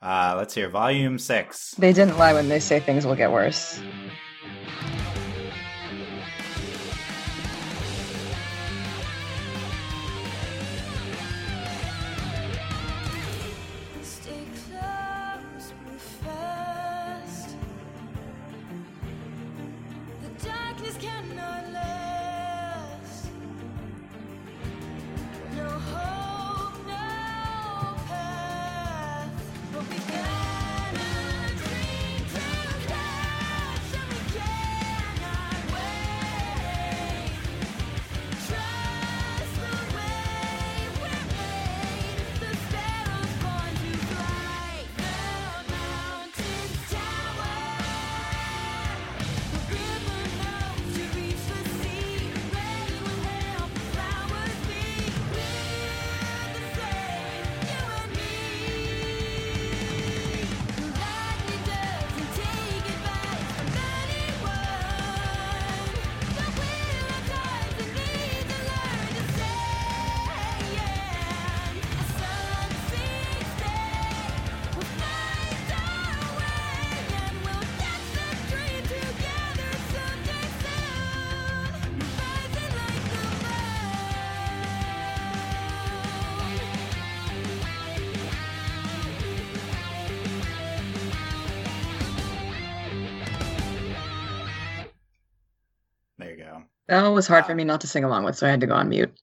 [0.02, 1.70] uh, let's hear volume six.
[1.78, 3.80] They didn't lie when they say things will get worse.
[96.94, 98.68] That was hard for uh, me not to sing along with, so I had to
[98.68, 99.13] go on mute.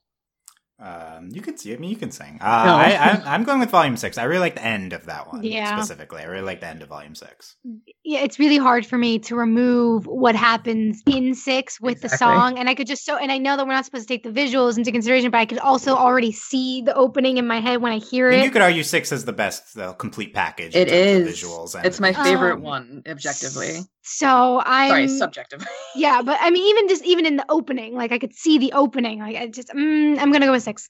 [1.65, 1.79] Um, you can.
[1.79, 2.37] I mean, you can sing.
[2.41, 2.75] Uh, No.
[2.75, 4.17] I, I'm, I'm going with volume six.
[4.17, 5.43] I really like the end of that one.
[5.43, 5.75] Yeah.
[5.77, 7.55] Specifically, I really like the end of volume six.
[8.03, 12.57] yeah, it's really hard for me to remove what happens in six with the song.
[12.59, 14.29] And I could just so, and I know that we're not supposed to take the
[14.31, 17.91] visuals into consideration, but I could also already see the opening in my head when
[17.91, 18.45] I hear I mean, it.
[18.45, 20.75] you could argue six is the best, the complete package.
[20.75, 21.43] in It terms of is.
[21.43, 21.75] visuals.
[21.75, 23.79] And It's my favorite Um, one, objectively.
[24.01, 25.67] so I'm Sorry, subjectively.
[25.95, 28.73] yeah, but I mean, even just even in the opening, like I could see the
[28.73, 29.19] opening.
[29.19, 30.89] Like I just, mm, I'm gonna go with six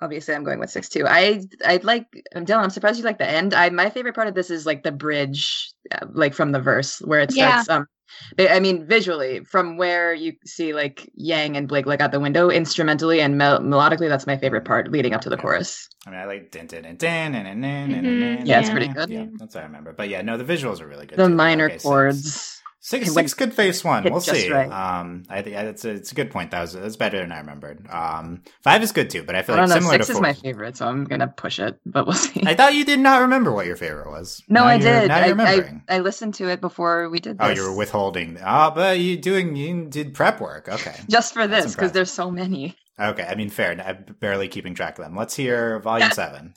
[0.00, 1.06] obviously I'm going with six two.
[1.06, 2.62] I I like Dylan.
[2.62, 3.54] I'm surprised you like the end.
[3.54, 7.00] I my favorite part of this is like the bridge, uh, like from the verse
[7.00, 7.68] where it starts.
[7.68, 7.76] Yeah.
[7.76, 7.86] Um,
[8.38, 12.50] I mean visually from where you see like Yang and Blake look out the window.
[12.50, 15.88] Instrumentally and mel- melodically, that's my favorite part leading up to the chorus.
[16.06, 18.46] I mean, I like din din din din din din.
[18.46, 19.10] Yeah, it's pretty good.
[19.10, 19.92] Yeah, that's what I remember.
[19.92, 21.18] But yeah, no, the visuals are really good.
[21.18, 21.34] The too.
[21.34, 22.32] minor okay, chords.
[22.32, 22.55] So
[22.86, 24.04] Six, six could face one.
[24.04, 24.48] We'll see.
[24.48, 24.70] right.
[24.70, 26.52] Um, I think it's a, it's a good point.
[26.52, 27.84] That was that's better than I remembered.
[27.90, 29.80] Um, five is good too, but I I feel don't like know.
[29.80, 32.44] similar Six to is my favorite, so I'm gonna push it, but we'll see.
[32.46, 34.40] I thought you did not remember what your favorite was.
[34.48, 35.08] no, Now I did.
[35.08, 35.82] Now I, you're remembering.
[35.88, 37.38] I I listened to it before we did.
[37.40, 38.38] oh, you were withholding.
[38.46, 40.68] Oh, but you doing you did prep work.
[40.68, 40.94] Okay.
[41.10, 42.76] just for this because there's so many.
[43.00, 43.24] Okay.
[43.28, 43.72] I mean, fair.
[43.84, 45.16] I'm barely keeping track of them.
[45.16, 46.54] Let's hear volume seven.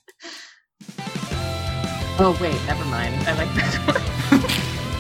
[2.22, 3.15] Oh wait, never mind.
[3.27, 3.95] I like this one.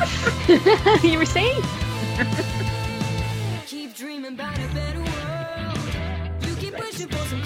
[1.03, 1.61] you were saying?
[3.67, 5.77] Keep dreaming about a better world.
[6.47, 7.41] You keep wishing for some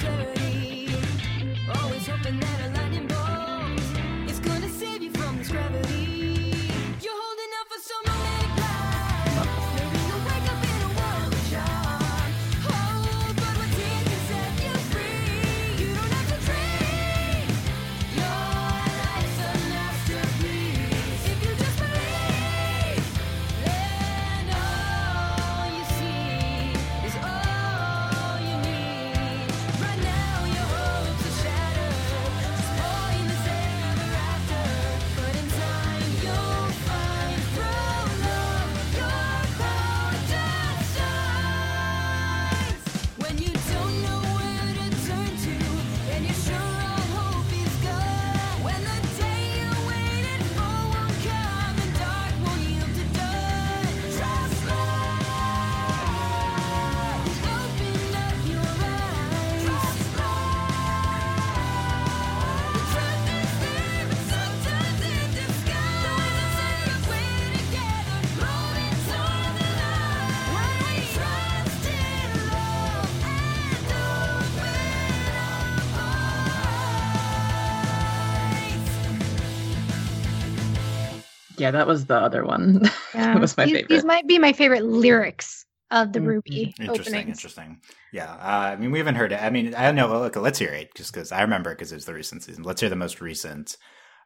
[81.63, 82.81] Yeah, that was the other one.
[83.13, 83.89] that was my these, favorite.
[83.89, 86.41] these might be my favorite lyrics of the Mhm.
[86.43, 87.13] RWBY Interesting.
[87.15, 87.37] openings.
[87.37, 87.81] Interesting.
[88.11, 88.31] Yeah.
[88.31, 89.41] Uh, I mean, we haven't heard it.
[89.41, 90.07] I mean, I don't know.
[90.19, 92.63] Look, let's hear it just because I remember because it was the recent season.
[92.63, 93.77] Let's hear the most recent.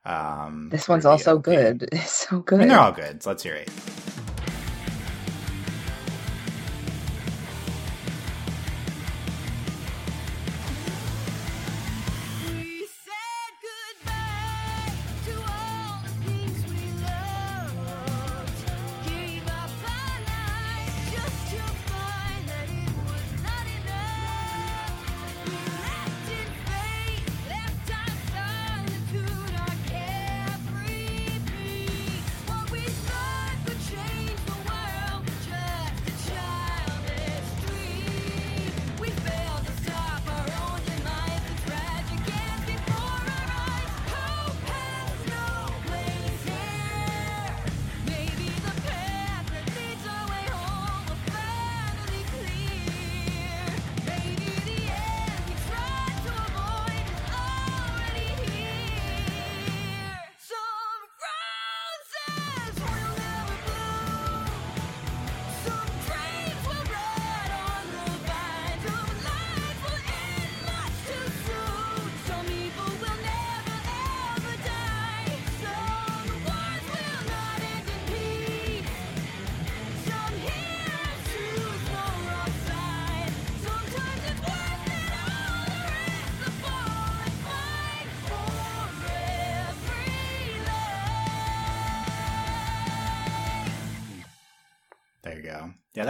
[0.05, 1.43] Um, this one's RWBY also OP.
[1.43, 1.89] good.
[1.91, 2.59] It's so I good.
[2.59, 3.21] mean, they're all good.
[3.23, 3.69] So let's hear it.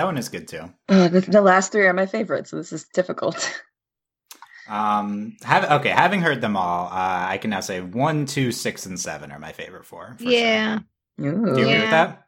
[0.08, 0.74] One is good too.
[0.90, 3.62] Uh, the, the last three are my favorites, so this is difficult.
[4.70, 5.90] Um, have okay.
[5.90, 9.40] Having heard them all, uh, I can now say one, two, six, and seven are
[9.40, 10.16] my favorite four.
[10.18, 10.32] for sure.
[10.34, 10.80] Yeah.
[11.18, 11.30] Do you
[11.68, 12.28] agree with that?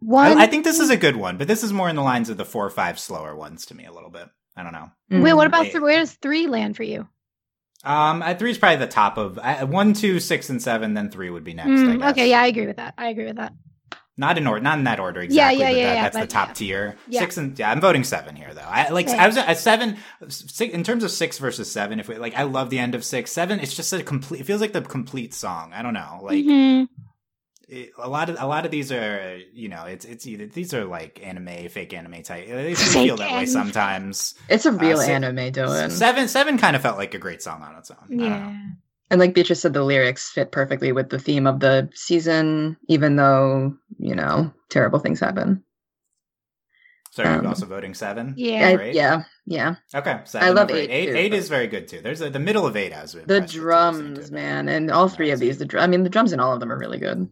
[0.00, 0.38] One.
[0.38, 2.30] I, I think this is a good one, but this is more in the lines
[2.30, 4.26] of the four or five slower ones to me a little bit.
[4.56, 4.90] I don't know.
[5.10, 7.06] Wait, what about th- where does three land for you?
[7.84, 10.94] Um, at three is probably the top of uh, one, two, six, and seven.
[10.94, 11.82] Then three would be next.
[11.82, 12.10] I Mm, guess.
[12.12, 12.94] okay, yeah, I agree with that.
[12.96, 13.52] I agree with that.
[14.16, 15.58] Not in order, not in that order exactly.
[15.60, 16.54] yeah, but yeah, that, yeah, that's the top yeah.
[16.54, 16.96] tier.
[17.08, 17.20] Yeah.
[17.20, 18.60] Six and yeah, I'm voting seven here though.
[18.60, 19.18] I like Same.
[19.18, 19.96] I was at seven.
[20.28, 23.04] Six, in terms of six versus seven, if we like, I love the end of
[23.04, 23.32] six.
[23.32, 24.40] Seven, it's just a complete.
[24.40, 25.72] It feels like the complete song.
[25.74, 26.86] I don't know, like Mhm.
[27.68, 30.72] it, a lot of a lot of these are you know it's it's either these
[30.74, 32.46] are like anime, fake anime type.
[32.46, 34.34] They feel that way sometimes.
[34.48, 35.90] It's a real si- anime, Dylan.
[35.90, 37.96] Seven seven kind of felt like a great song on its own.
[37.98, 38.26] I don't know.
[38.26, 38.56] Yeah.
[39.10, 43.16] And like Beatrice said, the lyrics fit perfectly with the theme of the season, even
[43.16, 45.62] though, you know, terrible things happen.
[47.12, 48.34] So are you Um, also voting seven?
[48.36, 48.76] Yeah.
[48.80, 49.76] I- yeah, yeah.
[49.94, 50.20] Okay.
[50.24, 52.00] Seven I love over eight, Eight, too, eight but- is very good too.
[52.00, 55.30] There's a, the middle of eight has been The drums, to- man, and all three
[55.30, 57.28] of these, the dr- I mean, the drums in all of them are really good.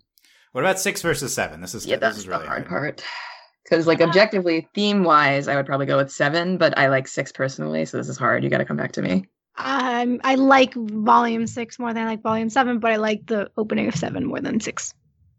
[0.52, 1.62] What about six versus seven?
[1.62, 2.68] This is Yeah, this that's is the hard hard.
[2.68, 3.02] part.
[3.64, 7.32] Because, like, objectively, theme wise, I would probably go with seven, but I like six
[7.32, 8.44] personally, so this is hard.
[8.44, 9.26] You got to come back to me.
[9.56, 13.50] Um, I like volume six more than I like volume seven, but I like the
[13.56, 14.94] opening of seven more than six.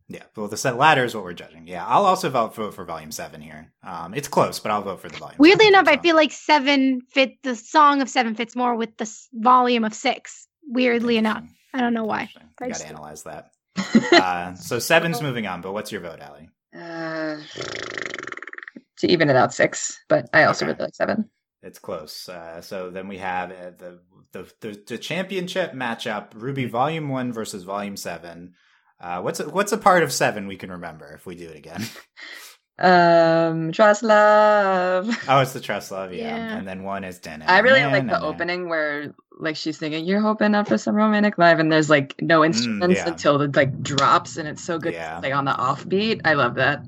[0.09, 1.65] Yeah, well, the set ladder is what we're judging.
[1.65, 3.71] Yeah, I'll also vote for, for volume seven here.
[3.83, 5.37] Um, it's close, but I'll vote for the volume.
[5.39, 8.95] Weirdly seven enough, I feel like seven fit the song of seven fits more with
[8.97, 10.47] the s- volume of six.
[10.67, 12.29] Weirdly enough, I don't know why.
[12.61, 13.51] I got to analyze that.
[14.13, 16.49] uh, so seven's moving on, but what's your vote, Allie?
[16.75, 17.37] Uh,
[18.97, 20.73] to even it out, six, but I also Okay.
[20.73, 21.29] really like seven.
[21.63, 22.27] It's close.
[22.29, 23.99] Uh, so then we have uh, the,
[24.33, 28.53] the the the championship matchup: RWBY Volume One versus Volume Seven.
[28.99, 31.55] Uh, what's a, what's a part of seven we can remember if we do it
[31.57, 31.83] again?
[32.79, 35.07] Um, Trust Love.
[35.29, 36.35] oh, it's the Trust Love, yeah.
[36.35, 36.57] Yeah.
[36.57, 37.43] And then one is Den.
[37.43, 41.37] I really like the opening where like she's singing "You're hoping up for some romantic
[41.37, 43.11] life" and there's like no instruments Mm, yeah.
[43.11, 45.19] until it like drops and it's so good Yeah.
[45.21, 46.21] like on the offbeat.
[46.25, 46.83] I love that.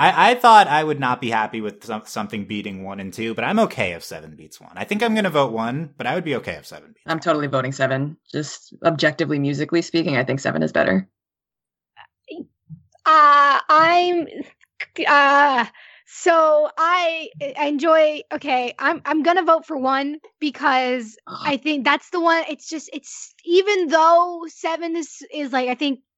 [0.00, 3.34] I, I thought I would not be happy with some, something beating one and two,
[3.34, 4.72] but I'm okay if seven beats one.
[4.74, 7.00] I think I'm going to vote one, but I would be okay if seven beats.
[7.06, 8.16] I'm totally voting seven.
[8.32, 11.06] Just objectively musically speaking, I think seven is better.
[13.04, 14.26] Uh, I'm
[15.06, 15.66] uh
[16.06, 17.28] so I
[17.58, 22.20] I enjoy okay, I'm I'm going to vote for 1 because I think that's the
[22.20, 26.09] one it's just it's even though 7 is is like I think a-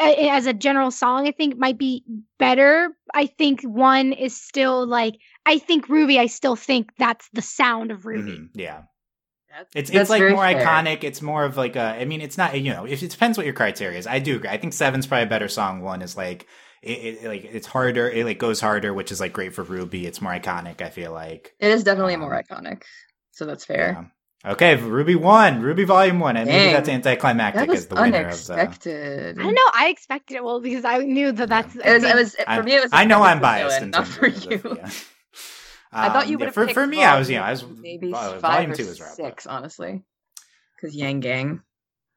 [0.00, 2.04] as a general song I think might be
[2.38, 2.90] better.
[3.14, 7.90] I think 1 is still like I think RWBY I still think that's the sound
[7.90, 8.26] of RWBY.
[8.26, 8.82] Mhm, yeah.
[9.74, 10.62] It's That's it's like more fair.
[10.62, 11.02] iconic.
[11.02, 11.80] It's more of like a.
[11.80, 12.60] I mean, it's not.
[12.60, 14.06] You know, if it depends what your criteria is.
[14.06, 14.50] I do agree.
[14.50, 15.80] I think seven's probably a better song.
[15.80, 16.46] One is like
[16.82, 16.90] it,
[17.22, 18.06] it like it's harder.
[18.10, 20.04] It like goes harder, which is like great for RWBY.
[20.04, 20.82] It's more iconic.
[20.82, 21.54] I feel like.
[21.58, 22.82] It is definitely more Um, iconic.
[23.30, 23.92] So that's fair.
[23.98, 24.04] Yeah.
[24.46, 25.60] Okay, RWBY won.
[25.60, 28.52] RWBY Volume One, and maybe that's anticlimactic That was as the winner of the.
[28.54, 29.38] unexpected.
[29.38, 32.14] I don't know, I expected it well because I knew that that's It was, it
[32.14, 32.76] was for I, me.
[32.76, 32.90] It was.
[32.92, 34.76] I know I'm biased in not terms for of you.
[34.76, 34.90] yeah.
[35.92, 37.02] I thought you Um, would yeah, have for picked for me.
[37.02, 39.10] I was you know I was maybe vol- five volume or two is where I
[39.16, 39.24] put it.
[39.30, 40.02] six, honestly,
[40.76, 41.60] because Yang Gang.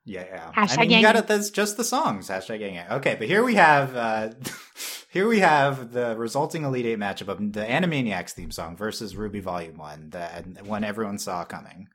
[0.05, 0.51] Yeah, yeah.
[0.55, 1.01] Hashtag I mean, you gang.
[1.03, 1.27] got it.
[1.27, 2.29] That's just the songs.
[2.29, 2.83] Hashtag gang.
[2.91, 4.29] Okay, but here we have, uh,
[5.11, 9.41] here we have the resulting Elite Eight matchup of the Animaniacs theme song versus RWBY
[9.43, 10.21] Volume One, the
[10.63, 11.89] one everyone saw coming.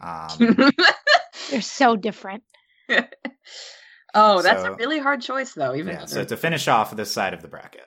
[0.00, 0.70] Um,
[1.50, 2.42] they're so different.
[4.14, 5.74] oh, that's So- a really hard choice, though.
[5.74, 6.00] Even yeah.
[6.00, 7.86] though So to finish off this side of the bracket,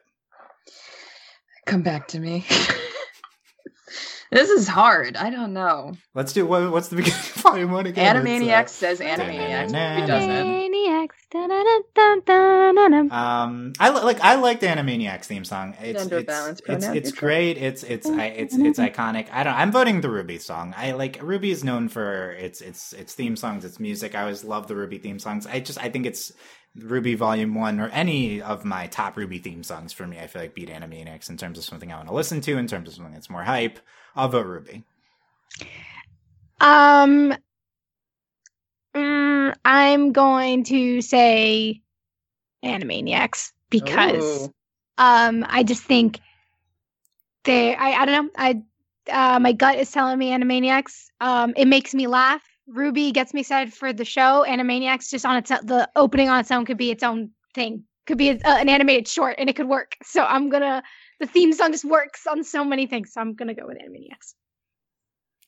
[1.65, 2.45] come back to me.
[4.31, 5.15] this is hard.
[5.17, 5.93] I don't know.
[6.13, 8.15] let's do what, what's the beginning of Volume One again?
[8.15, 9.99] It's, uh, Animaniacs says Animaniacs.
[10.01, 10.31] Who doesn't?
[10.87, 11.17] Maniacs.
[13.11, 15.75] Um, I like I like the Animaniacs theme song.
[15.81, 17.57] It's it's it's, it's great.
[17.57, 19.27] It's it's I, it's it's iconic.
[19.31, 19.53] I don't.
[19.53, 20.73] I'm voting the RWBY song.
[20.77, 24.15] I like RWBY is known for its its its theme songs, its music.
[24.15, 25.45] I always love the RWBY theme songs.
[25.45, 26.31] I just I think it's
[26.79, 30.19] RWBY Volume One or any of my top RWBY theme songs for me.
[30.19, 32.57] I feel like beat Animaniacs in terms of something I want to listen to.
[32.57, 33.79] In terms of something that's more hype,
[34.15, 34.83] I'll vote RWBY.
[36.59, 37.35] Um,
[38.97, 41.81] mm, I'm going to say
[42.63, 44.53] Animaniacs because Ooh.
[44.97, 46.19] um, I just think
[47.43, 47.75] they.
[47.75, 48.31] I I don't know.
[48.37, 48.61] I
[49.11, 51.07] uh, my gut is telling me Animaniacs.
[51.21, 52.41] Um, it makes me laugh.
[52.69, 54.45] RWBY gets me excited for the show.
[54.47, 57.83] Animaniacs just on its the opening on its own could be its own thing.
[58.05, 59.95] Could be a, an animated short, and it could work.
[60.03, 60.83] So I'm gonna.
[61.19, 63.13] The theme song just works on so many things.
[63.13, 64.35] So I'm gonna go with Animaniacs.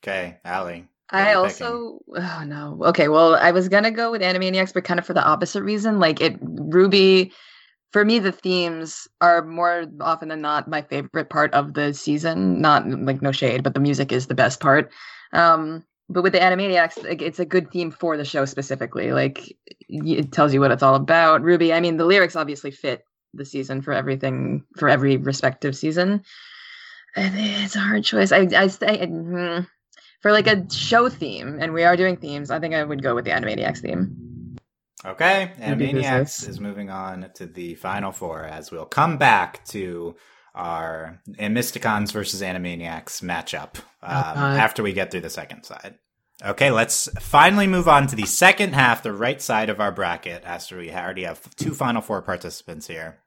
[0.02, 0.88] Okay, Allie.
[1.12, 2.80] I also oh no.
[2.86, 6.00] Okay, well, I was gonna go with Animaniacs, but kind of for the opposite reason.
[6.00, 7.32] Like it RWBY
[7.92, 12.62] for me, the themes are more often than not my favorite part of the season.
[12.62, 14.92] Not like no shade, but the music is the best part.
[15.34, 19.12] Um, but with the Animaniacs, like, it's a good theme for the show specifically.
[19.12, 19.56] Like
[19.88, 21.42] it tells you what it's all about.
[21.42, 23.04] RWBY, I mean, the lyrics obviously fit
[23.34, 26.24] the season for everything for every respective season.
[27.16, 28.32] It's a hard choice.
[28.32, 29.68] I I say mm,
[30.20, 32.52] for like a show theme, and we are doing themes.
[32.52, 34.58] I think I would go with the Animaniacs theme.
[35.06, 40.16] Okay, Animaniacs is moving on to the final four as we'll come back to
[40.54, 44.60] our Mysticons versus Animaniacs matchup um, God.
[44.60, 45.96] after we get through the second side.
[46.46, 50.44] Okay, let's finally move on to the second half, the right side of our bracket,
[50.46, 53.20] after we already have two final four participants here.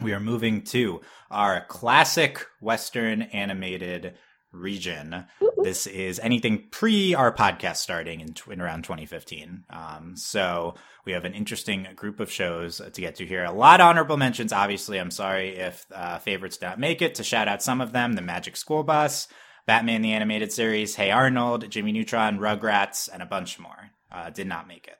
[0.00, 1.00] We are moving to
[1.30, 4.14] our classic Western animated
[4.56, 5.24] region.
[5.62, 9.64] This is anything pre our podcast starting in, in around 2015.
[9.70, 10.74] Um, so
[11.04, 13.44] we have an interesting group of shows to get to here.
[13.44, 14.52] A lot of honorable mentions.
[14.52, 17.16] Obviously, I'm sorry if uh, favorites don't make it.
[17.16, 19.28] To shout out some of them: The Magic School Bus,
[19.66, 23.90] Batman the Animated Series, Hey Arnold, Jimmy Neutron, Rugrats, and a bunch more.
[24.10, 24.98] Uh, did not make it.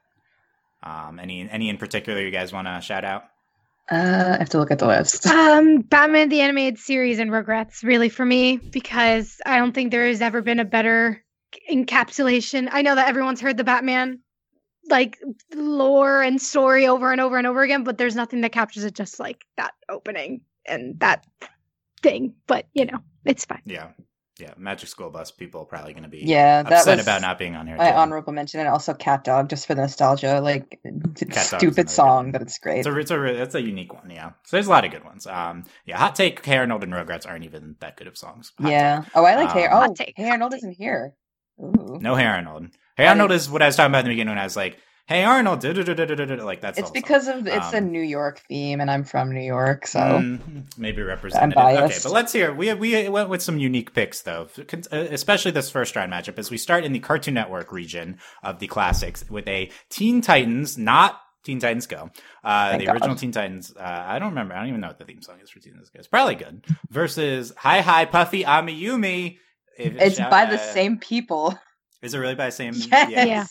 [0.83, 3.25] Um, any any in particular you guys want to shout out?
[3.91, 5.27] Uh, I have to look at the list.
[5.37, 10.07] Um, Batman the Animated Series and Rugrats really for me because I don't think there
[10.07, 11.25] has ever been a better
[11.71, 12.69] encapsulation.
[12.71, 14.21] I know that everyone's heard the Batman
[14.89, 15.19] like
[15.55, 18.95] lore and story over and over and over again, but there's nothing that captures it
[18.95, 21.25] just like that opening and that
[22.03, 22.35] thing.
[22.47, 23.63] But you know, it's fine.
[23.65, 23.91] Yeah,
[24.39, 24.53] yeah.
[24.57, 27.39] Magic School Bus people are probably going to be Yeah, that upset was about not
[27.39, 27.77] being on here.
[27.77, 27.97] My too.
[27.97, 30.41] honorable mention, and also Cat Dog, just for the nostalgia.
[30.41, 30.81] Like
[31.31, 32.79] Cat stupid song, but it's great.
[32.79, 34.33] It's a it's a it's a unique one, yeah.
[34.45, 35.27] So there's a lot of good ones.
[35.27, 36.45] Um, yeah, hot take.
[36.45, 38.53] Hey Arnold and Rugrats aren't even that good of songs.
[38.61, 39.05] Hot yeah.
[39.15, 39.67] Oh, I like Hey.
[39.67, 41.15] Um, Oh, Hot take, Hey hot Arnold isn't here.
[41.61, 41.99] Ooh.
[42.01, 42.69] No Hey Arnold.
[42.97, 44.57] Hey I Arnold is what I was talking about in the beginning when I was
[44.57, 44.79] like,
[45.09, 47.39] Hey Arnold, like that's It's because song.
[47.39, 50.37] of it's a Um, New York theme, and I'm from New York, so
[50.77, 51.63] maybe representative.
[51.63, 52.53] Okay, but let's hear.
[52.53, 54.49] We we went with some unique picks though,
[54.91, 58.67] especially this first round matchup as we start in the Cartoon Network region of the
[58.67, 62.11] classics with a Teen Titans, not Teen Titans Go.
[62.43, 62.95] Uh, the God.
[62.95, 63.73] original Teen Titans.
[63.77, 64.55] Uh, I don't remember.
[64.55, 66.01] I don't even know what the theme song is for Teen Titans Go.
[66.01, 66.65] It's probably good.
[66.91, 69.39] Versus Hi Hi Puffy Amiyumi.
[69.79, 71.57] It's by the uh, same people.
[72.03, 72.75] Is it really by the same?
[72.75, 73.11] Yes.
[73.11, 73.47] Yeah.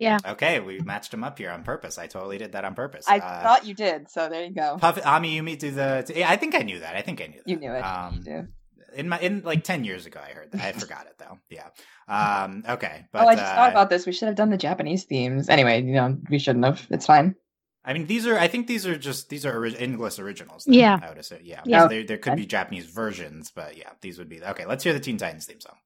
[0.00, 0.18] Yeah.
[0.24, 1.98] Okay, we matched them up here on purpose.
[1.98, 3.04] I totally did that on purpose.
[3.06, 4.78] I Uh, thought you did, so there you go.
[4.80, 6.12] Puff Amiyumi do the.
[6.16, 6.96] yeah, I think I knew that.
[6.96, 7.48] I think I knew that.
[7.48, 7.80] You knew it.
[7.82, 8.48] Um, you do.
[8.96, 11.68] in my in like 10 years ago i heard that i forgot it though yeah
[12.08, 14.04] um okay but oh, I just uh, thought about this.
[14.04, 15.48] We should have done the Japanese themes.
[15.48, 16.84] Anyway, you know, we shouldn't have.
[16.90, 17.36] It's fine.
[17.84, 20.98] i mean these are i think these are just these are ori- english originals Yeah.
[21.02, 21.82] i would assume yeah, Yeah.
[21.82, 24.92] So there, there could be japanese versions but yeah these would be okay let's hear
[24.92, 25.78] the teen titans theme song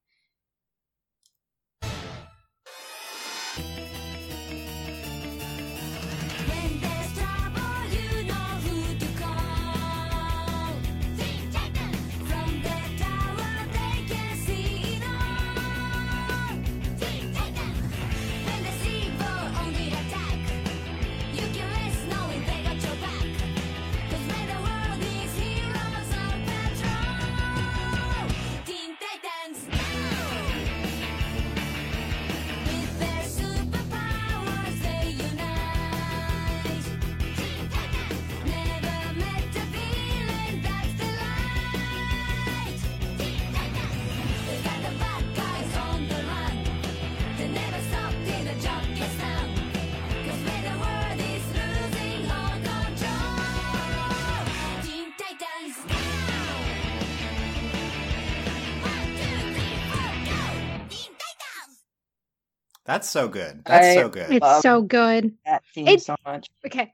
[62.85, 65.33] that's so good that's I- so good It's Love so good.
[65.45, 66.47] That theme It- so much.
[66.65, 66.93] Okay.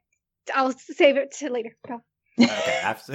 [0.56, 1.76] I'll save it to later.
[1.88, 2.02] Go.
[2.40, 3.14] okay after-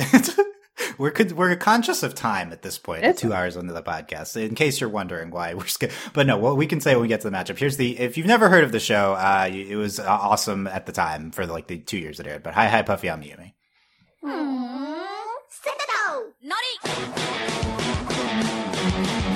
[0.99, 3.03] We're con- we're conscious of time at this point.
[3.03, 4.37] It's- two hours into the podcast.
[4.37, 7.09] In case you're wondering why we're, sk- but no, what we can say when we
[7.09, 7.59] get to the matchup.
[7.59, 10.85] Here's the if you've never heard of the show, uh, it was uh, awesome at
[10.85, 12.43] the time for like the two years it aired.
[12.43, 13.55] But hi, hi, Puffy Amiyumi.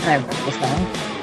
[0.02, 1.16] I love this song.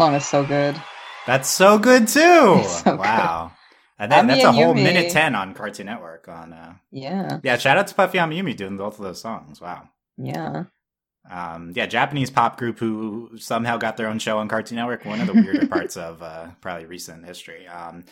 [0.00, 0.80] Song is so good.
[1.26, 2.20] That's so good too.
[2.60, 3.00] It's so good.
[3.00, 3.52] wow.
[3.98, 4.82] And that, Ami that's a and whole Yumi.
[4.82, 8.78] minute 10 on Cartoon Network on uh Yeah, Yeah, shout out to Puffy Amiyumi doing
[8.78, 9.60] both of those songs.
[9.60, 9.88] Wow.
[10.16, 10.64] yeah.
[11.30, 15.04] Um, yeah, Japanese pop group who somehow got their own show on Cartoon Network.
[15.04, 17.68] One of the weirder parts of uh, probably recent history.
[17.68, 18.04] Um,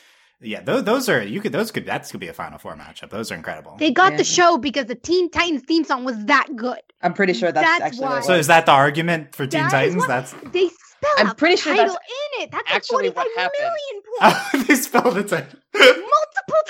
[0.42, 3.08] yeah, those, those are you could those could that could be a Final Four matchup.
[3.10, 3.76] Those are incredible.
[3.78, 4.18] They got Yeah.
[4.18, 6.78] the show because the Teen Titans theme song was that good.
[7.02, 8.20] I'm pretty sure that's, That's actually why.
[8.20, 9.96] so is that the argument for Teen That is Titans?
[9.96, 12.50] what- That's They spell I'm out pretty the sure title that's in it.
[12.52, 13.74] That's actually like what 45 happened.
[14.20, 15.32] million points they spelled it.
[15.32, 16.62] like- multiple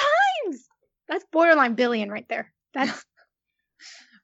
[0.46, 0.68] times.
[1.08, 2.52] That's borderline billion right there.
[2.74, 3.04] That's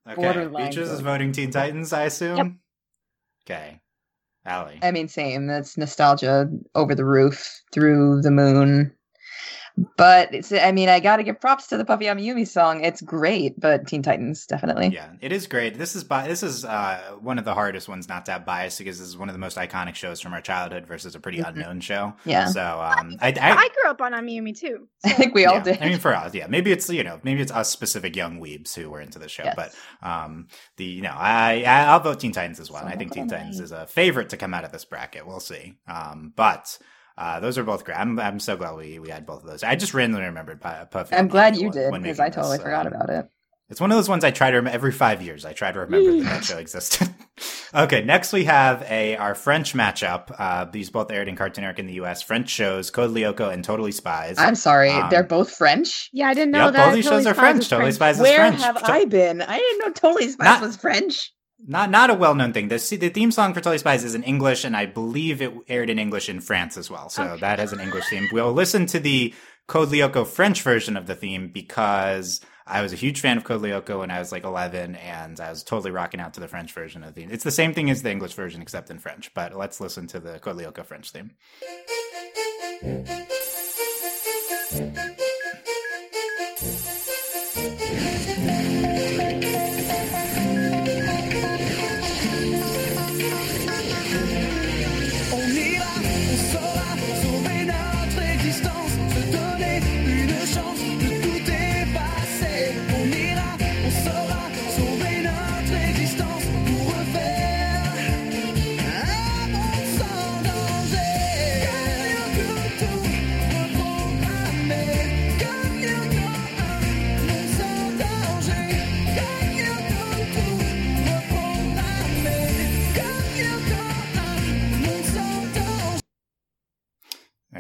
[0.07, 2.61] Okay, Borderline Beaches is voting Teen Titans, I assume.
[3.47, 3.81] Okay,
[4.45, 4.79] Allie.
[4.83, 5.47] I mean, same.
[5.47, 8.93] That's nostalgia over the roof, through the moon.
[9.97, 12.85] But it's, I mean, I got to give props to the Puffy Amiyumi song.
[12.85, 14.89] It's great, but Teen Titans definitely.
[14.89, 15.77] Yeah, it is great.
[15.79, 18.79] This is bi- this is uh, one of the hardest ones not to have bias
[18.79, 21.39] because this is one of the most iconic shows from our childhood versus a pretty
[21.39, 21.49] Mhm.
[21.49, 22.15] unknown show.
[22.25, 22.47] Yeah.
[22.47, 24.87] So um, I, I, I, grew up on Amiyumi too.
[25.05, 25.83] I think we all yeah, did.
[25.83, 28.75] I mean, for us, yeah, maybe it's you know maybe it's us specific young weebs
[28.77, 29.55] who were into the show, Yes.
[29.57, 30.47] but um,
[30.77, 32.83] the you know I, I I'll vote Teen Titans as well.
[32.85, 33.35] and I think Teen good.
[33.39, 35.27] Titans is a favorite to come out of this bracket.
[35.27, 35.75] We'll see.
[35.89, 36.79] Um, but.
[37.17, 37.97] Uh, those are both great.
[37.99, 39.63] I'm, I'm so glad we, we had both of those.
[39.63, 41.15] I just randomly remembered Pu- Puffy.
[41.15, 43.27] I'm glad you when- did because I totally this, forgot um, about it.
[43.71, 45.47] It's one of those ones I try to remember every five years.
[45.47, 47.09] I try to remember that that show existed.
[47.75, 50.35] okay, next we have a our French matchup.
[50.39, 52.21] Uh, these both aired in Cartoon Network in the U.S.
[52.21, 54.37] French shows Code Lyoko and Totally Spies.
[54.39, 56.11] I'm sorry, Um, they're both French.
[56.13, 56.87] Yeah, I didn't know Yep, that.
[56.87, 57.69] both these shows are Spies French.
[57.71, 58.59] Totally Spies is French.
[58.61, 59.41] Where have To- I been?
[59.41, 61.33] I didn't know Totally Spies Not- was French.
[61.67, 62.69] Not not a well known thing.
[62.69, 65.89] The the theme song for Totally Spies is in English, and I believe it aired
[65.89, 67.09] in English in France as well.
[67.09, 68.29] So that has an English theme.
[68.33, 69.33] We'll listen to the
[69.67, 73.63] Code Lyoko French version of the theme because I was a huge fan of Code
[73.63, 76.73] Lyoko when I was like 11, and I was totally rocking out to the French
[76.73, 77.31] version of the theme.
[77.31, 79.33] It's the same thing as the English version, except in French.
[79.33, 81.31] But let's listen to the Code Lyoko French theme.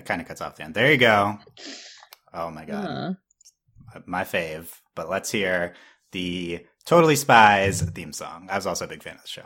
[0.04, 0.74] It kind of cuts off the end.
[0.74, 1.38] There you go.
[2.34, 3.16] Oh my god.
[3.94, 4.66] Uh, my fave.
[4.94, 5.72] But let's hear
[6.12, 8.48] the Totally Spies theme song.
[8.50, 9.44] I was also a big fan of the show.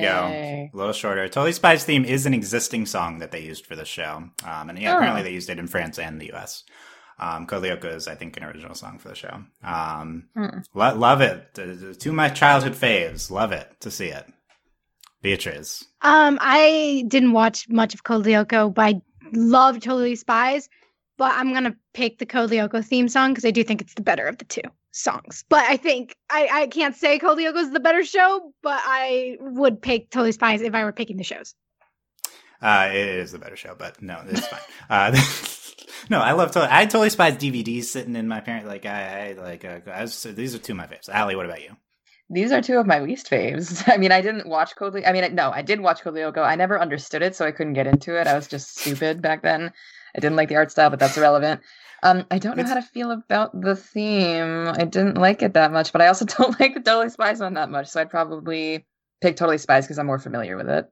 [0.00, 0.70] There you Yay.
[0.72, 0.76] go.
[0.76, 1.26] A little shorter.
[1.28, 4.24] Totally Spies theme is an existing song that they used for the show.
[4.44, 4.96] Um, and yeah, Oh.
[4.96, 6.64] apparently they used it in France and the US.
[7.18, 9.44] Um, Code Lyoko is, I think, an original song for the show.
[9.62, 10.58] Um, Hmm.
[10.74, 11.54] lo- love it.
[11.54, 13.30] Two of my childhood faves.
[13.30, 14.26] Love it to see it.
[15.20, 15.84] Beatrice.
[16.00, 19.00] Um, I didn't watch much of Lyoko, but I
[19.32, 20.68] love Totally Spies.
[21.18, 24.26] But I'm gonna pick the Lyoko theme song because I do think it's the better
[24.26, 24.62] of the two
[24.92, 25.44] songs.
[25.48, 29.36] But I think I, I can't say Code Lyoko is the better show, but I
[29.40, 31.54] would pick Totally Spies if I were picking the shows.
[32.60, 34.60] Uh, it is the better show, but no, it's fine.
[34.88, 35.20] Uh,
[36.10, 36.70] no, I love totally.
[36.72, 38.66] I Totally Spies DVDs sitting in my parent.
[38.68, 39.64] Like I, I like.
[39.64, 41.08] Uh, I was, these are two of my faves.
[41.08, 41.76] Allie, what about you?
[42.30, 43.82] These are two of my least faves.
[43.92, 46.46] I mean, I didn't watch Code I mean, no, I did watch Code Lyoko.
[46.46, 48.28] I never understood it, so I couldn't get into it.
[48.28, 49.72] I was just stupid back then.
[50.14, 51.62] I didn't like the art style, but that's irrelevant.
[52.02, 54.68] Um, I don't know how to feel about the theme.
[54.68, 57.54] I didn't like it that much, but I also don't like the Totally Spies one
[57.54, 57.88] that much.
[57.88, 58.84] So I'd probably
[59.20, 60.90] pick Totally Spies because I'm more familiar with it.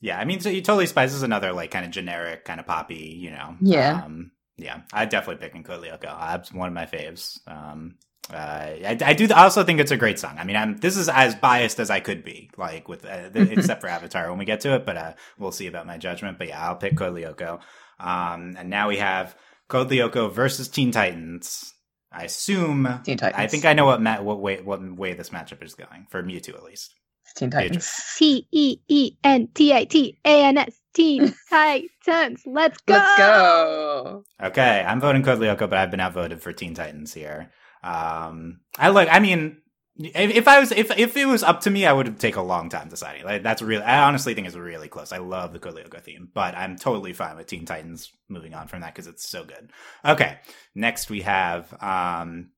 [0.00, 2.66] Yeah, I mean, so you Totally Spies is another like kind of generic, kind of
[2.66, 3.56] poppy, you know.
[3.60, 4.02] Yeah.
[4.04, 6.38] Um, yeah, I'd definitely pick Lyoko.
[6.38, 7.38] It's one of my faves.
[7.46, 7.96] Um,
[8.30, 9.26] uh, I, I do.
[9.32, 10.36] I also think it's a great song.
[10.38, 13.50] I mean, I'm this is as biased as I could be, like with uh, th-
[13.56, 14.84] except for Avatar when we get to it.
[14.84, 16.38] But uh, we'll see about my judgment.
[16.38, 17.60] But yeah, I'll pick Code Lyoko.
[17.98, 19.34] Um, and now we have
[19.68, 21.74] Code Lyoko versus Teen Titans.
[22.10, 22.88] I assume.
[23.04, 23.38] Teen Titans.
[23.38, 26.22] I think I know what ma- what way what way this matchup is going for
[26.22, 26.94] Mewtwo at least.
[27.36, 27.92] Teen Titans.
[28.16, 30.74] T E E N T I T A N S.
[30.94, 32.42] Teen Titans.
[32.46, 32.94] Let's go.
[32.94, 34.24] Let's go.
[34.42, 37.50] Okay, I'm voting Code Lyoko, but I've been outvoted for Teen Titans here.
[37.84, 39.08] Um, I like.
[39.10, 39.58] I mean,
[39.98, 42.68] if, I was, if if it was up to me, I would take a long
[42.68, 43.24] time deciding.
[43.24, 43.82] Like that's really.
[43.82, 45.12] I honestly think it's really close.
[45.12, 48.80] I love the Lyoko theme, but I'm totally fine with Teen Titans moving on from
[48.80, 49.72] that because it's so good.
[50.04, 50.38] Okay,
[50.74, 52.50] next we have um,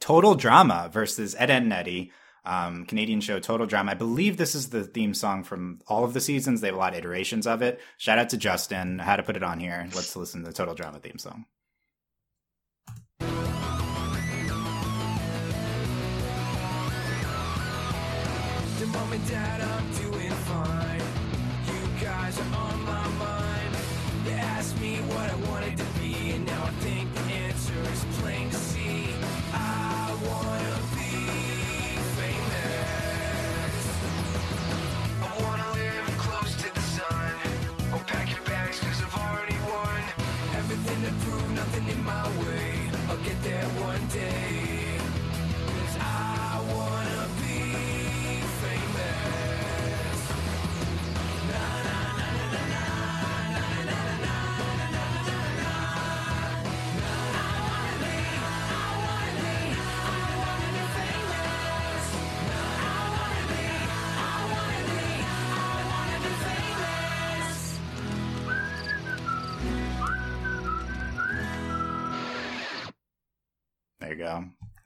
[0.00, 2.12] Total Drama versus Ed, Edd n Eddy.
[2.42, 3.90] Um, Canadian show Total Drama.
[3.90, 6.62] I believe this is the theme song from all of the seasons.
[6.62, 7.80] They have a lot of iterations of it.
[7.98, 8.98] Shout out to Justin.
[8.98, 9.86] How to put it on here.
[9.94, 11.44] Let's listen to the Total Drama theme song.
[19.10, 20.09] Mom and dad, I'm doing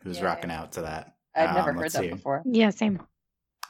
[0.04, 0.26] Who's Yeah.
[0.26, 1.14] rocking out to that?
[1.34, 2.10] I've never Um, heard that see.
[2.10, 2.42] before.
[2.44, 3.00] Yeah, same.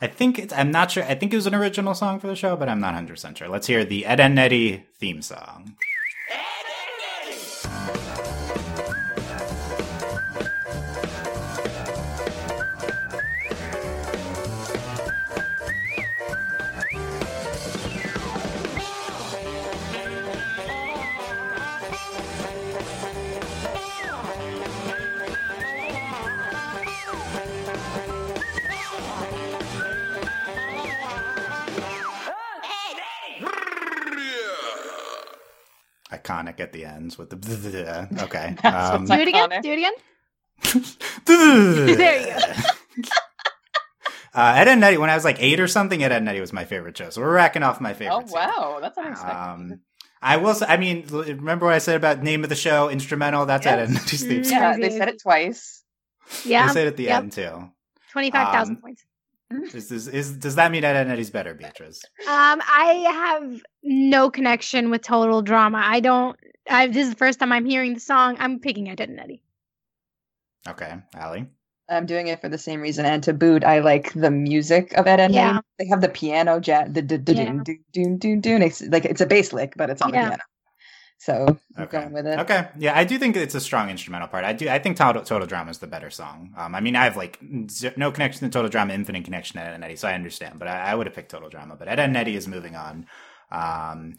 [0.03, 1.05] I think it's, I'm not sure.
[1.05, 3.49] I think it was an original song for the show, but I'm not 100% sure.
[3.49, 5.77] Let's hear the Edd n Eddy theme song.
[36.35, 38.09] Iconic at the ends with the.
[38.25, 38.57] Okay.
[38.65, 39.51] Um, Do it again.
[39.63, 39.93] Do it again.
[41.27, 43.09] there There you go.
[44.37, 46.53] Uh, Edd n Eddy, when I was like eight or something, Edd n Eddy was
[46.53, 47.11] my favorite show.
[47.11, 48.33] So we're racking off my Oh favorites.
[48.33, 48.41] here.
[48.41, 49.37] wow, that's unexpected.
[49.37, 49.81] Um,
[50.21, 53.47] I will say, I mean, remember what I said about name of the show, instrumental?
[53.47, 54.59] That's Edd n Eddy's theme song.
[54.59, 55.83] yeah, they said it twice.
[56.45, 56.67] Yeah.
[56.67, 57.23] They said it at the Yep.
[57.23, 57.71] end, too.
[58.11, 59.05] Twenty-five thousand Um, points.
[59.75, 62.03] Is, is, is, does that mean Edd n Eddy's better, Beatrice?
[62.27, 63.05] Um, I
[63.43, 65.81] have no connection with total drama.
[65.85, 66.37] I don't.
[66.69, 68.37] I this is the first time I'm hearing the song.
[68.39, 69.43] I'm picking Edd n Eddy.
[70.69, 71.47] Okay, Allie.
[71.91, 73.05] I'm doing it for the same reason.
[73.05, 75.51] And to boot, I like the music of Ed and Yeah.
[75.51, 75.61] Eddie.
[75.79, 77.45] They have the piano jazz, the the the Yeah.
[77.45, 78.63] doon doon doon doon doon.
[78.63, 80.37] It's like it's a bass lick, but it's on the piano.
[81.19, 82.01] So I'm Okay.
[82.01, 82.39] going with it.
[82.41, 82.69] Okay.
[82.79, 84.45] Yeah, I do think it's a strong instrumental part.
[84.45, 84.69] I do.
[84.69, 86.53] I think Total, Total Drama is the better song.
[86.57, 87.39] Um, I mean, I have like
[87.71, 90.59] z- no connection to Total Drama, infinite connection to Edd n Eddy, so I understand.
[90.59, 91.77] But I, I would have picked Total Drama.
[91.77, 93.07] But Edd n Eddy is moving on.
[93.51, 94.17] Um,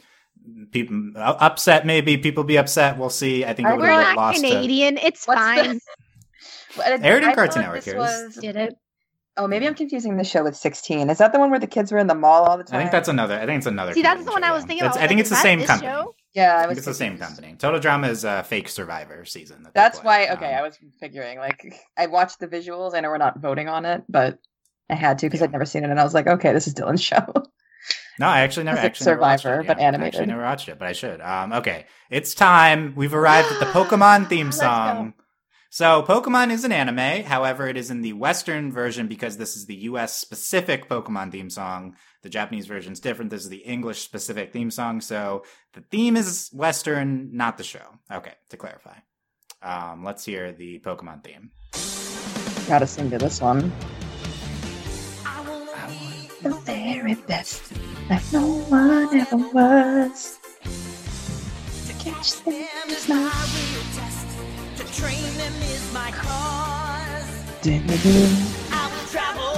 [0.71, 2.97] people uh, upset, maybe people be upset.
[2.97, 3.45] We'll see.
[3.45, 4.97] I think it Are would We're not lost to Canadian.
[4.97, 5.73] It's What's fine.
[5.75, 5.81] the-
[6.77, 7.97] Well, Aired in Cartoon Network here.
[7.97, 8.75] was- Did it?
[9.37, 11.11] Oh, maybe I'm confusing the show with 6teen.
[11.11, 12.77] Is that the one where the kids were in the mall all the time?
[12.77, 13.35] I think that's another.
[13.37, 13.91] I think it's another.
[13.93, 14.67] See, that's the one show, I was yeah.
[14.67, 14.97] thinking about.
[14.97, 15.91] I think Like, it's is the that same company.
[15.91, 16.15] show?
[16.35, 17.55] Yeah, I I was it's the same company.
[17.57, 19.63] Total Drama is a fake Survivor season.
[19.63, 20.27] that That's why.
[20.29, 21.39] Okay, Um, I was figuring.
[21.39, 22.93] Like, I watched the visuals.
[22.93, 24.37] I know we're not voting on it, but
[24.89, 25.45] I had to because Yeah.
[25.45, 27.25] I'd never seen it, and I was like, okay, this is Dylan's show.
[28.17, 29.67] No, I actually never actually never watched Survivor, it.
[29.67, 30.13] but Yeah, I animated.
[30.15, 31.19] actually never watched it, but I should.
[31.19, 32.93] Um, okay, it's time.
[32.95, 35.13] We've arrived at the Pokemon theme song.
[35.69, 37.25] So, Pokemon is an anime.
[37.25, 40.15] However, it is in the Western version because this is the U.S.
[40.15, 41.97] specific Pokemon theme song.
[42.25, 43.29] The Japanese version is different.
[43.29, 44.99] This is the English specific theme song.
[44.99, 45.43] So,
[45.73, 47.85] the theme is Western, not the show.
[48.11, 48.95] Okay, to clarify.
[49.61, 51.51] Um, let's hear the Pokemon theme.
[52.67, 53.71] Gotta sing to this one.
[55.23, 55.87] I wanna
[56.41, 57.61] The very best,
[58.09, 60.39] like no one ever was.
[60.63, 64.27] to catch them is my real test.
[64.77, 67.29] To train them is my cause.
[67.67, 69.54] I will travel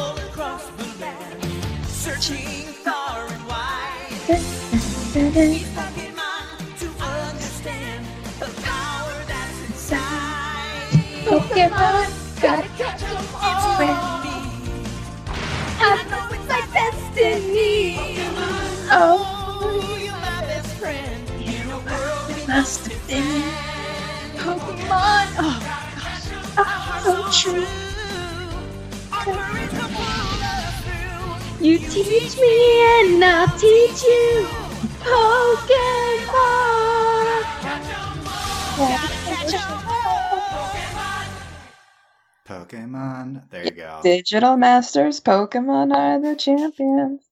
[5.75, 8.05] Pokemon to understand
[8.39, 10.89] the power that's inside.
[11.25, 13.77] Pokemon, gotta catch them all.
[15.79, 18.17] I know it's my destiny.
[18.89, 19.21] Oh,
[19.61, 23.43] oh you're my best friend in a world we must defend.
[24.37, 25.27] Pokemon.
[26.57, 27.67] Oh, so true.
[31.59, 34.47] You teach me and I'll teach you
[35.01, 36.27] Pokemon.
[42.47, 43.49] Pokemon.
[43.49, 44.01] There you go.
[44.03, 47.26] Digital Masters Pokemon are the champions.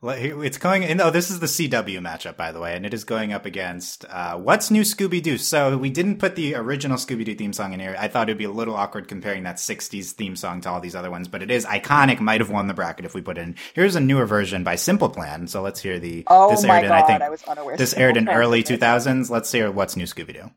[0.00, 1.00] It's going in.
[1.00, 4.04] Oh, this is the CW matchup, by the way, and it is going up against
[4.08, 5.38] uh, What's New Scooby Doo.
[5.38, 7.96] So we didn't put the original Scooby Doo theme song in here.
[7.98, 10.94] I thought it'd be a little awkward comparing that '60s theme song to all these
[10.94, 12.20] other ones, but it is iconic.
[12.20, 13.56] Might have won the bracket if we put in.
[13.74, 15.48] Here's a newer version by Simple Plan.
[15.48, 16.22] So let's hear the.
[16.28, 18.28] Oh this my aired in, I God, think I was unaware this Simple aired in
[18.28, 19.30] early 2000s.
[19.30, 20.50] Let's hear What's New Scooby Doo.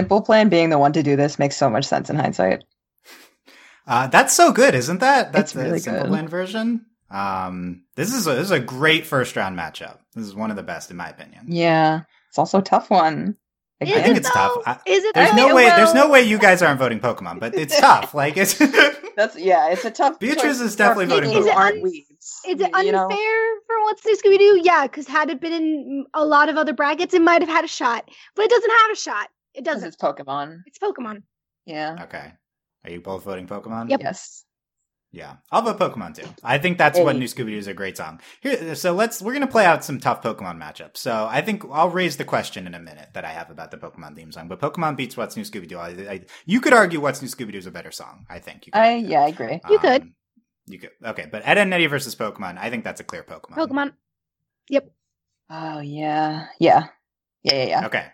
[0.00, 2.64] Simple Plan being the one to do this makes so much sense in hindsight.
[3.86, 5.32] Uh, that's so good, isn't that?
[5.32, 6.08] That's It's really the Simple good.
[6.10, 6.86] Plan version.
[7.10, 9.98] Um, this is a, this is a great first round matchup.
[10.14, 11.46] This is one of the best in my opinion.
[11.48, 13.36] Yeah, it's also a tough one.
[13.80, 14.34] Is I think it it's though?
[14.34, 14.62] tough.
[14.66, 15.48] I- Is it There's though?
[15.48, 15.64] no way.
[15.70, 18.14] There's no way you guys aren't voting Pokemon, but it's tough.
[18.14, 18.54] Like it's.
[19.16, 20.20] That's yeah, it's a tough.
[20.20, 21.56] Beatrice is definitely for voting people who Pokemon.
[21.56, 22.46] aren't weebs.
[22.46, 23.04] Is it you know?
[23.06, 24.60] unfair for what's new Scooby Doo?
[24.62, 27.64] Yeah, because had it been in a lot of other brackets, it might have had
[27.64, 29.28] a shot, but it doesn't have a shot.
[29.54, 29.88] It 'Cause doesn't.
[29.88, 30.62] it's Pokemon.
[30.66, 31.22] It's Pokemon.
[31.66, 31.96] Yeah.
[32.04, 32.32] okay.
[32.84, 33.90] Are you both voting Pokemon?
[33.90, 34.00] Yep.
[34.00, 34.44] Yes.
[35.12, 36.28] Yeah, I'll vote Pokemon too.
[36.44, 38.20] I think that's what New Scooby Doo is a great song.
[38.42, 40.98] Here, so let's we're gonna play out some tough Pokemon matchups.
[40.98, 43.76] So I think I'll raise the question in a minute that I have about the
[43.76, 44.46] Pokemon theme song.
[44.46, 45.78] But Pokemon beats What's New Scooby Doo.
[45.78, 48.24] I, I, you could argue What's New Scooby Doo is a better song.
[48.30, 48.66] I think.
[48.66, 49.60] You could I yeah, I agree.
[49.68, 50.02] You could.
[50.02, 50.14] Um,
[50.66, 50.90] You could.
[51.04, 52.56] Okay, but Edd n Eddy versus Pokemon.
[52.58, 53.56] I think that's a clear Pokemon.
[53.56, 53.92] Pokemon.
[54.68, 54.92] Yep.
[55.50, 56.46] Oh yeah.
[56.60, 56.86] Yeah.
[57.42, 57.86] Yeah, yeah, yeah.
[57.86, 58.06] Okay.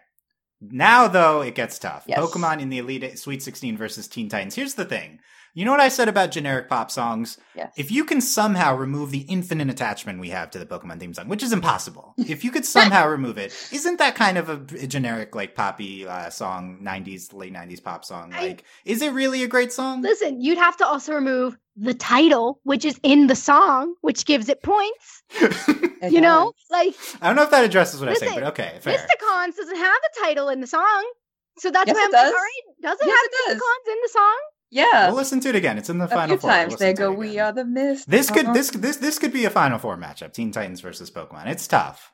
[0.60, 2.04] Now though, it gets tough.
[2.06, 2.18] Yes.
[2.18, 4.54] Pokemon in the Elite Sweet 16 versus Teen Titans.
[4.54, 5.20] Here's the thing.
[5.54, 7.38] You know what I said about generic pop songs?
[7.54, 7.72] Yes.
[7.78, 11.28] If you can somehow remove the infinite attachment we have to the Pokemon theme song,
[11.28, 15.34] which is impossible, if you could somehow remove it, isn't that kind of a, generic,
[15.34, 18.34] like poppy uh, song, 90s, late 90s pop song?
[18.34, 20.02] I- Like, is it really a great song?
[20.02, 24.48] Listen, you'd have to also remove the title, which is in the song, which gives
[24.48, 25.22] it points.
[25.40, 26.70] It you know, does.
[26.70, 28.96] like I don't know if that addresses what I Listen, say, but okay, fair.
[28.96, 31.12] Mysticons doesn't have a title in the song.
[31.58, 32.32] So that's Yes, why I'm like, does.
[32.32, 33.92] all right, does it Yes, have it does.
[33.94, 34.36] In the song?
[34.70, 35.06] Yeah.
[35.08, 35.78] We'll listen to it again.
[35.78, 36.66] It's in the a final few four.
[36.68, 39.50] We'll they go, "We are the mist." This could this this this could be a
[39.50, 41.46] final four matchup: Teen Titans versus Pokemon.
[41.46, 42.10] It's tough.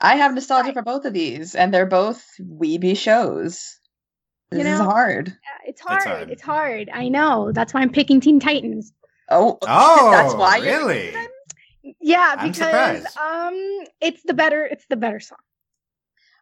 [0.00, 0.74] I have nostalgia Right.
[0.74, 3.77] for both of these, and they're both weeby shows.
[4.50, 5.28] This You is hard.
[5.28, 6.02] Yeah, it's hard.
[6.02, 6.30] hard.
[6.30, 6.88] It's hard.
[6.92, 7.52] I know.
[7.52, 8.92] That's why I'm picking Teen Titans.
[9.30, 11.12] Oh, Oh, that's why you're really?
[12.00, 15.38] Yeah, because um it's the better it's the better song.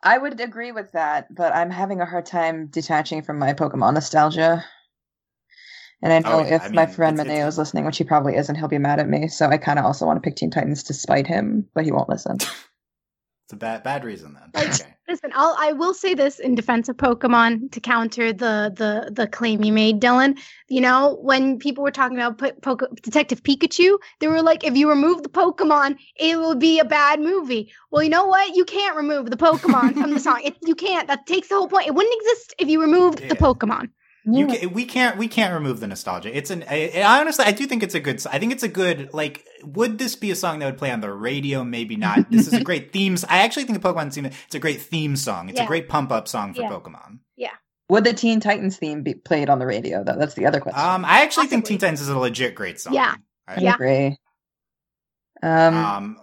[0.03, 3.95] I would agree with that, but I'm having a hard time detaching from my Pokemon
[3.95, 4.65] nostalgia.
[6.03, 7.97] And I know Oh, yeah, if I my mean, friend it's- Maneo is listening, which
[7.99, 9.28] he probably isn't, he'll be mad at me.
[9.28, 11.91] So I kind of also want to pick Teen Titans to spite him, but he
[11.93, 12.39] won't listen.
[13.47, 14.65] It's a bad bad reason then.
[14.70, 14.95] Okay.
[15.09, 19.28] Listen, I'll I will say this in defense of Pokemon to counter the the the
[19.28, 20.37] claim you made, Dylan.
[20.69, 24.77] You know, when people were talking about po- Poke- Detective Pikachu, they were like, if
[24.77, 27.73] you remove the Pokemon, it will be a bad movie.
[27.93, 28.57] Well, you know what?
[28.57, 30.41] You can't remove the Pokemon from the song.
[30.43, 31.07] It, you can't.
[31.07, 31.87] That takes the whole point.
[31.87, 33.28] It wouldn't exist if you removed Yeah.
[33.28, 33.91] the Pokemon.
[34.28, 36.36] You can, we can't we can't remove the nostalgia.
[36.36, 38.69] It's an I, I honestly I do think it's a good I think it's a
[38.69, 41.62] good like would this be a song that would play on the radio?
[41.62, 42.28] Maybe not.
[42.31, 43.24] This is a great themes.
[43.28, 45.48] I actually think the Pokemon theme it's a great theme song.
[45.48, 46.70] It's a great pump up song for Yeah.
[46.70, 47.20] Pokemon.
[47.36, 47.53] Yeah.
[47.89, 50.16] Would the Teen Titans theme be played on the radio, though?
[50.19, 50.81] That's the other question.
[50.85, 52.94] Um, I actually think Teen Titans is a legit great song.
[52.94, 53.15] Yeah.
[53.47, 53.74] I, I yeah.
[53.74, 54.19] agree.
[55.40, 56.20] Um, Um,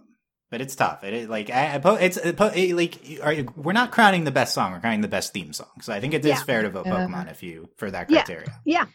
[0.54, 1.04] but it's tough.
[1.04, 3.90] It, it like I, I, po- it's it, po- it, like are you, we're not
[3.92, 4.72] crowning the best song.
[4.72, 5.82] We're crowning the best theme song.
[5.82, 6.44] So I think it is Yeah.
[6.44, 6.94] fair to vote Yeah.
[7.08, 8.54] Pokemon if you for that criteria.
[8.64, 8.86] Yeah.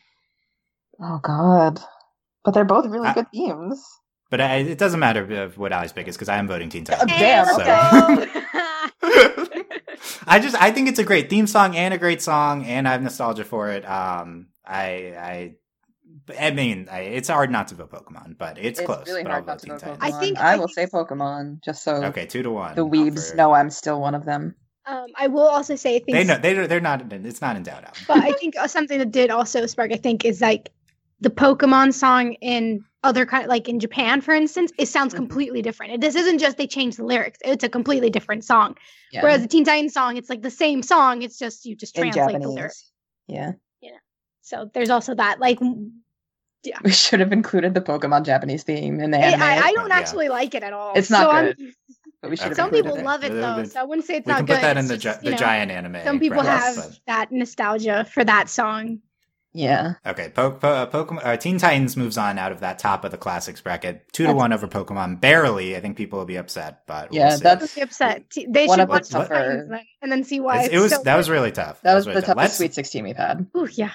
[1.00, 1.80] oh God,
[2.44, 3.84] but they're both really I- good themes.
[4.30, 6.84] But I, it doesn't matter if what Allie's pick is because I am voting Teen
[6.88, 7.18] Uh, Titans.
[7.18, 8.26] damn, Hey,
[9.02, 9.62] so-
[10.26, 12.92] I just I think it's a great theme song and a great song, and I
[12.92, 13.84] have nostalgia for it.
[13.88, 15.54] Um, I I
[16.38, 19.06] I mean, I, it's hard not to vote Pokemon, but it's, It's close.
[19.06, 19.98] really but hard I'll not vote to Teen vote Titans.
[20.14, 20.16] Pokemon.
[20.16, 22.74] I think- I I will think- say Pokemon just so Okay, two to one.
[22.74, 24.54] the Not weebs for- know I'm still one of them.
[24.86, 26.38] Um, I will also say I think They know.
[26.38, 27.12] They they're not.
[27.12, 27.84] It's not in doubt.
[27.84, 27.94] Alan.
[28.08, 30.70] but I think uh, something that did also spark, I think, is like
[31.20, 35.16] the Pokemon song in other kind, like in Japan, for instance, it sounds Mhm.
[35.18, 35.92] completely different.
[35.92, 38.76] It, this isn't just they changed the lyrics; it's a completely different song.
[39.12, 39.22] Yeah.
[39.22, 41.20] Whereas the Teen Titans song, it's like the same song.
[41.20, 42.90] It's just you just translate the lyrics.
[43.28, 43.54] Japanese.
[43.82, 43.98] Yeah.
[44.40, 45.38] So there's also that.
[45.38, 45.58] Like,
[46.72, 49.42] w- We should have included the Pokemon Japanese theme in the I, anime.
[49.42, 49.96] I, I don't Yeah.
[49.96, 50.92] actually like it at all.
[50.94, 51.72] It's not So I'm- good,
[52.22, 53.04] but we should have Some people it.
[53.04, 54.54] love it though, but so I wouldn't say it's we not can good.
[54.56, 56.02] put that in It's the just, gi- the know, giant anime.
[56.04, 59.00] Some people brackets, have that nostalgia for that song.
[59.54, 59.94] Yeah.
[60.06, 61.24] Okay, po- po- Pokemon.
[61.24, 64.26] Uh, Teen Titans moves on out of that top of the classics bracket, two to
[64.28, 65.20] That's- one over Pokemon.
[65.20, 65.74] Barely.
[65.74, 67.42] I think people will be upset, but we'll Yeah, see.
[67.42, 68.24] that's- Be upset.
[68.46, 70.78] They should of the watch the Titans then, and then see why It's- it's it
[70.80, 71.80] was so that was really tough.
[71.80, 72.36] That was really the tough.
[72.36, 73.46] toughest Let's Sweet 16 we've had.
[73.56, 73.90] Ooh, yeah.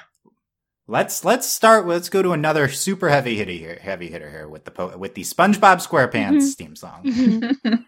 [0.87, 1.87] Let's let's start.
[1.87, 3.79] Let's go to another super heavy hitter here.
[3.81, 6.55] Heavy hitter here with the po- with the SpongeBob SquarePants Mhm.
[6.55, 7.03] theme song.
[7.03, 7.85] Mhm.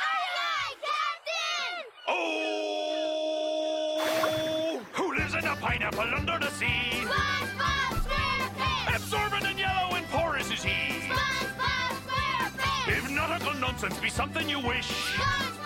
[3.16, 7.04] Oh, who lives in a pineapple under the sea?
[7.04, 8.96] SpongeBob SquarePants.
[8.96, 10.70] Absorbent and yellow and porous is he.
[11.06, 12.88] SpongeBob SquarePants.
[12.98, 15.63] If nautical nonsense be something you wish, then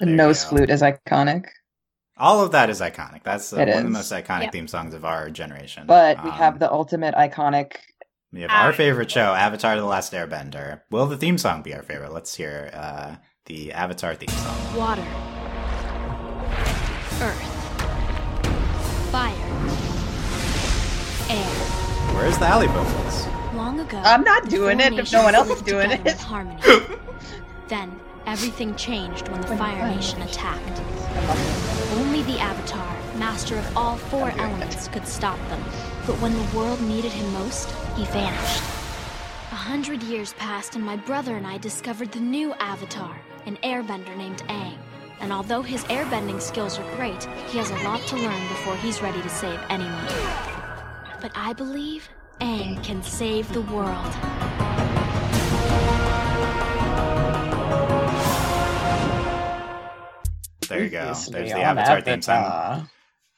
[0.00, 1.44] The There nose flute is iconic,
[2.16, 3.22] All of that is iconic.
[3.22, 4.52] That's uh, It one of the most iconic Yep.
[4.52, 5.84] theme songs of our generation.
[5.86, 7.76] but we Um, have the ultimate iconic.
[8.32, 10.80] we have our favorite show, Avatar: The Last Airbender.
[10.90, 12.12] Will the theme song be our favorite?
[12.12, 13.16] Let's hear uh,
[13.46, 14.76] the Avatar theme song.
[14.76, 15.06] Water.
[17.20, 17.48] Earth.
[19.12, 19.48] Fire.
[21.30, 21.52] Air.
[22.16, 23.26] Where's the alley vocals?
[23.62, 26.18] Long ago, I'm not doing it if no one else is doing it.
[26.18, 26.60] harmony.
[27.68, 30.80] then everything changed when the Fire Nation attacked.
[31.92, 35.62] Only the Avatar, master of all four elements, could stop them.
[36.08, 38.62] But when the world needed him most, he vanished.
[39.52, 43.16] A hundred years passed, and my brother and I discovered the new Avatar,
[43.46, 44.76] an airbender named Aang.
[45.20, 49.00] And although his airbending skills are great, he has a lot to learn before he's
[49.00, 50.08] ready to save anyone.
[51.20, 52.08] But I believe
[52.42, 54.12] Aang can save the world.
[60.68, 61.04] There you go.
[61.12, 62.36] There's the on Avatar theme song.
[62.44, 62.88] Avatar.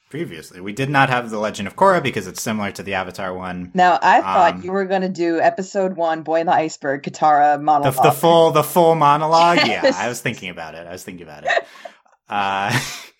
[0.09, 3.33] Previously, we did not have the Legend of Korra because it's similar to the Avatar
[3.33, 3.71] one.
[3.73, 7.03] Now I thought Um, you were going to do episode one, Boy in the Iceberg,
[7.03, 8.01] Katara The, monologue.
[8.03, 9.57] the full the full monologue.
[9.67, 10.87] Yeah, I was thinking about it.
[10.87, 11.51] I was thinking about it.
[12.27, 12.71] Uh,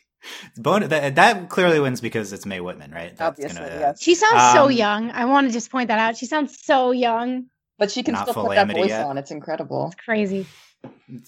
[0.57, 3.15] bon- that, that clearly wins because it's Mae Whitman, right?
[3.15, 4.01] That's Obviously, gonna- yes.
[4.01, 5.11] She sounds so Um, young.
[5.11, 6.17] I want to just point that out.
[6.17, 7.45] She sounds so young.
[7.77, 9.05] But she can Not still put that voice yet.
[9.05, 9.17] on.
[9.17, 9.87] It's incredible.
[9.87, 10.45] It's crazy.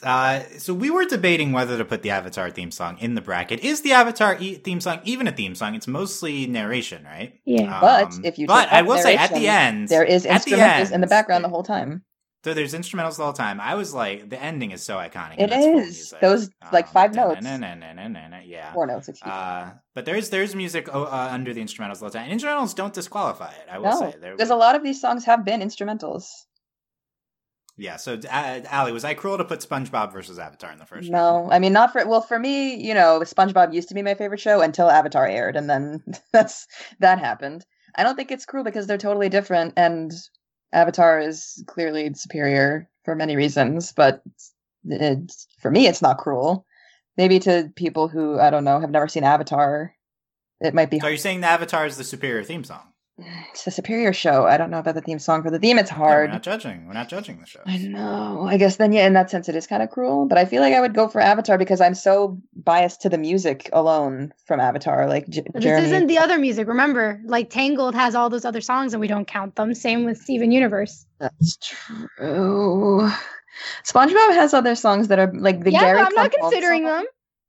[0.02, 3.60] Uh, so we were debating whether to put the Avatar theme song in the bracket.
[3.62, 5.76] Is the Avatar e- theme song even a theme song?
[5.76, 7.34] It's mostly narration, right?
[7.46, 7.80] Yeah.
[7.82, 10.52] But Um, if you but I will say at the end there is at the
[10.52, 12.04] instrumentals in the background the whole time.
[12.48, 13.60] So there's instrumentals all the whole time.
[13.60, 15.34] I was like, the ending is so iconic.
[15.34, 16.14] It and that's full is.
[16.22, 17.46] Those, like, Um, five notes.
[17.46, 18.72] Yeah.
[18.72, 19.30] Four notes, excuse.
[19.30, 22.32] Uh, but there's there's music uh, uh, under the instrumentals all the time.
[22.32, 23.68] And instrumentals don't disqualify it.
[23.70, 24.16] I will No, say.
[24.32, 26.24] Because a lot of these songs have been instrumentals.
[27.76, 27.98] yeah.
[27.98, 31.10] So uh, Allie, was I cruel to put SpongeBob versus Avatar in the first?
[31.10, 32.76] No, I mean not for well for me.
[32.76, 36.66] You know, SpongeBob used to be my favorite show until Avatar aired, and then that's
[37.02, 37.66] that happened.
[37.94, 40.14] I don't think it's cruel because they're totally different, and
[40.74, 43.94] Avatar is clearly superior for many reasons.
[43.94, 44.22] But
[44.86, 46.66] it's, for me, it's not cruel.
[47.18, 49.94] Maybe to people who I don't know have never seen Avatar,
[50.62, 51.00] it might be.
[51.00, 52.94] So are you saying the Avatar is the superior theme song?
[53.52, 54.46] It's a superior show.
[54.46, 55.42] I don't know about the theme song.
[55.42, 56.30] For the theme, it's Yeah, hard.
[56.30, 56.86] we're not judging.
[56.86, 57.62] We're not judging the show.
[57.66, 58.46] I know.
[58.48, 60.28] I guess then, yeah, in that sense, it is kind of cruel.
[60.28, 63.18] But I feel like I would go for Avatar because I'm so biased to the
[63.18, 65.08] music alone from Avatar.
[65.08, 66.68] Like J- But Jeremy, this isn't the other music.
[66.68, 69.74] Remember, like Tangled has all those other songs and we don't count them.
[69.74, 71.08] Same with Steven Universe.
[71.20, 73.10] that's true.
[73.84, 75.98] SpongeBob has other songs that are like the yeah, Gary.
[76.00, 77.06] but I'm not considering them.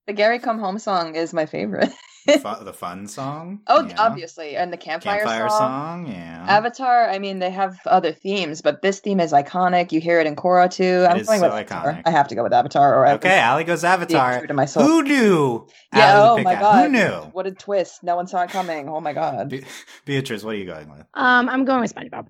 [0.06, 1.90] The Gary Come Home song is my favorite.
[2.36, 3.60] Fu- the fun song.
[3.66, 3.94] Oh, yeah.
[3.98, 6.06] obviously, and the campfire, Campfire song.
[6.06, 6.06] song.
[6.12, 6.44] Yeah.
[6.48, 7.08] Avatar.
[7.08, 9.92] I mean, they have other themes, but this theme is iconic.
[9.92, 11.06] You hear it in Korra too.
[11.08, 11.92] I'm is going so with Avatar.
[11.94, 12.02] iconic.
[12.06, 14.38] I have to go with Avatar, or okay, least Allie goes Avatar.
[14.38, 14.84] true to my soul.
[14.84, 15.66] Who knew?
[15.94, 16.06] Yeah.
[16.12, 16.84] Allie Oh my Av- god.
[16.86, 17.30] Who knew?
[17.32, 18.02] What a twist!
[18.02, 18.88] No one saw it coming.
[18.88, 19.48] Oh my god.
[19.48, 19.64] Be-
[20.04, 21.04] Beatrice, what are you going with?
[21.14, 22.26] Um, I'm going with SpongeBob.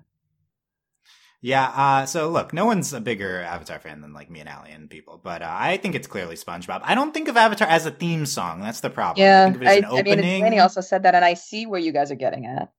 [1.41, 4.71] Yeah, uh, so look, no one's a bigger Avatar fan than like me and Allie
[4.71, 6.81] and people, but uh, I think it's clearly SpongeBob.
[6.83, 8.59] I don't think of Avatar as a theme song.
[8.59, 9.23] That's the problem.
[9.23, 10.43] I Yeah, think of it as I, an I mean, opening.
[10.43, 12.71] Danny also said that, and I see where you guys are getting at.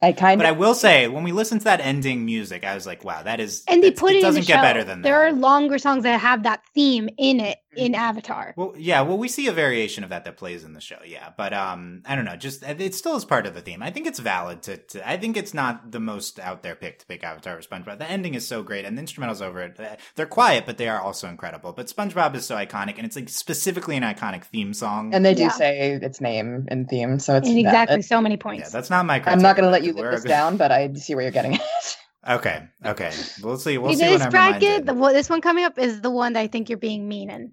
[0.00, 2.86] I kind but I will say, when we listen to that ending music, I was
[2.86, 3.64] like, wow, that is.
[3.66, 4.62] And they put it, it doesn't in the get show.
[4.62, 5.18] better than there that.
[5.18, 8.00] There are longer songs that have that theme in it in Mm-hmm.
[8.00, 8.54] Avatar.
[8.56, 11.30] Well, yeah, well, we see a variation of that that plays in the show, yeah.
[11.36, 13.82] But um, I don't know, just it still is part of the theme.
[13.82, 16.98] I think it's valid to, to I think it's not the most out there pick
[17.00, 17.98] to pick Avatar or SpongeBob.
[17.98, 19.78] The ending is so great, and the instrumentals over it.
[19.78, 21.72] uh, They're quiet, but they are also incredible.
[21.72, 25.12] But SpongeBob is so iconic, and it's like specifically an iconic theme song.
[25.14, 25.48] And they do Yeah.
[25.50, 28.04] say its name and theme, so it's And exactly valid.
[28.06, 28.64] so many points.
[28.64, 29.22] yeah, that's not my.
[29.26, 31.32] I'm not going to let you but live this down, but I see where you're
[31.32, 31.60] getting at.
[32.28, 33.78] Okay, okay, we'll see.
[33.78, 36.68] We'll see this bracket, the, this one coming up is the one that I think
[36.68, 37.52] you're being mean in.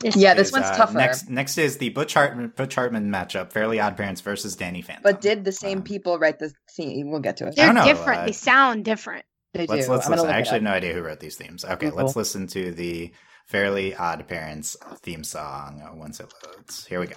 [0.00, 0.98] This Yeah, Is, this one's uh, tougher.
[0.98, 5.02] Next, next is the Butch Hartman, Butch Hartman matchup: Fairly Odd Parents versus Danny Phantom.
[5.02, 7.10] But did the same Um, people write the theme?
[7.10, 7.56] We'll get to it.
[7.56, 8.20] They're different.
[8.22, 9.24] uh, they sound different.
[9.54, 9.92] They Let's do.
[9.92, 10.28] let's I'm listen.
[10.30, 11.64] I actually have no idea who wrote these themes.
[11.64, 11.96] Okay, Cool.
[11.96, 13.12] let's listen to the
[13.46, 16.84] Fairly Odd Parents theme song once it loads.
[16.86, 17.16] Here we go.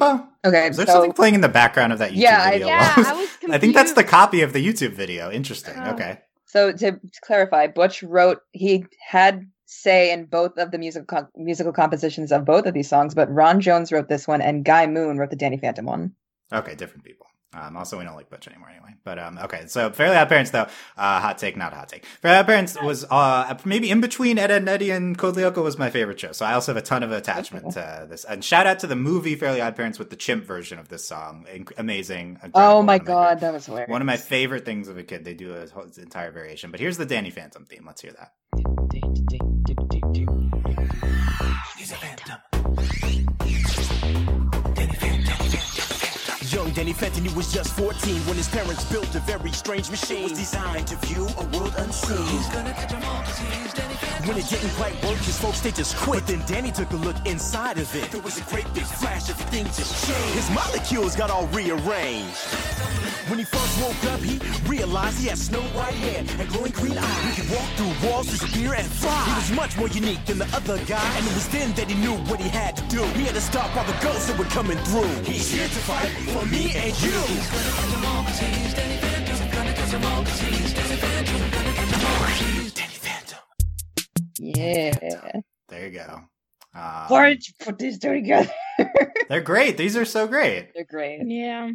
[0.00, 0.26] Bah.
[0.44, 2.66] Okay, Is there so something playing in the background of that YouTube Yeah, I- video?
[2.66, 5.30] Yeah, while- I was I think that's the copy of the YouTube video.
[5.30, 5.74] Interesting.
[5.78, 5.92] Oh.
[5.92, 6.18] Okay.
[6.46, 11.28] so to, to clarify, Butch wrote he had say in both of the musical com-
[11.36, 14.86] musical compositions of both of these songs, but Ron Jones wrote this one and Guy
[14.88, 16.12] Moon wrote the Danny Phantom one.
[16.52, 17.26] Okay, different people.
[17.52, 18.94] Um, also, we don't like Butch anymore anyway.
[19.02, 22.06] But um, okay, so Fairly Odd Parents, though, uh, hot take, not a hot take.
[22.22, 25.76] Fairly Odd Parents was uh, maybe in between Ed, and Eddie and Code Lyoko was
[25.76, 26.32] my favorite show.
[26.32, 28.24] So I also have a ton of attachment to this.
[28.24, 31.04] And shout out to the movie Fairly Odd Parents with the chimp version of this
[31.04, 31.46] song.
[31.52, 32.38] Inc- amazing.
[32.42, 33.90] incredible, Oh my god, that was hilarious.
[33.90, 35.24] One of my favorite things of a kid.
[35.24, 36.70] They do a whole entire variation.
[36.70, 37.84] But here's the Danny Phantom theme.
[37.86, 39.40] Let's hear that.
[46.70, 50.18] Young Danny Fenton, he was just 14 when his parents built a very strange machine.
[50.18, 52.24] It was designed to view a world unseen.
[52.26, 53.89] He's gonna catch he's Phantom.
[54.26, 56.20] When it didn't quite work, his folks they just quit.
[56.20, 58.10] But then Danny took a look inside of it.
[58.10, 60.34] There was a great big flash, everything just changed.
[60.34, 62.36] His molecules got all rearranged.
[63.28, 66.98] When he first woke up, he realized he had snow white hair and glowing green
[66.98, 67.36] eyes.
[67.36, 69.24] He could walk through walls, disappear, and fly.
[69.24, 71.94] He was much more unique than the other guy, and it was then that he
[71.94, 73.02] knew what he had to do.
[73.18, 75.08] He had to stop all the ghosts that were coming through.
[75.24, 77.20] He's here to fight for me and you.
[78.74, 79.30] Danny Phantom.
[84.40, 85.40] Yeah.
[85.68, 86.22] There you go.
[86.74, 88.50] Um, Why did you put these two together?
[89.28, 89.76] they're great.
[89.76, 90.72] These are so great.
[90.74, 91.20] They're great.
[91.26, 91.72] Yeah.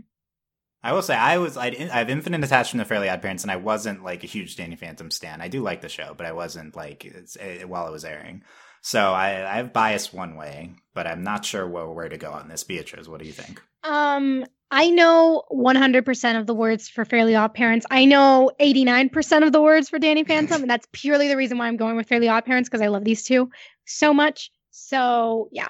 [0.82, 3.52] I will say I was I, I have infinite attachment to Fairly Odd Parents, and
[3.52, 5.42] I wasn't like a huge Danny Phantom stan.
[5.42, 8.44] I do like the show, but I wasn't like it's, it, while it was airing.
[8.82, 12.32] So I, I have bias one way, but I'm not sure where, where to go
[12.32, 12.64] on this.
[12.64, 13.61] Beatrice, what do you think?
[13.84, 14.45] Um,
[14.76, 17.86] I know 100% of the words for Fairly Odd Parents.
[17.90, 21.68] I know 89% of the words for Danny Phantom, and that's purely the reason why
[21.68, 23.50] I'm going with Fairly Odd Parents because I love these two
[23.86, 24.52] so much.
[24.72, 25.70] So yeah,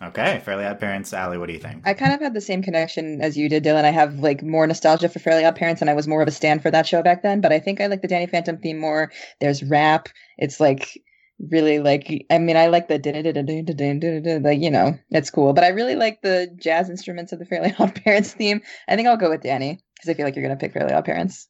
[0.00, 1.12] Okay, Fairly Odd Parents.
[1.12, 1.82] Allie, what do you think?
[1.84, 3.84] I kind of had the same connection as you did, Dylan.
[3.84, 6.30] I have like more nostalgia for Fairly Odd Parents, and I was more of a
[6.32, 7.40] stand for that show back then.
[7.40, 9.10] But I think I like the Danny Phantom theme more.
[9.40, 10.08] There's rap.
[10.38, 11.02] It's like
[11.38, 12.26] really like.
[12.30, 15.52] I mean, I like the da-da-da-da-da-da-da-da, like you know, it's cool.
[15.52, 18.60] But I really like the jazz instruments of the Fairly Odd Parents theme.
[18.88, 21.04] I think I'll go with Danny because I feel like you're gonna pick Fairly Odd
[21.04, 21.48] Parents.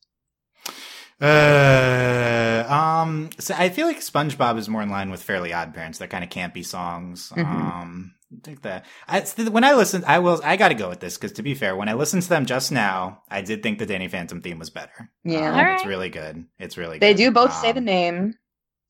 [1.20, 5.98] Uh, um, so I feel like SpongeBob is more in line with Fairly Odd Parents.
[5.98, 7.30] They're kind of campy songs.
[7.34, 7.44] Mhm.
[7.44, 10.90] Um, I think that I, it's when I listened, I will, I got to go
[10.90, 13.62] with this because to be fair, when I listened to them just now, I did
[13.62, 15.10] think the Danny Phantom theme was better.
[15.24, 15.50] Yeah.
[15.50, 16.44] Um, All it's really good.
[16.58, 16.98] It's really.
[16.98, 17.18] They good.
[17.24, 18.34] do both say the Um, name,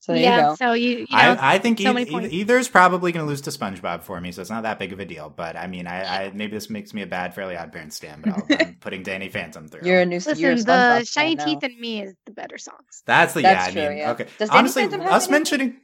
[0.08, 0.36] so there yeah.
[0.36, 0.54] you go.
[0.56, 2.32] So you, you know, I, I think so e- many e- points.
[2.32, 4.92] either is probably going to lose to SpongeBob for me, so it's not that big
[4.94, 5.28] of a deal.
[5.28, 8.22] But I mean, I, I maybe this makes me a bad Fairly Odd Parents stand,
[8.22, 9.82] but I'll, I'm putting Danny Phantom through.
[9.84, 10.18] You're a new.
[10.34, 13.02] you're a listen, SpongeBob the Shiny Teeth and Me is the better songs.
[13.04, 13.84] That's the That's yeah.
[13.84, 14.10] I mean, yeah.
[14.12, 14.26] okay.
[14.38, 15.76] Does Danny Honestly, Phantom have us mentioning,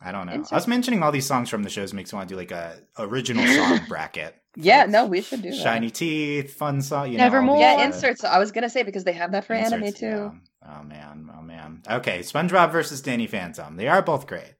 [0.00, 0.56] I don't know, Insert?
[0.56, 2.78] us mentioning all these songs from the shows makes me want to do like a
[2.98, 4.34] original song bracket.
[4.54, 5.56] Yeah, no, we should do that.
[5.56, 7.10] Shiny teeth, fun song.
[7.10, 7.56] You know, all Nevermore.
[7.56, 8.22] these, Yeah, inserts.
[8.22, 10.06] I was gonna say because they have that for anime too.
[10.06, 10.30] yeah.
[10.68, 11.82] Oh man, oh man.
[11.90, 13.76] Okay, SpongeBob versus Danny Phantom.
[13.76, 14.54] They are both great.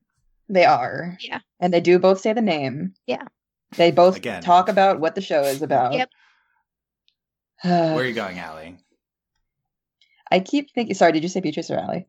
[0.48, 1.16] They are.
[1.20, 1.40] Yeah.
[1.60, 2.94] And they do both say the name.
[3.06, 3.24] Yeah.
[3.76, 4.42] They both Again.
[4.42, 5.94] talk about what the show is about.
[5.94, 6.10] Yep.
[7.62, 8.78] Where are you going, Allie?
[10.30, 10.94] I keep thinking.
[10.94, 12.06] Sorry, did you say Beatrice or Allie?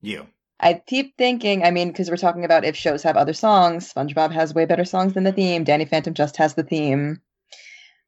[0.00, 0.26] You.
[0.60, 1.64] I keep thinking.
[1.64, 3.92] I mean, because we're talking about if shows have other songs.
[3.92, 5.64] SpongeBob has way better songs than the theme.
[5.64, 7.20] Danny Phantom just has the theme,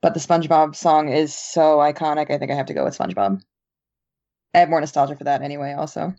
[0.00, 2.30] but the SpongeBob song is so iconic.
[2.30, 3.42] I think I have to go with SpongeBob.
[4.54, 5.72] I have more nostalgia for that anyway.
[5.72, 6.14] Also,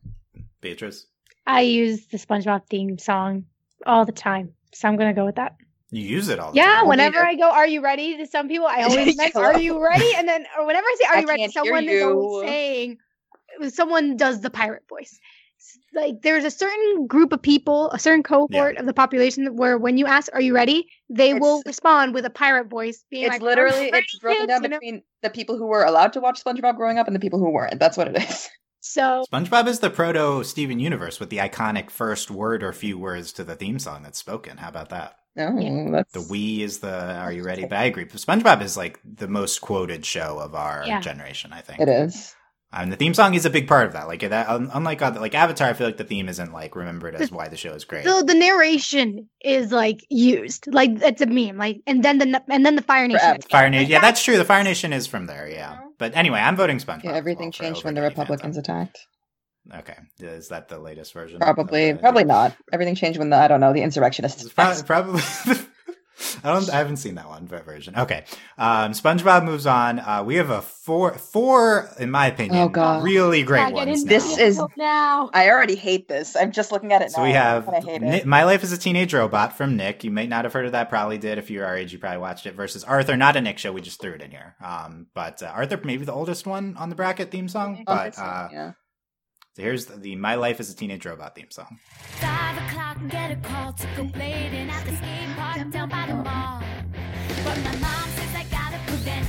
[0.61, 1.07] Beatrice.
[1.47, 3.45] I use the SpongeBob theme song
[3.85, 5.55] all the time, so I'm gonna go with that.
[5.91, 6.87] You use it all the Yeah, time.
[6.87, 10.05] whenever I go, "Are you ready?" to some people, I always meant, "Are you ready?"
[10.17, 12.97] And then, or whenever I say, "Are I you ready?" can't someone is always saying,
[13.69, 15.19] someone does the pirate voice.
[15.93, 19.97] Like there's a certain group of people, a certain cohort of the population where when
[19.97, 23.41] you ask, "Are you ready?" They will respond with a pirate voice, being it's like,
[23.41, 24.79] "Are literally it's broken kids?" down You know?
[24.79, 27.49] between the people who were allowed to watch SpongeBob growing up and the people who
[27.51, 27.79] weren't.
[27.79, 28.49] That's what it is.
[28.87, 33.33] So SpongeBob is the proto Steven Universe with the iconic first word or few words
[33.33, 34.57] to the theme song that's spoken.
[34.57, 35.15] How about that?
[35.39, 37.63] Oh, that's The we is the are you ready?
[37.65, 38.05] But I agree.
[38.05, 41.01] SpongeBob is like the most quoted show of our Yeah.
[41.01, 41.79] generation, I think.
[41.81, 42.34] it is.
[42.75, 44.07] And the theme song is a big part of that.
[44.07, 47.31] Like that, unlike other, like Avatar, I feel like the theme isn't like remembered as
[47.31, 48.03] why the show is great.
[48.03, 52.65] So the narration is like used, like it's a meme, like, and then the and
[52.65, 53.39] then the Fire Nation.
[53.49, 54.37] Fire Nation, yeah, that's true.
[54.37, 55.71] The Fire Nation is from there, yeah.
[55.71, 55.81] Uh-huh.
[55.97, 57.05] But anyway, I'm voting SpongeBob.
[57.05, 58.99] Yeah, everything well changed when the Danny Republicans attacked.
[59.73, 61.39] Okay, is that the latest version?
[61.39, 62.55] Probably, the- probably not.
[62.73, 64.43] Everything changed when the I don't know the insurrectionists.
[64.43, 65.21] It's prob- probably.
[66.43, 66.69] I don't.
[66.69, 67.95] I haven't seen that one that version.
[67.97, 68.23] Okay,
[68.57, 69.99] um, SpongeBob moves on.
[69.99, 73.03] Uh, we have a four, four, in my opinion, Oh, God.
[73.03, 74.03] really great ones.
[74.03, 74.09] now.
[74.09, 75.29] This is- now.
[75.33, 76.35] I already hate this.
[76.35, 77.27] I'm just looking at it So now.
[77.27, 78.25] we have I hate it.
[78.25, 80.03] My Life as a Teenage Robot from Nick.
[80.03, 80.89] You may not have heard of that.
[80.89, 81.37] Probably did.
[81.37, 82.53] If you're our age, you probably watched it.
[82.55, 83.71] Versus Arthur, not a Nick show.
[83.73, 84.55] We just threw it in here.
[84.63, 87.83] Um, but uh, Arthur, maybe the oldest one on the bracket theme song.
[87.85, 88.71] But uh, yeah.
[89.55, 91.79] So here's the, the My Life as a Teenage Robot theme song.
[92.19, 96.15] Five o'clock get a call to go blading at the skate park down by the
[96.15, 96.61] mall.
[97.45, 99.25] But my mom says I gotta prevent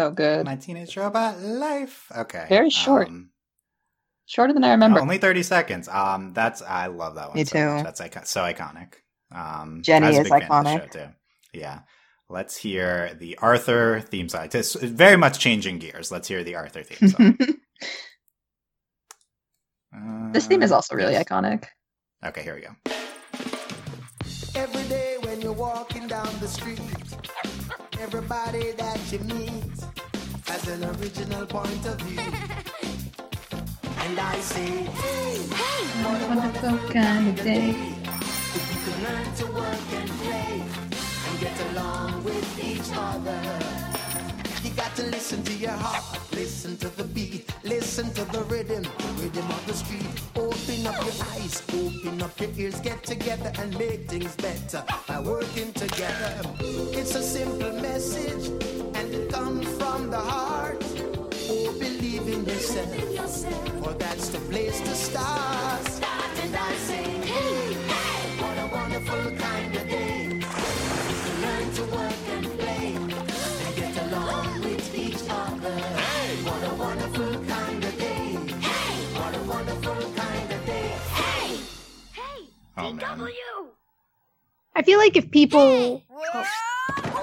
[0.00, 0.46] So good.
[0.46, 2.10] My Teenage Robot Life.
[2.16, 3.08] Okay, Very short.
[3.08, 3.28] Um,
[4.24, 4.98] Shorter than I remember.
[4.98, 5.88] only thirty seconds.
[5.88, 7.36] Um, that's I love that one.
[7.36, 7.80] Me so much.
[7.80, 7.84] too.
[7.84, 8.94] That's icon- so iconic.
[9.30, 10.90] Um, Jenny I was a is big fan iconic.
[10.92, 11.08] too.
[11.52, 11.80] Yeah.
[12.30, 14.48] Let's hear the Arthur theme song.
[14.54, 16.10] It's very much changing gears.
[16.10, 17.36] Let's hear the Arthur theme song.
[20.32, 21.24] this theme is Uh, also really yes.
[21.24, 21.66] iconic.
[22.24, 22.74] Okay, here we go.
[24.54, 26.80] Every day when you're walking down the street,
[28.00, 29.79] everybody that you meet
[30.50, 32.20] has an original point of view.
[34.02, 35.36] And I say, hey,
[36.02, 37.70] what a wonderful kind of day.
[38.58, 40.62] if you can learn to work and play
[41.26, 43.40] and get along with each other.
[44.64, 48.82] You got to listen to your heart, listen to the beat, listen to the rhythm,
[48.82, 50.10] the rhythm of the street.
[50.34, 55.20] Open up your eyes, open up your ears, get together and make things better by
[55.20, 56.34] working together.
[56.98, 60.84] It's a simple message it comes from the heart.
[61.52, 62.94] Oh, believe in yourself,
[63.82, 65.86] for that's the place to start.
[66.42, 67.74] And I say, hey,
[68.40, 70.40] what a wonderful kind of day.
[71.42, 72.94] Learn to work and play.
[72.94, 75.76] And get along with each other.
[76.04, 78.38] Hey, what a wonderful kind of day.
[78.68, 80.92] Hey, what a wonderful kind of day.
[82.76, 83.28] Oh man,
[84.74, 86.02] I feel like if people,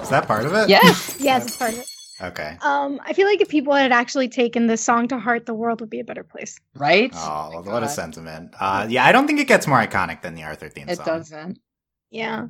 [0.08, 0.68] is that part of it?
[0.68, 1.16] Yes.
[1.20, 1.86] yes, it's part of it.
[2.20, 2.56] Okay.
[2.62, 5.80] Um, I feel like if people had actually taken this song to heart, the world
[5.80, 6.58] would be a better place.
[6.74, 7.12] Right?
[7.14, 7.90] Oh, what a God.
[7.90, 8.54] sentiment.
[8.58, 11.06] Uh, yeah, I don't think it gets more iconic than the Arthur theme It song.
[11.06, 11.58] It doesn't.
[12.10, 12.46] Yeah,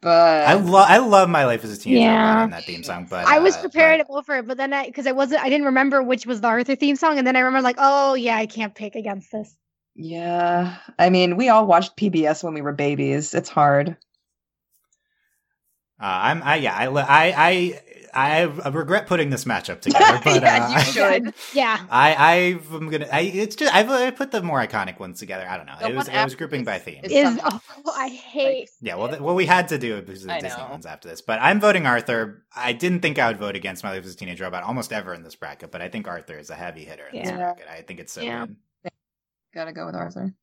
[0.00, 2.44] But I love I love my life as a teenager Yeah.
[2.44, 4.56] in that theme song, but I was uh, prepared but- to go for it, but
[4.56, 7.26] then I because I wasn't, I didn't remember which was the Arthur theme song, and
[7.26, 9.54] then I remember like, oh yeah, I can't pick against this.
[9.96, 13.34] yeah, I mean, we all watched PBS when we were babies.
[13.34, 13.96] It's hard.
[16.00, 17.80] Uh, I'm I yeah I I
[18.12, 21.34] I I regret putting this matchup together, but yeah, uh, you should.
[21.54, 25.46] Yeah, I I'm gonna I it's just I've I put the more iconic ones together.
[25.48, 25.74] I don't know.
[25.80, 27.04] The it was one I was after grouping by theme.
[27.04, 27.60] is- is oh,
[27.94, 28.70] I hate.
[28.80, 31.08] Yeah, well, th- well, we had to do it because of the Disney ones after
[31.08, 31.20] this.
[31.22, 32.44] But I'm voting Arthur.
[32.56, 35.12] I didn't think I would vote against My Life as a Teenage Robot almost ever
[35.14, 37.36] in this bracket, but I think Arthur is a heavy hitter in this Yeah.
[37.36, 37.66] bracket.
[37.70, 38.46] I think it's so Yeah.
[38.46, 38.56] good.
[39.54, 40.34] Gotta go with Arthur.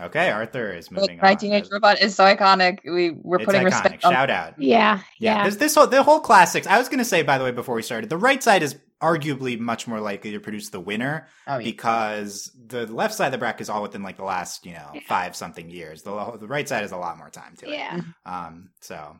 [0.00, 1.36] Okay, Arthur is Like, moving my on.
[1.36, 2.78] teenage robot is so iconic.
[2.84, 3.64] We we're It's putting iconic.
[3.66, 4.04] respect.
[4.04, 4.54] on- Shout out.
[4.60, 5.42] Yeah, Yeah, yeah.
[5.44, 6.66] There's this whole the whole classics.
[6.66, 8.76] I was going to say, by the way, before we started, the right side is
[9.00, 11.64] arguably much more likely to produce the winner Oh, yeah.
[11.64, 14.92] because the left side of the bracket is all within like the last you know
[15.06, 16.02] five something years.
[16.02, 17.74] The the right side is a lot more time to it.
[17.74, 18.00] Yeah.
[18.26, 18.70] Um.
[18.80, 19.16] So.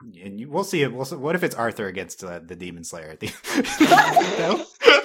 [0.00, 0.86] And you, we'll see.
[0.86, 1.16] We'll see.
[1.16, 3.32] What if it's Arthur against uh, the Demon Slayer at the?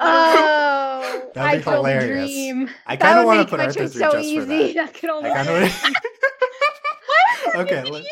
[0.00, 0.04] No?
[0.06, 2.30] Oh, That'd be I hilarious.
[2.30, 2.70] dream.
[2.86, 4.38] I That kind of want make to put my Arthur choice through so just easy.
[4.40, 4.74] for that.
[4.74, 5.48] That could only I kind
[7.54, 7.60] of.
[7.62, 7.82] okay.
[7.90, 8.08] Let's...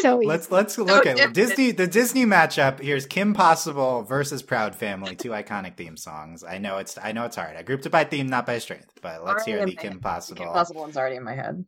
[0.00, 0.26] so easy.
[0.26, 1.34] Let's let's look at different.
[1.34, 2.80] Disney the Disney matchup.
[2.80, 6.42] Here's Kim Possible versus Proud Family, two iconic theme songs.
[6.44, 7.56] I know it's I know it's hard.
[7.56, 10.00] I grouped it by theme, not by strength, but let's Already hear the Kim.
[10.00, 10.44] Possible.
[10.44, 11.64] Kim Possible one's already in my head.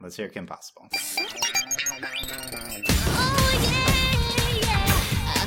[0.00, 0.88] Let's hear Kim Possible.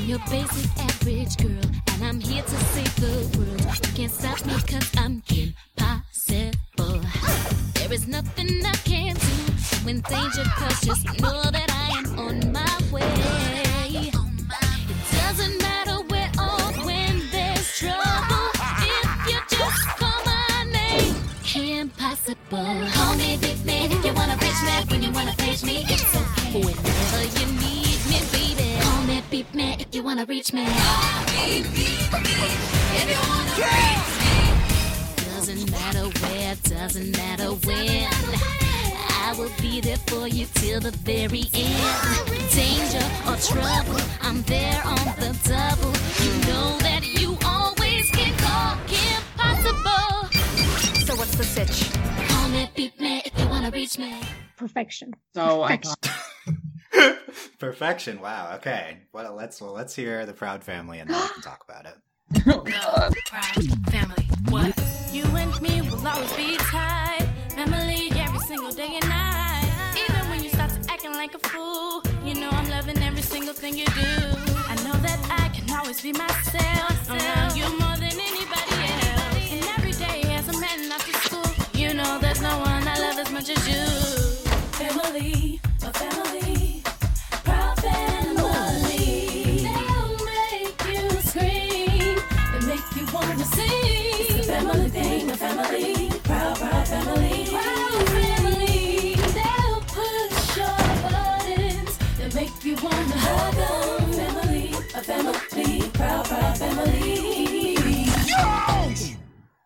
[0.05, 3.61] I'm your basic average girl, and I'm here to save the world.
[3.87, 7.01] You can't stop me cause I'm Kim Possible.
[7.73, 9.35] There is nothing I can do
[9.83, 10.81] when danger comes.
[10.81, 13.01] Just know that I am on my way.
[13.89, 14.13] It
[15.11, 18.51] doesn't matter where or when there's trouble.
[18.85, 22.37] If you just call my name, Kim Possible.
[22.93, 24.85] Call me big man if you wanna reach me.
[24.87, 26.63] When you wanna page me, it's okay.
[26.63, 27.84] Whenever you need.
[29.51, 30.65] Call me beep me if you wanna reach me.
[35.35, 38.09] Doesn't matter where, doesn't matter when.
[39.27, 42.51] I will be there for you till the very end.
[42.51, 45.93] Danger or trouble, I'm there on the double.
[46.23, 50.29] You know that you always can call Kim Possible.
[51.05, 51.91] So what's the sitch?
[52.29, 54.21] Call me, beep me if you wanna reach me.
[54.57, 55.13] Perfection.
[55.33, 55.93] So Perfection.
[56.01, 56.61] iconic.
[57.59, 58.21] Perfection.
[58.21, 58.53] Wow.
[58.55, 58.97] Okay.
[59.13, 61.95] Well, let's well, let's hear the Proud Family and then we can talk about it.
[63.91, 64.27] Family.
[64.49, 64.73] What?
[65.11, 67.27] You and me will always be tied.
[67.49, 69.95] Family every single day and night.
[69.97, 73.77] Even when you start acting like a fool, you know I'm loving every single thing
[73.77, 73.91] you do.
[74.67, 77.09] I know that I can always be myself.
[77.09, 77.94] Around you more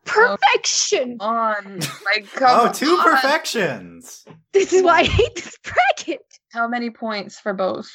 [0.10, 1.18] Perfection.
[1.20, 3.04] On like Oh, come two on.
[3.16, 4.26] perfections.
[4.54, 6.22] This is why I hate this bracket.
[6.52, 7.86] How many points for both?
[7.88, 7.94] Is,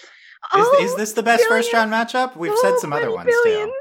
[0.52, 2.36] Oh, is this the best first round matchup?
[2.36, 3.72] We've said some other many ones too.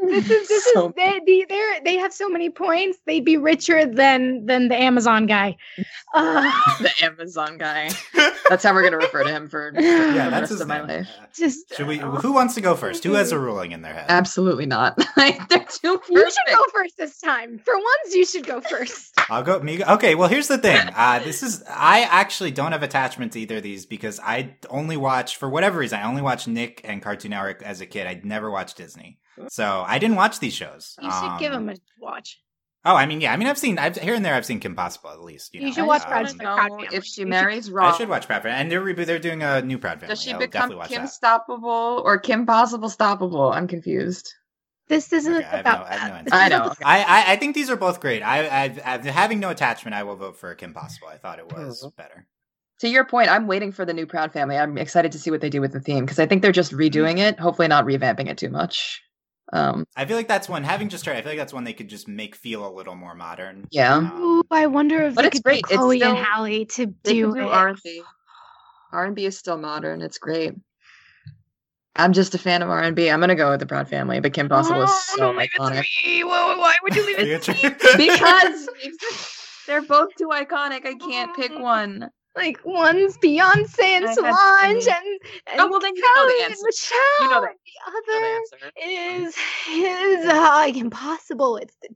[0.00, 0.28] Billions.
[0.28, 2.98] This is this So is they they they're, they have so many points.
[3.06, 5.56] They'd be richer than than the Amazon guy.
[6.14, 6.42] Uh,
[6.80, 7.90] the Amazon guy.
[8.48, 10.88] That's how we're gonna refer to him for, for Yeah, the rest of my name.
[10.98, 11.08] life.
[11.36, 11.98] just Should we?
[11.98, 13.02] Who wants to go first?
[13.04, 14.06] Who has a ruling in their head?
[14.08, 14.98] Absolutely not.
[15.16, 16.10] like they're too perfect.
[16.10, 17.58] you should go first this time.
[17.64, 19.12] For once, you should go first.
[19.28, 19.58] I'll go.
[19.60, 19.82] Me.
[19.84, 20.14] Okay.
[20.14, 20.80] Well, here's the thing.
[20.94, 21.62] Uh, this is.
[21.68, 25.78] I actually don't have attachment to either of these because I only watch for whatever
[25.78, 25.98] reason.
[25.98, 28.06] I only watched Nick and Cartoon Network as a kid.
[28.06, 29.18] I never watched Disney,
[29.48, 30.94] so I didn't watch these shows.
[31.00, 32.40] You should give them a watch.
[32.84, 33.32] Oh, I mean, yeah.
[33.32, 33.78] I mean, I've seen.
[33.80, 34.34] I've here and there.
[34.34, 35.52] I've seen Kim Possible at least.
[35.54, 35.72] You, You know.
[35.72, 36.88] should watch Um, Proud, I Proud Family.
[36.92, 37.96] if she You should- marries I Rob.
[37.96, 38.94] should watch Proud Family, and they're.
[38.94, 40.12] They're doing a new Proud Family.
[40.14, 41.10] Does she I'll become watch Kim that.
[41.10, 43.52] Stoppable or Kim Possible Stoppable?
[43.52, 44.32] I'm confused.
[44.88, 46.00] This isn't Okay, I have no- I no that.
[46.12, 46.24] answer.
[46.24, 46.72] This I know.
[46.84, 48.22] I, I I think these are both great.
[48.22, 49.96] I, I've, I've having no attachment.
[49.96, 51.08] I will vote for Kim Possible.
[51.08, 51.96] I thought it was Mhm.
[51.96, 52.28] better.
[52.80, 54.56] To your point, I'm waiting for the new Proud Family.
[54.56, 56.70] I'm excited to see what they do with the theme because I think they're just
[56.72, 57.40] redoing it.
[57.40, 59.02] Hopefully, not revamping it too much.
[59.52, 61.20] Um, I feel like that's one having just started.
[61.20, 63.66] I feel like that's one they could just make feel a little more modern.
[63.70, 63.94] Yeah.
[63.94, 65.64] Um, Ooh, I wonder if But they it's could great.
[65.64, 67.48] get It's Chloe and Halle to do, do.
[67.48, 68.02] R&B.
[68.92, 70.02] R&B is still modern.
[70.02, 70.54] It's great.
[71.94, 73.08] I'm just a fan of R&B.
[73.10, 75.48] I'm gonna go with the Proud Family, but Kim Possible is Oh, so don't leave
[75.54, 76.24] it to iconic me.
[76.24, 77.60] Why, why would you leave it to me?
[77.96, 78.68] because
[79.66, 80.84] they're both too iconic.
[80.86, 82.10] I can't pick one.
[82.36, 86.42] Like one's Beyonce and I Solange and, and Oh, well, then you know the Kelly
[86.44, 86.66] and answer.
[86.66, 86.98] Michelle.
[87.20, 88.72] You know the- the You know the other answer.
[88.84, 89.36] is
[89.72, 91.56] is uh, impossible.
[91.56, 91.88] It's, the,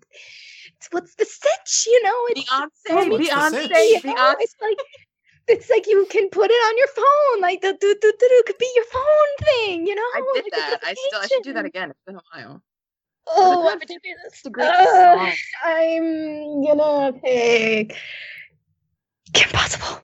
[0.78, 1.86] it's what's the stitch?
[1.86, 4.35] You know, it's Beyonce, What's the Beyonce, you know, Beyonce.
[4.41, 4.78] it's like
[5.49, 7.43] it's like you can put it on your phone.
[7.43, 9.86] Like the do do do do could be your phone thing.
[9.86, 10.81] You know, I did like that.
[10.85, 11.91] I still I should do that again.
[11.91, 12.62] It's been a while.
[13.27, 14.33] Oh, I'm, gonna do this.
[14.33, 15.33] It's a great song.
[15.65, 17.94] I'm gonna pick
[19.32, 20.00] Kim Possible.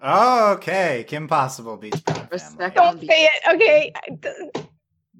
[0.00, 1.04] Oh, okay.
[1.08, 2.28] Kim Possible beats Proud Family.
[2.32, 2.76] Respect.
[2.76, 3.54] Don't say it.
[3.54, 3.92] Okay.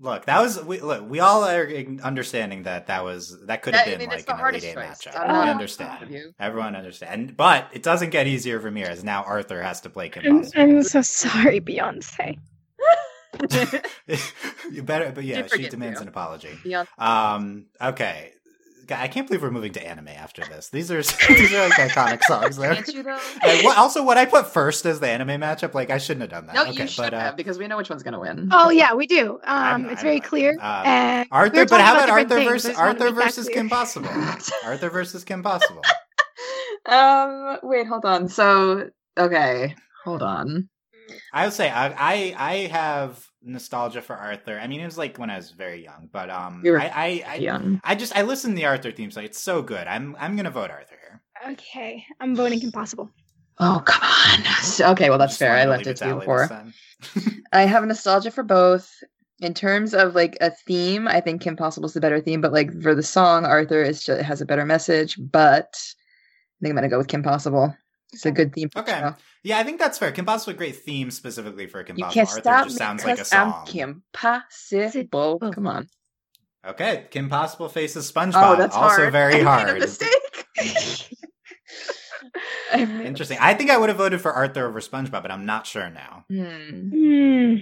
[0.01, 1.09] Look, that was we, look.
[1.11, 1.69] We all are
[2.05, 4.67] understanding that that was that could have That- I been mean, like an elite hardest
[4.67, 5.19] eight matchup.
[5.19, 6.17] I'm We understand.
[6.39, 7.37] Everyone understand.
[7.37, 10.39] But it doesn't get easier from here as now Arthur has to play Kim I'm,
[10.43, 10.63] Possible.
[10.63, 12.39] I'm so sorry, Beyonce.
[14.73, 16.03] you better, but yeah, Did she demands you.
[16.03, 16.51] an apology.
[16.65, 16.87] Beyonce.
[16.99, 17.67] Um.
[17.83, 18.33] Okay.
[18.89, 20.71] God, I can't believe we're moving to anime after this.
[20.71, 20.97] These are
[21.29, 22.57] these are like iconic songs.
[22.57, 22.75] There.
[22.75, 23.19] Can't you though?
[23.43, 26.31] And what, also, what I put first as the anime matchup, like I shouldn't have
[26.31, 26.55] done that.
[26.55, 28.49] No, okay, you should but, uh, have because we know which one's gonna win.
[28.51, 29.39] Oh yeah, we do.
[29.45, 30.59] I'm- Um, it's I'm very not- clear.
[30.61, 33.05] uh, and we Arthur, but how about different Arthur things, versus I just wanted to
[33.05, 33.49] Arthur versus.
[33.49, 34.11] Kim Possible?
[34.65, 35.83] Arthur versus Kim Possible.
[36.87, 38.29] Um, wait, hold on.
[38.29, 40.69] So, okay, hold on.
[41.33, 44.59] I would say I, I I have nostalgia for Arthur.
[44.59, 46.87] I mean, it was like when I was very young, but um, You were I
[46.87, 47.81] I, I, young.
[47.85, 49.25] I just I listened to the Arthur theme song.
[49.25, 49.87] It's so good.
[49.87, 51.53] I'm I'm gonna vote Arthur here.
[51.53, 53.11] Okay, I'm voting impossible.
[53.61, 54.45] Oh, come on.
[54.63, 55.53] So- okay, well that's fair.
[55.53, 56.73] I left it to you tally before.
[57.53, 58.91] I have nostalgia for both.
[59.41, 62.83] In terms of like a theme, I think Kim Possible's the better theme, but like
[62.83, 65.17] for the song, Arthur is just, has a better message.
[65.31, 67.73] But I think I'm gonna go with Kim Possible.
[68.13, 68.71] It's a good theme.
[68.75, 68.93] Okay.
[68.93, 69.15] show.
[69.43, 70.13] Yeah, I think that's fair.
[70.13, 72.15] Kim Possible, a great theme specifically for Kim You Possible.
[72.25, 73.55] can't Arthur stop just me sounds like a song.
[73.59, 75.39] I'm Kim Possible.
[75.53, 75.89] Come on.
[76.67, 78.55] Okay, Kim Possible faces SpongeBob.
[78.55, 79.13] Oh, that's also hard.
[79.13, 79.79] very I made a hard.
[79.81, 80.47] mistake.
[82.73, 83.39] I made Interesting.
[83.41, 86.25] I think I would have voted for Arthur over SpongeBob, but I'm not sure now.
[86.29, 86.91] Hmm.
[86.91, 87.55] Hmm.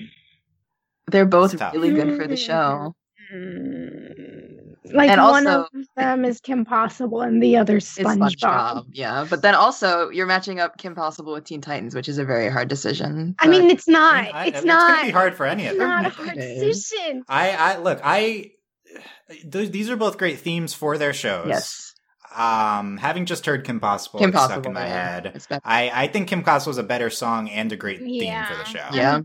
[1.09, 2.95] They're both really good for the show.
[4.93, 8.37] Like And one also- of them is Kim Possible and the other SpongeBob.
[8.37, 9.27] SpongeBob, yeah.
[9.29, 12.51] But then also you're matching up Kim Possible with Teen Titans, which is a very
[12.51, 13.35] hard decision.
[13.39, 14.15] I mean, it's not.
[14.15, 14.91] I mean, I- it's it's not.
[14.91, 16.05] It's gonna be hard for any of them.
[16.07, 16.27] It's them.
[16.27, 17.25] not a hard decision.
[17.29, 18.53] I, I look, I
[19.51, 21.47] th- these are both great themes for their shows.
[21.49, 21.95] yes,
[22.35, 25.21] Um, having just heard Kim Possible, Kim it's Possible stuck in my yeah.
[25.21, 25.47] head.
[25.65, 28.47] I, I think Kim Possible is a better song and a great Yeah.
[28.47, 28.87] theme for the show.
[28.97, 29.21] yeah,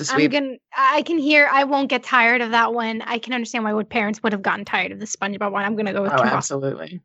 [0.00, 0.56] it's a I'm gonna.
[0.76, 1.48] I can hear.
[1.50, 3.02] I won't get tired of that one.
[3.02, 5.64] I can understand why would parents would have gotten tired of the SpongeBob one.
[5.64, 7.00] I'm gonna go with Oh, Kim absolutely.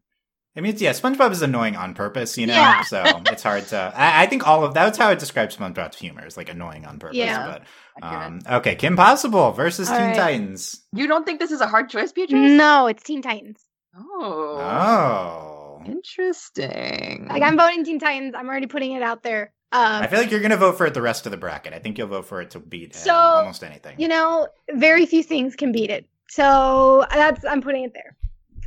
[0.56, 2.54] I mean, it's, yeah, SpongeBob is annoying on purpose, you know.
[2.56, 2.82] Yeah.
[2.82, 3.94] So it's hard to.
[3.96, 6.98] I, I think all of that's how I describe SpongeBob's humor is like annoying on
[6.98, 7.18] purpose.
[7.18, 7.60] Yeah.
[8.00, 10.16] But um, okay, Kim Possible versus All Teen right.
[10.16, 10.82] Titans.
[10.94, 12.52] You don't think this is a hard choice, Beatrice?
[12.58, 13.60] No, it's Teen Titans.
[13.96, 17.28] Oh, Oh, interesting.
[17.30, 18.34] Like I'm voting Teen Titans.
[18.36, 19.54] I'm already putting it out there.
[19.74, 21.74] Um, I feel like you're gonna vote for it the rest of the bracket.
[21.74, 24.00] I think you'll vote for it to beat uh, So, almost anything.
[24.00, 26.06] you know, very few things can beat it.
[26.30, 28.16] So that's I'm putting it there.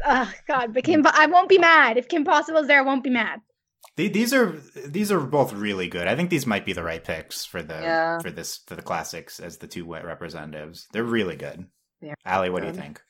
[0.07, 2.79] Oh God, but Kim, I won't be mad if Kim Possible's there.
[2.79, 3.41] I won't be mad.
[3.97, 6.07] These are these are both really good.
[6.07, 8.19] I think these might be the right picks for the Yeah.
[8.20, 10.87] for this for the classics as the two wet representatives.
[10.93, 11.67] They're really good.
[12.01, 13.03] They're Allie, what do you think?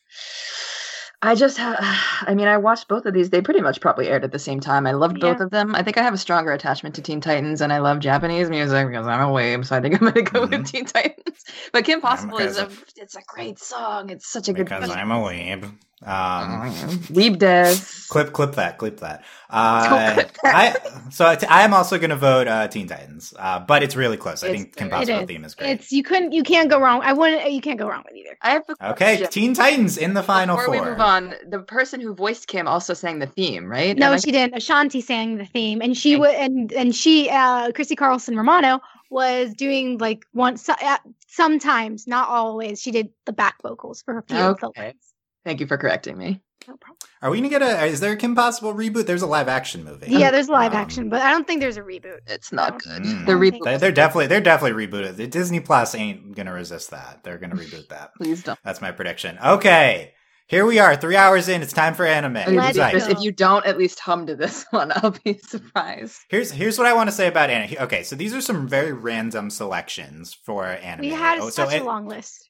[1.23, 1.77] I just have,
[2.27, 3.31] I mean, I watched both of these.
[3.31, 4.87] They pretty much probably aired at the same time.
[4.87, 5.75] I loved both of them.
[5.75, 8.89] I think I have a stronger attachment to Teen Titans, and I love Japanese music
[8.89, 10.51] because I'm a weeb, so I think I'm going to go Mhm.
[10.51, 11.45] with Teen Titans.
[11.73, 14.11] But Kim Possible is a, because it's a great song.
[14.11, 15.71] It's such a good Because I'm a weeb.
[16.03, 16.71] Um,
[17.13, 17.77] weeb des.
[18.09, 19.23] clip clip that clip that.
[19.51, 20.77] Don't Uh, clip I
[21.11, 23.95] so I t- I am also going to vote uh, Teen Titans, uh, but it's
[23.97, 24.43] really close.
[24.43, 25.27] I think Kim Possible is.
[25.27, 25.71] theme is great.
[25.73, 27.03] It's you couldn't you can't go wrong.
[27.05, 27.53] I wouldn't.
[27.53, 28.37] You can't go wrong with either.
[28.41, 29.27] I have a Okay.
[29.31, 30.85] Teen Titans in the final Before four.
[30.85, 33.95] we move on, the person who voiced Kim also sang the theme, right?
[33.99, 34.57] No, Am I- she didn't.
[34.57, 36.21] Ashanti sang the theme, and she Okay.
[36.21, 38.81] would and and she, uh, Christy Carlson Romano
[39.11, 40.97] was doing like once uh,
[41.29, 42.81] sometimes, not always.
[42.81, 44.83] She did the back vocals for a few of the Okay.
[44.83, 45.10] lines.
[45.45, 46.43] Thank you for correcting me.
[46.69, 46.99] No problem.
[47.23, 47.87] Are we going to get a?
[47.87, 49.07] Is there a Kim Possible reboot?
[49.07, 50.07] There's a live action movie.
[50.11, 52.19] Yeah, there's live Um, action, but I don't think there's a reboot.
[52.27, 52.79] It's not No.
[52.79, 53.03] good.
[53.03, 53.27] Mm.
[53.27, 53.51] The reboot.
[53.53, 55.17] think They, they're definitely they're definitely rebooted.
[55.17, 57.25] The Disney Plus ain't gonna resist that.
[57.25, 58.15] They're gonna reboot that.
[58.19, 58.59] Please don't.
[58.63, 59.39] That's my prediction.
[59.45, 60.13] Okay,
[60.49, 61.63] here we are, three hours in.
[61.63, 62.35] It's time for anime.
[62.35, 62.95] Let's Right.
[62.95, 66.19] If you don't at least hum to this one, I'll be surprised.
[66.29, 67.77] Here's here's what I want to say about anime.
[67.81, 71.07] Okay, so these are some very random selections for anime.
[71.07, 72.50] We had Oh, so such it- a long list.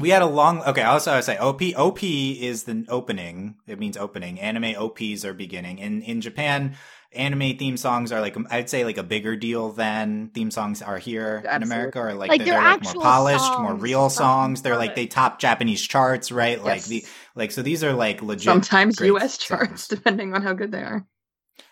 [0.00, 0.62] We had a long.
[0.62, 1.62] Okay, also I would say OP.
[1.76, 3.56] OP is the opening.
[3.66, 4.40] It means opening.
[4.40, 5.78] Anime OPs are beginning.
[5.78, 6.76] In in Japan,
[7.12, 10.98] anime theme songs are like I'd say like a bigger deal than theme songs are
[10.98, 12.00] here in America.
[12.00, 14.62] Or like, Like, they're, they're they're, like more actual polished, more real songs.
[14.62, 16.62] They're like they top Japanese charts, right?
[16.62, 17.04] Like the
[17.34, 18.44] like so these are like legit.
[18.44, 19.34] Sometimes great U.S.
[19.34, 19.38] songs.
[19.38, 21.06] charts, depending on how good they are.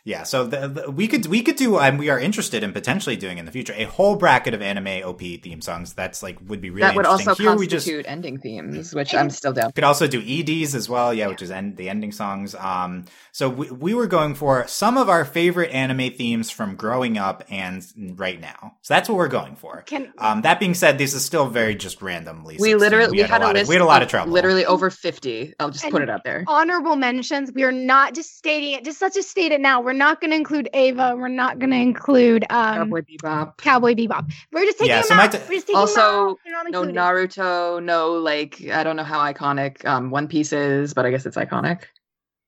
[0.04, 3.16] Yeah, so the, the, we could we could do and we are interested in potentially
[3.16, 5.94] doing in the future a whole bracket of anime OP theme songs.
[5.94, 7.28] That's like would be really that would interesting.
[7.28, 9.72] also Here we just ending themes, which I'm still down.
[9.72, 12.54] could also do EDs as well, yeah, which is end, the ending songs.
[12.54, 17.18] Um, so we, we were going for some of our favorite anime themes from growing
[17.18, 18.76] up and right now.
[18.82, 19.82] So that's what we're going for.
[19.82, 22.56] Can Um, that being said, this is still very just randomly.
[22.58, 23.64] We literally we had, a lot list.
[23.64, 24.32] Of, we had a lot of of trouble.
[24.32, 25.54] Literally over fifty.
[25.60, 26.44] I'll just put it out there.
[26.46, 27.52] honorable mentions.
[27.52, 28.84] We are not just stating it.
[28.84, 29.80] Just let's just state it now.
[29.80, 31.16] We're we're not going to include Eva.
[31.16, 33.56] We're not going to include um, Cowboy Bebop.
[33.56, 34.32] Cowboy Bebop.
[34.52, 35.32] We're just taking Yeah, so out.
[35.32, 36.36] t- we're just taking them Also, out.
[36.70, 36.84] No.
[36.84, 41.26] Naruto, no like I don't know how iconic um One Piece is, but I guess
[41.26, 41.82] it's iconic.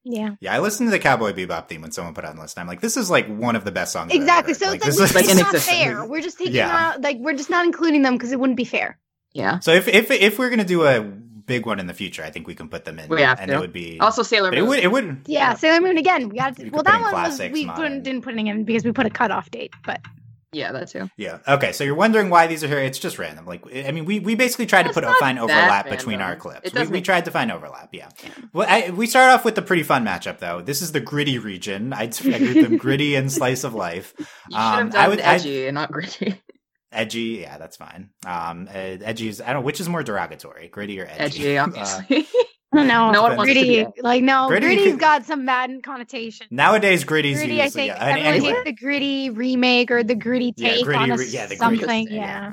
[0.04, 0.36] Yeah.
[0.40, 2.58] Yeah, I listened to the Cowboy Bebop theme when someone put it on the list.
[2.60, 4.12] I'm like, this is like one of the best songs.
[4.12, 4.54] I've ever Exactly.
[4.54, 6.04] So Like, it's, this like, is like it's not fair.
[6.08, 6.90] We're just taking Yeah.
[6.94, 7.00] out.
[7.00, 8.98] Like we're just not including them because it wouldn't be fair.
[9.32, 9.58] Yeah.
[9.58, 11.00] So if if if we're gonna do a
[11.56, 13.08] big one in the future, I think we can put them in.
[13.08, 13.56] We have and to.
[13.56, 16.28] it would be Also Sailor But it would it would Yeah, Sailor Moon again.
[16.28, 18.02] We got You to, could well, that in one was we modern.
[18.02, 19.72] didn't put it in because we put a cutoff date.
[19.84, 20.00] But
[20.54, 21.08] yeah, that too.
[21.16, 21.38] Yeah.
[21.48, 21.72] Okay.
[21.72, 22.78] So you're wondering why these are here?
[22.78, 23.46] It's just random.
[23.46, 26.20] Like, I mean, we, we basically tried to put a not find that overlap between
[26.20, 26.70] our clips.
[26.72, 27.88] does We, we tried to find overlap.
[27.92, 28.08] Yeah.
[28.52, 30.60] Well, I, we start off with the pretty fun matchup though.
[30.60, 31.92] This is the gritty region.
[31.94, 34.12] I'd I grouped them gritty and slice of life.
[34.18, 36.40] You should Um, have I done would- I- edgy and not gritty.
[36.92, 37.40] Edgy.
[37.42, 38.10] Yeah, that's fine.
[38.26, 41.56] Um, uh, edgy is I don't know which is more derogatory, gritty or edgy.
[41.56, 42.26] Edgy, Uh, obviously.
[42.74, 43.10] I don't know.
[43.10, 46.46] No one gritty, like no, Gritty gritty's could- got some Madden connotation.
[46.50, 47.64] nowadays, gritty's Gritty, used.
[47.64, 48.02] I think yeah.
[48.04, 51.22] Any- everyone anyway, hates the gritty remake or the gritty Yeah, take gritty on a
[51.24, 51.86] yeah, the something.
[51.86, 52.14] thing, yeah.
[52.20, 52.52] yeah.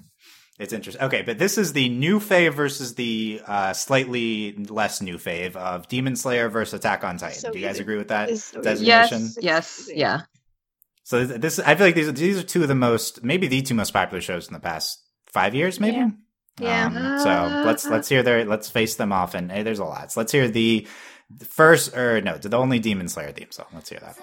[0.60, 1.06] it's interesting.
[1.06, 5.88] Okay, but this is the new fave versus the uh, slightly less new fave of
[5.88, 7.40] Demon Slayer versus Attack on Titan.
[7.40, 9.22] So Do you guys agree with that so designation?
[9.22, 10.22] yes, yes, yeah.
[11.10, 13.74] So this, I feel like these these are two of the most, maybe the two
[13.74, 15.98] most popular shows in the past five years, maybe.
[15.98, 16.12] Yeah.
[16.60, 16.86] Yeah.
[16.86, 20.12] Um, so let's let's hear their let's face them off, and hey, there's a lot.
[20.12, 20.88] So let's hear the,
[21.36, 23.66] the first or no, the only Demon Slayer theme song.
[23.74, 24.20] Let's hear that.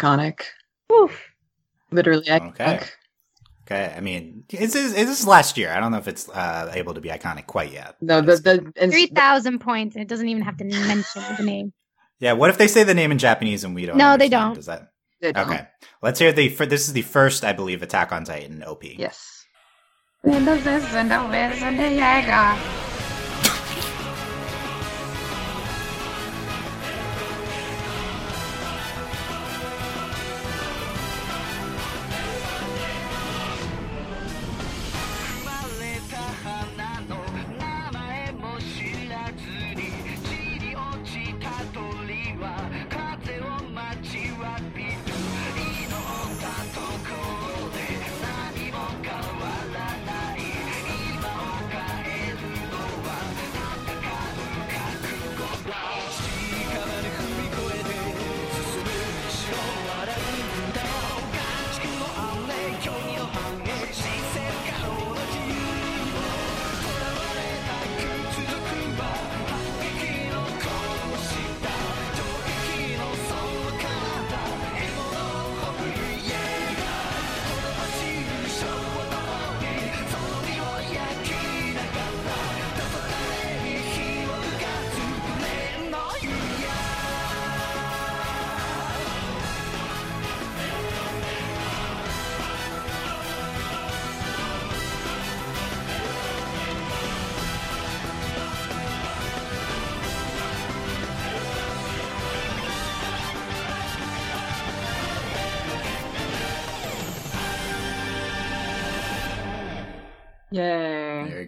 [0.00, 0.42] 'Iconic.
[0.92, 1.30] Oof.
[1.90, 2.48] Literally iconic.
[2.50, 2.80] Okay.
[3.66, 5.70] Okay, I mean, it's, it's, it's last year.
[5.70, 7.94] I don't know if it's uh, able to be iconic quite yet.
[8.00, 11.44] No, the the and Three thousand points, and it doesn't even have to mention the
[11.44, 11.72] name.
[12.22, 13.96] Yeah, what if they say the name in Japanese and we don't?
[13.96, 14.52] No, they don't.
[14.52, 14.92] Does that?
[15.22, 15.48] They don't.
[15.48, 15.66] Okay,
[16.02, 16.50] let's hear the.
[16.50, 18.84] For, this is the first, I believe, Attack on Titan OP.
[18.84, 19.46] Yes.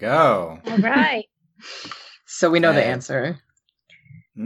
[0.03, 0.59] Go.
[0.67, 1.25] All right.
[2.27, 3.39] So we know the answer.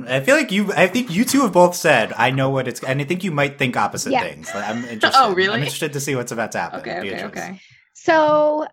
[0.08, 0.72] I feel like you.
[0.72, 3.30] I think you two have both said I know what it's, and I think you
[3.30, 4.20] might think opposite Yeah.
[4.22, 4.52] things.
[4.52, 5.12] Like, I'm interested.
[5.14, 5.54] Oh, really?
[5.54, 6.80] I'm interested to see what's about to happen.
[6.80, 7.60] Okay, okay, okay.
[7.94, 8.66] So,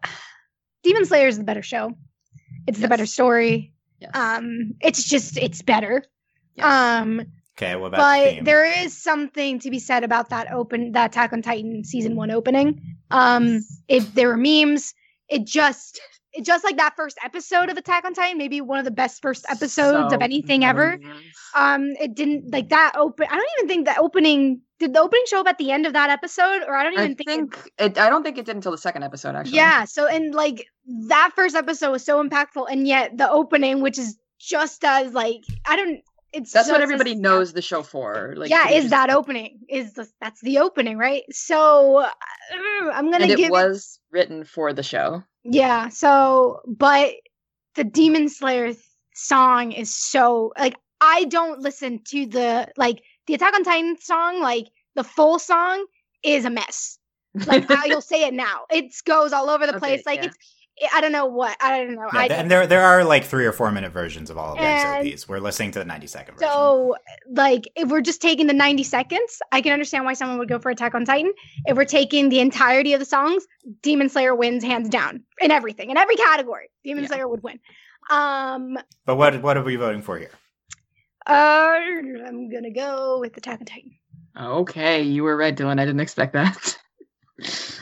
[0.81, 1.91] Demon Slayer is the better show.
[2.67, 3.71] It's the better story.
[3.99, 4.11] Yes.
[4.15, 6.03] Um, it's just it's better.
[6.55, 6.65] Yes.
[6.65, 7.21] Um,
[7.55, 8.43] Okay, what about the but theme?
[8.45, 12.31] there is something to be said about that open that Attack on Titan season one
[12.31, 12.81] opening.
[13.11, 14.95] Um, it there were memes.
[15.29, 16.01] It just it
[16.41, 19.45] just like that first episode of Attack on Titan, maybe one of the best first
[19.49, 20.99] episodes So of anything ever.
[21.55, 23.27] Um, it didn't like that open.
[23.29, 25.93] I don't even think the opening did the opening show up at the end of
[25.93, 27.19] that episode, or I don't even I think.
[27.21, 29.35] it- think it, I don't think it did until the second episode.
[29.35, 29.85] Actually, yeah.
[29.85, 30.65] So and like
[31.09, 35.41] that first episode was so impactful, and yet the opening, which is just as like
[35.65, 36.01] I don't.
[36.33, 38.33] It's that's what as- everybody knows the show for.
[38.35, 39.59] Like, yeah, is that opening?
[39.69, 41.21] Is the, that's the opening, right?
[41.29, 42.09] So uh,
[42.91, 45.23] I'm gonna And it give it, was written for the show.
[45.43, 45.89] Yeah.
[45.89, 47.13] So, but
[47.75, 48.77] the Demon Slayer th-
[49.15, 54.41] song is so like I don't listen to the like the Attack on Titan song.
[54.41, 55.85] Like the full song
[56.23, 56.97] is a mess.
[57.45, 58.61] Like I, you'll say it now.
[58.71, 60.05] It goes all over the Okay, place.
[60.05, 60.27] Like yeah.
[60.27, 60.37] it's
[60.93, 62.09] I don't know what I don't know.
[62.13, 64.59] Yeah, I and there there are like three or four minute versions of all of
[64.59, 66.49] And- these We're listening to the 90 second version.
[66.51, 66.95] So,
[67.31, 70.57] like, if we're just taking the 90 seconds, I can understand why someone would go
[70.59, 71.31] for Attack on Titan.
[71.65, 73.45] If we're taking the entirety of the songs,
[73.81, 76.69] Demon Slayer wins hands down in everything, in every category.
[76.83, 77.09] Demon Yeah.
[77.09, 77.59] Slayer would win.
[78.09, 80.31] Um, but what what are we voting for here?
[81.27, 83.91] uh, I'm gonna go with Attack on Titan.
[84.41, 85.79] Okay, you were right, Dylan.
[85.79, 86.77] I didn't expect that.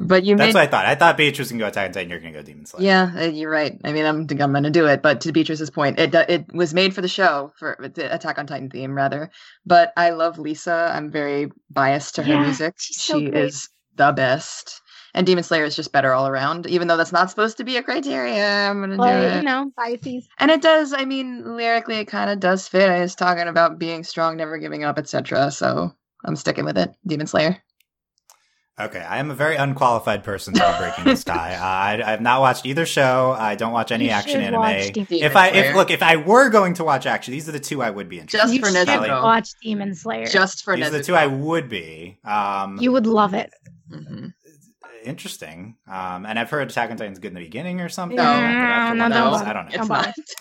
[0.00, 0.86] but you That's made what I thought.
[0.86, 2.10] I thought Beatrice can go Attack on Titan.
[2.10, 2.84] You're gonna go Demon Slayer.
[2.84, 3.78] Yeah, uh, you're right.
[3.84, 5.02] I mean, I'm think I'm going to do it.
[5.02, 8.46] But to Beatrice's point, it it was made for the show for the Attack on
[8.46, 9.30] Titan theme, rather.
[9.66, 10.90] But I love Lisa.
[10.94, 12.74] I'm very biased to her Yeah, music.
[12.78, 13.44] she's so she great.
[13.44, 14.80] is the best.
[15.14, 16.66] And Demon Slayer is just better all around.
[16.66, 19.36] Even though that's not supposed to be a criteria, I'm going to do it.
[19.36, 20.28] you know, biases.
[20.38, 20.92] And it does.
[20.92, 22.88] I mean, lyrically, it kind of does fit.
[22.90, 25.50] It's talking about being strong, never giving up, etc.
[25.50, 25.92] So
[26.24, 26.90] I'm sticking with it.
[27.06, 27.56] Demon Slayer.
[28.80, 31.54] Okay, I am a very unqualified person to be breaking this tie.
[31.54, 31.62] Uh,
[32.04, 33.34] I, I have not watched either show.
[33.36, 34.92] I don't watch any You action should watch anime.
[34.92, 35.64] Demon If I Slayer.
[35.70, 38.08] if look if I were going to watch action, these are the two I would
[38.08, 38.38] be interested.
[38.46, 39.22] Just you for should Nezuko.
[39.22, 40.26] watch Demon Slayer.
[40.26, 40.80] Just for in.
[40.80, 42.18] These are the two I would be.
[42.24, 43.52] Um, you would love it.
[43.92, 44.32] Mhm.
[45.04, 45.76] interesting.
[45.90, 48.16] Um, and I've heard Attack on Titan's good in the beginning or something.
[48.16, 48.22] No.
[48.22, 49.46] But after No, one no, of those, no.
[49.48, 49.70] I don't know.
[49.74, 49.88] It's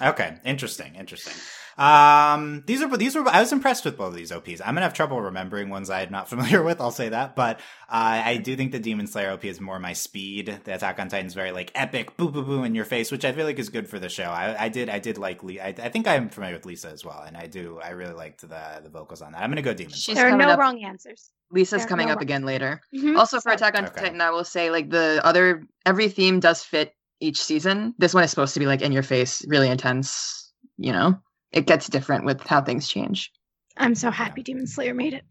[0.01, 1.33] Don't Okay, interesting, interesting.
[1.77, 4.61] Um, these are these were I was impressed with both of these OPs.
[4.61, 6.81] I'm gonna have trouble remembering ones I'm not familiar with.
[6.81, 9.93] I'll say that, but uh, I do think the Demon Slayer OP is more my
[9.93, 10.59] speed.
[10.63, 13.31] The Attack on Titan's very like epic, boo boo boo in your face, which I
[13.31, 14.23] feel like is good for the show.
[14.25, 15.59] I, I did I did like Lee.
[15.59, 18.41] I, I think I'm familiar with Lisa as well, and I do I really liked
[18.41, 19.41] the the vocals on that.
[19.43, 20.15] I'm gonna go Demon She's Slayer.
[20.15, 21.29] There are no up- wrong answers.
[21.51, 22.23] Lisa's There- coming no up way.
[22.23, 22.81] again later.
[22.93, 23.17] Mhm.
[23.17, 24.01] Also, for Attack on Okay.
[24.01, 27.93] Titan, I will say like the other every theme does fit each season.
[27.97, 30.51] This one is supposed to be like in your face, really intense.
[30.79, 31.19] You know,
[31.51, 33.31] it gets different with how things change.
[33.75, 35.23] I'm so happy Demon Slayer made it.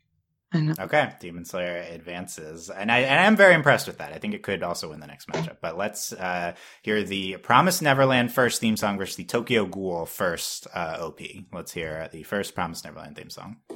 [0.53, 0.75] I know.
[0.79, 4.13] Okay, Demon Slayer advances, and I and I'm very impressed with that.
[4.13, 5.57] I think it could also win the next matchup.
[5.61, 10.69] But let's uh, hear the Promise Neverland first theme song versus the Tokyo Ghoul first
[10.73, 11.21] uh, OP.
[11.53, 13.57] Let's hear the first Promise Neverland theme song.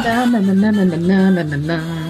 [0.00, 2.09] Na na na na na na na na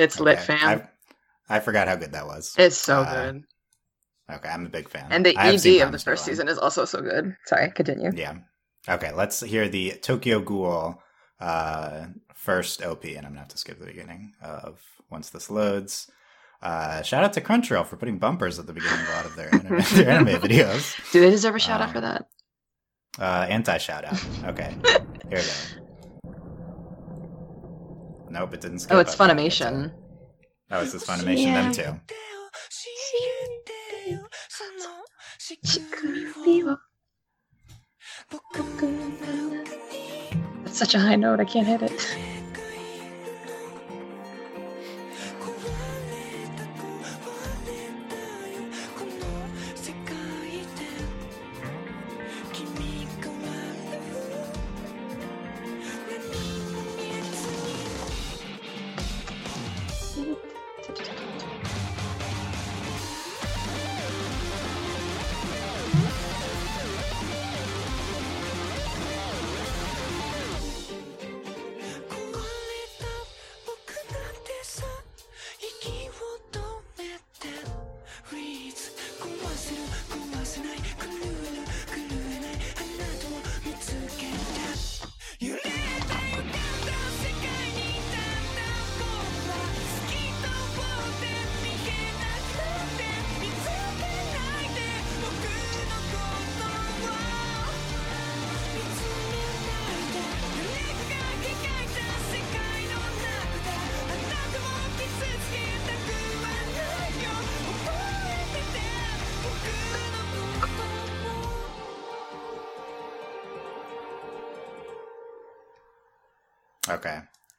[0.00, 0.04] Lit.
[0.08, 0.82] It's lit, Okay, fam.
[1.48, 2.54] I, I forgot how good that was.
[2.58, 3.44] It's so Uh, good.
[4.32, 5.06] Okay, I'm a big fan.
[5.10, 7.34] And the ED of the first season is also so good.
[7.46, 8.10] Sorry, continue.
[8.14, 8.34] Yeah.
[8.88, 11.02] Okay, let's hear the Tokyo Ghoul
[11.40, 14.80] uh, first OP, and I'm gonna have to skip the beginning of
[15.10, 16.10] once this loads.
[16.62, 19.34] Uh, shout out to Crunchyroll for putting bumpers at the beginning of a lot of
[19.34, 20.94] their anime, their anime videos.
[21.12, 22.28] Do they deserve a shout out Um, for that?
[23.18, 24.22] Uh, anti shout out.
[24.44, 25.42] Okay, here we go.
[28.30, 28.96] Nope, it didn't oh, skip.
[28.96, 29.32] Oh, it's Okay.
[29.32, 29.92] Funimation.
[30.70, 31.72] Oh, it's this Funimation Yeah.
[31.72, 32.00] then too.
[40.64, 42.39] That's such a high note, I can't hit it.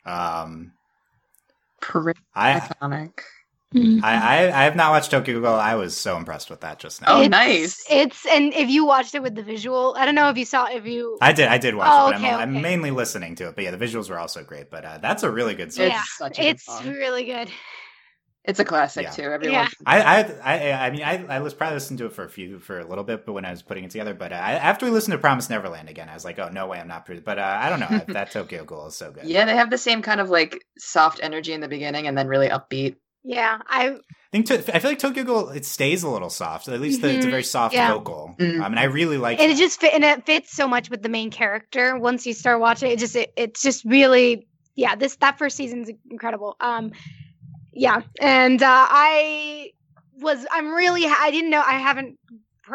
[0.05, 0.73] Um,
[1.81, 3.19] Pretty I, iconic.
[3.73, 4.03] Mm-hmm.
[4.03, 5.55] I I I have not watched Tokyo Ghoul.
[5.55, 7.07] I was so impressed with that just now.
[7.09, 7.85] Oh, it's, nice.
[7.89, 10.67] It's and if you watched it with the visual, I don't know if you saw
[10.67, 11.17] if you.
[11.21, 11.47] I did.
[11.47, 13.55] I did watch Oh, it, but okay, I'm, I'm mainly listening to it.
[13.55, 14.69] But yeah, the visuals were also great.
[14.69, 15.85] But uh, that's a really good song.
[15.85, 16.88] It's yeah, such a good it's song.
[16.88, 17.49] really good.
[18.43, 19.11] It's a classic Yeah.
[19.11, 19.23] too.
[19.23, 19.53] Everyone.
[19.53, 19.67] Yeah.
[19.85, 22.57] I, I, I, I mean, I, I was probably listened to it for a few,
[22.59, 24.85] for a little bit, but when I was putting it together, but uh, I, after
[24.87, 27.05] we listened to Promise Neverland again, I was like, oh no way, I'm not.
[27.05, 27.19] Pre-.
[27.19, 29.25] But uh, I don't know, that Tokyo Ghoul is so good.
[29.25, 32.27] Yeah, they have the same kind of like soft energy in the beginning and then
[32.27, 32.95] really upbeat.
[33.23, 33.97] Yeah, I I
[34.31, 36.67] think to, I feel like Tokyo Ghoul it stays a little soft.
[36.67, 37.93] At least the, it's a very soft Yeah.
[37.93, 38.33] vocal.
[38.39, 38.59] Mhm.
[38.63, 39.39] I mean, I really like.
[39.39, 39.59] and it that.
[39.61, 41.95] just fit and it fits so much with the main character.
[41.99, 44.95] Once you start watching it, just it, it's just really yeah.
[44.95, 46.55] This that first season's incredible.
[46.59, 46.93] Um,
[47.74, 49.72] yeah, and uh, I
[50.19, 52.17] was I'm really I didn't know I haven't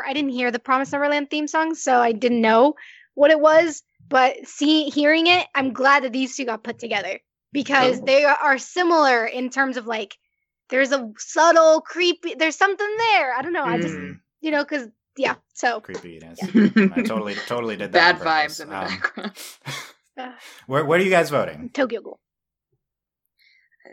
[0.06, 2.74] I didn't hear the Promise Neverland theme song, so I didn't know
[3.14, 3.82] what it was.
[4.10, 7.20] But see, hearing it, I'm glad that these two got put together
[7.52, 8.04] because Oh.
[8.06, 10.16] they are similar in terms of like
[10.70, 13.34] there's a subtle creepy there's something there.
[13.34, 13.64] I don't know.
[13.64, 15.36] I just Mm, you know because yeah.
[15.54, 16.40] So creepiness.
[16.92, 18.18] I totally, totally did that.
[18.18, 19.32] Bad vibes in the Um, background.
[20.66, 21.70] where, where are you guys voting?
[21.74, 22.20] Tokyo Ghoul.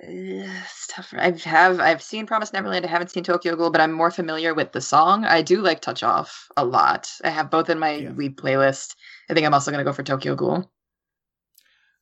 [0.02, 1.14] It's tough.
[1.16, 2.86] I have I've seen Promise Neverland.
[2.86, 5.24] I haven't seen Tokyo Ghoul, but I'm more familiar with the song.
[5.26, 7.12] I do like Touch Off a lot.
[7.24, 8.12] I have both in my Yeah.
[8.12, 8.96] lead playlist.
[9.30, 10.70] I think I'm also gonna go for Tokyo Ghoul.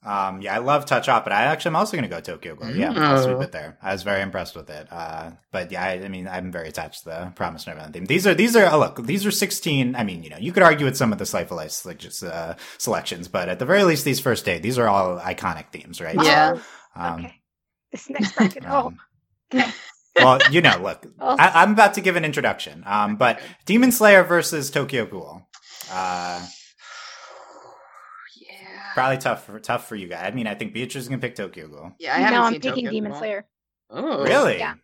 [0.03, 2.56] Um, yeah, I love Touch Off, but I actually am also going to go Tokyo
[2.56, 2.76] Ghoul.
[2.76, 3.24] Yeah, I'll Mm.
[3.24, 3.78] sweep it there.
[3.84, 4.88] I was very impressed with it.
[4.92, 8.06] Uh, but yeah, I, I mean, I'm very attached to the Promise Neverland theme.
[8.06, 9.95] These are these are oh, look, these are 16.
[9.95, 12.00] I mean, you know, you could argue with some of the Slice of Life like
[12.00, 15.68] just uh, selections, but at the very least, these first eight, these are all iconic
[15.72, 16.16] themes, right?
[16.20, 16.53] Yeah.
[16.56, 16.61] Oh,
[16.95, 17.41] Um, okay.
[17.92, 18.64] This next bracket.
[18.68, 18.94] Oh,
[19.53, 19.64] um,
[20.18, 21.36] well, you know, look, Oh.
[21.38, 22.84] I, I'm about to give an introduction.
[22.86, 25.42] Um, but Demon Slayer versus Tokyo Ghoul.
[25.92, 26.45] Uh,
[28.40, 28.94] Yeah.
[28.94, 30.24] probably tough for tough for you guys.
[30.26, 31.92] I mean, I think Beatrice is gonna pick Tokyo Ghoul.
[32.00, 33.20] Yeah, I haven't no, I'm seen picking Tokyo Demon Ghoul.
[33.20, 33.45] Slayer.
[33.90, 34.58] Oh, Really?
[34.58, 34.76] Yeah.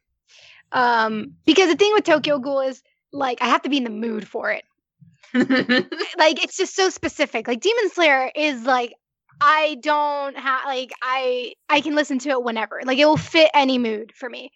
[0.71, 2.81] Um, because the thing with Tokyo Ghoul is
[3.13, 4.63] like I have to be in the mood for it.
[5.33, 7.47] Like it's just so specific.
[7.47, 8.93] Like Demon Slayer is like
[9.41, 12.81] I don't have like I I can listen to it whenever.
[12.83, 14.51] Like it will fit any mood for me.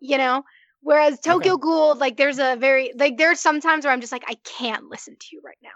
[0.00, 0.44] You know?
[0.82, 4.24] Whereas Tokyo Ghoul, like there's a very like there's some times where I'm just like
[4.26, 5.70] I can't listen to you right now.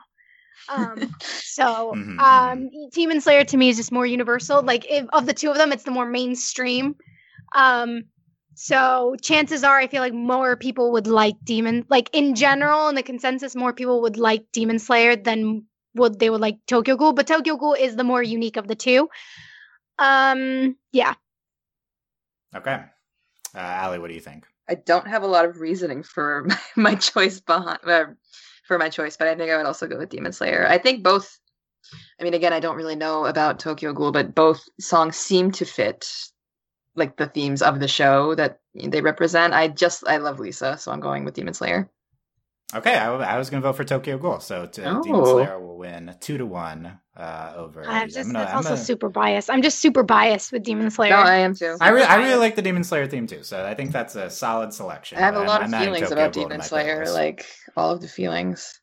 [0.93, 1.11] Um
[1.43, 4.63] so Mhm, um Demon Slayer to me is just more universal.
[4.63, 6.95] Like if, of the two of them, it's the more mainstream.
[7.55, 8.05] Um
[8.55, 12.95] so chances are I feel like more people would like Demon like in general in
[12.95, 17.13] the consensus more people would like Demon Slayer than would they would like Tokyo Ghoul,
[17.13, 19.09] but Tokyo Ghoul is the more unique of the two.
[19.99, 21.15] Um yeah.
[22.55, 22.81] Okay.
[23.55, 24.47] Uh, Allie, what do you think?
[24.69, 28.07] I don't have a lot of reasoning for my, my choice behind uh,
[28.67, 30.67] for my choice, but I think I would also go with Demon Slayer.
[30.69, 31.39] I think both.
[32.21, 35.65] I mean, again, I don't really know about Tokyo Ghoul, but both songs seem to
[35.65, 36.09] fit
[36.95, 39.55] like the themes of the show that they represent.
[39.55, 41.91] I just I love Lisa, so I'm going with Demon Slayer.
[42.75, 45.25] Okay, I was going to vote for Tokyo Ghoul, so to, Demon Oh.
[45.25, 47.85] Slayer will win two to one uh, over.
[47.87, 48.15] I'm these.
[48.15, 49.51] just gonna- that's I'm also gonna- super biased.
[49.51, 51.11] I'm just super biased with Demon Slayer.
[51.11, 51.77] No, I am too.
[51.81, 54.31] I really, I really like the Demon Slayer theme too, so I think that's a
[54.31, 55.19] solid selection.
[55.19, 57.15] I have a lot I'm- of I'm feelings about Ghoul Demon Slayer, playlist.
[57.15, 58.79] like all of the feelings.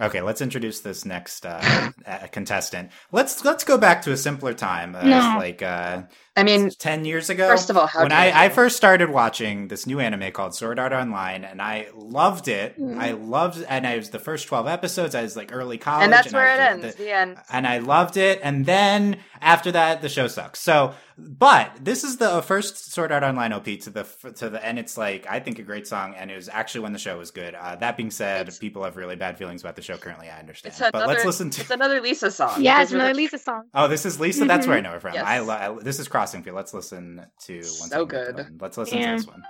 [0.00, 2.90] Okay, let's introduce this next uh, uh, contestant.
[3.12, 5.36] Let's let's go back to a simpler time, uh, No.
[5.38, 6.02] like uh,
[6.36, 7.48] I mean, ten years ago.
[7.48, 10.54] First of all, how when dare I, I first started watching this new anime called
[10.54, 12.78] Sword Art Online, and I loved it.
[12.78, 12.98] Mm.
[13.00, 15.14] I loved, and I was the first twelve episodes.
[15.14, 16.96] I was like early college, and that's I where was it the- ends.
[16.96, 17.36] the- The end.
[17.52, 18.40] and I loved it.
[18.42, 20.60] And then after that, the show sucks.
[20.60, 24.06] So, but this is the first Sword Art Online OP to the
[24.36, 26.92] to the, and it's like I think a great song, and it was actually when
[26.92, 27.54] the show was good.
[27.54, 30.28] Uh, that being said, people have really bad feelings about the show currently.
[30.28, 30.92] I understand, It's another.
[30.98, 31.60] but let's listen to.
[31.62, 32.60] It's another Lisa song.
[32.62, 33.64] yeah, it's another Lisa song.
[33.74, 34.44] Oh, this is Lisa.
[34.44, 34.84] That's where I Mhm.
[34.84, 35.14] know her from.
[35.14, 35.24] Yes.
[35.26, 36.56] I, lo- I this is Crossing Field.
[36.56, 38.08] Let's listen to one So second.
[38.08, 38.60] good.
[38.60, 39.12] Let's listen Yeah.
[39.12, 39.44] to this one.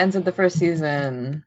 [0.00, 1.44] ends at the first season.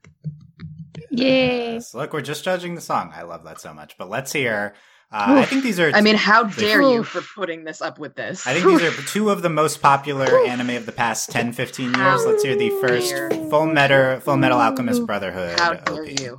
[1.11, 1.25] Yeah.
[1.25, 1.93] Yes.
[1.93, 3.11] Look, we're just judging the song.
[3.15, 3.97] I love that so much.
[3.97, 4.73] But let's hear.
[5.11, 5.89] Uh, I think these are.
[5.91, 7.07] I mean, how dare you Oof.
[7.07, 8.45] for putting this up with this?
[8.45, 11.85] I think these are two of the most popular anime of the past 10, 15
[11.85, 11.97] years.
[11.97, 15.59] How Let's hear the first dare- Full Metal Full Metal Alchemist Brotherhood.
[15.59, 16.21] How dare OP.
[16.21, 16.37] you?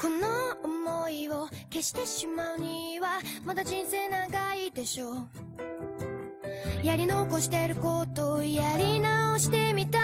[0.00, 5.16] この想いを消してしまうにはまだ人生長いでしょう
[6.83, 9.99] やり残してることをやり直してみた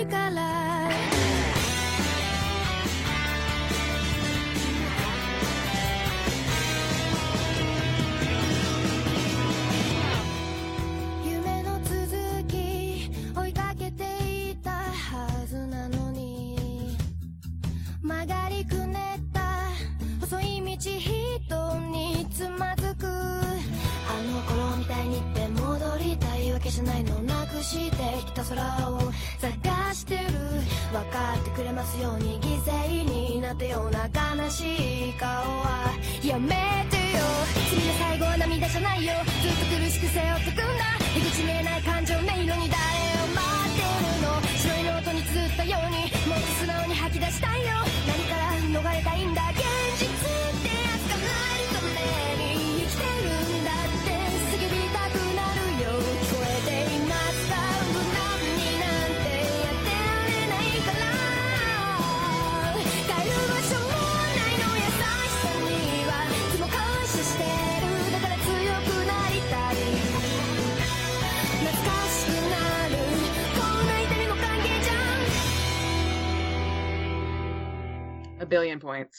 [0.00, 0.90] いから。
[11.24, 16.96] 夢の続き追いかけていたはずなのに。
[18.02, 19.40] 曲がりくねった
[20.20, 22.81] 細い道人につまず
[26.82, 27.96] ないのなくして
[28.26, 28.98] きた空を
[29.38, 30.22] 探してる
[30.92, 36.48] 分かってくれますように犠牲になったような悲しい顔はやめ
[36.90, 37.22] てよ。
[37.70, 39.12] 君の最後は涙じゃないよ。
[39.42, 40.62] ずっと苦しく背負ってくんだ。
[41.14, 44.42] 出口見えない感情音色に誰を待ってるの。
[44.58, 45.96] 白いノートに綴ったように
[46.28, 47.68] もっと素直に吐き出したいよ
[48.06, 49.71] 何から逃れたいんだ現実
[78.52, 79.18] billion points.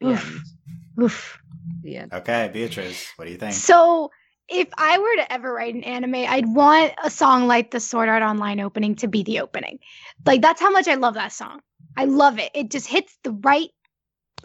[0.00, 0.26] The Oof.
[0.34, 1.04] end.
[1.04, 1.38] Oof.
[1.82, 2.12] The end.
[2.12, 3.52] Okay, Beatrice, what do you think?
[3.54, 4.10] So,
[4.48, 8.08] if I were to ever write an anime, I'd want a song like the Sword
[8.08, 9.80] Art Online opening to be the opening.
[10.24, 11.60] Like that's how much I love that song.
[11.96, 12.50] I love it.
[12.54, 13.70] It just hits the right.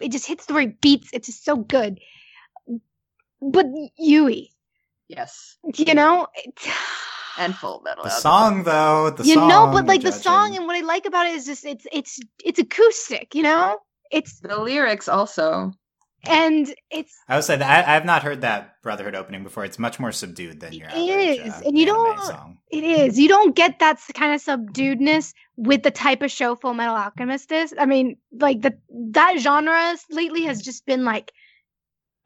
[0.00, 1.10] It just hits the right beats.
[1.12, 2.00] It's just so good.
[3.40, 3.66] But
[3.98, 4.50] Yui,
[5.08, 5.56] Yes.
[5.76, 6.66] you know, it's,
[7.38, 8.04] And full metal.
[8.04, 8.22] The Alchemist.
[8.22, 9.48] song, though, the you song.
[9.48, 10.22] know, but like the judging.
[10.22, 13.34] song and what I like about it is just it's it's it's acoustic.
[13.34, 13.78] You know,
[14.12, 15.72] it's The lyrics also.
[16.24, 19.64] and it's I would say that I, I have not heard that Brotherhood opening before.
[19.64, 22.58] It's much more subdued than your It average, is, uh, and you don't- song.
[22.70, 23.18] It is.
[23.18, 27.50] You don't get that kind of subduedness with the type of show Full Metal Alchemist
[27.52, 27.74] is.
[27.78, 28.78] I mean, like the
[29.10, 31.32] that genre lately has just been like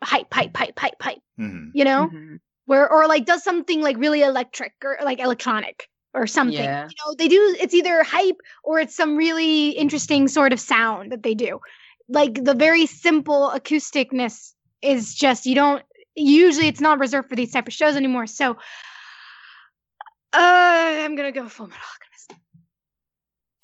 [0.05, 1.19] hype, hype, hype, hype, hype.
[1.41, 1.71] Mhm.
[1.75, 2.41] You know, Mhm.
[2.67, 6.57] where or like does something like really electric or like electronic or something.
[6.57, 6.89] Yeah.
[6.89, 7.57] You know, they do.
[7.61, 11.61] It's either hype or it's some really interesting sort of sound that they do.
[12.09, 15.83] Like the very simple acousticness is just you don't.
[16.15, 18.27] Usually, it's not reserved for these type of shows anymore.
[18.27, 18.57] So, uh,
[20.33, 22.33] I'm gonna go Full Metal Alchemist.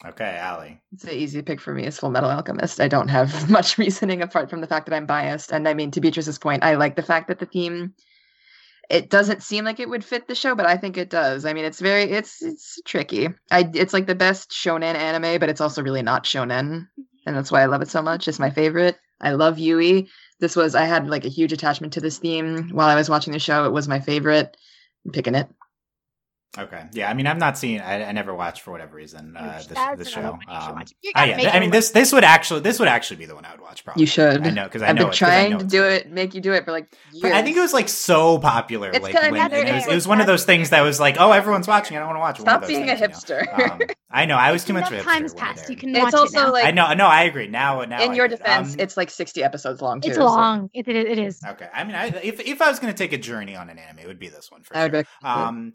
[0.05, 0.83] Okay, Allie.
[0.93, 1.87] It's an easy pick for me.
[1.87, 2.81] Is Full Metal Alchemist.
[2.81, 5.53] I don't have much reasoning apart from the fact that I'm biased.
[5.53, 7.95] And I mean, to Beatrice's point, I like the fact that the theme.
[8.93, 11.47] It doesn't seem like it would fit the show, but I think it does.
[11.47, 13.31] I mean, it's very it's it's tricky.
[13.51, 16.89] I it's like the best shonen anime, but it's also really not shonen,
[17.25, 18.29] and that's why I love it so much.
[18.29, 18.99] It's my favorite.
[19.19, 20.09] I love Yui.
[20.41, 23.33] This was I had like a huge attachment to this theme while I was watching
[23.33, 23.65] the show.
[23.65, 24.55] It was my favorite.
[25.07, 25.49] I'm picking it.
[26.59, 26.85] Okay.
[26.93, 27.81] Yeah, I mean, I've not seen.
[27.81, 30.33] I, I never watched for whatever reason uh, That's this, this show.
[30.33, 30.93] one you should Um, watch.
[31.15, 33.53] Ah, yeah, I mean, this this would actually this would actually be the one I
[33.53, 33.83] would watch.
[33.87, 34.03] Probably.
[34.03, 34.47] You should.
[34.47, 36.35] I know because I I've know been it, 'cause I trying to do it, make
[36.35, 37.33] you do it for like years.
[37.33, 38.91] I think it was like so popular.
[38.91, 41.17] It's like when, better it was, it was one of those things that was like,
[41.19, 41.97] oh, everyone's watching.
[41.97, 42.39] I don't want to watch.
[42.41, 42.45] it.
[42.45, 43.41] One of Stop those being a things, you know?
[43.43, 43.71] hipster.
[43.73, 44.37] Um, I know.
[44.37, 45.13] I was too much Enough of a hipster.
[45.15, 45.71] times when it passed.
[45.71, 46.53] You can it's watch also it now.
[46.53, 46.93] like I know.
[46.93, 47.49] No, I agree.
[47.49, 48.03] Now, now.
[48.03, 50.11] in I your get defense, Um, it's like 60 episodes long too.
[50.11, 50.69] It's long.
[50.75, 51.41] It, it, it is.
[51.49, 51.69] Okay.
[51.73, 54.07] I mean, if if I was going to take a journey on an anime, it
[54.07, 55.05] would be this one for I would sure.
[55.23, 55.73] Um,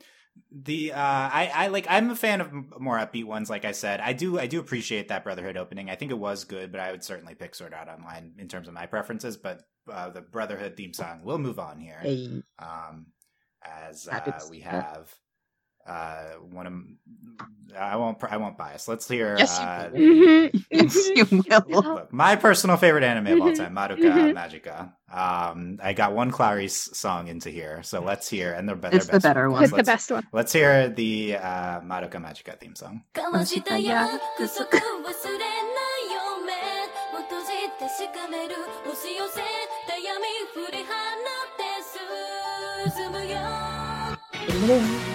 [0.51, 3.49] the uh, I I like I'm a fan of more upbeat ones.
[3.49, 5.90] Like I said, I do I do appreciate that Brotherhood opening.
[5.90, 8.67] I think it was good, but I would certainly pick Sword Art Online in terms
[8.67, 9.38] of my preferences.
[9.38, 11.99] But uh, the Brotherhood theme song We'll move on here.
[12.01, 12.43] Hey.
[12.59, 13.07] Um,
[13.64, 15.14] as uh, we have
[15.88, 16.74] uh one of
[17.77, 18.88] I won't I won't bias.
[18.88, 19.35] Let's hear.
[19.38, 19.99] Yes, you uh, will.
[19.99, 21.16] Mhm.
[21.16, 21.82] you will.
[21.83, 23.57] Look, my personal favorite anime of all Mhm.
[23.57, 24.33] time, Madoka.
[24.33, 24.93] Magica.
[25.11, 29.07] Um, I got one ClariS song into here, so let's hear, and they're, be- It's
[29.07, 29.64] they're the better one.
[29.64, 30.25] It's the best one.
[30.33, 33.03] Let's hear the uh, Madoka Magica theme song.
[44.57, 45.06] 交わ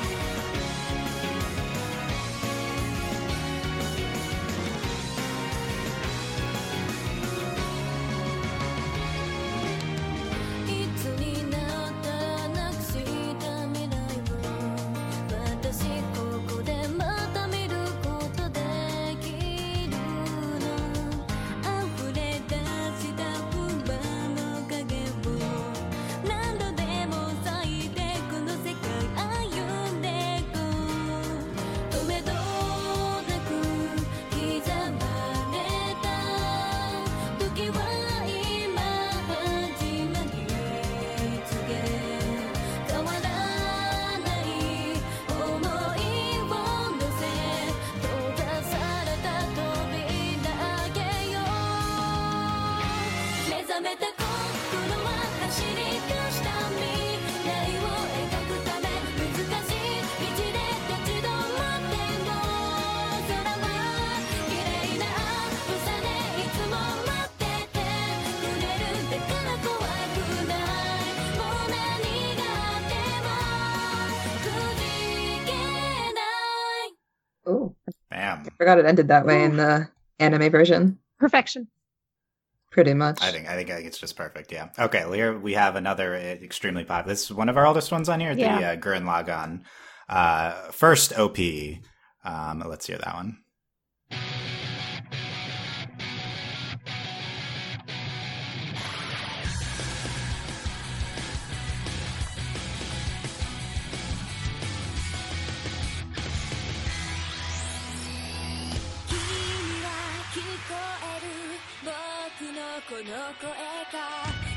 [78.63, 79.89] forgot it ended that way in the
[80.21, 80.99] anime version.
[81.19, 81.67] Perfection.
[82.71, 83.21] Pretty much.
[83.21, 84.53] I think I think it's just perfect.
[84.53, 84.69] Yeah.
[84.79, 85.01] Okay.
[85.05, 87.13] well, Here we have another uh, extremely popular.
[87.13, 88.35] This is one of our oldest ones on here.
[88.35, 88.59] The Yeah.
[88.71, 89.63] uh, Gurren Lagann
[90.09, 91.39] uh, first OP.
[92.25, 94.62] Um, let's hear that one.「
[112.89, 113.15] この声が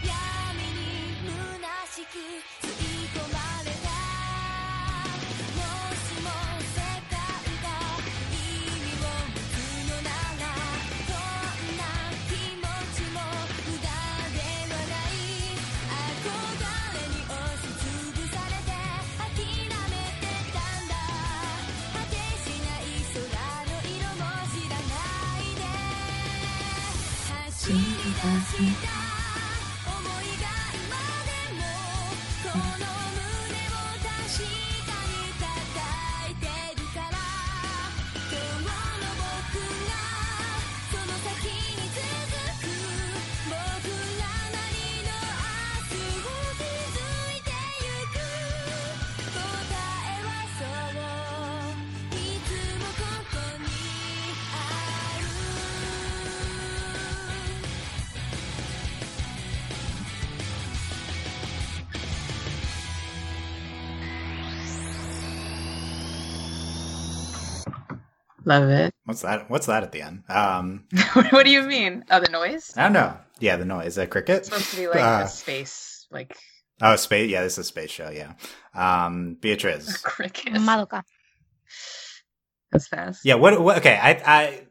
[0.02, 2.75] 闇に虚しく
[28.56, 28.95] し
[68.46, 68.94] Love it.
[69.06, 69.50] What's that?
[69.50, 70.24] What's that at the end?
[70.30, 70.86] Um,
[71.32, 72.06] what do you mean?
[72.12, 72.74] Oh, the noise?
[72.78, 73.18] I don't know.
[73.40, 73.98] Yeah, the noise.
[73.98, 74.38] A cricket.
[74.38, 76.38] It's supposed to be like Uh, a space, like
[76.82, 77.30] Oh, space.
[77.30, 78.10] Yeah, this is a space show.
[78.10, 78.34] Yeah.
[78.74, 79.98] Um, Beatrice.
[79.98, 80.54] cricket.
[80.54, 81.04] Madoka.
[82.72, 83.22] That's fast.
[83.26, 83.36] Yeah.
[83.36, 83.60] What?
[83.62, 83.98] what okay.
[84.02, 84.44] I, I.
[84.46, 84.62] I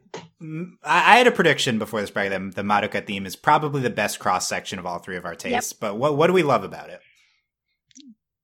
[0.83, 2.31] I had a prediction before this bracket.
[2.31, 5.35] that The Madoka theme is probably the best cross section of all three of our
[5.35, 5.73] tastes.
[5.73, 7.01] But what what do we love about it?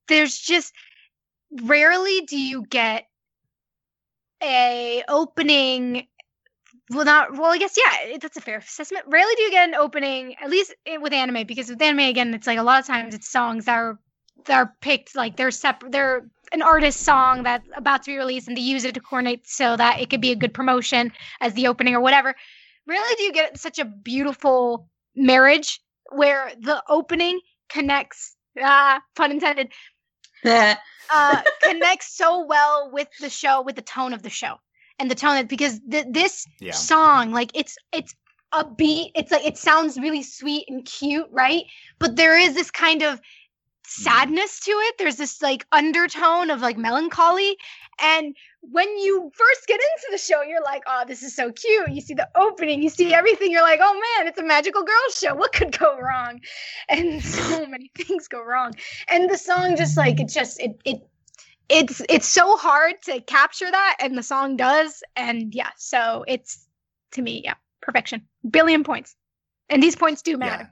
[0.10, 0.74] there's just
[1.64, 3.06] rarely do you get
[4.44, 6.08] a opening
[6.90, 9.06] well not well i guess yeah that's a fair assessment.
[9.08, 12.48] Rarely do you get an opening at least with anime because with anime again it's
[12.48, 14.00] like a lot of times it's songs that are
[14.46, 18.48] that are picked like they're separate they're an artist song that's about to be released
[18.48, 21.54] and they use it to coordinate so that it could be a good promotion as
[21.54, 22.36] the opening or whatever.
[22.88, 25.80] Rarely do you get such a beautiful marriage
[26.12, 27.40] where the opening
[27.70, 29.72] connects ah pun intended
[31.14, 34.56] uh, connects so well with the show, with the tone of the show,
[35.00, 36.74] and the tone that because th- this Yeah.
[36.74, 38.16] song, like it's it's
[38.54, 39.12] a beat.
[39.16, 41.64] It's like it sounds really sweet and cute, right?
[42.00, 43.20] But there is this kind of
[43.92, 44.04] Mm-hmm.
[44.04, 44.98] sadness to it.
[44.98, 47.58] There's this like undertone of like melancholy,
[48.02, 51.90] and when you first get into the show, you're like, oh, this is so cute.
[51.92, 53.52] You see the opening, you see everything.
[53.52, 55.36] You're like, oh man, it's a magical girls show.
[55.36, 56.40] What could go wrong?
[56.90, 58.74] And so many things go wrong.
[59.08, 61.02] And the song just like it just it it
[61.70, 65.04] it's it's so hard to capture that, and the song does.
[65.16, 66.68] And yeah, so it's
[67.12, 68.28] to me, yeah, perfection.
[68.50, 69.16] Billion points.
[69.70, 70.64] And these points do matter.
[70.64, 70.70] Yeah.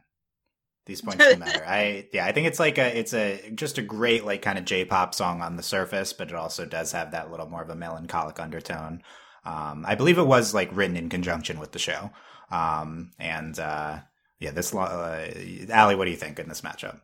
[0.85, 1.63] These points don't matter.
[1.67, 4.65] I yeah, I think it's like a it's a just a great like kind of
[4.65, 7.75] J-pop song on the surface, but it also does have that little more of a
[7.75, 9.03] melancholic undertone.
[9.45, 12.11] Um, I believe it was like written in conjunction with the show.
[12.51, 13.99] Um, and uh,
[14.39, 15.31] yeah, this uh,
[15.69, 16.99] Allie, what do you think in this matchup?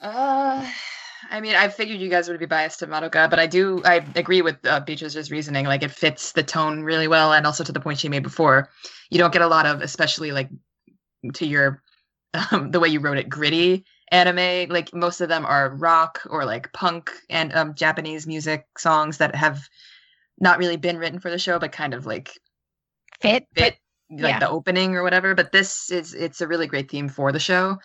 [0.00, 0.68] Uh,
[1.30, 3.80] I mean, I figured you guys would be biased to Madoka, but I do.
[3.84, 5.64] I agree with uh, Beatrice's reasoning.
[5.66, 8.68] Like, it fits the tone really well, and also to the point she made before.
[9.10, 10.50] You don't get a lot of, especially like
[11.34, 11.82] to your
[12.50, 14.68] um, the way you wrote it, gritty anime.
[14.68, 19.34] Like most of them are rock or like punk and um, Japanese music songs that
[19.34, 19.68] have
[20.38, 22.32] not really been written for the show, but kind of like
[23.20, 23.46] Fit.
[23.54, 23.78] fit
[24.10, 24.38] like yeah.
[24.38, 25.34] the opening or whatever.
[25.34, 27.78] But this is it's a really great theme for the show.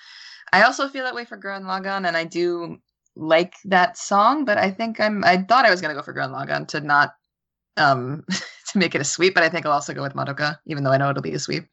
[0.52, 2.78] I also feel that way for Gurren Lagann, and I do
[3.16, 4.46] like that song.
[4.46, 7.14] But I think I'm I thought I was gonna go for Gurren Lagann to not
[7.78, 8.26] um
[8.72, 10.92] to make it a sweep, but I think I'll also go with Madoka, even though
[10.92, 11.66] I know it'll be a sweep.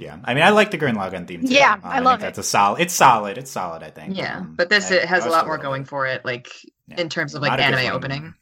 [0.00, 1.42] Yeah, I mean, I like the Gurren Lagann theme.
[1.46, 1.52] Too.
[1.52, 2.22] Yeah, Um, I think love it.
[2.22, 2.80] That's a solid.
[2.80, 3.36] It's solid.
[3.36, 3.82] It's solid.
[3.82, 4.16] I think.
[4.16, 6.48] Yeah, Um, but this I- it has I a lot more going for it, like
[6.86, 7.00] Yeah.
[7.00, 8.34] in terms of like anime one- opening.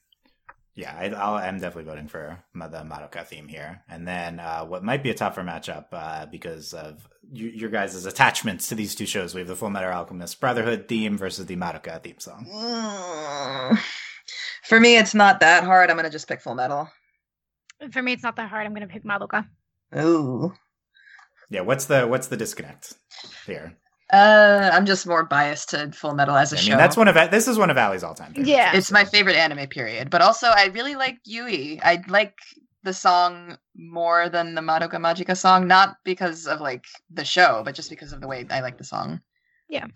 [0.77, 3.83] Yeah, I, I'll, I'm definitely voting for the Madoka theme here.
[3.89, 8.07] And then uh, what might be a tougher matchup uh, because of you, your guys'
[8.07, 9.35] attachments to these two shows.
[9.35, 12.47] We have the Full Metal Alchemist Brotherhood theme versus the Madoka theme song.
[14.63, 15.91] For me, it's not that hard.
[15.91, 16.89] I'm gonna just pick Full Metal.
[17.91, 18.65] For me, it's not that hard.
[18.65, 19.49] I'm gonna pick Madoka.
[19.99, 20.53] Ooh.
[21.51, 22.95] Yeah, what's the what's the disconnect
[23.47, 23.77] here?
[24.13, 26.71] Uh, I'm just more biased to Full Metal as a I show.
[26.71, 28.33] mean, that's one of this is one of Allie's all time.
[28.37, 28.75] Yeah.
[28.75, 31.81] It's my favorite anime period, but also I really like Yui.
[31.83, 32.35] I like
[32.85, 37.75] the song more than the Madoka Magica song, not because of like the show, but
[37.75, 39.21] just because of the way I like the song.
[39.69, 39.87] Yeah,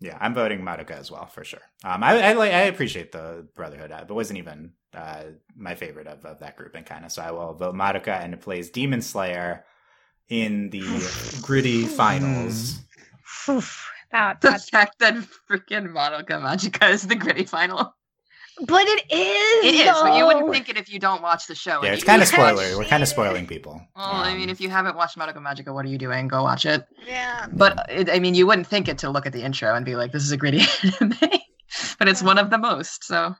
[0.00, 1.62] Yeah, I'm voting Madoka as well for sure.
[1.84, 5.22] Um, I I, like, I appreciate the Brotherhood, uh, but wasn't even uh,
[5.56, 7.12] my favorite of, of that grouping kind of.
[7.12, 9.64] So I will vote Madoka, and it plays Demon Slayer
[10.28, 10.82] in the
[11.42, 12.78] gritty finals.
[13.46, 15.14] that, The that's, fact that
[15.50, 17.94] freaking Madoka Magica is the gritty final.
[18.66, 19.64] but it is.
[19.64, 21.82] It is, but you wouldn't think it if you don't watch the show.
[21.82, 22.76] Yeah, it's kind of Yeah, spoiler.
[22.78, 23.80] We're kind of spoiling people.
[23.96, 26.28] Well, I mean, Um, if you haven't watched Madoka Magica, what are you doing?
[26.28, 26.84] Go watch it.
[27.06, 27.46] Yeah.
[27.52, 29.96] But it, I mean, you wouldn't think it to look at the intro and be
[29.96, 30.60] like, "This is a gritty
[31.00, 31.16] anime,"
[31.98, 33.04] but it's one of the most.
[33.04, 33.34] So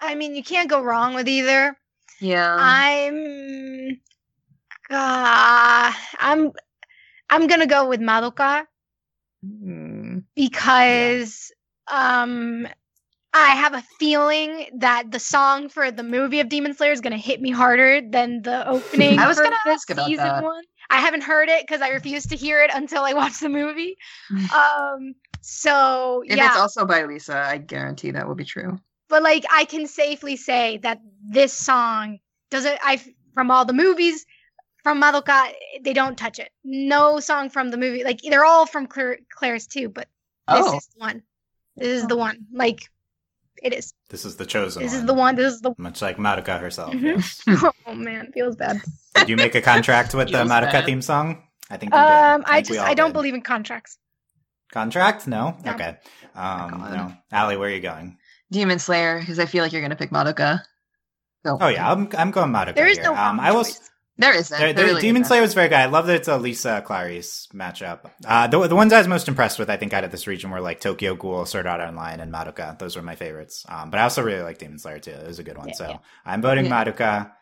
[0.00, 1.76] I mean, you can't go wrong with either.
[2.20, 4.00] yeah, I'm.
[4.94, 6.52] Uh, I'm.
[7.30, 8.66] I'm gonna go with Madoka
[9.42, 10.18] Hmm.
[10.36, 11.52] because
[11.90, 12.66] um
[13.34, 17.16] I have a feeling that the song for the movie of Demon Slayer is gonna
[17.18, 19.18] hit me harder than the opening.
[19.20, 20.42] I was gonna ask about season that.
[20.42, 20.64] one.
[20.90, 23.96] I haven't heard it because I refuse to hear it until I watch the movie.
[24.54, 25.14] um.
[25.42, 28.78] So if yeah, it's also by Lisa, I guarantee that will be true.
[29.08, 31.00] but like I can safely say that
[31.30, 32.18] this song
[32.50, 32.78] doesn't.
[32.82, 33.00] I
[33.34, 34.24] from all the movies
[34.84, 35.50] from Madoka,
[35.82, 36.50] they don't touch it.
[36.62, 40.06] No song from the movie, like they're all from ClariS, ClariS too, but
[40.48, 40.76] this Oh.
[40.76, 41.22] is the one.
[41.76, 42.46] This is the one.
[42.52, 42.82] Like
[43.62, 43.92] it is.
[44.10, 45.00] This is the chosen This one.
[45.00, 45.34] is the one.
[45.36, 45.74] This is the.
[45.78, 46.92] Much like Madoka herself.
[46.94, 47.02] Mhm.
[47.02, 47.42] yes.
[47.86, 48.80] Oh man, feels bad.
[49.16, 50.84] Did you make a contract with the Madoka bad.
[50.86, 51.42] theme song?
[51.70, 52.06] I think you did.
[52.06, 53.14] Um, I think we just I don't did.
[53.14, 53.98] believe in contracts.
[54.72, 55.26] contract.
[55.26, 55.56] No.
[55.64, 55.72] No.
[55.72, 55.96] Okay.
[56.34, 56.92] Um, God.
[56.92, 57.12] no.
[57.32, 58.18] Allie, where are you going?
[58.50, 60.60] Demon Slayer, because I feel like you're gonna pick Madoka.
[61.46, 63.06] So Oh yeah, I'm I'm going Madoka There is here.
[63.06, 63.64] no um, I will.
[63.64, 63.90] choice.
[64.16, 65.76] There is There, there- really Demon is Slayer was very good.
[65.78, 68.10] I love that it's a Lisa ClariS matchup.
[68.24, 70.50] Uh, the, the ones I was most impressed with, I think, out of this region
[70.50, 72.78] were like Tokyo Ghoul, Sword Art Online, and Madoka.
[72.78, 73.64] Those were my favorites.
[73.68, 75.10] Um, but I also really like Demon Slayer too.
[75.10, 75.68] It was a good one.
[75.68, 75.98] Yeah, so yeah.
[76.24, 76.84] I'm voting Yeah.
[76.84, 77.32] Madoka.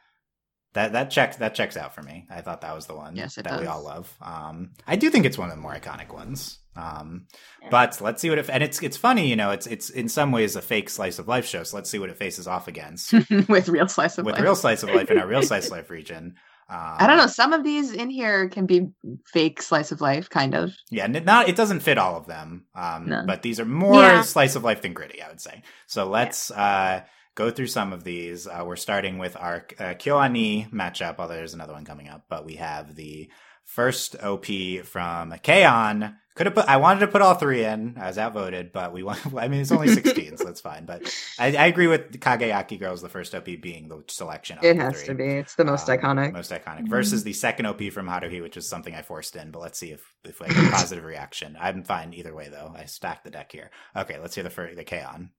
[0.74, 2.26] That that checks that checks out for me.
[2.30, 4.10] I thought that was the one Yes, it that we all love.
[4.22, 6.60] Um, I do think it's one of the more iconic ones.
[6.74, 7.26] Um,
[7.70, 10.32] but let's see what if and it's it's funny, you know, it's it's in some
[10.32, 11.62] ways a fake slice of life show.
[11.64, 13.12] So let's see what it faces off against
[13.50, 14.42] with real slice of with life.
[14.44, 16.36] real slice of life in our real slice of life region.
[16.72, 17.26] Um, I don't know.
[17.26, 18.88] Some of these in here can be
[19.26, 20.72] fake slice of life, kind of.
[20.90, 22.64] Yeah, not it doesn't fit all of them.
[22.74, 23.24] Um, No.
[23.26, 24.22] but these are more Yeah.
[24.22, 25.62] slice of life than gritty, I would say.
[25.86, 27.02] So let's uh,
[27.34, 28.46] go through some of these.
[28.46, 32.24] Uh, we're starting with our uh, Kyoani matchup, although there's another one coming up.
[32.30, 33.28] But we have the
[33.74, 34.46] first OP
[34.84, 36.16] from K-On!
[36.34, 36.64] Could have put.
[36.66, 37.98] I wanted to put all three in.
[38.00, 39.20] I was outvoted, but we want.
[39.36, 40.86] I mean, it's only 16, so that's fine.
[40.86, 44.56] But I, I agree with Cagayake Girls, the first OP being the selection.
[44.62, 45.08] It has three.
[45.08, 45.24] to be.
[45.26, 46.32] It's the most Um, iconic.
[46.32, 46.88] Most iconic.
[46.88, 49.90] Versus the second OP from Haruhi, which is something I forced in, but let's see
[49.92, 51.54] if, if I get a positive reaction.
[51.60, 52.72] I'm fine either way, though.
[52.74, 53.70] I stacked the deck here.
[53.94, 55.32] Okay, let's hear the fir- the K-On!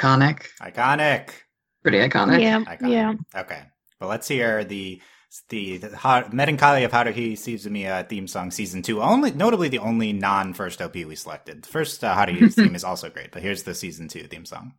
[0.00, 0.46] Iconic.
[0.60, 1.30] Iconic.
[1.82, 2.40] Pretty iconic.
[2.40, 2.90] Yeah, Iconic.
[2.92, 3.14] yeah.
[3.40, 3.62] Okay,
[3.98, 5.00] but let's hear the
[5.48, 9.00] the, the ha- Melancholy of Haruhi Suzumiya theme song season two.
[9.00, 11.62] Only notably the only non first OP we selected.
[11.62, 14.72] The first uh, Haruhi theme is also great, but here's the season two theme song.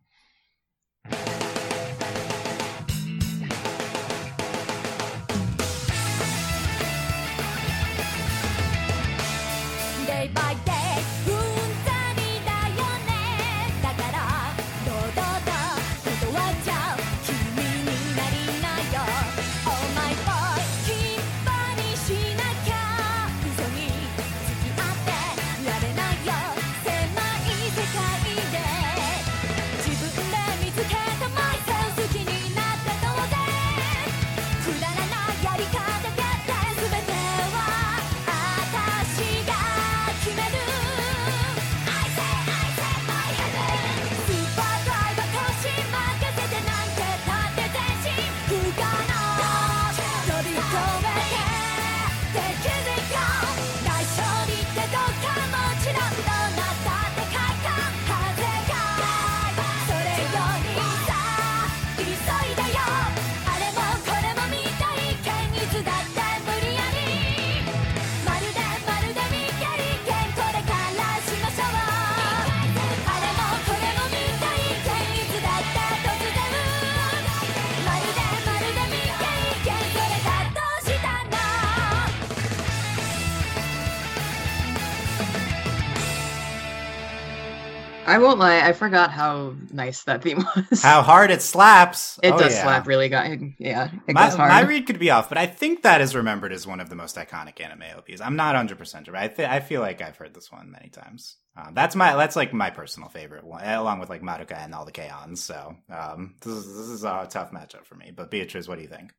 [88.14, 88.60] I won't lie.
[88.60, 90.38] I forgot how nice that theme
[90.70, 90.82] was.
[90.82, 92.18] How hard it slaps!
[92.22, 92.62] it Oh, does yeah.
[92.62, 93.54] slap really good.
[93.58, 94.50] Yeah, it My, goes hard.
[94.50, 96.96] my read could be off, but I think that is remembered as one of the
[96.96, 98.20] most iconic anime OPs.
[98.20, 99.14] I'm not 100 percent sure.
[99.14, 101.36] But I th- I feel like I've heard this one many times.
[101.56, 104.84] Um, that's my that's like my personal favorite one, along with like Madoka and all
[104.84, 105.42] the K-ons.
[105.42, 108.12] So um, this is this is a tough matchup for me.
[108.14, 109.12] But Beatrice, what do you think?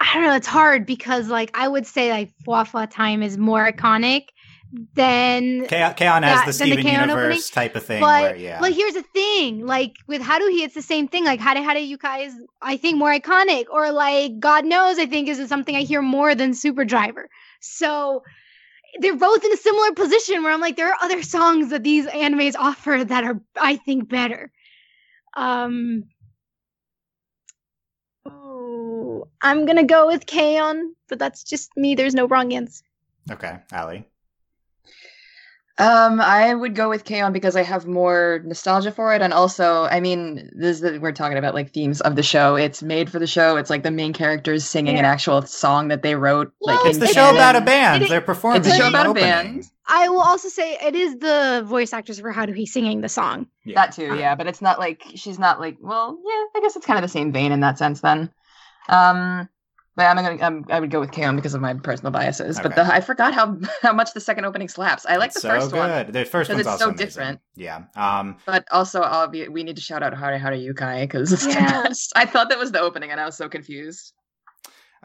[0.00, 0.34] I don't know.
[0.34, 4.24] It's hard because, like, I would say like Wafa Time is more iconic,
[4.94, 6.22] than K- K-On!
[6.22, 7.42] has that- the than the Steven Universe opening.
[7.52, 8.60] type of thing but where, yeah.
[8.60, 12.26] but here's the thing like with haruhi it's the same thing like Hare Hare Yukai
[12.26, 16.02] is i think more iconic or like god knows i think is something i hear
[16.02, 17.28] more than super driver
[17.60, 18.22] so
[19.00, 22.06] they're both in a similar position where i'm like there are other songs that these
[22.06, 24.50] animes offer that are i think better
[25.36, 26.02] um
[28.26, 30.94] oh, i'm gonna go with K-On!
[31.08, 32.84] but that's just me there's no wrong answer
[33.30, 34.06] okay, Ali.
[35.78, 37.34] Um, I would go with K-On!
[37.34, 41.12] because I have more nostalgia for it, and also, I mean, this is the, we're
[41.12, 42.54] talking about like themes of the show.
[42.56, 43.56] It's made for the show.
[43.58, 46.50] It's like the main characters singing an actual song that they wrote.
[46.62, 48.04] like Well, It's the show about a band.
[48.04, 48.60] it- They're performing.
[48.60, 49.64] It's a show about a band.
[49.86, 53.46] I will also say it is the voice actors for Haruhi singing the song.
[53.64, 53.74] Yeah.
[53.74, 54.34] That too, yeah.
[54.34, 55.76] But it's not like she's not like.
[55.80, 56.58] Well, yeah.
[56.58, 58.00] I guess it's kind of the same vein in that sense.
[58.00, 58.30] Then,
[58.88, 59.48] um,
[59.96, 60.42] but I'm gonna.
[60.44, 61.34] Um, I would go with K-On!
[61.36, 62.56] because of my personal biases.
[62.56, 62.82] But Okay.
[62.84, 65.06] the I forgot how how much the second opening slaps.
[65.06, 66.12] I like It's the first so one, good.
[66.12, 67.06] The first one's it's also so amazing.
[67.06, 67.40] different.
[67.56, 67.84] Yeah.
[67.96, 68.36] Um.
[68.46, 71.82] but also I'll be, we need to shout out Hare Hare Yukai because it's Yeah.
[71.82, 72.12] the best.
[72.14, 74.12] I thought that was the opening, and I was so confused.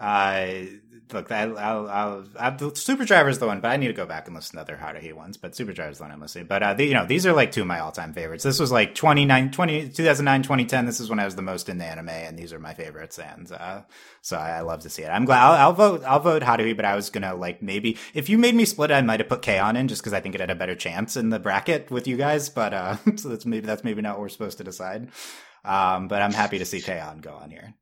[0.01, 0.65] Uh,
[1.13, 4.05] look, I, I'll, I'll, I'll, Super Driver is the one, but I need to go
[4.05, 5.37] back and listen to other Haruhi ones.
[5.37, 6.47] But Super Driver is the one I'm listening.
[6.47, 8.43] But uh, the, you know, these are like two of my all-time favorites.
[8.43, 10.85] This was like 29, 20, 2009, 2010.
[10.85, 13.19] This is when I was the most into anime, and these are my favorites.
[13.19, 13.81] And uh,
[14.21, 15.09] so I, I love to see it.
[15.09, 15.43] I'm glad.
[15.43, 16.03] I'll, I'll vote.
[16.05, 19.01] I'll vote Haruhi, but I was gonna like maybe if you made me split, I
[19.01, 21.15] might have put K on in just because I think it had a better chance
[21.15, 22.49] in the bracket with you guys.
[22.49, 25.09] But uh, so that's maybe that's maybe not what we're supposed to decide.
[25.63, 27.75] Um, but I'm happy to see K on go on here.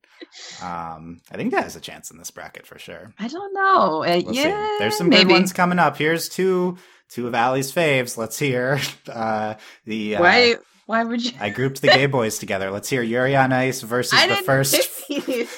[0.64, 3.14] Um, I think that has a chance in this bracket for sure.
[3.19, 4.03] I don't know.
[4.03, 4.75] Uh, We'll yeah, see.
[4.80, 5.25] There's some maybe.
[5.25, 5.98] good ones coming up.
[5.98, 6.77] Here's two
[7.09, 8.17] two of Allie's faves.
[8.17, 8.80] Let's hear
[9.11, 10.15] uh, the.
[10.17, 10.56] Uh, Why?
[10.85, 11.31] Why would you?
[11.39, 12.72] I grouped the gay boys together.
[12.72, 14.72] Let's hear Yuri on Ice versus I the first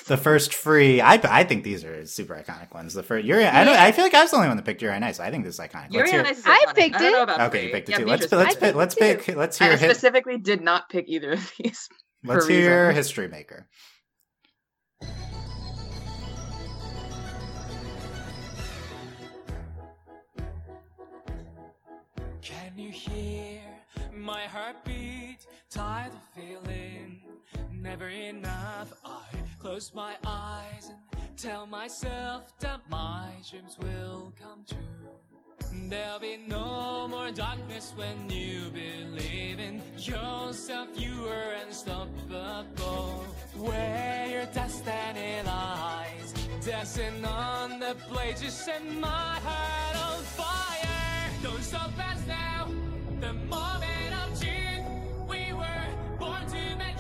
[0.07, 0.99] the first free.
[0.99, 2.93] I I think these are super iconic ones.
[2.93, 3.45] The first Yuri.
[3.45, 3.77] I don't.
[3.77, 5.22] I feel like I was the only one that picked Yuri on Ice.
[5.22, 5.93] I think this is iconic.
[5.93, 6.31] Yuri Let's on hear.
[6.31, 6.75] Ice is I iconic.
[6.75, 7.23] picked I don't know it.
[7.23, 7.67] about Okay, three.
[7.67, 8.06] you picked it Yeah, too.
[8.07, 11.31] Let's Beatrice let's pick, let's pick let's hear I hit, specifically did not pick either
[11.31, 11.88] of these.
[12.25, 12.98] let's hear reasons.
[12.98, 13.67] History Maker.
[22.81, 23.61] You hear
[24.11, 25.45] my heartbeat?
[25.69, 27.21] Tired of feeling
[27.71, 28.93] never enough.
[29.05, 29.21] I
[29.59, 34.77] close my eyes and tell myself that my dreams will come true.
[35.89, 40.89] There'll be no more darkness when you believe in yourself.
[40.95, 43.25] You are unstoppable.
[43.57, 46.33] Where your destiny lies,
[46.65, 51.00] dancing on the blade, you set my heart on fire.
[51.41, 52.67] Don't stop us now.
[53.19, 54.85] The moment of truth,
[55.27, 55.87] we were
[56.19, 56.90] born to make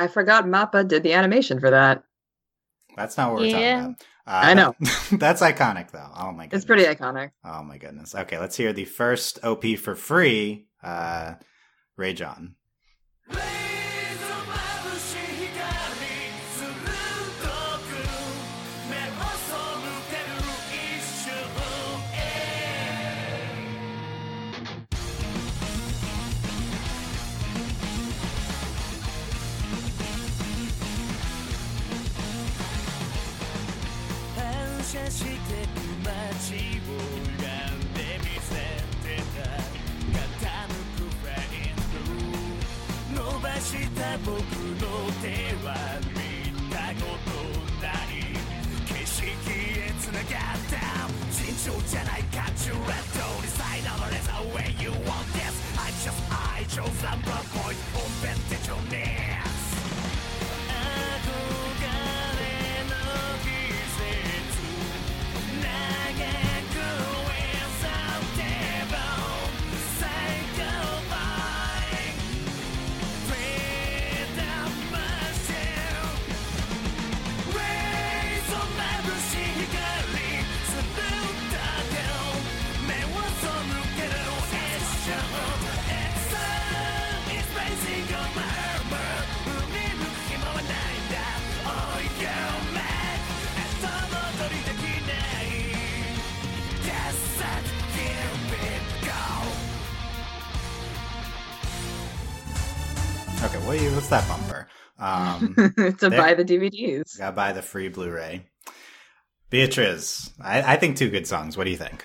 [0.00, 2.02] I forgot Mappa did the animation for that.
[2.96, 3.52] That's not what we're Yeah.
[3.52, 3.90] talking about.
[4.26, 4.74] Uh, I know.
[5.18, 6.10] that's iconic though.
[6.16, 6.62] Oh my goodness.
[6.62, 7.32] It's pretty iconic.
[7.44, 8.14] Oh my goodness.
[8.14, 10.66] Okay, let's hear the first OP for free.
[10.82, 11.34] Uh,
[11.96, 12.56] Rage On.「
[35.10, 35.34] してく
[36.06, 36.94] 街を
[37.36, 38.54] 選んでみせ
[39.02, 39.42] てた
[40.14, 44.86] 傾くフレイン伸ばした僕の
[45.20, 45.26] 手
[45.66, 45.68] は
[46.14, 46.14] 見
[46.70, 47.28] たこと
[47.82, 48.22] ない
[48.86, 50.78] 景色へ繋がった
[51.32, 54.20] 尋常じゃない感情レッド Decide on the
[54.54, 55.54] where you want this?
[55.76, 57.76] I just I chose number point.
[57.92, 59.19] 本編で情熱
[103.70, 104.66] what you, what's that bumper?
[104.98, 105.54] Um,
[106.00, 107.16] to buy the DVDs.
[107.16, 108.44] Gotta buy the free Blu-ray.
[109.48, 111.56] Beatrice, I, I think two good songs.
[111.56, 112.04] What do you think?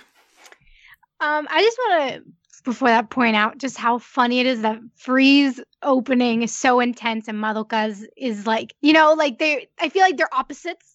[1.20, 4.78] Um, I just want to before that point out just how funny it is that
[4.96, 10.04] Free's opening is so intense and Madoka's is like you know like they I feel
[10.04, 10.94] like they're opposites.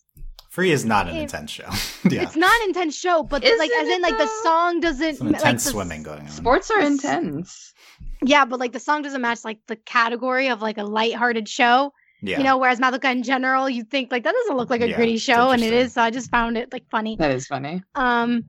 [0.51, 1.69] Free is not an It- intense show.
[2.09, 4.79] yeah, It's not an intense show, but Isn't like as it in like the song
[4.81, 6.29] doesn't some like intense the, swimming going on.
[6.29, 7.73] Sports are intense.
[8.23, 11.93] Yeah, but like the song doesn't match like the category of like a lighthearted show.
[12.23, 14.89] Yeah, You know, whereas Madoka in general, you think like that doesn't look like a
[14.89, 15.95] Yeah, gritty show, and it is.
[15.95, 17.17] So I just found it like funny.
[17.17, 17.83] That is funny.
[17.95, 18.45] Um,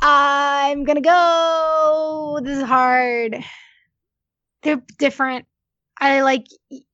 [0.00, 2.40] I'm gonna go.
[2.44, 3.42] This is hard.
[4.62, 5.46] They're different.
[6.00, 6.46] I like.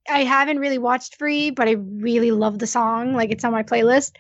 [0.09, 3.13] I haven't really watched Free, but I really love the song.
[3.15, 4.13] Like it's on my playlist.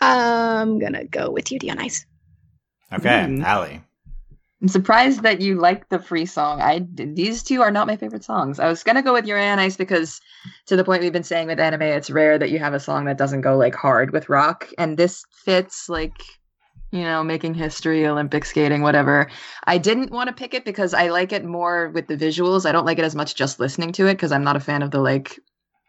[0.00, 2.06] I'm gonna go with Yuri on Ice.
[2.92, 3.44] okay, Mm.
[3.44, 3.82] Allie.
[4.62, 6.62] I'm surprised that you like the free song.
[6.62, 8.58] I these two are not my favorite songs.
[8.58, 10.20] I was gonna go with Your Ice because,
[10.66, 13.04] to the point we've been saying with anime, it's rare that you have a song
[13.04, 16.22] that doesn't go like hard with rock, and this fits like,
[16.90, 19.30] you know, making history, Olympic skating, whatever.
[19.64, 22.64] I didn't want to pick it because I like it more with the visuals.
[22.64, 24.82] I don't like it as much just listening to it because I'm not a fan
[24.82, 25.38] of the like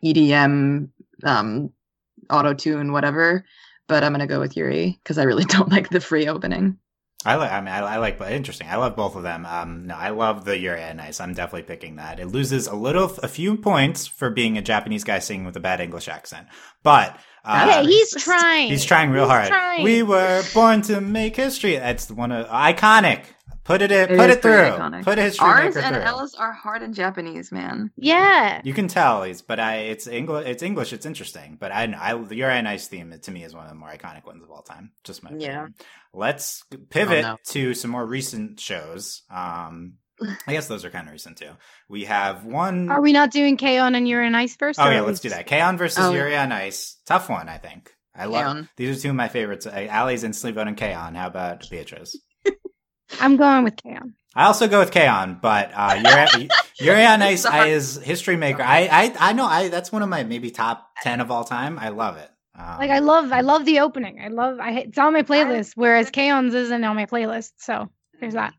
[0.03, 0.89] EDM,
[1.23, 1.69] um,
[2.29, 3.45] auto tune, whatever.
[3.87, 6.77] But I'm gonna go with Yuri because I really don't like the free opening.
[7.25, 7.51] I like.
[7.51, 8.19] I mean, I, I like.
[8.19, 8.67] But interesting.
[8.69, 9.45] I love both of them.
[9.45, 11.19] Um, no, I love the Yuri on Ice.
[11.19, 12.19] I'm definitely picking that.
[12.19, 15.59] It loses a little, a few points for being a Japanese guy singing with a
[15.59, 16.47] bad English accent,
[16.83, 18.69] but uh, Okay, he's trying.
[18.69, 19.47] He's trying real He's hard.
[19.47, 19.83] trying.
[19.83, 21.75] We were born to make history.
[21.77, 23.23] That's one of iconic.
[23.67, 24.51] Put it, in, It put it through.
[24.53, 25.03] pretty iconic.
[25.03, 26.03] Put a history R's and through.
[26.03, 27.91] L's are hard in Japanese, man.
[27.97, 28.61] Yeah.
[28.63, 30.47] You can tell he's, but I, it's English.
[30.47, 30.93] It's English.
[30.93, 33.69] It's interesting, but I, I, the Yuri on Ice theme to me is one of
[33.69, 34.91] the more iconic ones of all time.
[35.03, 35.51] Just my opinion.
[35.51, 35.67] Yeah.
[36.13, 37.37] Let's pivot Oh, no.
[37.47, 39.23] to some more recent shows.
[39.29, 39.95] Um,
[40.47, 41.51] I guess those are kind of recent too.
[41.89, 44.79] We have one Are we not doing K-On and Yuri on Ice first?
[44.79, 45.45] Oh yeah, let's do just- that.
[45.45, 46.11] K-On versus Oh.
[46.13, 46.97] Yuri on Ice.
[47.05, 47.91] Tough one, I think.
[48.15, 48.69] I love K-On.
[48.77, 49.67] these are two of my favorites.
[49.67, 51.13] Allie's instantly voting K-On.
[51.13, 52.15] How about Beatrice?
[53.19, 54.13] I'm going with K-On.
[54.35, 58.61] I also go with K-On, but uh, Yuri, Yuri on Ice I, is history maker.
[58.61, 58.87] I,
[59.19, 61.79] I I know I that's one of my maybe top ten of all time.
[61.79, 62.29] I love it.
[62.55, 64.19] Um, Like I love, I love the opening.
[64.23, 65.71] I love, I it's on my playlist.
[65.75, 67.51] Whereas K-On's isn't on my playlist.
[67.57, 68.53] So there's that.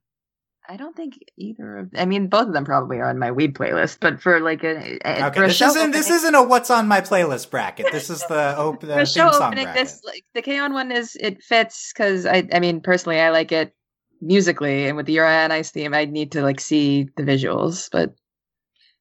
[0.71, 1.91] I don't think either of.
[1.97, 4.99] I mean, both of them probably are on my weed playlist, but for like a,
[5.05, 7.87] a okay, for a this show isn't this isn't a what's on my playlist bracket.
[7.91, 9.65] This is the op- the for theme show song opening.
[9.65, 9.83] bracket.
[9.83, 13.51] This like the K-On one is it fits because I I mean personally I like
[13.53, 13.73] it
[14.21, 17.89] musically and with the Yuri on Ice theme I'd need to like see the visuals,
[17.91, 18.15] but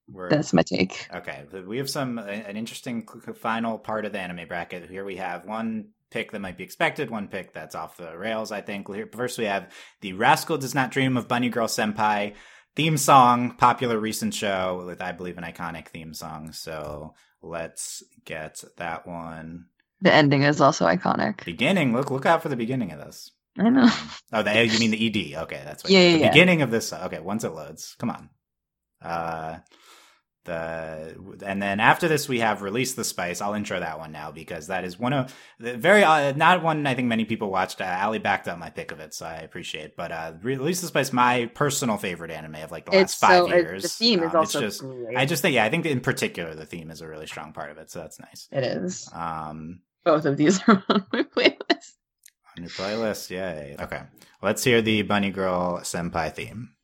[0.09, 1.07] We're- that's my take.
[1.13, 4.89] Okay, we have some an interesting final part of the anime bracket.
[4.89, 8.51] Here we have one pick that might be expected, one pick that's off the rails.
[8.51, 8.93] I think.
[8.93, 12.33] Here, first we have the Rascal Does Not Dream of Bunny Girl Senpai
[12.75, 16.51] theme song, popular recent show with I believe an iconic theme song.
[16.53, 19.65] So let's get that one.
[20.01, 21.43] The ending is also iconic.
[21.43, 21.91] Beginning.
[21.91, 23.31] Look look out for the beginning of this.
[23.59, 23.89] I know.
[24.33, 25.41] Oh, the, you mean the ED?
[25.43, 25.91] Okay, that's what.
[25.91, 26.29] Yeah, yeah, the yeah.
[26.29, 26.91] beginning of this.
[26.93, 28.29] Okay, once it loads, come on.
[29.01, 29.59] Uh,
[30.45, 33.41] the and then after this we have release the Spyce.
[33.41, 36.87] I'll intro that one now because that is one of the very uh, not one
[36.87, 37.81] I think many people watched.
[37.81, 39.85] Uh, Ali backed up my pick of it, so I appreciate.
[39.85, 39.95] it.
[39.97, 43.45] But uh, release the Spyce, my personal favorite anime of like the last It's five
[43.45, 43.83] so- it- years.
[43.83, 45.17] the theme is Um, it's also just, great.
[45.17, 47.69] I just think yeah, I think in particular the theme is a really strong part
[47.71, 48.47] of it, so that's nice.
[48.51, 49.09] It is.
[49.13, 51.91] Um, Both of these are on my playlist.
[52.63, 53.75] Your playlist, yay.
[53.79, 54.01] Okay,
[54.41, 56.76] let's hear the Bunny Girl Senpai theme.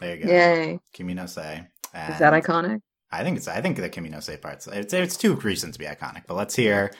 [0.00, 0.30] There you go.
[0.30, 0.80] Yay.
[1.14, 1.66] No Se.
[1.94, 2.80] Is that iconic?
[3.10, 4.66] I think it's I think the Kimi no Sei parts.
[4.66, 6.92] It's it's too recent to be iconic, but let's hear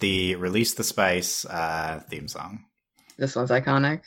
[0.00, 2.64] the Release the Spyce uh, theme song.
[3.18, 4.02] This one's iconic.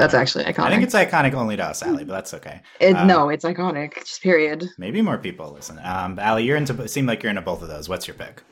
[0.00, 0.60] That's actually iconic.
[0.60, 2.62] I think it's iconic only to us, Allie, but that's okay.
[2.80, 3.96] It, Uh, no, it's iconic.
[3.96, 4.64] Just period.
[4.78, 5.78] Maybe more people listen.
[5.84, 6.88] Um, Allie, you're into.
[6.88, 7.86] Seem like you're into both of those.
[7.86, 8.42] What's your pick?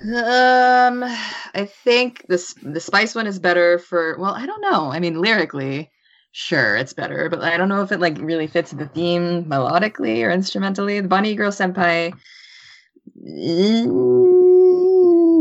[0.00, 4.16] Um, I think this the Spice one is better for.
[4.16, 4.92] Well, I don't know.
[4.92, 5.90] I mean, lyrically,
[6.30, 10.22] sure, it's better, but I don't know if it like really fits the theme melodically
[10.24, 11.00] or instrumentally.
[11.00, 12.12] The Bunny Girl Senpai.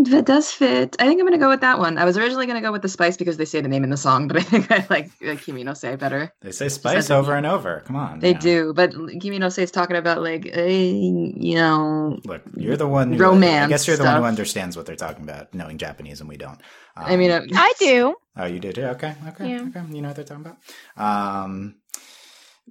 [0.06, 1.98] If it does fit, I think I'm gonna go with that one.
[1.98, 3.98] I was originally gonna go with the Spice because they say the name in the
[3.98, 6.32] song, but I think I like, like Kimi no Sei better.
[6.42, 7.82] They say spice over and over.
[7.85, 8.19] Come on.
[8.19, 8.40] They you know.
[8.40, 12.88] do, but Kimi no Sei is talking about like, eh, you know, Look, you're the
[12.88, 13.14] one.
[13.14, 16.19] Who, Romance I guess you're the one who understands what they're talking about, knowing Japanese,
[16.19, 16.61] and we don't.
[16.95, 18.16] Um, I mean, uh, I do.
[18.38, 18.84] oh, you do too.
[18.84, 19.61] Okay, okay, Yeah.
[19.61, 19.84] okay.
[19.92, 21.43] You know what they're talking about.
[21.43, 21.76] Um,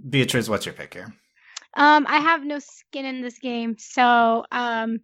[0.08, 1.14] Beatrice, what's your pick here?
[1.76, 5.00] Um, I have no skin in this game, so um,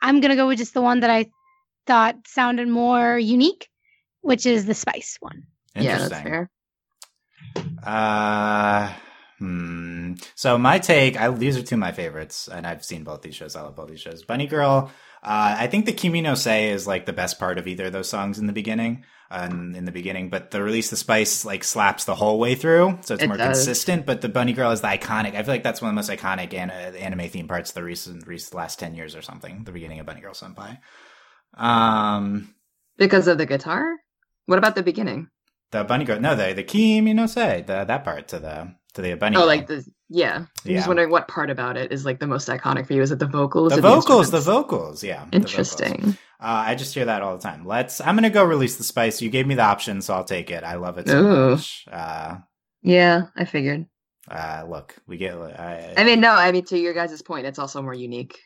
[0.00, 1.26] I'm gonna go with just the one that I
[1.86, 3.68] thought sounded more unique,
[4.20, 5.44] which is the spice one.
[5.76, 6.50] yeah, that's fair.
[7.82, 8.92] Uh,
[9.38, 10.14] hmm.
[10.34, 13.34] So my take, I, these are two of my favorites, and I've seen both these
[13.34, 13.56] shows.
[13.56, 14.24] I love both these shows.
[14.24, 14.90] Bunny Girl.
[15.22, 17.92] Uh, I think the Kimi no Sei is like the best part of either of
[17.92, 19.04] those songs in the beginning.
[19.30, 22.98] Um, in the beginning, but the release the Spyce like slaps the whole way through,
[23.00, 23.56] so it's It more does.
[23.64, 24.06] consistent.
[24.06, 25.34] But the Bunny Girl is the iconic.
[25.34, 27.82] I feel like that's one of the most iconic an- anime theme parts of the
[27.82, 29.64] recent, recent last ten years or something.
[29.64, 30.78] The beginning of Bunny Girl Senpai.
[31.56, 32.54] Um,
[32.98, 33.96] Because of the guitar?
[34.46, 35.28] What about the beginning?
[35.72, 39.02] the Bunny Girl, no, the the Kimi no Sei, the that part to the to
[39.02, 39.36] the Bunny.
[39.36, 39.46] Oh, Girl.
[39.48, 40.36] like the yeah.
[40.36, 40.76] I'm Yeah.
[40.76, 43.02] just wondering what part about it is like the most iconic for you.
[43.02, 43.74] Is it the vocals?
[43.74, 44.46] the vocals, the instruments?
[44.46, 45.24] vocals, yeah.
[45.24, 45.34] the vocals.
[45.34, 46.16] Interesting.
[46.40, 47.64] Uh, I just hear that all the time.
[47.66, 48.00] Let's.
[48.00, 49.20] I'm gonna go release the Spyce.
[49.20, 50.62] You gave me the option, so I'll take it.
[50.62, 51.50] I love it so Ooh.
[51.52, 51.86] much.
[51.90, 52.36] Uh,
[52.82, 53.86] Yeah, I figured.
[54.30, 55.34] uh, look, we get.
[55.36, 58.38] I, I mean, no, I mean to your guys' point, it's also more unique.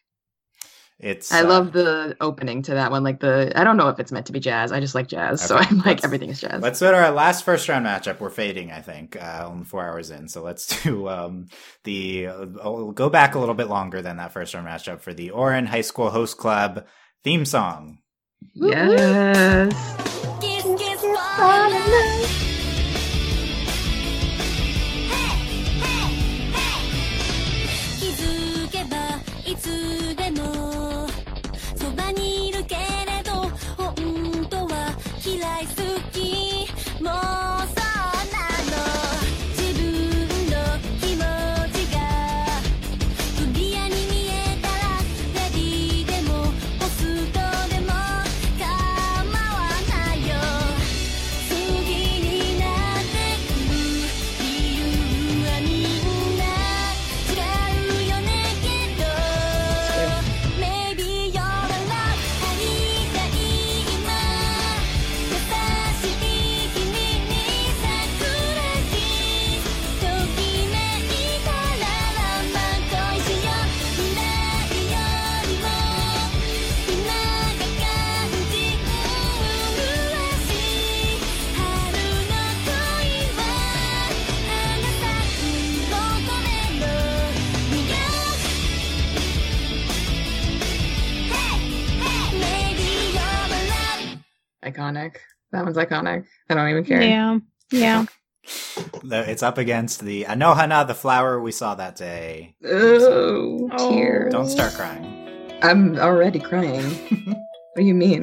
[1.00, 1.30] It's.
[1.30, 3.04] I uh, love the opening to that one.
[3.04, 4.72] Like the, I don't know if it's meant to be jazz.
[4.72, 6.60] I just like jazz, so I'm like let's- everything is jazz.
[6.60, 8.18] Let's go to our last first round matchup.
[8.18, 10.28] We're fading, I think, uh, only four hours in.
[10.28, 11.46] So let's do um,
[11.84, 12.26] the.
[12.26, 15.30] Uh, we'll go back a little bit longer than that first round matchup for the
[15.30, 16.84] Ouran High School Host Club
[17.22, 17.98] theme song.
[18.54, 19.72] Yes.
[20.40, 20.64] Kiss,
[94.72, 95.16] iconic.
[95.52, 96.24] That one's iconic.
[96.50, 97.02] I don't even care.
[97.02, 97.38] Yeah.
[97.70, 98.04] Yeah.
[99.04, 102.54] It's up against the Anohana, the flower we saw that day.
[102.64, 103.90] Oh, Oh.
[103.90, 104.32] tears.
[104.32, 105.58] Don't start crying.
[105.62, 106.82] I'm already crying.
[107.26, 107.36] what
[107.76, 108.22] do you mean?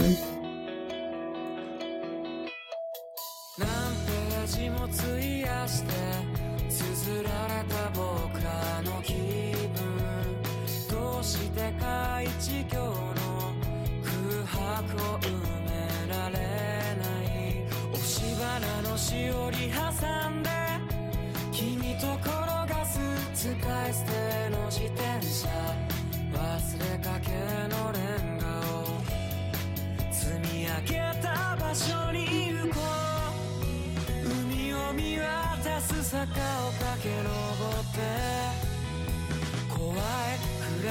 [36.16, 38.00] 坂を駆け上って
[39.68, 40.00] 怖い
[40.82, 40.88] 暗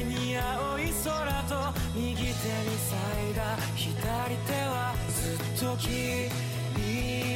[0.00, 2.98] いに青い空と右手に咲
[3.30, 6.28] いた左手はずっと君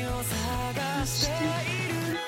[0.07, 2.28] を探している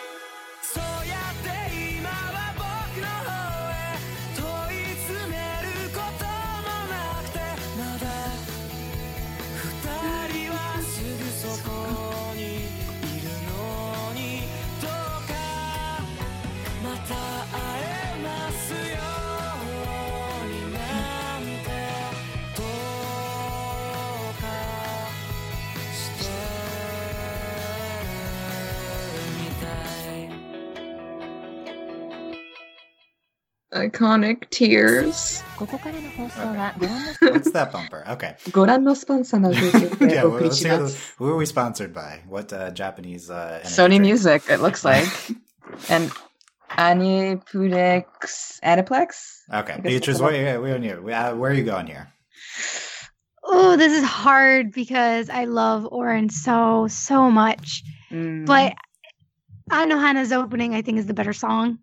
[33.72, 35.42] Iconic tears.
[35.58, 35.72] What's
[37.52, 38.04] that bumper?
[38.08, 38.34] Okay.
[38.50, 42.20] ご覧のスポンサーの提供 yeah, let's see are we sponsored by?
[42.28, 43.30] What uh, Japanese?
[43.30, 45.06] Uh, Sony Music, it looks like.
[45.88, 46.10] and
[46.70, 49.42] Aniplex, Aniplex?
[49.52, 51.12] Okay, Beatrice, yeah, we.
[51.12, 52.12] Uh, where are you going here?
[53.44, 57.82] Oh, this is hard because I love Ouran so so much.
[58.10, 58.74] Mm, But
[59.70, 61.78] Anohana's opening I think is the better song.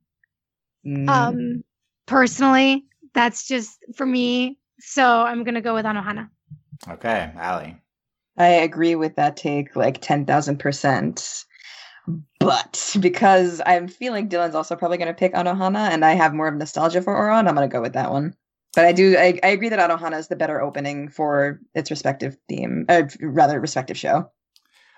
[0.86, 1.08] mm.
[1.10, 1.64] Um
[2.08, 4.58] personally, that's just for me.
[4.80, 6.30] So I'm gonna go with Anohana.
[6.90, 7.78] Okay, Allie.
[8.38, 11.46] I agree with that take like 10,000%.
[12.40, 16.48] But because I'm feeling Dylan's also probably going to pick Anohana and I have more
[16.48, 18.34] of nostalgia for Ouran, I'm going to go with that one.
[18.76, 22.38] But I do, I, I agree that Anohana is the better opening for its respective
[22.48, 24.30] theme, uh, rather, respective show.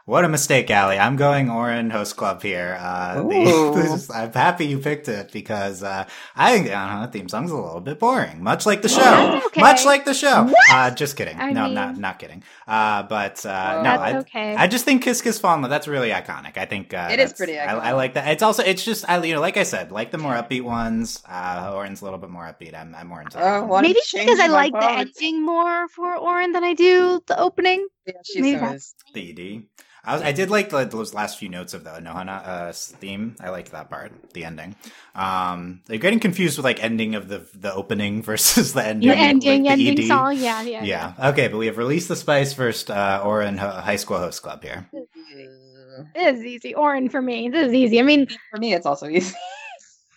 [0.10, 0.98] What a mistake, Allie.
[0.98, 2.76] I'm going Ouran Host Club here.
[2.82, 3.76] Uh, the, Ooh.
[3.76, 6.06] this is- I'm happy you picked it because uh,
[6.36, 9.40] I think the Anohana theme song's a little bit boring, much like the show.
[9.46, 9.62] Okay.
[9.62, 10.46] Much like the show.
[10.46, 10.56] What?
[10.72, 11.40] Uh, just kidding.
[11.40, 12.44] I no, mean- not not kidding.
[12.68, 14.56] Uh, but uh, no, That's I, okay.
[14.56, 15.70] I just think Kiss Kiss Fall in Love.
[15.70, 16.58] That's really iconic.
[16.58, 18.30] I think uh, It is that's- pretty I, I like that.
[18.30, 21.22] It's also it's just I you know like I said like the more upbeat ones.
[21.28, 22.74] Uh, Ouran's a little bit more upbeat.
[22.74, 23.46] I'm, I'm more into that.
[23.62, 23.84] Oh, one.
[23.84, 27.40] Maybe it's because I my like the ending more for Ouran than I do the
[27.40, 27.88] opening.
[28.08, 29.64] Yeah, she Maybe so that's- the ED.
[30.10, 33.36] I, was, I did like the, those last few notes of the Nohana uh, theme.
[33.40, 34.76] I liked that part, the ending.
[35.16, 39.10] Um, they're getting confused with like ending of the the opening versus the ending.
[39.10, 40.08] The ending, like, the ending ED.
[40.08, 40.36] song.
[40.38, 41.30] Yeah, yeah, Yeah.
[41.32, 42.90] Okay, but we have released the Spyce first.
[42.90, 44.90] Uh, Ouran Ho- High School Host Club here.
[46.16, 46.74] This is easy.
[46.74, 47.50] Ouran for me.
[47.50, 48.00] This is easy.
[48.00, 49.36] I mean, For me, it's also easy.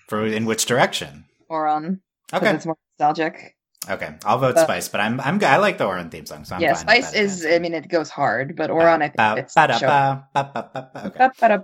[0.08, 1.24] For in which direction?
[1.50, 2.00] Ouran.
[2.30, 2.54] 'cause Okay.
[2.54, 3.56] It's more nostalgic.
[3.88, 6.54] Okay, I'll vote Uh, Spyce, but I'm I'm I like the Ouran theme song, so
[6.54, 9.56] I'm yeah, Spyce is I mean, it goes hard, but Ouran, I think it's.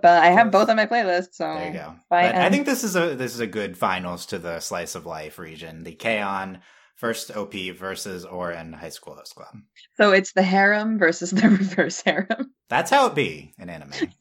[0.05, 1.95] I have both on my playlist, so There you go.
[2.11, 5.07] But I think this is a this is a good finals to the slice of
[5.07, 5.85] life region.
[5.85, 6.61] The K-On!
[6.99, 9.55] first OP versus Ouran High School Host Club.
[9.97, 12.53] So it's the harem versus the reverse harem.
[12.69, 13.93] That's how it be in anime.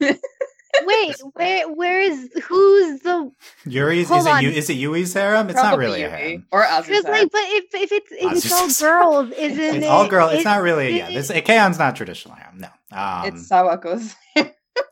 [0.88, 3.30] wait, where where is who's the?
[3.66, 4.42] Yuri's Hold is it on.
[4.42, 5.48] you is it Yui's harem?
[5.48, 6.18] It's not Probably really a Yui.
[6.18, 6.46] harem.
[6.50, 7.08] Or Because Azusa.
[7.10, 8.52] like, but if if it's if it's
[8.82, 9.88] all girls, isn't It's it?
[9.88, 10.28] all girl.
[10.28, 10.96] It's not really.
[10.98, 12.58] Yeah, it- this K-On's not traditional harem.
[12.58, 12.68] No.
[12.90, 14.14] Um, it's Sawako's.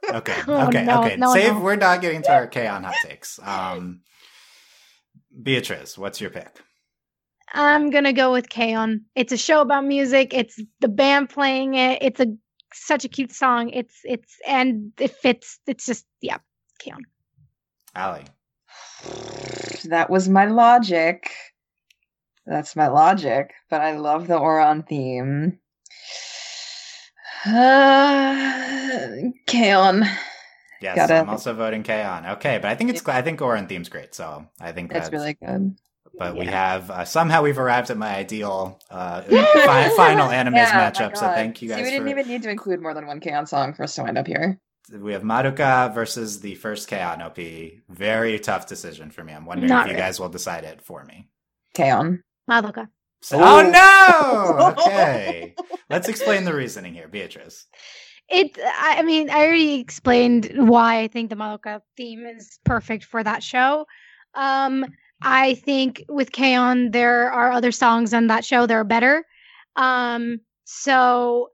[0.09, 0.35] Okay.
[0.49, 0.85] Oh, okay.
[0.85, 1.17] no, okay.
[1.17, 1.55] no, Save.
[1.55, 1.61] no.
[1.61, 3.39] We're not getting to our K-On hot takes.
[3.43, 4.01] Um,
[5.43, 6.49] Beatrice, what's your pick?
[7.53, 9.03] I'm gonna go with K-On!
[9.15, 10.35] It's a show about music.
[10.35, 12.03] It's the band playing it.
[12.03, 12.27] It's a
[12.85, 13.71] such a cute song.
[13.71, 15.59] It's it's and it fits.
[15.67, 16.39] It's just yeah,
[16.79, 17.03] K-On!
[17.95, 18.25] Allie.
[19.85, 21.31] that was my logic.
[22.47, 25.59] That's my logic, but I love the Ouran theme.
[27.47, 29.07] Uh,
[29.47, 30.05] K-On.
[30.81, 32.27] Yes, Gotta- I'm also voting K-On.
[32.27, 35.13] Okay, but I think it's I think Ouran theme's great, so I think That's that's,
[35.13, 35.77] really good.
[36.19, 40.91] But we have uh, somehow we've arrived at my ideal uh, fi- final animes Yeah,
[40.91, 41.17] matchup.
[41.17, 42.11] So thank you See, guys we didn't for.
[42.11, 44.59] even need to include more than one K-On song for us to wind up here.
[44.93, 47.39] We have Madoka versus the first K-On OP.
[47.89, 49.33] Very tough decision for me.
[49.33, 51.29] I'm wondering Not if you guys will decide it for me.
[51.75, 52.23] K-On.
[52.51, 52.89] Madoka.
[53.23, 54.75] So- oh no!
[54.87, 55.55] Okay,
[55.91, 57.67] let's explain the reasoning here, Beatrice.
[58.29, 58.59] It.
[58.59, 63.23] I I mean, I already explained why I think the Madoka theme is perfect for
[63.23, 63.87] that show.
[64.35, 64.85] Um,
[65.23, 66.91] I think with K-On!
[66.91, 69.25] there are other songs on that show that are better.
[69.77, 71.51] Um, so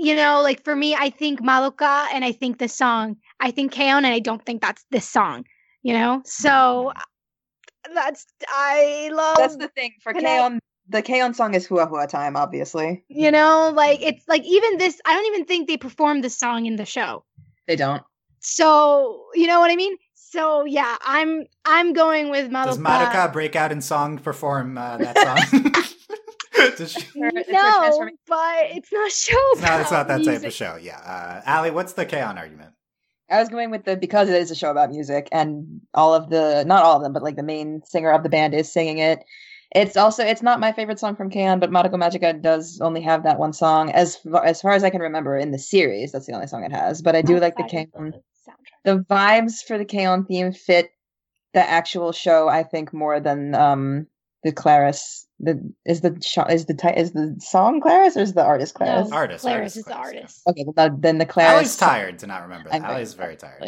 [0.00, 3.16] you know, like for me, I think Madoka and I think this song.
[3.40, 4.04] I think K-On!
[4.04, 5.44] and I don't think that's this song.
[5.82, 6.92] You know, so
[7.94, 9.36] that's I love.
[9.38, 10.60] That's the thing for K-On!
[10.88, 11.34] The K-On!
[11.34, 13.04] song is Fuwa Fuwa Time, obviously.
[13.08, 15.00] You know, like it's like even this.
[15.04, 17.24] I don't even think they performed this song in the show.
[17.66, 18.02] They don't.
[18.40, 19.96] So you know what I mean.
[20.30, 22.64] So yeah, I'm I'm going with Madoka.
[22.66, 25.62] Does Madoka break out in song perform uh, that song?
[26.76, 29.36] Does she- It's her No, but it's not show.
[29.52, 30.76] It's not, it's not that type of show.
[30.80, 30.98] Yeah.
[30.98, 32.36] Uh, Allie, what's the K-On!
[32.36, 32.72] argument?
[33.30, 36.30] I was going with the because it is a show about music and all of
[36.30, 38.98] the not all of them, but like the main singer of the band is singing
[38.98, 39.24] it.
[39.74, 43.22] It's also it's not my favorite song from K-On!, but Madoka Magica does only have
[43.24, 46.12] that one song as far, as far as I can remember in the series.
[46.12, 47.02] That's the only song it has.
[47.02, 48.12] But I do like the Outside K-On!
[48.84, 50.24] The vibes for the K-On!
[50.24, 50.90] theme fit
[51.54, 54.06] the actual show, I think, more than um
[54.44, 55.24] the ClariS.
[55.40, 59.10] The is the sh- is the is the song ClariS or is the artist ClariS?
[59.10, 60.18] No, Artist, ClariS artist, is the ClariS, yeah.
[60.20, 60.42] artist.
[60.48, 61.54] Okay, well, then- then the ClariS.
[61.54, 62.74] Allie's tired to not remember that.
[62.76, 63.62] I'm very Allie's very tired.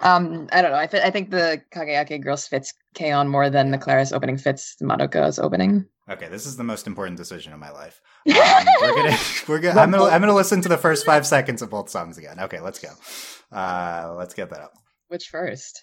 [0.00, 0.78] Um, I don't know.
[0.78, 3.28] I, fi- I think the Cagayake Girls fits K-On!
[3.28, 5.86] more than the ClariS opening fits Madoka's opening.
[6.12, 8.00] Okay, this is the most important decision of my life.
[8.28, 9.16] Um, we're gonna,
[9.48, 12.18] we're gonna, I'm gonna, I'm gonna listen to the first five seconds of both songs
[12.18, 12.38] again.
[12.38, 12.88] Okay, let's go.
[13.50, 14.72] Uh, let's get that up.
[15.08, 15.80] Which first?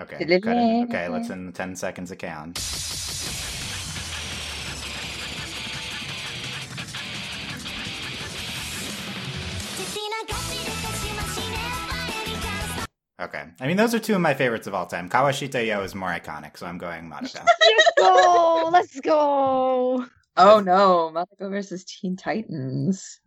[0.00, 0.24] Okay.
[0.24, 2.58] Good job, okay, okay, let's in 10 seconds of count.
[13.20, 15.08] Okay, I mean those are two of my favorites of all time.
[15.10, 17.44] Kawashita Yo is more iconic, so I'm going Madoka.
[17.76, 18.68] Let's go.
[18.72, 20.06] Let's go.
[20.36, 23.20] Oh no, Madoka versus Teen Titans.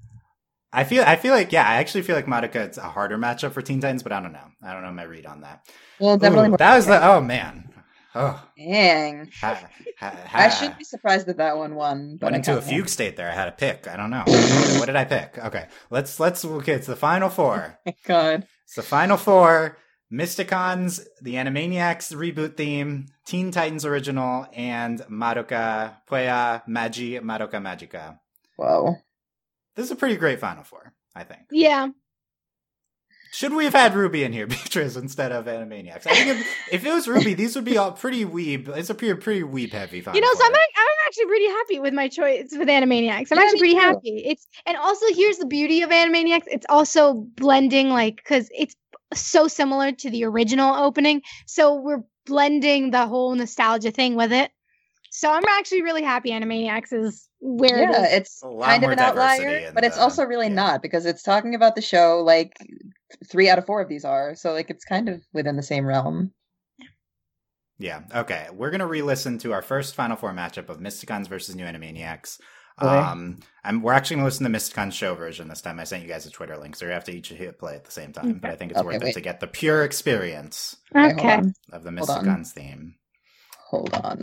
[0.75, 3.51] I feel, I feel like, yeah, I actually feel like Madoka it's a harder matchup
[3.51, 4.47] for Teen Titans, but I don't know.
[4.63, 5.67] I don't know my read on that.
[5.99, 6.57] Well, definitely Ooh, more.
[6.57, 7.69] that was the, oh man,
[8.15, 9.29] oh, Dang.
[9.39, 10.49] ha, ha, I ha.
[10.49, 12.17] should be surprised that that one won.
[12.19, 13.29] But went into a kinda- fugue state there.
[13.29, 13.87] I had a pick.
[13.87, 14.23] I don't know.
[14.25, 15.37] what, what did I pick?
[15.37, 16.73] Okay, let's let's okay.
[16.73, 17.77] It's the final four.
[17.87, 18.47] Oh God.
[18.65, 19.77] It's the final four.
[20.13, 28.19] Mysticons, the Animaniacs reboot theme, Teen Titans original, and Madoka Puella Magi Madoka Magica.
[28.55, 28.95] Whoa.
[29.75, 31.41] This is a pretty great final four, I think.
[31.51, 31.87] Yeah.
[33.31, 36.05] Should we have had RWBY in here, Beatrice, instead of Animaniacs?
[36.05, 38.67] I think if, if it was RWBY, these would be all pretty weeb.
[38.77, 40.45] It's a pretty, pretty weeb heavy final You know, so.
[40.45, 43.31] I'm, I'm actually pretty happy with my choice with Animaniacs.
[43.31, 43.79] I'm Yeah, actually pretty too.
[43.79, 44.23] happy.
[44.27, 46.43] It's and also here's the beauty of Animaniacs.
[46.45, 48.75] It's also blending like because it's
[49.13, 54.51] so similar to the original opening, so we're blending the whole nostalgia thing with it.
[55.11, 58.13] So I'm actually really happy Animaniacs is where Yeah, is.
[58.13, 60.53] it's kind of an outlier, diversity in but it's also really yeah.
[60.53, 62.57] not because it's talking about the show like
[63.29, 64.33] three out of four of these are.
[64.33, 66.33] So like it's kind of within the same realm.
[67.77, 68.01] Yeah.
[68.15, 68.47] Okay.
[68.53, 72.39] We're gonna re-listen to our first Final Four matchup of Mysticons versus New Animaniacs.
[72.81, 72.89] Okay.
[72.95, 75.79] Um, I'm, we're actually gonna listen to Mysticons show version this time.
[75.79, 77.85] I sent you guys a Twitter link, so you have to each hit play at
[77.85, 78.39] the same time.
[78.39, 81.33] But I think it's Okay, worth it to get the pure experience Okay, hold Okay.
[81.35, 81.53] on.
[81.71, 82.25] of the Hold on.
[82.25, 82.95] Mysticons theme.
[83.69, 84.19] Hold on.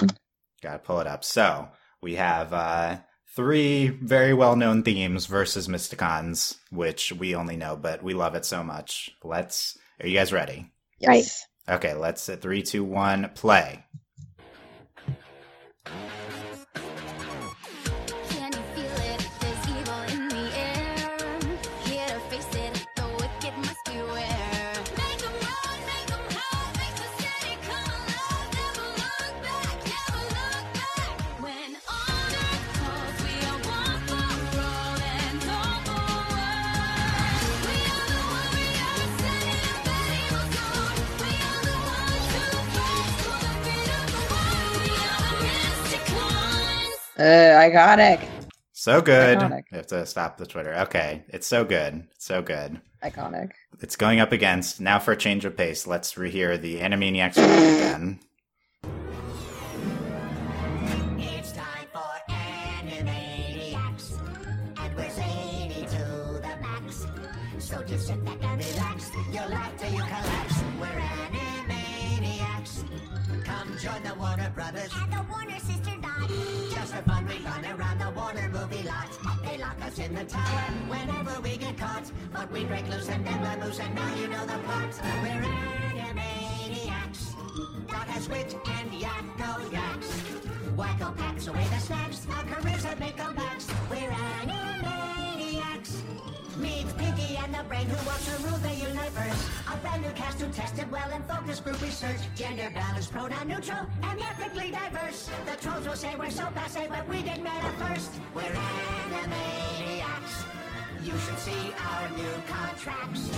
[0.63, 1.25] Gotta pull it up.
[1.25, 1.69] So
[2.03, 2.99] we have uh,
[3.35, 8.63] three very well-known themes versus Mysticons, which we only know, but we love it so
[8.63, 9.11] much.
[9.25, 9.79] Let's.
[10.01, 10.71] Are you guys ready?
[11.07, 11.19] Right.
[11.25, 11.47] Yes.
[11.69, 11.95] Okay.
[11.95, 13.85] Let's at three, two, one, play.
[47.21, 48.27] Uh, iconic.
[48.73, 49.39] So good.
[49.39, 49.65] Iconic.
[49.71, 50.75] You have to stop the Twitter.
[50.75, 51.23] Okay.
[51.29, 52.09] It's so good.
[52.15, 52.81] It's so good.
[53.03, 53.51] Iconic.
[53.81, 54.81] It's going up against.
[54.81, 58.21] Now for a change of pace, let's rehear the Animaniacs again.
[61.19, 64.19] It's time for Animaniacs,
[64.79, 66.05] and we're zany to
[66.41, 67.07] the max.
[67.59, 69.11] So just sit back and relax.
[69.31, 70.63] You'll laugh till you collapse.
[70.81, 72.85] We're Animaniacs.
[73.45, 74.93] Come join the Warner Brothers
[77.03, 79.09] for fun, we run around the Warner movie lot.
[79.43, 82.11] They lock us in the tower whenever we get caught.
[82.33, 85.01] But we break loose and never lose, and now you know the plot.
[85.23, 85.43] We're
[86.01, 87.35] animaniacs.
[87.89, 90.09] Dot has wit and yakko yaks.
[90.77, 92.27] Wacko packs away the snacks.
[92.31, 93.69] Our have made comebacks.
[93.91, 94.70] We're animaniacs.
[97.61, 99.49] Meet Pinky and the brain who wants to rule the universe.
[99.73, 102.21] A brand new cast who tested well in focus group research.
[102.35, 105.29] Gender balanced, pronoun neutral, and ethically diverse.
[105.47, 108.11] The trolls will say we're so passe, but we did matter first.
[108.35, 110.45] We're animaniacs.
[111.05, 113.31] You should see our new contracts.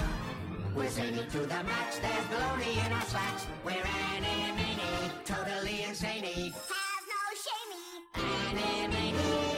[0.75, 1.99] We're zany to the max.
[1.99, 3.47] There's baloney in our slacks.
[3.65, 6.25] We're animani, totally insane.
[6.25, 8.07] Have no shamey.
[8.15, 9.52] Animaniacs.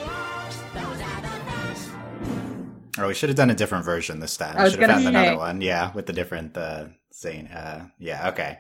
[2.99, 4.55] Oh, we should have done a different version this time.
[4.57, 5.21] I We was should have gonna found say.
[5.21, 5.61] another one.
[5.61, 8.59] Yeah, with the different uh saying uh yeah, okay.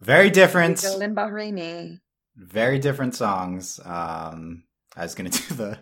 [0.00, 0.78] Very different.
[0.78, 2.00] Jolin Bahraini.
[2.36, 3.80] Very different songs.
[3.84, 4.64] Um
[4.96, 5.78] I was gonna do the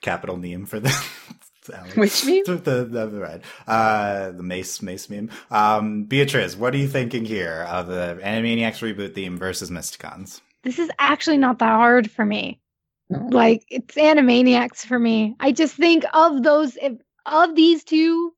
[0.00, 0.90] capital meme for the
[1.96, 2.42] Which meme?
[2.46, 3.42] The, the, the right.
[3.66, 5.30] Uh the Mace Mace meme.
[5.50, 10.42] Um Beatrice, what are you thinking here of the Animaniacs reboot theme versus Mysticons?
[10.62, 12.60] This is actually not that hard for me.
[13.10, 15.36] Like it's Animaniacs for me.
[15.40, 16.94] I just think of those if,
[17.26, 18.34] of these two,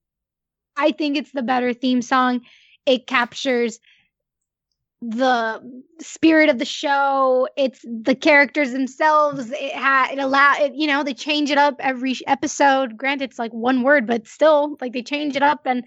[0.76, 2.42] I think it's the better theme song.
[2.84, 3.81] It captures
[5.02, 5.60] the
[6.00, 7.48] spirit of the show.
[7.56, 9.50] It's the characters themselves.
[9.50, 12.97] It ha it allow it, you know, they change it up every episode.
[12.97, 15.84] Granted, it's like one word, but still, like they change it up and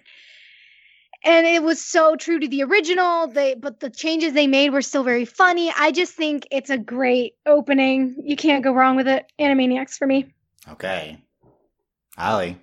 [1.23, 4.81] and it was so true to the original they but the changes they made were
[4.81, 9.07] still very funny i just think it's a great opening you can't go wrong with
[9.07, 10.25] it animaniacs for me
[10.67, 11.17] Okay.
[12.17, 12.57] Allie.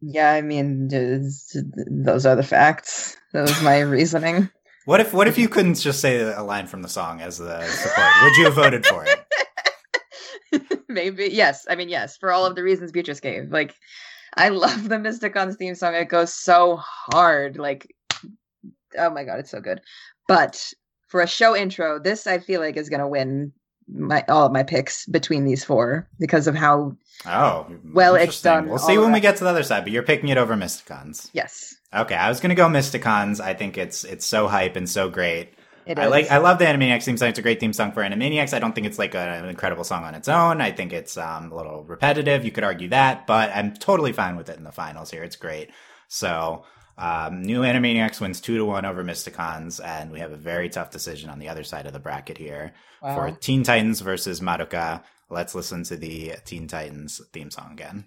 [0.00, 3.16] Yeah, I mean, those are the facts.
[3.32, 4.50] That was my reasoning.
[4.84, 7.62] What if what if you couldn't just say a line from the song as the
[7.66, 8.08] support?
[8.22, 10.82] Would you have voted for it?
[10.88, 11.66] Maybe yes.
[11.68, 13.50] I mean, yes, for all of the reasons Beatrice gave.
[13.50, 13.74] Like,
[14.36, 15.94] I love the Mysticons theme song.
[15.94, 17.58] It goes so hard.
[17.58, 17.94] Like,
[18.96, 19.80] oh my god, it's so good.
[20.26, 20.72] But
[21.08, 23.52] for a show intro, this I feel like is gonna win
[23.90, 28.68] my all of my picks between these four because of how Oh, Well, it's done
[28.68, 31.30] We'll see when we get to the other side, but you're picking it over Mysticons.
[31.32, 33.40] yes, Okay, I was gonna go Mysticons.
[33.40, 35.54] I think it's it's so hype and so great.
[35.86, 36.10] it I is.
[36.10, 37.30] like I love the Animaniacs theme song.
[37.30, 38.52] It's a great theme song for Animaniacs.
[38.54, 40.60] I don't think it's like a- an incredible song on its own.
[40.60, 42.44] I think it's um, a little repetitive.
[42.44, 45.24] You could argue that, but I'm totally fine with it in the finals here.
[45.24, 45.70] It's great.
[46.08, 46.64] So
[46.98, 50.90] um, new Animaniacs wins two to one over Mysticons, and we have a very tough
[50.90, 52.72] decision on the other side of the bracket here
[53.14, 55.02] for Teen Titans versus Madoka.
[55.30, 58.06] Let's listen to the Teen Titans theme song again.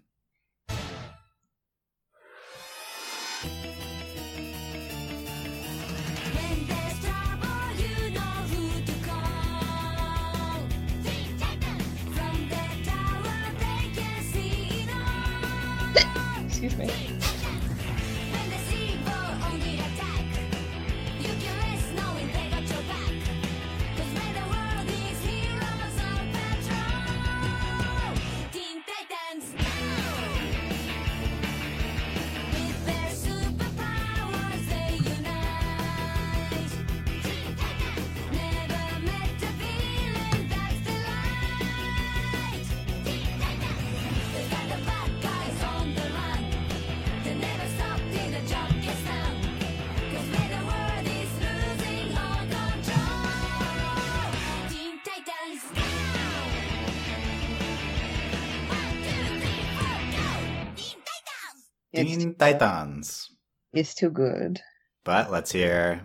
[62.42, 63.30] Titans.
[63.72, 64.61] It's too good.
[65.06, 66.02] But let's hear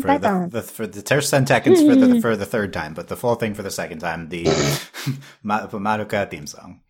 [0.00, 3.08] for the, the for the first ten seconds for the for the third time, but
[3.08, 4.30] the full thing for the second time.
[4.30, 4.44] The
[5.44, 6.80] Madoka theme song.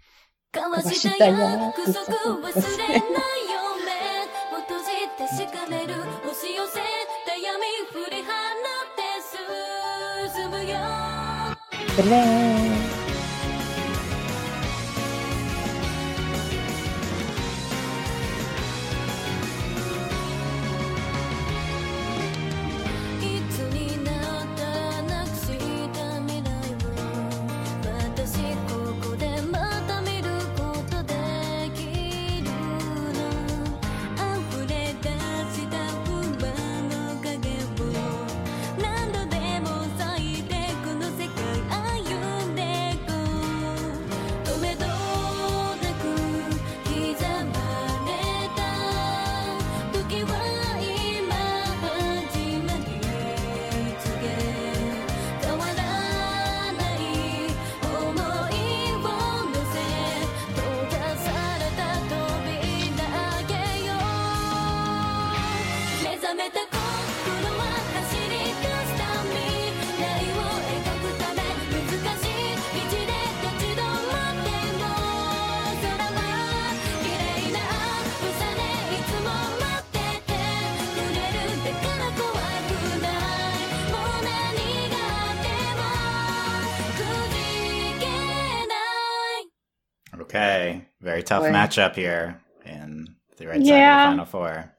[91.75, 94.11] Matchup here in the right side Yeah.
[94.11, 94.73] of the final four.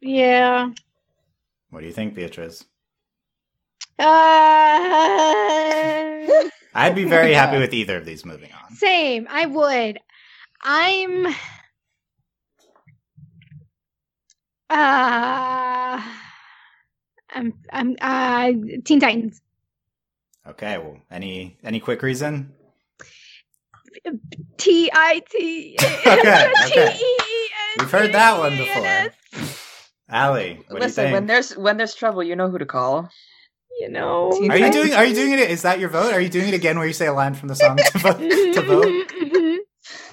[0.00, 0.70] Yeah.
[1.70, 2.64] What do you think, Beatrice?
[3.98, 4.04] Uh,
[6.74, 8.74] I'd be very happy with either of these moving on.
[8.76, 9.26] same.
[9.30, 9.98] I would.
[10.62, 11.26] I'm.
[14.68, 16.02] Uh,
[17.30, 17.54] I'm.
[17.72, 17.96] I'm.
[18.00, 18.52] Uh,
[18.84, 19.40] Teen Titans.
[20.46, 22.52] Okay, well, any any quick reason?
[24.56, 25.76] T I T.
[26.06, 26.98] Okay, okay.
[27.78, 29.12] We've heard that one before.
[30.08, 31.14] Allie, what Listen, do you think?
[31.14, 33.08] when there's when there's trouble, you know who to call.
[33.78, 34.30] You know.
[34.32, 34.94] Teen Are you doing?
[34.94, 35.50] Are you doing it?
[35.50, 36.14] Is that your vote?
[36.14, 38.18] Are you doing it again where you say a line from the song to vote?
[38.18, 39.60] To vote?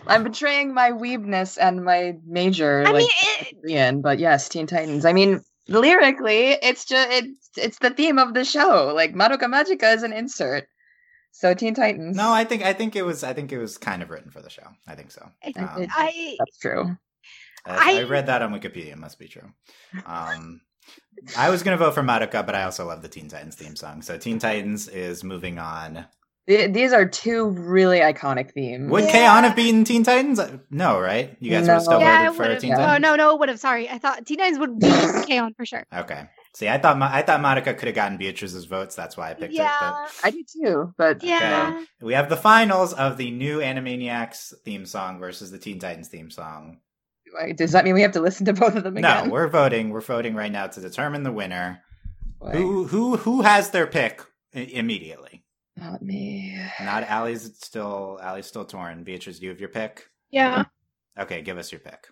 [0.05, 4.67] I'm betraying my weebness and my major I like mean, it, Korean, but yes, Teen
[4.67, 5.05] Titans.
[5.05, 8.91] I mean, lyrically, it's just it's it's the theme of the show.
[8.93, 10.67] Like Madoka Magica is an insert.
[11.35, 12.15] So Teen Titans.
[12.15, 14.41] No, I think I think it was I think it was kind of written for
[14.41, 14.67] the show.
[14.87, 15.27] I think so.
[15.43, 16.95] I, Um, I that's true.
[17.65, 18.91] I, I I- read that on Wikipedia.
[18.93, 19.51] It must be true.
[20.05, 20.61] Um,
[21.37, 24.01] I was gonna vote for Madoka, but I also love the Teen Titans theme song.
[24.03, 26.05] So Teen Titans is moving on.
[26.45, 28.91] These are two really iconic themes.
[28.91, 30.41] Would K-On have beaten Teen Titans?
[30.69, 31.37] No, right?
[31.39, 31.73] You guys would No.
[31.75, 32.61] have still yeah, voted for would have.
[32.61, 33.01] Teen Oh Titans.
[33.01, 33.59] no, no, would have.
[33.61, 34.91] Sorry, I thought Teen Titans would be
[35.25, 35.85] K-On for sure.
[35.95, 36.25] Okay.
[36.55, 38.95] See, I thought Ma- I thought Madoka could have gotten Beatrice's votes.
[38.95, 39.57] That's why I picked it.
[39.57, 41.83] Yeah, I do too, but yeah.
[41.99, 46.09] But we have the finals of the new Animaniacs theme song versus the Teen Titans
[46.09, 46.77] theme song.
[47.55, 49.25] Does that mean we have to listen to both of them again?
[49.27, 49.89] No, we're voting.
[49.89, 51.81] We're voting right now to determine the winner.
[52.39, 54.21] Boy, Who who who has their pick
[54.53, 55.43] i- immediately?
[55.75, 56.55] Not me.
[56.79, 59.03] Not Allie's still Allie's still torn.
[59.03, 60.05] Beatrice, do you have your pick?
[60.29, 60.65] Yeah.
[61.17, 62.07] Okay, give us your pick.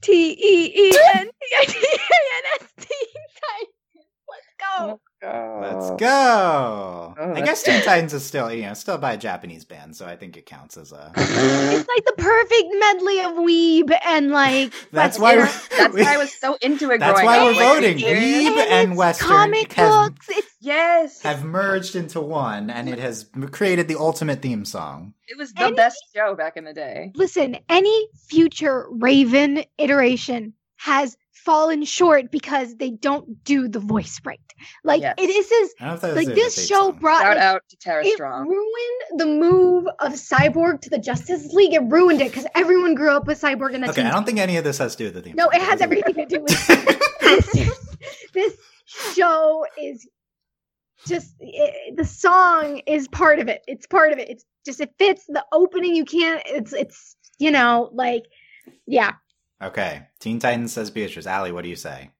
[0.00, 2.88] T E E N T I T A N S T
[4.28, 5.00] Let's go.
[5.22, 6.06] Let's uh, go.
[6.08, 9.94] Oh, oh I guess Teen Titans is still you know still by a Japanese band,
[9.94, 11.12] so I think it counts as a.
[11.16, 15.44] It's like the perfect medley of weeb and like That's why we're,
[15.78, 16.98] That's why I was so into it.
[16.98, 17.44] That's why up.
[17.46, 17.98] we're Like, voting.
[17.98, 18.50] serious?
[18.50, 20.26] Weeb and it's Western comic have- books.
[20.30, 25.12] It's Yes, have merged into one, and it has created the ultimate theme song.
[25.26, 27.10] it was the Any- best show back in the day.
[27.16, 27.58] listen.
[27.68, 34.38] Any future Raven iteration has fallen short because they don't do the voice right.
[34.84, 35.14] Like Yes.
[35.18, 36.98] it is is I don't know if that was like this show song.
[36.98, 38.48] brought Shout like, out to Tara it Strong.
[38.48, 41.74] ruined the move of Cyborg to the Justice League.
[41.74, 44.24] It ruined it because everyone grew up with Cyborg and the Okay, Teen I don't
[44.24, 45.34] think any of this has to do with the theme.
[45.36, 46.66] No, it has everything to do with
[47.20, 47.70] this.
[48.34, 48.56] this
[48.86, 50.08] show is
[51.06, 53.62] just it, the song is part of it.
[53.66, 54.28] It's part of it.
[54.30, 55.96] It's just it fits the opening.
[55.96, 56.40] You can't.
[56.46, 58.24] It's it's you know like
[58.86, 59.12] yeah.
[59.62, 61.26] Okay, Teen Titans says Beatrice.
[61.26, 62.10] Allie, what do you say?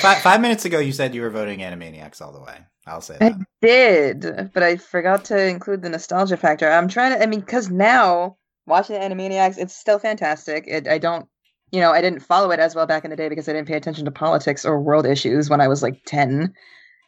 [0.00, 2.58] Five, five minutes ago, you said you were voting Animaniacs all the way.
[2.86, 6.70] I'll say I did, but I forgot to include the nostalgia factor.
[6.70, 7.22] I'm trying to.
[7.22, 10.64] I mean, because now watching Animaniacs, it's still fantastic.
[10.66, 11.26] It, I don't,
[11.72, 13.68] you know, I didn't follow it as well back in the day because I didn't
[13.68, 16.54] pay attention to politics or world issues when I was like ten.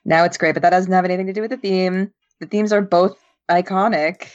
[0.05, 2.11] Now it's great, but that doesn't have anything to do with the theme.
[2.41, 3.17] The themes are both
[3.51, 4.29] iconic.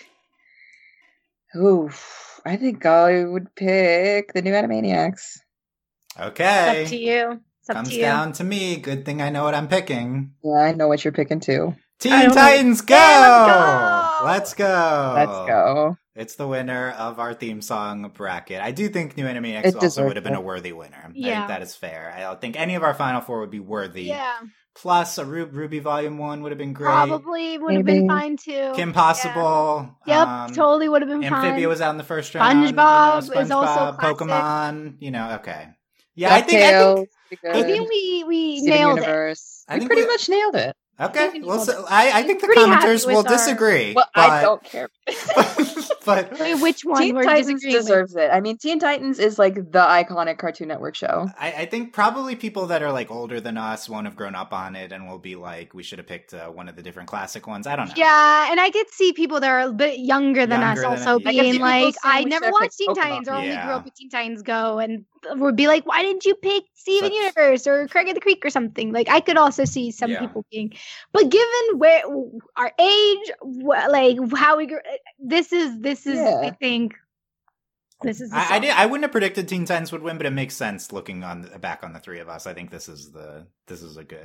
[1.56, 1.90] Ooh,
[2.46, 5.40] I think I would pick the new Animaniacs.
[6.20, 7.42] Okay, It's up to you.
[7.62, 8.02] It's up comes to you.
[8.02, 8.78] down to me.
[8.78, 10.34] Good thing I know what I'm picking.
[10.44, 11.76] Yeah, I know what you're picking too.
[12.00, 12.42] Teen I don't know.
[12.42, 14.20] Titans, go!
[14.26, 15.12] Let's go!
[15.16, 15.98] Let's go.
[16.16, 18.62] It's the winner of our theme song bracket.
[18.62, 20.38] I do think New Animaniacs It also would have been it.
[20.40, 20.98] a worthy winner.
[21.06, 21.36] I Yeah.
[21.40, 22.14] think that is fair.
[22.16, 24.04] I don't think any of our final four would be worthy.
[24.06, 24.34] Yeah,
[24.74, 26.88] Plus, a Ru- RWBY Volume 1 would have been great.
[26.88, 28.72] probably would have been fine too.
[28.76, 29.90] Kim Possible.
[30.08, 30.20] Yeah.
[30.20, 31.34] Yep, um, totally would have been fine.
[31.34, 31.68] Amphibia fine.
[31.70, 32.66] was out in the first round.
[32.66, 34.18] you know, SpongeBob is also classic.
[34.18, 34.96] Pokemon.
[35.00, 35.68] You know, okay.
[36.16, 37.10] Yeah, I think, I think
[37.42, 39.38] be I think we we Steven nailed it.
[39.68, 40.76] I we pretty we- much nailed it.
[41.00, 41.40] okay.
[41.42, 43.94] Well, so, I, I think the commenters will our- disagree.
[43.94, 44.90] Well, but, I don't care.
[46.06, 47.02] but Wait, which one?
[47.02, 47.84] Teen Titans disagreeing with?
[47.86, 48.30] deserves it.
[48.32, 51.28] I mean, Teen Titans is like the iconic Cartoon Network show.
[51.40, 54.54] I, I think probably people that are like older than us won't have grown up
[54.54, 57.10] on it and will be like, we should have picked uh, one of the different
[57.10, 57.68] classic ones.
[57.68, 57.94] I don't know.
[57.96, 61.10] Yeah, and I could see people that are a bit younger than Younger us than
[61.10, 61.30] also us, yeah.
[61.30, 62.96] I can see being like, I never watched Teen Pokemon.
[62.96, 66.26] Titans or only grew up with Teen Titans Go, and would be like, why didn't
[66.26, 68.92] you pick Steven Such- Universe or Craig of the Creek or something?
[68.92, 70.20] Like, I could also see some Yeah.
[70.22, 70.74] people being,
[71.12, 72.02] but given where
[72.56, 74.80] our age, wh- like how we grew,
[75.20, 76.42] this is this is Yeah.
[76.44, 76.94] I think
[78.02, 78.32] this is.
[78.32, 78.72] The I, I did.
[78.72, 81.84] I wouldn't have predicted Teen Titans would win, but it makes sense looking on back
[81.84, 82.48] on the three of us.
[82.48, 84.20] I think this is the this is a good,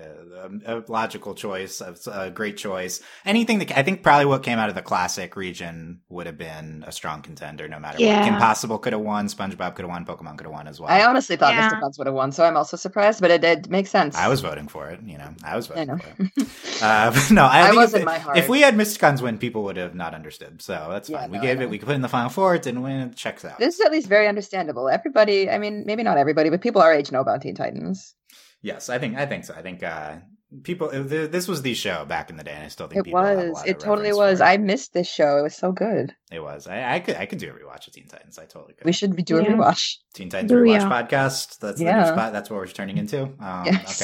[0.66, 3.00] a logical choice, a, a great choice.
[3.24, 6.84] Anything that I think probably what came out of the classic region would have been
[6.86, 8.20] a strong contender, no matter Yeah.
[8.24, 8.32] what.
[8.34, 10.90] Impossible could have won, SpongeBob could have won, Pokemon could have won as well.
[10.90, 11.70] I honestly thought Yeah.
[11.70, 11.80] Mr.
[11.80, 14.16] Bugs would have won, so I'm also surprised, but it did make sense.
[14.16, 15.00] I was voting for it.
[15.04, 15.98] You know, I was I voting know.
[15.98, 16.82] for it.
[16.82, 18.36] Uh, no, I, I was if, in my heart.
[18.36, 18.98] if we had Mr.
[18.98, 20.60] Guns win, people would have not understood.
[20.60, 21.30] So that's Yeah, fine.
[21.30, 21.70] we no, gave it.
[21.70, 22.54] We could put it in the final four.
[22.56, 23.00] It didn't win.
[23.00, 23.58] It checks out.
[23.58, 24.88] This is at least very understandable.
[24.88, 28.14] Everybody, I mean, maybe not everybody, but people our age know about Teen Titans.
[28.62, 29.54] Yes, I think I think so.
[29.54, 30.16] I think uh,
[30.62, 30.88] people.
[30.90, 33.22] th- This was the show back in the day, and I still think It people
[33.22, 33.62] have a was.
[33.66, 34.40] It totally was.
[34.40, 34.44] it.
[34.44, 35.38] I missed this show.
[35.38, 36.14] It was so good.
[36.32, 36.66] It was.
[36.66, 37.16] I, I could.
[37.16, 38.38] I could do a rewatch of Teen Titans.
[38.38, 38.84] I totally could.
[38.84, 39.50] We should do a Yeah.
[39.50, 39.96] rewatch.
[40.14, 41.08] Teen Titans rewatch Booyah.
[41.08, 41.58] podcast.
[41.58, 42.00] That's the Yeah.
[42.00, 42.32] new spot.
[42.32, 43.22] That's what we're turning into.
[43.40, 44.00] Um, Yes.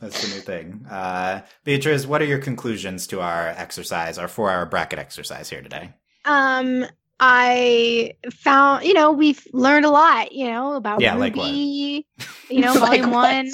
[0.00, 0.86] Okay, that's the new thing.
[0.90, 5.92] Uh, Beatrice, what are your conclusions to our exercise, our four-hour bracket exercise here today?
[6.24, 6.86] Um,
[7.24, 11.34] I found, you know, we've learned a lot, you know, about Yeah, like?
[11.34, 12.04] RWBY,
[12.50, 13.32] you know, Like volume what?
[13.32, 13.50] one,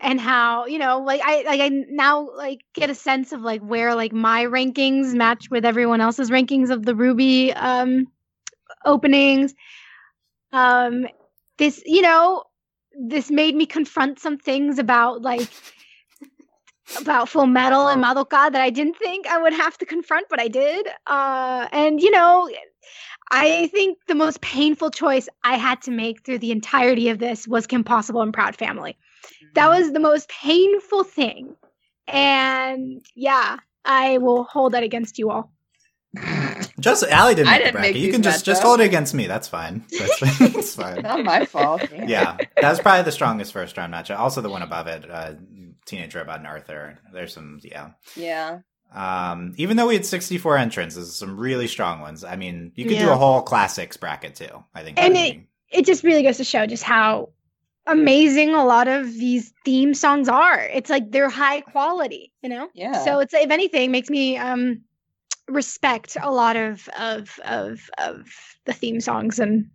[0.00, 3.62] and how, you know, like I, like I now like get a sense of like
[3.62, 8.06] where like my rankings match with everyone else's rankings of the RWBY um
[8.84, 9.54] openings.
[10.52, 11.08] Um,
[11.58, 12.44] this, you know,
[12.96, 15.48] this made me confront some things about like
[17.00, 20.38] about Full Metal and Madoka that I didn't think I would have to confront, but
[20.40, 20.86] I did.
[21.08, 22.48] Uh, and you know,
[23.34, 27.46] I think the most painful choice I had to make through the entirety of this
[27.48, 28.96] was Kim Possible and Proud Family.
[29.54, 31.54] That was the most painful thing,
[32.08, 35.52] and yeah, I will hold that against you all.
[36.80, 37.94] Just Allie didn't I make didn't bracket.
[37.94, 38.64] make you can just just matchups.
[38.64, 39.26] hold it against me.
[39.26, 39.84] That's fine.
[39.98, 41.02] That's, that's fine.
[41.02, 41.82] Not my fault.
[41.92, 44.18] Yeah, that was probably the strongest first round matchup.
[44.18, 45.32] Also, the one above it, uh,
[45.86, 46.98] Teenage Robot and Arthur.
[47.12, 47.90] There's some, yeah.
[48.16, 48.58] Yeah.
[48.94, 52.22] Um, even though we had 64 entrants, there's some really strong ones.
[52.24, 54.64] I mean, you could do a whole classics bracket too.
[54.74, 54.98] I think.
[55.00, 57.30] And it- be- It just really goes to show just how
[57.86, 60.60] amazing a lot of these theme songs are.
[60.60, 62.68] It's like they're high quality, you know.
[62.74, 63.04] Yeah.
[63.04, 64.82] So it's if anything makes me um
[65.48, 68.30] respect a lot of of of of
[68.64, 69.68] the theme songs and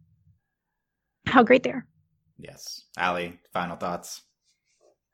[1.27, 1.85] how great they are.
[2.39, 3.39] yes, Allie.
[3.53, 4.22] Final thoughts.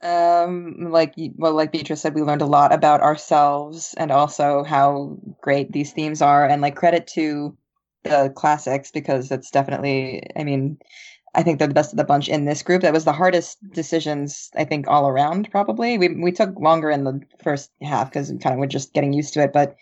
[0.02, 5.18] Um, like well, like Beatrice said, we learned a lot about ourselves and also how
[5.42, 6.46] great these themes are.
[6.46, 7.58] And like credit to
[8.04, 10.24] the classics because it's definitely.
[10.36, 10.78] I mean,
[11.34, 12.82] I think they're the best of the bunch in this group.
[12.82, 15.50] That was the hardest decisions I think all around.
[15.52, 18.68] Probably we we took longer in the first half because we kind of we were
[18.68, 19.76] just getting used to it, but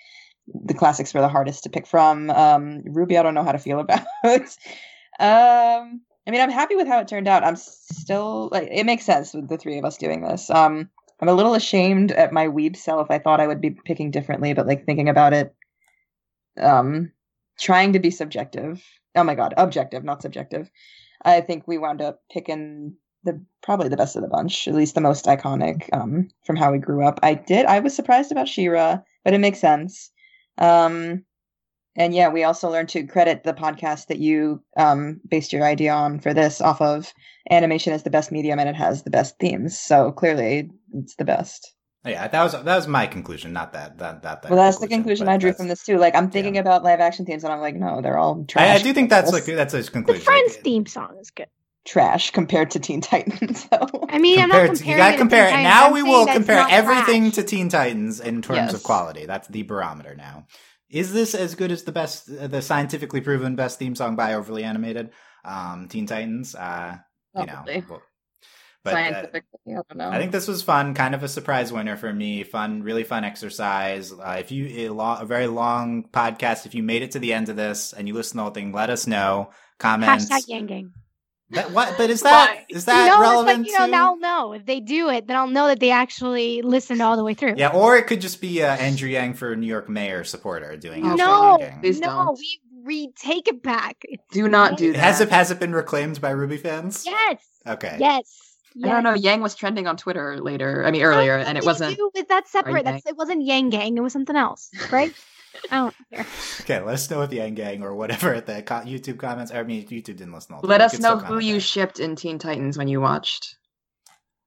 [0.48, 2.30] the classics were the hardest to pick from.
[2.30, 4.06] Um, RWBY, I don't know how to feel about.
[5.19, 7.43] um, I mean, I'm happy with how it turned out.
[7.43, 10.49] I'm still like it makes sense with the three of us doing this.
[10.49, 13.07] Um, I'm a little ashamed at my weeb self.
[13.09, 15.53] I thought I would be picking differently, but like thinking about it,
[16.59, 17.11] um,
[17.59, 18.83] trying to be subjective.
[19.15, 20.69] Oh my god, objective, not subjective.
[21.23, 24.95] I think we wound up picking the probably the best of the bunch, at least
[24.95, 27.19] the most iconic um, from how we grew up.
[27.23, 27.65] I did.
[27.65, 30.11] I was surprised about She-Ra, but it makes sense.
[30.57, 31.23] Um,
[31.95, 35.93] and yeah, we also learned to credit the podcast that you um, based your idea
[35.93, 37.13] on for this off of
[37.51, 39.77] animation is the best medium and it has the best themes.
[39.77, 41.73] So clearly, it's the best.
[42.05, 44.41] Yeah, that was that was my conclusion, not that that that.
[44.41, 45.97] that well, that's the conclusion I drew from this too.
[45.97, 48.67] Like I'm thinking about live action themes, and I'm like, no, they're all trash.
[48.77, 49.91] I, I do think that's like that's a conclusion.
[49.91, 50.25] The conclusion.
[50.25, 51.47] Friends theme song is good.
[51.85, 53.67] trash compared to Teen Titans.
[53.72, 54.05] So.
[54.09, 55.63] I mean, I'm not Compared to- comparing you gotta it to compare Teen it.
[55.63, 57.35] Titans, Now I'm we will compare everything trash.
[57.35, 59.25] to Teen Titans in terms of quality.
[59.25, 60.45] That's the barometer now.
[60.93, 64.35] Is this as good as the best, uh, the scientifically proven best theme song by
[64.35, 65.09] Overly Animated?
[65.43, 66.53] Um, Teen Titans.
[66.53, 66.97] Uh,
[67.35, 67.83] you know, Probably.
[67.89, 68.01] well,
[68.83, 70.09] but uh, I don't know.
[70.09, 72.43] I think this was fun, kind of a surprise winner for me.
[72.43, 74.11] Fun, really fun exercise.
[74.11, 77.33] Uh, if you a, lo- a very long podcast, if you made it to the
[77.33, 79.49] end of this and you listen to the whole thing, let us know.
[79.80, 80.30] Comments.
[80.30, 80.93] Hashtag Yang Gang.
[81.51, 81.97] That, what?
[81.97, 83.67] But is that is that no, relevant?
[83.67, 83.91] it's like, you know, to...
[83.91, 84.53] now I'll know.
[84.53, 87.55] If they do it, then I'll know that they actually listened all the way through.
[87.57, 91.03] Yeah, or it could just be uh, Andrew Yang for New York mayor supporter doing
[91.03, 92.39] hashtag No, Yang Please no, don't.
[92.39, 93.97] we retake it back.
[94.03, 94.99] It's Do not do that.
[94.99, 97.05] Has it has it been reclaimed by RWBY fans?
[97.05, 97.45] Yes.
[97.67, 97.97] Okay.
[97.99, 98.55] Yes.
[98.83, 99.13] I don't know.
[99.13, 100.83] Yang was trending on Twitter later.
[100.83, 101.95] I mean, earlier, and it wasn't.
[101.95, 102.85] Do with that separate.
[102.85, 103.97] That's it wasn't Yang Gang.
[103.97, 105.13] It was something else, right?
[105.72, 106.25] I don't care.
[106.61, 109.51] Okay, let us know with end Gang or whatever at the co- YouTube comments.
[109.51, 110.56] I mean, YouTube didn't listen.
[110.56, 110.85] All the Let time.
[110.85, 111.61] us You can still know who you there.
[111.61, 113.56] shipped in Teen Titans when you watched.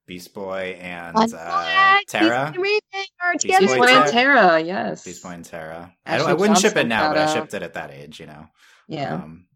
[0.06, 2.52] Beast Boy and Fun uh, Tara.
[2.56, 3.12] Beast Beast.
[3.20, 4.34] Boy Beast Boy and Tara.
[4.36, 5.04] Tara, yes.
[5.04, 5.92] Beast Boy and Tara.
[6.06, 8.20] I, don't, I wouldn't ship it now, but I shipped it at that age.
[8.20, 8.46] You know.
[8.88, 9.14] Yeah.
[9.14, 9.46] Um,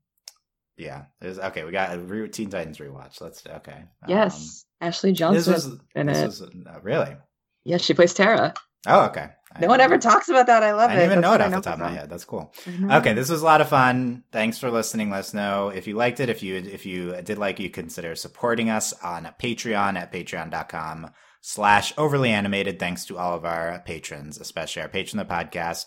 [0.77, 1.05] yeah.
[1.21, 3.21] There's, okay, we got a re- Teen Titans rewatch.
[3.21, 3.85] Let's okay.
[4.09, 4.65] yes.
[4.81, 6.25] Ashley Um, Johnson this was in this it.
[6.25, 7.17] was uh, really.
[7.65, 8.55] Yes, she plays Tara.
[8.87, 9.29] Oh, okay.
[9.61, 10.63] No one ever talks about that.
[10.63, 10.95] I love it.
[10.95, 12.09] I didn't even That's know it off the top of my head.
[12.09, 12.55] That's cool.
[12.67, 12.99] Mhm.
[13.01, 14.23] Okay, this was a lot of fun.
[14.31, 15.11] Thanks for listening.
[15.11, 16.29] Let us know if you liked it.
[16.29, 21.11] If you if you did like, you consider supporting us on Patreon at patreon.com
[21.41, 22.79] slash overly animated.
[22.79, 25.87] Thanks to all of our patrons, especially our patron of the podcast,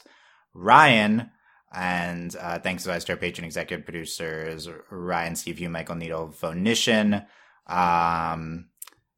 [0.53, 1.31] Ryan.
[1.73, 7.23] And uh, thanks as to our patron executive producers, Ryan, Steve Hugh, Michael Needle, Phonician.
[7.65, 8.65] Um,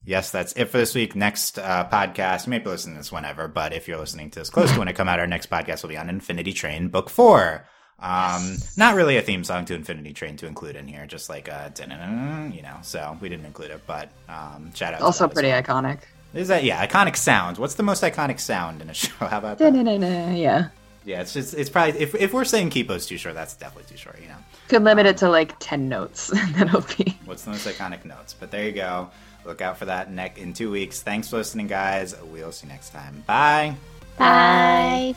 [0.06, 1.16] yes, that's it for this week.
[1.16, 4.40] Next uh, podcast, you may be listening to this whenever, but if you're listening to
[4.40, 6.88] this close to when it come out, our next podcast will be on Infinity Train
[6.88, 7.66] Book Four.
[8.00, 11.48] Um, not really a theme song to Infinity Train to include in here, just like
[11.48, 11.72] a
[12.54, 12.78] you know.
[12.82, 15.02] So we didn't include it, but um, shout out.
[15.02, 15.62] Also pretty well.
[15.64, 16.00] iconic.
[16.34, 16.86] Is that yeah?
[16.86, 17.58] Iconic sounds.
[17.58, 19.14] What's the most iconic sound in a show?
[19.20, 19.74] How about that?
[20.36, 20.70] Yeah.
[21.06, 23.98] Yeah, it's just it's probably if if we're saying Kipo's too short, that's definitely too
[23.98, 24.20] short.
[24.20, 24.38] You know.
[24.68, 26.32] Could limit it to like 10 notes.
[26.56, 27.18] That'll be.
[27.26, 28.34] What's the most iconic notes?
[28.34, 29.12] But there you go.
[29.46, 31.02] Look out for that neck in two weeks.
[31.02, 32.16] Thanks for listening, guys.
[32.24, 33.24] We'll see you next time.
[33.28, 33.76] Bye.
[34.18, 35.16] Bye.